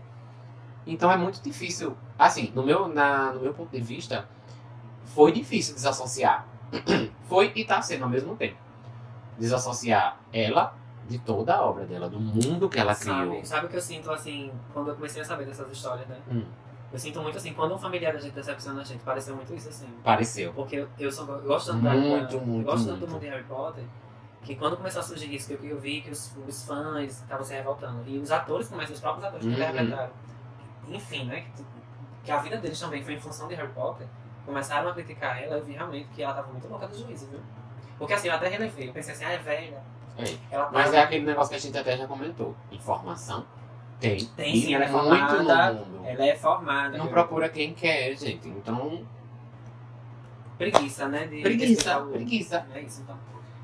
Então 0.85 1.11
é 1.11 1.17
muito 1.17 1.41
difícil. 1.41 1.95
Assim, 2.17 2.51
no 2.55 2.63
meu, 2.63 2.87
na, 2.87 3.31
no 3.33 3.41
meu 3.41 3.53
ponto 3.53 3.69
de 3.71 3.79
vista, 3.81 4.27
foi 5.05 5.31
difícil 5.31 5.75
desassociar. 5.75 6.45
foi 7.27 7.51
e 7.55 7.63
tá 7.65 7.81
sendo 7.81 8.03
ao 8.03 8.09
mesmo 8.09 8.35
tempo. 8.35 8.57
Desassociar 9.37 10.19
ela 10.31 10.75
de 11.07 11.19
toda 11.19 11.55
a 11.55 11.61
obra 11.61 11.85
dela, 11.85 12.07
do 12.09 12.19
mundo 12.19 12.69
que 12.69 12.79
ela 12.79 12.95
criou. 12.95 13.15
Sabe, 13.35 13.47
sabe 13.47 13.65
o 13.65 13.69
que 13.69 13.75
eu 13.77 13.81
sinto, 13.81 14.09
assim, 14.11 14.51
quando 14.73 14.89
eu 14.89 14.95
comecei 14.95 15.21
a 15.21 15.25
saber 15.25 15.45
dessas 15.45 15.69
histórias, 15.71 16.07
né? 16.07 16.17
Hum. 16.31 16.43
Eu 16.91 16.99
sinto 16.99 17.19
muito, 17.21 17.37
assim, 17.37 17.53
quando 17.53 17.73
um 17.73 17.77
familiar 17.77 18.13
da 18.13 18.19
gente 18.19 18.33
decepciona 18.33 18.81
a 18.81 18.83
gente, 18.83 19.03
pareceu 19.03 19.35
muito 19.35 19.53
isso, 19.53 19.67
assim. 19.67 19.87
Pareceu. 20.03 20.53
Porque 20.53 20.75
eu, 20.77 20.87
eu, 20.99 21.11
sou, 21.11 21.27
eu 21.27 21.41
gosto 21.41 21.71
tanto 21.71 21.81
Muito, 21.81 22.37
da, 22.37 22.45
muito, 22.45 22.59
eu 22.61 22.63
gosto 22.63 22.85
tanto 22.85 22.97
muito. 22.99 23.05
do 23.07 23.11
mundo 23.13 23.21
de 23.21 23.27
Harry 23.29 23.43
Potter, 23.43 23.83
que 24.43 24.55
quando 24.55 24.77
começou 24.77 24.99
a 24.99 25.03
surgir 25.03 25.33
isso, 25.33 25.47
que 25.47 25.53
eu, 25.65 25.71
eu 25.71 25.79
vi 25.79 26.01
que 26.01 26.11
os, 26.11 26.31
os 26.47 26.63
fãs 26.63 27.21
estavam 27.21 27.43
se 27.43 27.53
revoltando. 27.53 28.03
E 28.05 28.19
os 28.19 28.31
atores 28.31 28.67
começam, 28.69 28.93
os 28.93 29.01
próprios 29.01 29.25
atores 29.25 29.45
que 29.45 29.51
Uhum. 29.51 29.57
interpretaram. 29.59 30.13
Enfim, 30.89 31.25
né? 31.25 31.45
Que, 31.55 31.65
que 32.25 32.31
a 32.31 32.37
vida 32.37 32.57
deles 32.57 32.79
também 32.79 33.03
foi 33.03 33.13
em 33.15 33.19
função 33.19 33.47
de 33.47 33.55
Harry 33.55 33.71
Potter. 33.73 34.07
Começaram 34.45 34.89
a 34.89 34.93
criticar 34.93 35.41
ela, 35.41 35.57
eu 35.57 35.63
vi 35.65 35.73
realmente 35.73 36.09
que 36.09 36.21
ela 36.21 36.33
tava 36.33 36.51
muito 36.51 36.67
louca 36.67 36.87
do 36.87 36.97
juízo, 36.97 37.27
viu? 37.27 37.39
Porque 37.97 38.13
assim, 38.13 38.27
eu 38.27 38.33
até 38.33 38.47
relevei. 38.49 38.89
Eu 38.89 38.93
pensei 38.93 39.13
assim, 39.13 39.23
ah, 39.25 39.31
é 39.31 39.37
velha. 39.37 39.81
É. 40.17 40.23
Ela 40.51 40.69
Mas 40.71 40.91
tá- 40.91 40.97
é 40.97 41.03
aquele 41.03 41.25
negócio 41.25 41.49
que 41.49 41.55
a 41.55 41.59
gente 41.59 41.77
até 41.77 41.97
já 41.97 42.05
comentou. 42.07 42.55
Informação 42.71 43.45
tem. 43.99 44.25
Tem 44.35 44.55
sim, 44.55 44.75
ela 44.75 44.83
é 44.85 44.89
muito 44.89 45.05
formada. 45.27 45.85
Ela 46.05 46.25
é 46.25 46.35
formada. 46.35 46.97
Não 46.97 47.05
viu? 47.05 47.13
procura 47.13 47.47
quem 47.49 47.73
quer, 47.73 48.15
gente. 48.17 48.47
Então, 48.49 49.05
Preguiça, 50.57 51.07
né? 51.07 51.25
De 51.27 51.41
Preguiça, 51.41 51.99
o- 51.99 52.11
preguiça. 52.11 52.65
É 52.73 52.81
isso, 52.81 53.01
então. 53.01 53.17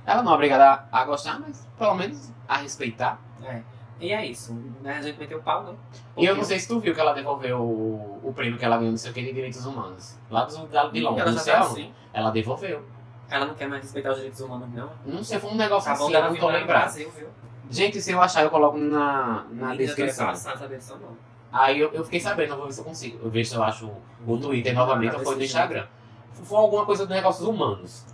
ela 0.05 0.24
não 0.24 0.32
é 0.32 0.36
obrigada 0.36 0.88
a, 0.91 1.01
a 1.01 1.05
gostar, 1.05 1.39
mas 1.39 1.67
pelo 1.78 1.93
menos 1.95 2.32
a 2.47 2.57
respeitar. 2.57 3.20
É. 3.43 3.61
E 4.00 4.14
é 4.14 4.26
isso. 4.26 4.54
Né? 4.82 4.97
A 4.97 5.02
gente 5.02 5.20
meteu 5.20 5.39
o 5.39 5.43
pau, 5.43 5.64
né? 5.64 5.76
E 6.18 6.26
eu 6.26 6.36
não 6.36 6.43
sei 6.43 6.58
se 6.60 6.68
tu 6.68 6.80
viu 6.80 6.93
que 6.93 7.00
ela 7.00 7.14
devolveu 7.14 7.60
o, 7.60 8.20
o 8.24 8.34
prêmio 8.34 8.58
que 8.58 8.64
ela 8.64 8.78
ganhou, 8.78 8.91
não 8.91 8.97
sei 8.97 9.12
o 9.12 9.14
que, 9.14 9.22
de 9.22 9.34
direitos 9.34 9.66
humanos. 9.66 10.18
Lá 10.30 10.45
do 10.45 10.68
Galo 10.68 10.91
de 10.91 11.02
Londres, 11.02 11.22
Ela 11.22 11.32
não 11.32 11.39
sei 11.39 11.54
tá 11.54 11.60
assim. 11.60 11.93
Ela 12.14 12.32
devolveu. 12.32 12.84
Ela 13.30 13.45
não 13.45 13.54
quer 13.54 13.68
mais 13.68 13.84
respeitar 13.84 14.12
os 14.12 14.16
direitos 14.16 14.39
humanos, 14.39 14.70
não. 14.74 14.89
Não 15.06 15.24
sei, 15.24 15.39
foi 15.39 15.52
um 15.52 15.56
negócio 15.56 15.91
Acabou 15.91 16.08
assim, 16.08 16.16
eu 16.16 16.24
não 16.24 16.36
tô 16.36 16.47
lembrado. 16.47 16.82
Brasil, 16.82 17.12
viu? 17.12 17.28
Gente, 17.70 18.02
se 18.02 18.12
eu 18.12 18.22
achar, 18.22 18.43
eu 18.43 18.50
coloco 18.50 18.78
na, 18.78 19.45
na 19.52 19.76
descrição. 19.76 20.28
passando 20.28 20.58
saber 20.58 20.78
disso, 20.78 20.97
não. 21.00 21.16
Aí 21.52 21.80
eu, 21.80 21.91
eu 21.93 22.04
fiquei 22.04 22.20
sabendo, 22.20 22.54
eu 22.54 22.58
vou 22.58 22.66
ver 22.66 22.74
se 22.74 22.80
eu 22.80 22.86
consigo. 22.86 23.20
Eu 23.24 23.30
vejo 23.30 23.50
se 23.50 23.56
eu 23.56 23.64
acho 23.64 23.91
o 24.26 24.38
Twitter 24.38 24.74
novamente 24.74 25.12
tá 25.12 25.18
ou 25.18 25.24
foi 25.24 25.36
no 25.36 25.43
Instagram. 25.43 25.88
Foi 26.34 26.58
alguma 26.58 26.86
coisa 26.86 27.06
dos 27.06 27.16
negócios 27.16 27.47
humanos. 27.47 28.06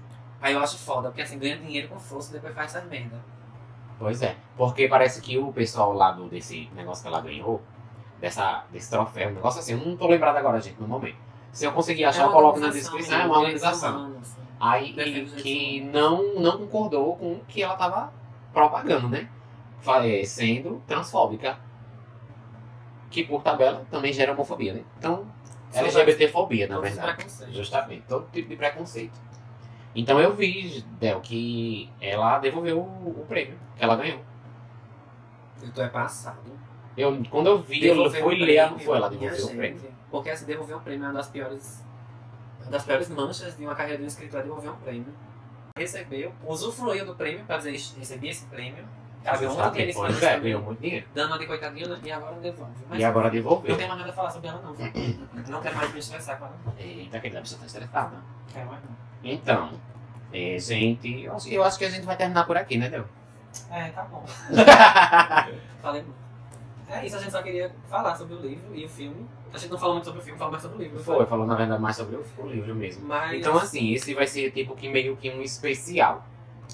Aí 0.42 0.54
eu 0.54 0.60
acho 0.60 0.78
foda, 0.78 1.10
porque 1.10 1.22
assim, 1.22 1.40
ganha 1.40 1.58
dinheiro 1.58 1.88
com 1.88 2.00
força 2.00 2.32
e 2.32 2.34
depois 2.34 2.54
faz 2.54 2.76
essas 2.76 2.90
merda. 2.90 3.20
Pois 3.98 4.22
é. 4.22 4.36
Porque 4.58 4.88
parece 4.88 5.22
que 5.22 5.38
o 5.38 5.52
pessoal 5.52 5.94
lá 5.94 6.12
do, 6.12 6.28
desse 6.28 6.70
negócio 6.76 7.02
que 7.04 7.08
ela 7.08 7.22
ganhou, 7.22 7.62
dessa, 8.20 8.66
desse 8.72 8.90
troféu, 8.90 9.30
um 9.30 9.34
negócio 9.34 9.60
assim, 9.60 9.74
eu 9.74 9.80
não 9.80 9.96
tô 9.96 10.08
lembrado 10.08 10.38
agora, 10.38 10.60
gente, 10.60 10.80
no 10.80 10.88
momento. 10.88 11.18
Se 11.52 11.66
eu 11.66 11.72
conseguir 11.72 12.04
achar, 12.06 12.24
É 12.24 12.26
eu 12.26 12.32
coloco 12.32 12.60
na 12.60 12.70
descrição, 12.70 13.16
é 13.16 13.20
né? 13.20 13.26
uma 13.26 13.40
organização. 13.40 14.18
assim. 14.22 14.42
Aí 14.60 15.24
os 15.24 15.34
que 15.42 15.82
não, 15.82 16.36
não 16.36 16.58
concordou 16.60 17.16
com 17.16 17.34
o 17.34 17.40
que 17.48 17.62
ela 17.64 17.76
tava 17.76 18.12
propagando, 18.54 19.08
né? 19.10 19.30
É, 20.04 20.24
Sendo 20.26 20.82
transfóbica. 20.88 21.58
Que 23.10 23.24
por 23.24 23.42
tabela 23.44 23.86
também 23.90 24.12
gera 24.12 24.34
homofobia, 24.34 24.74
né? 24.74 24.82
Então, 24.98 25.26
LGBTfobia, 25.74 26.68
na 26.68 26.80
verdade. 26.80 27.26
Justamente, 27.52 28.04
todo 28.08 28.28
tipo 28.32 28.50
de 28.50 28.56
preconceito. 28.56 29.14
Então 29.96 30.20
eu 30.20 30.36
vi, 30.36 30.84
Del, 31.00 31.22
que 31.22 31.90
ela 32.02 32.38
devolveu 32.40 32.80
o, 32.80 33.22
o 33.22 33.26
prêmio 33.26 33.58
que 33.78 33.84
ela 33.84 33.96
ganhou. 33.96 34.20
Eu 35.62 35.72
tô 35.72 35.82
é 35.82 35.88
passado. 35.88 36.52
Eu, 36.98 37.24
quando 37.30 37.48
eu 37.48 37.62
vi, 37.62 37.86
eu 37.86 37.96
Devolver 37.96 38.22
fui 38.24 38.36
ler, 38.36 38.70
não 38.72 38.80
foi 38.80 38.98
ela 38.98 39.10
devolveu 39.10 39.38
o 39.38 39.48
gente. 39.48 39.58
prêmio. 39.58 39.82
Porque 40.12 40.30
assim, 40.30 40.46
devolver 40.46 40.78
um 40.78 40.80
prêmio 40.82 41.06
é 41.06 41.08
uma 41.08 41.14
das 41.14 41.30
piores. 41.30 41.84
Uma 42.62 42.72
das 42.72 42.84
piores 42.84 43.10
manchas 43.10 43.58
de 43.58 43.64
uma 43.64 43.76
carreira 43.76 43.98
de 43.98 44.04
um 44.04 44.08
escritor 44.08 44.42
é 44.42 44.44
devolver 44.44 44.72
um 44.72 44.78
prêmio. 44.78 45.14
Recebeu, 45.78 46.34
usufruiu 46.46 47.06
do 47.06 47.16
prêmio 47.16 47.46
pra 47.46 47.58
dizer 47.58 47.72
recebi 47.98 48.30
esse 48.30 48.46
prêmio. 48.46 48.86
Ela 49.26 49.38
ganhou 49.38 49.56
muito 49.56 49.74
dinheiro 49.74 50.26
é, 50.26 50.40
ganhou 50.40 50.62
muito 50.62 50.82
dinheiro. 50.82 51.08
Dando 51.16 51.28
uma 51.32 51.40
de 51.40 51.48
coitadinha, 51.48 51.88
né? 51.88 52.00
E 52.04 52.12
agora 52.12 52.36
devolve. 52.36 52.74
Mas 52.88 53.00
E 53.00 53.04
agora 53.04 53.26
Não 53.26 53.34
devolveu. 53.34 53.76
tem 53.76 53.88
mais 53.88 54.00
nada 54.00 54.12
a 54.12 54.14
falar 54.14 54.30
sobre 54.30 54.48
ela, 54.50 54.62
não. 54.62 54.74
Não 55.50 55.62
quero 55.62 55.76
mais 55.76 55.94
me 55.94 56.00
estressar 56.00 56.38
com 56.38 56.46
ela. 56.46 56.56
não. 56.66 56.74
Eita, 56.78 57.18
aquele 57.18 57.40
bicho 57.42 57.58
tá 57.58 57.66
estressado. 57.66 58.16
Quero 58.54 58.68
mais 58.68 58.82
não. 58.84 58.96
Então, 59.24 59.72
é, 60.32 60.58
gente, 60.60 61.24
eu 61.24 61.36
acho, 61.36 61.50
eu 61.50 61.64
acho 61.64 61.78
que 61.80 61.86
a 61.86 61.90
gente 61.90 62.06
vai 62.06 62.16
terminar 62.16 62.46
por 62.46 62.56
aqui, 62.56 62.78
né, 62.78 62.90
Del? 62.90 63.06
É, 63.72 63.90
tá 63.90 64.04
bom. 64.04 64.24
Falei 65.82 66.04
muito. 66.04 66.26
É 66.88 67.06
isso, 67.06 67.16
a 67.16 67.20
gente 67.20 67.32
só 67.32 67.42
queria 67.42 67.74
falar 67.90 68.16
sobre 68.16 68.36
o 68.36 68.40
livro 68.40 68.76
e 68.76 68.86
o 68.86 68.90
filme. 68.90 69.26
A 69.52 69.58
gente 69.58 69.72
não 69.72 69.78
falou 69.80 69.96
muito 69.96 70.06
sobre 70.06 70.20
o 70.20 70.24
filme, 70.24 70.38
falou 70.38 70.52
mais 70.52 70.62
sobre 70.62 70.78
o 70.78 70.82
livro. 70.82 70.98
não 70.98 71.04
Foi, 71.04 71.26
falou 71.26 71.48
na 71.48 71.56
verdade 71.56 71.82
mais 71.82 71.96
sobre 71.96 72.16
o, 72.18 72.24
o 72.38 72.48
livro 72.48 72.76
mesmo. 72.76 73.08
Mas. 73.08 73.40
Então, 73.40 73.58
assim, 73.58 73.92
esse 73.94 74.14
vai 74.14 74.28
ser 74.28 74.52
tipo 74.52 74.76
que 74.76 74.88
meio 74.90 75.16
que 75.18 75.32
um 75.32 75.42
especial. 75.42 76.24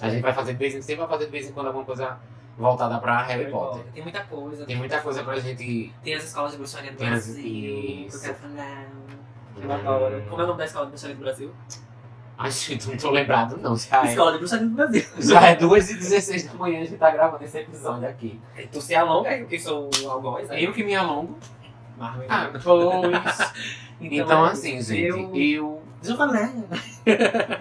A 0.01 0.09
gente 0.09 0.21
vai 0.21 0.33
fazer 0.33 0.53
de 0.53 0.59
vez 0.59 0.75
em 0.75 0.81
sempre 0.81 1.01
vai 1.01 1.07
fazer 1.07 1.25
de 1.25 1.31
vez 1.31 1.47
em 1.49 1.53
quando 1.53 1.67
alguma 1.67 1.85
coisa 1.85 2.17
voltada 2.57 2.97
pra 2.99 3.21
Harry, 3.23 3.49
Potter. 3.51 3.83
Tem 3.93 4.03
muita 4.03 4.21
coisa. 4.23 4.65
Tem 4.65 4.75
muita 4.77 5.01
coisa 5.01 5.23
pra 5.23 5.39
gente. 5.39 5.93
Tem 6.03 6.13
as 6.15 6.23
escolas 6.25 6.51
de 6.51 6.57
bruxaria 6.57 6.91
do 6.91 6.97
Tem 6.97 7.07
as- 7.09 7.25
Brasil. 7.25 7.43
que 7.43 8.05
isso. 8.07 8.17
Eu 8.17 8.21
quero 8.21 8.35
falar. 8.35 8.85
Eu 9.61 9.71
adoro. 9.71 10.23
Como 10.29 10.41
é 10.41 10.43
o 10.43 10.47
nome 10.47 10.57
da 10.59 10.65
escola 10.65 10.85
de 10.85 10.91
bruxaria 10.91 11.15
do 11.15 11.21
Brasil? 11.21 11.51
Ai, 12.37 12.49
gente, 12.49 12.89
não 12.89 12.97
tô 12.97 13.11
lembrado, 13.11 13.57
não. 13.57 13.75
Já 13.77 14.03
é, 14.03 14.09
Escola 14.09 14.31
de 14.31 14.37
bruxaria 14.39 14.65
do 14.67 14.73
Brasil. 14.75 15.03
já 15.19 15.41
é 15.47 15.55
2h16 15.55 16.47
da 16.47 16.53
manhã, 16.55 16.79
a 16.81 16.83
gente 16.85 16.97
tá 16.97 17.11
gravando 17.11 17.43
esse 17.43 17.59
episódio 17.59 18.07
aqui. 18.09 18.41
Aí 18.55 18.65
Tu 18.67 18.81
se 18.81 18.95
alonga, 18.95 19.37
eu 19.37 19.45
que 19.45 19.59
sou 19.59 19.89
o 20.03 20.09
algoz. 20.09 20.49
aí. 20.49 20.63
Eu 20.63 20.73
que 20.73 20.83
me 20.83 20.95
alongo. 20.95 21.37
Marvel. 21.97 22.25
Ah, 22.29 22.49
pois. 22.63 23.53
Então, 24.03 24.47
é 24.47 24.49
assim, 24.49 24.81
gente, 24.81 25.03
Eu... 25.03 25.35
eu. 25.35 25.81
Deixa 26.01 26.13
eu 26.13 26.17
falar. 26.17 26.51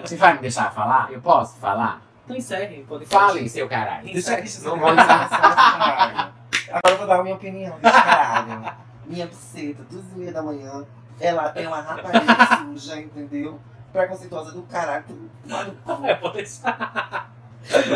Você 0.03 0.17
vai 0.17 0.33
me 0.33 0.39
deixar 0.39 0.73
falar? 0.73 1.13
Eu 1.13 1.21
posso 1.21 1.59
falar? 1.59 2.01
Então 2.31 2.37
encerre. 2.37 2.85
Pode 2.89 3.07
Fale, 3.07 3.49
seu 3.49 3.69
caralho. 3.69 4.09
Encerre. 4.09 4.49
Não 4.63 4.79
vou 4.79 4.93
encerrar. 4.93 6.33
Agora 6.69 6.95
eu 6.95 6.99
vou 6.99 7.07
dar 7.07 7.19
a 7.19 7.23
minha 7.25 7.35
opinião 7.35 7.77
desse 7.81 7.93
caralho. 8.03 8.73
Minha 9.07 9.27
buceta, 9.27 9.83
duas 9.91 10.05
e 10.15 10.19
meia 10.19 10.33
da 10.33 10.41
manhã, 10.43 10.87
ela 11.19 11.53
é 11.57 11.67
uma 11.67 11.81
rapariga 11.81 12.37
suja, 12.63 13.01
entendeu? 13.01 13.59
Preconceituosa 13.93 14.53
do 14.53 14.63
caralho. 14.63 15.05
Lá 15.49 15.65
no 15.65 15.73
cu. 15.73 16.07
É, 16.07 16.15
pode 16.15 16.35
deixar. 16.35 17.33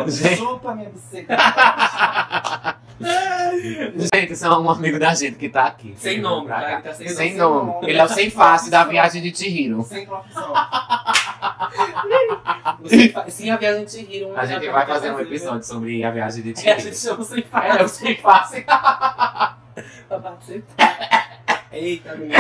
Gente. 0.09 0.37
Chupa 0.37 0.75
minha 0.75 0.91
buceta. 0.91 1.37
Gente, 4.15 4.33
esse 4.33 4.45
é 4.45 4.51
um 4.51 4.69
amigo 4.69 4.99
da 4.99 5.15
gente 5.15 5.37
que 5.37 5.49
tá 5.49 5.67
aqui. 5.67 5.95
Sem 5.97 6.21
nome, 6.21 6.49
tá? 6.49 6.73
Ele 6.73 6.83
tá 6.83 6.95
sem 6.95 7.09
Sem 7.09 7.37
nome. 7.37 7.73
nome. 7.73 7.89
Ele 7.89 7.99
é 7.99 8.05
o 8.05 8.09
sem 8.09 8.29
face 8.31 8.69
da 8.71 8.85
viagem 8.85 9.23
de 9.23 9.37
Chihiro. 9.37 9.83
Sem 9.85 10.05
profissão. 10.05 10.53
Sim, 13.29 13.51
a 13.51 13.57
viagem 13.57 13.85
te 13.85 14.03
riram. 14.05 14.37
A 14.37 14.45
gente 14.47 14.69
vai 14.69 14.87
fazer 14.87 15.11
um 15.13 15.21
episódio 15.21 15.65
sobre 15.65 16.05
a 16.05 16.11
viagem 16.11 16.43
de 16.43 16.51
É, 16.69 16.73
a 16.73 16.79
Chihiro. 16.79 16.81
gente 16.81 16.97
chama 16.99 17.25
sem 17.25 17.45
É, 17.53 17.83
o 17.83 17.89
sem 17.89 18.17
face. 18.17 18.65
Eita, 21.73 22.15
menino. 22.15 22.39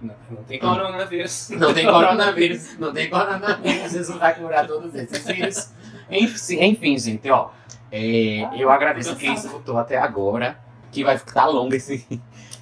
Não, 0.00 0.14
não 0.30 0.44
tem 0.44 0.58
coronavírus. 0.58 1.50
Não 1.50 1.74
tem 1.74 1.84
coronavírus. 1.84 2.76
Não 2.80 2.92
tem 2.92 3.10
coronavírus. 3.10 3.92
Jesus 3.92 4.18
vai 4.18 4.34
curar 4.34 4.66
todos 4.66 4.94
esses 4.94 5.26
vírus. 5.26 5.70
Enfim, 6.10 6.64
enfim, 6.64 6.98
gente, 6.98 7.28
ó. 7.30 7.50
é, 7.92 8.48
eu 8.56 8.70
agradeço 8.70 9.14
quem 9.16 9.34
escutou 9.34 9.76
até 9.78 9.98
agora. 9.98 10.58
Que 10.90 11.02
vai 11.04 11.18
ficar 11.18 11.46
longo 11.46 11.74
esse, 11.74 12.06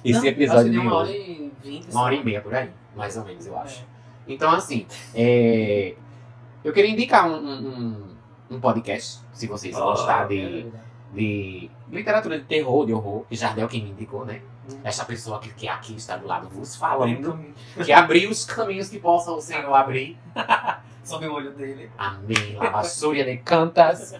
esse 0.03 0.19
Não, 0.19 0.25
episódio 0.25 0.65
de 0.65 0.71
deu 0.71 0.81
uma 0.81 0.95
hora 0.95 1.07
hoje. 1.07 1.17
e 1.17 1.51
vinte. 1.69 1.91
Uma 1.91 2.01
hora 2.01 2.15
e 2.15 2.23
meia 2.23 2.41
por 2.41 2.53
aí, 2.55 2.69
mais 2.95 3.15
ou 3.15 3.23
menos, 3.23 3.45
eu 3.45 3.57
acho. 3.59 3.85
Então, 4.27 4.51
assim, 4.51 4.85
é, 5.13 5.95
eu 6.63 6.71
queria 6.71 6.91
indicar 6.91 7.27
um, 7.27 7.35
um, 7.35 8.15
um- 8.51 8.59
podcast, 8.59 9.19
se 9.33 9.47
vocês 9.47 9.75
gostarem 9.75 10.27
de, 10.27 10.71
de 11.13 11.71
literatura 11.91 12.39
de 12.39 12.45
terror, 12.45 12.85
de 12.85 12.93
horror, 12.93 13.25
que 13.27 13.35
Jardel 13.35 13.67
quem 13.67 13.83
me 13.83 13.91
indicou, 13.91 14.25
né? 14.25 14.41
Essa 14.83 15.03
pessoa 15.03 15.39
que, 15.39 15.49
que 15.53 15.67
aqui 15.67 15.95
está 15.95 16.15
do 16.15 16.25
lado 16.25 16.47
vos 16.49 16.75
falando, 16.75 17.37
que 17.83 17.91
abriu 17.91 18.29
os 18.29 18.45
caminhos 18.45 18.89
que 18.89 18.97
possam 18.99 19.37
o 19.37 19.41
Senhor 19.41 19.73
abrir. 19.73 20.17
Sob 21.03 21.27
o 21.27 21.33
olho 21.33 21.51
dele. 21.51 21.91
Amém. 21.97 22.55
La 22.55 22.69
Basúria 22.69 23.25
de 23.25 23.35
Cantas. 23.37 24.15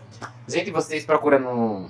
Gente, 0.46 0.70
vocês 0.70 1.06
procuram 1.06 1.40
no, 1.40 1.90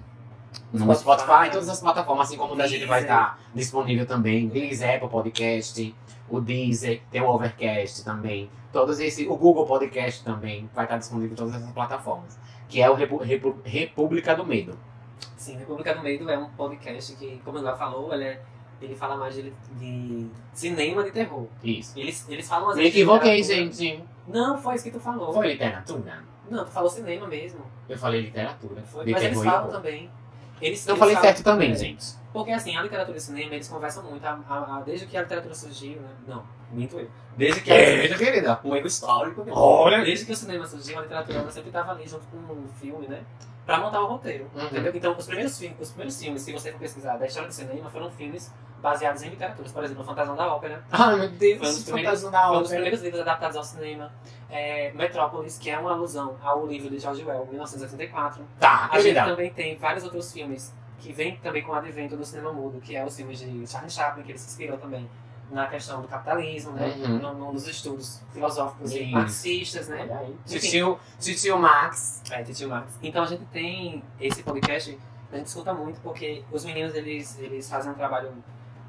no 0.71 0.79
Spotify. 0.95 0.99
Spotify, 1.21 1.47
em 1.47 1.51
todas 1.51 1.69
as 1.69 1.79
plataformas, 1.79 2.27
assim 2.27 2.37
como 2.37 2.53
o 2.53 2.55
da 2.57 2.67
gente 2.67 2.85
vai 2.85 3.01
estar 3.01 3.39
disponível 3.53 4.05
também. 4.05 4.47
Deezer, 4.47 4.95
Apple 4.95 5.09
Podcast, 5.09 5.95
o 6.29 6.39
Deezer, 6.41 7.01
tem 7.11 7.21
o 7.21 7.27
Overcast 7.29 8.03
também. 8.03 8.49
Todos 8.71 8.99
esse, 8.99 9.27
o 9.27 9.35
Google 9.35 9.65
Podcast 9.65 10.23
também 10.23 10.69
vai 10.73 10.85
estar 10.85 10.97
disponível 10.97 11.33
em 11.33 11.35
todas 11.35 11.55
essas 11.55 11.71
plataformas. 11.71 12.37
Que 12.67 12.81
é 12.81 12.89
o 12.89 12.95
Repu- 12.95 13.17
Repu- 13.17 13.57
República 13.63 14.35
do 14.35 14.45
Medo. 14.45 14.77
Sim, 15.37 15.57
República 15.57 15.93
do 15.93 16.01
Medo 16.01 16.29
é 16.29 16.37
um 16.37 16.49
podcast 16.49 17.15
que, 17.15 17.39
como 17.45 17.57
ele 17.59 17.65
já 17.65 17.75
falou, 17.75 18.11
ele, 18.13 18.23
é- 18.23 18.41
ele 18.81 18.95
fala 18.95 19.15
mais 19.15 19.35
de, 19.35 19.53
de 19.77 20.27
cinema 20.53 21.03
de 21.03 21.11
terror. 21.11 21.45
Isso. 21.63 21.97
Eles, 21.99 22.27
eles 22.29 22.47
falam 22.47 22.69
às 22.69 22.75
Me 22.75 22.81
vezes 22.83 22.95
de 22.95 23.01
equivoquei, 23.01 23.43
gente. 23.43 24.03
Não, 24.27 24.57
foi 24.57 24.75
isso 24.75 24.83
que 24.85 24.91
tu 24.91 24.99
falou. 24.99 25.31
Foi 25.33 25.47
literatura? 25.49 26.23
Não, 26.49 26.65
tu 26.65 26.71
falou 26.71 26.89
cinema 26.89 27.27
mesmo. 27.27 27.59
Eu 27.87 27.97
falei 27.97 28.21
literatura. 28.21 28.81
Foi. 28.83 29.05
Mas 29.11 29.23
eles 29.23 29.43
falam 29.43 29.69
também. 29.69 30.09
Eles, 30.65 30.87
Eu 30.87 30.93
eles 30.95 30.99
falei 30.99 31.15
certo 31.17 31.43
também, 31.43 31.71
é. 31.71 31.75
gente. 31.75 32.05
Porque 32.31 32.51
assim, 32.51 32.75
a 32.75 32.81
literatura 32.81 33.15
e 33.15 33.19
o 33.19 33.21
cinema, 33.21 33.53
eles 33.53 33.67
conversam 33.67 34.03
muito. 34.03 34.25
A, 34.25 34.39
a- 34.49 34.77
a- 34.77 34.81
desde 34.81 35.05
que 35.05 35.15
a 35.15 35.21
literatura 35.21 35.53
surgiu, 35.53 36.01
né? 36.01 36.09
Não, 36.27 36.43
minto 36.71 36.99
eu. 36.99 37.07
Desde 37.37 37.61
que 37.61 37.71
Eita, 37.71 38.15
querida. 38.17 38.59
um 38.63 38.75
erro 38.75 38.87
histórico. 38.87 39.45
Olha. 39.51 40.03
Desde 40.03 40.25
que 40.25 40.31
o 40.31 40.35
cinema 40.35 40.65
surgiu, 40.65 40.97
a 40.97 41.01
literatura 41.03 41.51
sempre 41.51 41.69
estava 41.69 41.91
ali 41.91 42.07
junto 42.07 42.25
com 42.27 42.37
o 42.37 42.67
filme, 42.79 43.07
né? 43.07 43.21
Pra 43.65 43.79
montar 43.79 44.01
o 44.01 44.07
roteiro. 44.07 44.49
Uhum. 44.55 44.65
Entendeu? 44.65 44.91
Então, 44.95 45.15
os 45.17 45.25
primeiros, 45.25 45.57
filmes, 45.57 45.77
os 45.79 45.89
primeiros 45.89 46.19
filmes, 46.19 46.41
se 46.41 46.51
você 46.51 46.71
for 46.71 46.79
pesquisar 46.79 47.17
da 47.17 47.25
história 47.25 47.47
do 47.47 47.53
cinema, 47.53 47.89
foram 47.89 48.09
filmes 48.11 48.51
baseados 48.81 49.21
em 49.23 49.29
literaturas. 49.29 49.71
Por 49.71 49.83
exemplo, 49.83 50.03
O 50.03 50.05
Fantasma 50.05 50.35
da 50.35 50.53
Ópera. 50.53 50.83
Ai, 50.91 51.15
meu 51.15 51.17
Foi 51.19 51.27
um 51.27 51.37
Deus, 51.37 51.59
dos 51.75 51.83
primeiros, 51.85 52.21
da 52.23 52.29
foi 52.29 52.39
um 52.39 52.41
dos 52.41 52.57
ópera. 52.57 52.67
primeiros 52.69 53.01
livros 53.01 53.21
adaptados 53.21 53.55
ao 53.55 53.63
cinema. 53.63 54.11
É, 54.53 54.91
Metrópolis, 54.93 55.57
que 55.57 55.69
é 55.69 55.77
uma 55.79 55.91
alusão 55.93 56.37
ao 56.43 56.65
livro 56.67 56.89
de 56.89 56.99
George 56.99 57.21
Orwell, 57.23 57.45
1984. 57.47 58.43
Tá, 58.59 58.89
A 58.91 58.95
gente 58.99 59.13
querida. 59.13 59.25
também 59.25 59.51
tem 59.51 59.77
vários 59.77 60.03
outros 60.03 60.31
filmes 60.31 60.73
que 60.99 61.11
vêm 61.11 61.35
também 61.37 61.63
com 61.63 61.71
o 61.71 61.75
advento 61.75 62.15
do 62.15 62.23
cinema 62.25 62.53
mudo, 62.53 62.79
que 62.79 62.95
é 62.95 63.03
os 63.05 63.15
filmes 63.15 63.39
de 63.39 63.67
Charlie 63.67 63.89
Chaplin, 63.91 64.23
que 64.23 64.31
ele 64.31 64.37
se 64.39 64.47
inspirou 64.47 64.77
também 64.77 65.09
na 65.51 65.67
questão 65.67 66.01
do 66.01 66.07
capitalismo, 66.07 66.71
né? 66.71 66.87
Uhum. 66.97 67.17
No- 67.19 67.33
no- 67.33 67.53
nos 67.53 67.67
estudos 67.67 68.21
filosóficos 68.31 68.91
e 68.93 69.05
marxistas, 69.07 69.87
né? 69.89 70.07
Titio, 70.45 70.97
titio 71.19 71.57
Max. 71.59 72.21
É, 72.31 72.41
Titio 72.43 72.69
Max. 72.69 72.97
Então 73.03 73.23
a 73.23 73.25
gente 73.27 73.43
tem 73.45 74.03
esse 74.19 74.41
podcast, 74.43 74.97
a 75.31 75.35
gente 75.37 75.47
escuta 75.47 75.73
muito 75.73 75.99
porque 76.01 76.43
os 76.51 76.63
meninos 76.63 76.95
eles, 76.95 77.37
eles 77.39 77.69
fazem 77.69 77.91
um 77.91 77.95
trabalho, 77.95 78.31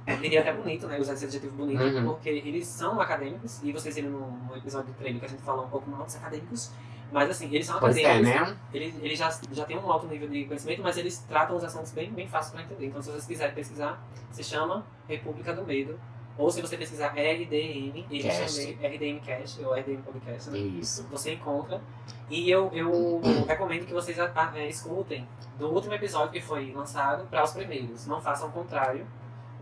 eu 0.07 0.17
diria 0.19 0.41
até 0.41 0.53
bonito, 0.53 0.87
né? 0.87 0.99
Usar 0.99 1.15
esse 1.15 1.25
adjetivo 1.25 1.57
bonito, 1.57 1.83
Uhum. 1.83 2.05
porque 2.07 2.29
eles 2.29 2.67
são 2.67 3.01
acadêmicos, 3.01 3.63
e 3.63 3.73
vocês 3.73 3.95
viram 3.95 4.11
no, 4.11 4.31
no 4.31 4.57
episódio 4.57 4.93
do 4.93 4.97
trailer 4.97 5.21
que 5.21 5.27
a 5.27 5.29
gente 5.29 5.43
falou 5.43 5.65
um 5.67 5.69
pouco 5.71 5.89
mal 5.91 6.05
dos 6.05 6.17
acadêmicos, 6.17 6.71
mas 7.13 7.31
assim, 7.31 7.47
eles 7.53 7.67
são 7.67 7.79
Pois 7.79 7.97
é, 7.97 8.05
acadêmicos. 8.05 8.51
né? 8.51 8.57
Eles, 8.73 8.95
eles 9.03 9.19
já, 9.19 9.31
já 9.53 9.65
têm 9.65 9.79
um 9.79 9.91
alto 9.91 10.07
nível 10.07 10.29
de 10.29 10.45
conhecimento, 10.47 10.83
mas 10.83 10.97
eles 10.99 11.19
tratam 11.29 11.57
os 11.57 11.63
assuntos 11.65 11.93
bem, 11.93 12.11
bem 12.13 12.27
fáceis 12.29 12.53
para 12.53 12.63
entender. 12.63 12.87
Então, 12.87 13.01
se 13.01 13.11
vocês 13.11 13.27
quiserem 13.27 13.55
pesquisar, 13.55 14.03
se 14.33 14.43
chama 14.43 14.85
República 15.09 15.55
do 15.55 15.65
Medo. 15.65 15.99
Ou 16.37 16.51
se 16.51 16.61
você 16.61 16.77
pesquisar 16.77 17.15
RDM, 17.15 18.05
Cast. 18.21 18.61
também, 18.75 18.97
RDM 18.97 19.21
Cast 19.21 19.65
ou 19.65 19.73
RDM 19.73 20.03
Podcast, 20.03 20.51
né? 20.51 20.59
Isso. 20.59 21.07
você 21.09 21.35
encontra. 21.35 21.81
E 22.29 22.51
eu, 22.51 22.69
eu 22.73 23.21
recomendo 23.47 23.87
que 23.87 23.93
vocês 23.93 24.19
é, 24.19 24.69
escutem 24.69 25.29
do 25.57 25.69
último 25.69 25.95
episódio 25.95 26.33
que 26.33 26.41
foi 26.41 26.73
lançado 26.73 27.25
para 27.29 27.45
os 27.45 27.53
primeiros. 27.53 28.07
Não 28.09 28.21
façam 28.21 28.49
o 28.49 28.53
contrário. 28.53 29.07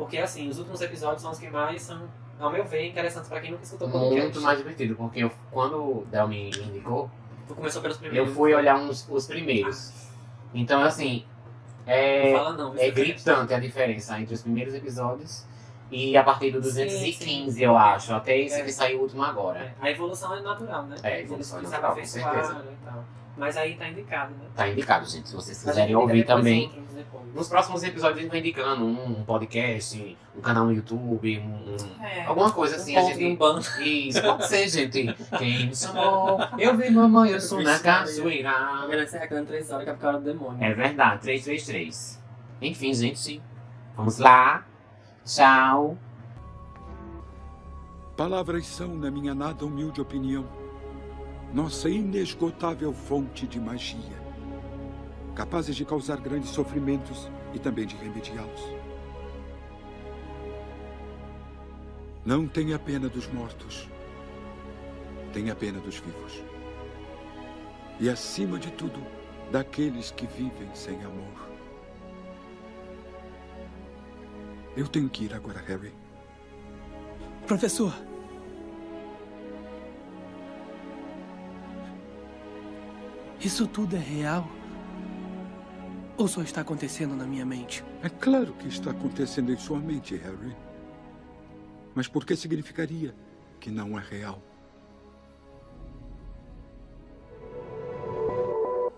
Porque, 0.02 0.18
assim, 0.18 0.48
os 0.48 0.58
últimos 0.58 0.80
episódios 0.80 1.22
são 1.22 1.30
os 1.30 1.38
que 1.38 1.48
mais 1.50 1.82
são, 1.82 2.02
ao 2.38 2.50
meu 2.50 2.64
ver, 2.64 2.86
interessantes 2.88 3.28
para 3.28 3.40
quem 3.40 3.50
nunca 3.52 3.64
escutou 3.64 3.88
o 3.88 3.90
podcast. 3.90 4.20
Muito 4.22 4.40
mais 4.40 4.58
divertido, 4.58 4.94
porque 4.96 5.20
eu, 5.20 5.30
quando 5.50 5.76
o 5.76 6.06
Del 6.10 6.28
me 6.28 6.48
indicou, 6.50 7.10
Tu 7.48 7.54
começou 7.54 7.82
pelos 7.82 7.96
primeiros. 7.96 8.28
eu 8.28 8.34
fui 8.34 8.54
olhar 8.54 8.76
uns, 8.76 9.06
os 9.08 9.26
primeiros. 9.26 9.92
Então, 10.54 10.82
assim, 10.82 11.24
é, 11.86 12.32
Não 12.32 12.38
fala 12.38 12.56
não. 12.56 12.74
é 12.78 12.90
gritante 12.90 13.52
a 13.54 13.58
diferença 13.58 14.18
entre 14.20 14.34
os 14.34 14.42
primeiros 14.42 14.74
episódios 14.74 15.44
e 15.90 16.16
a 16.16 16.22
partir 16.22 16.50
do 16.50 16.62
Sim, 16.62 16.84
215, 16.86 17.52
sim. 17.58 17.64
eu 17.64 17.76
acho, 17.76 18.14
até 18.14 18.38
esse 18.38 18.60
É. 18.60 18.64
que 18.64 18.72
saiu 18.72 18.98
o 19.00 19.02
último 19.02 19.22
agora. 19.22 19.58
É, 19.60 19.74
a 19.80 19.90
evolução 19.90 20.34
é 20.34 20.40
natural, 20.40 20.84
né? 20.84 20.96
É, 21.02 21.14
a 21.14 21.20
evolução 21.20 21.58
é 21.58 21.62
natural, 21.62 21.96
com 21.96 22.04
certeza. 22.04 22.64
e 22.72 22.84
tal. 22.84 23.04
Mas 23.36 23.56
aí 23.56 23.76
tá 23.76 23.88
indicado, 23.88 24.32
né? 24.34 24.44
Tá 24.54 24.68
indicado, 24.68 25.06
gente, 25.08 25.28
se 25.28 25.34
vocês 25.34 25.66
A 25.66 25.70
quiserem 25.70 25.96
ouvir 25.96 26.24
também. 26.26 26.66
outros. 26.66 26.82
Nos 27.34 27.48
próximos 27.48 27.82
episódios 27.82 28.18
a 28.18 28.20
gente 28.22 28.30
vai 28.30 28.40
indicando 28.40 28.84
um, 28.84 29.20
um 29.20 29.24
podcast, 29.24 30.18
um 30.36 30.40
canal 30.42 30.66
no 30.66 30.72
YouTube, 30.74 31.38
um, 31.38 31.42
um- 31.72 32.04
É. 32.04 32.26
alguma 32.26 32.52
coisa 32.52 32.76
assim. 32.76 32.94
um 32.94 32.98
a 32.98 33.02
ponto 33.02 33.12
gente... 33.14 33.24
num 33.30 33.36
banco. 33.36 33.80
Isso, 33.80 34.20
pode 34.22 34.46
ser, 34.46 34.68
gente. 34.68 35.14
Quem 35.38 35.66
me 35.68 35.74
chamou? 35.74 36.38
Eu 36.60 36.76
vi 36.76 36.90
mamãe, 36.90 37.30
eu 37.30 37.40
sou 37.40 37.62
na 37.62 37.78
cachoeira. 37.78 38.86
Melhor 38.86 39.04
encerrar 39.04 39.24
aqui 39.24 39.42
três 39.46 39.70
horas 39.70 39.84
que 39.84 39.90
é 39.90 39.94
por 39.94 40.00
causa 40.00 40.18
do 40.18 40.24
demônio. 40.24 40.62
É 40.62 40.74
verdade, 40.74 41.22
333. 41.22 42.22
Enfim, 42.60 42.92
gente. 42.92 43.42
Vamos 43.96 44.18
lá. 44.18 44.66
Tchau. 45.24 45.96
Palavras 48.16 48.66
são, 48.66 48.88
na 48.94 49.10
minha 49.10 49.34
nada 49.34 49.64
humilde 49.64 50.00
opinião, 50.00 50.44
nossa 51.52 51.90
inesgotável 51.90 52.92
fonte 52.94 53.46
de 53.46 53.60
magia, 53.60 54.22
capazes 55.34 55.76
de 55.76 55.84
causar 55.84 56.18
grandes 56.18 56.50
sofrimentos 56.50 57.30
e 57.52 57.58
também 57.58 57.86
de 57.86 57.94
remediá-los. 57.96 58.62
Não 62.24 62.46
tenha 62.46 62.78
pena 62.78 63.08
dos 63.08 63.26
mortos, 63.26 63.88
tenha 65.32 65.54
pena 65.54 65.78
dos 65.80 65.96
vivos. 65.96 66.42
E, 68.00 68.08
acima 68.08 68.58
de 68.58 68.70
tudo, 68.70 69.04
daqueles 69.50 70.10
que 70.10 70.26
vivem 70.26 70.74
sem 70.74 71.02
amor. 71.04 71.50
Eu 74.74 74.88
tenho 74.88 75.08
que 75.10 75.24
ir 75.24 75.34
agora, 75.34 75.60
Harry. 75.60 75.92
Professor. 77.46 77.92
Isso 83.44 83.66
tudo 83.66 83.96
é 83.96 83.98
real? 83.98 84.46
Ou 86.16 86.28
só 86.28 86.42
está 86.42 86.60
acontecendo 86.60 87.16
na 87.16 87.26
minha 87.26 87.44
mente? 87.44 87.84
É 88.00 88.08
claro 88.08 88.52
que 88.52 88.68
está 88.68 88.92
acontecendo 88.92 89.52
em 89.52 89.56
sua 89.56 89.80
mente, 89.80 90.14
Harry. 90.14 90.56
Mas 91.92 92.06
por 92.06 92.24
que 92.24 92.36
significaria 92.36 93.12
que 93.58 93.68
não 93.68 93.98
é 93.98 94.02
real? 94.02 94.40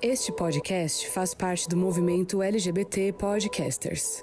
Este 0.03 0.31
podcast 0.31 1.09
faz 1.09 1.33
parte 1.33 1.67
do 1.67 1.79
movimento 1.79 2.43
LGBT 2.43 3.15
Podcasters. 3.15 4.23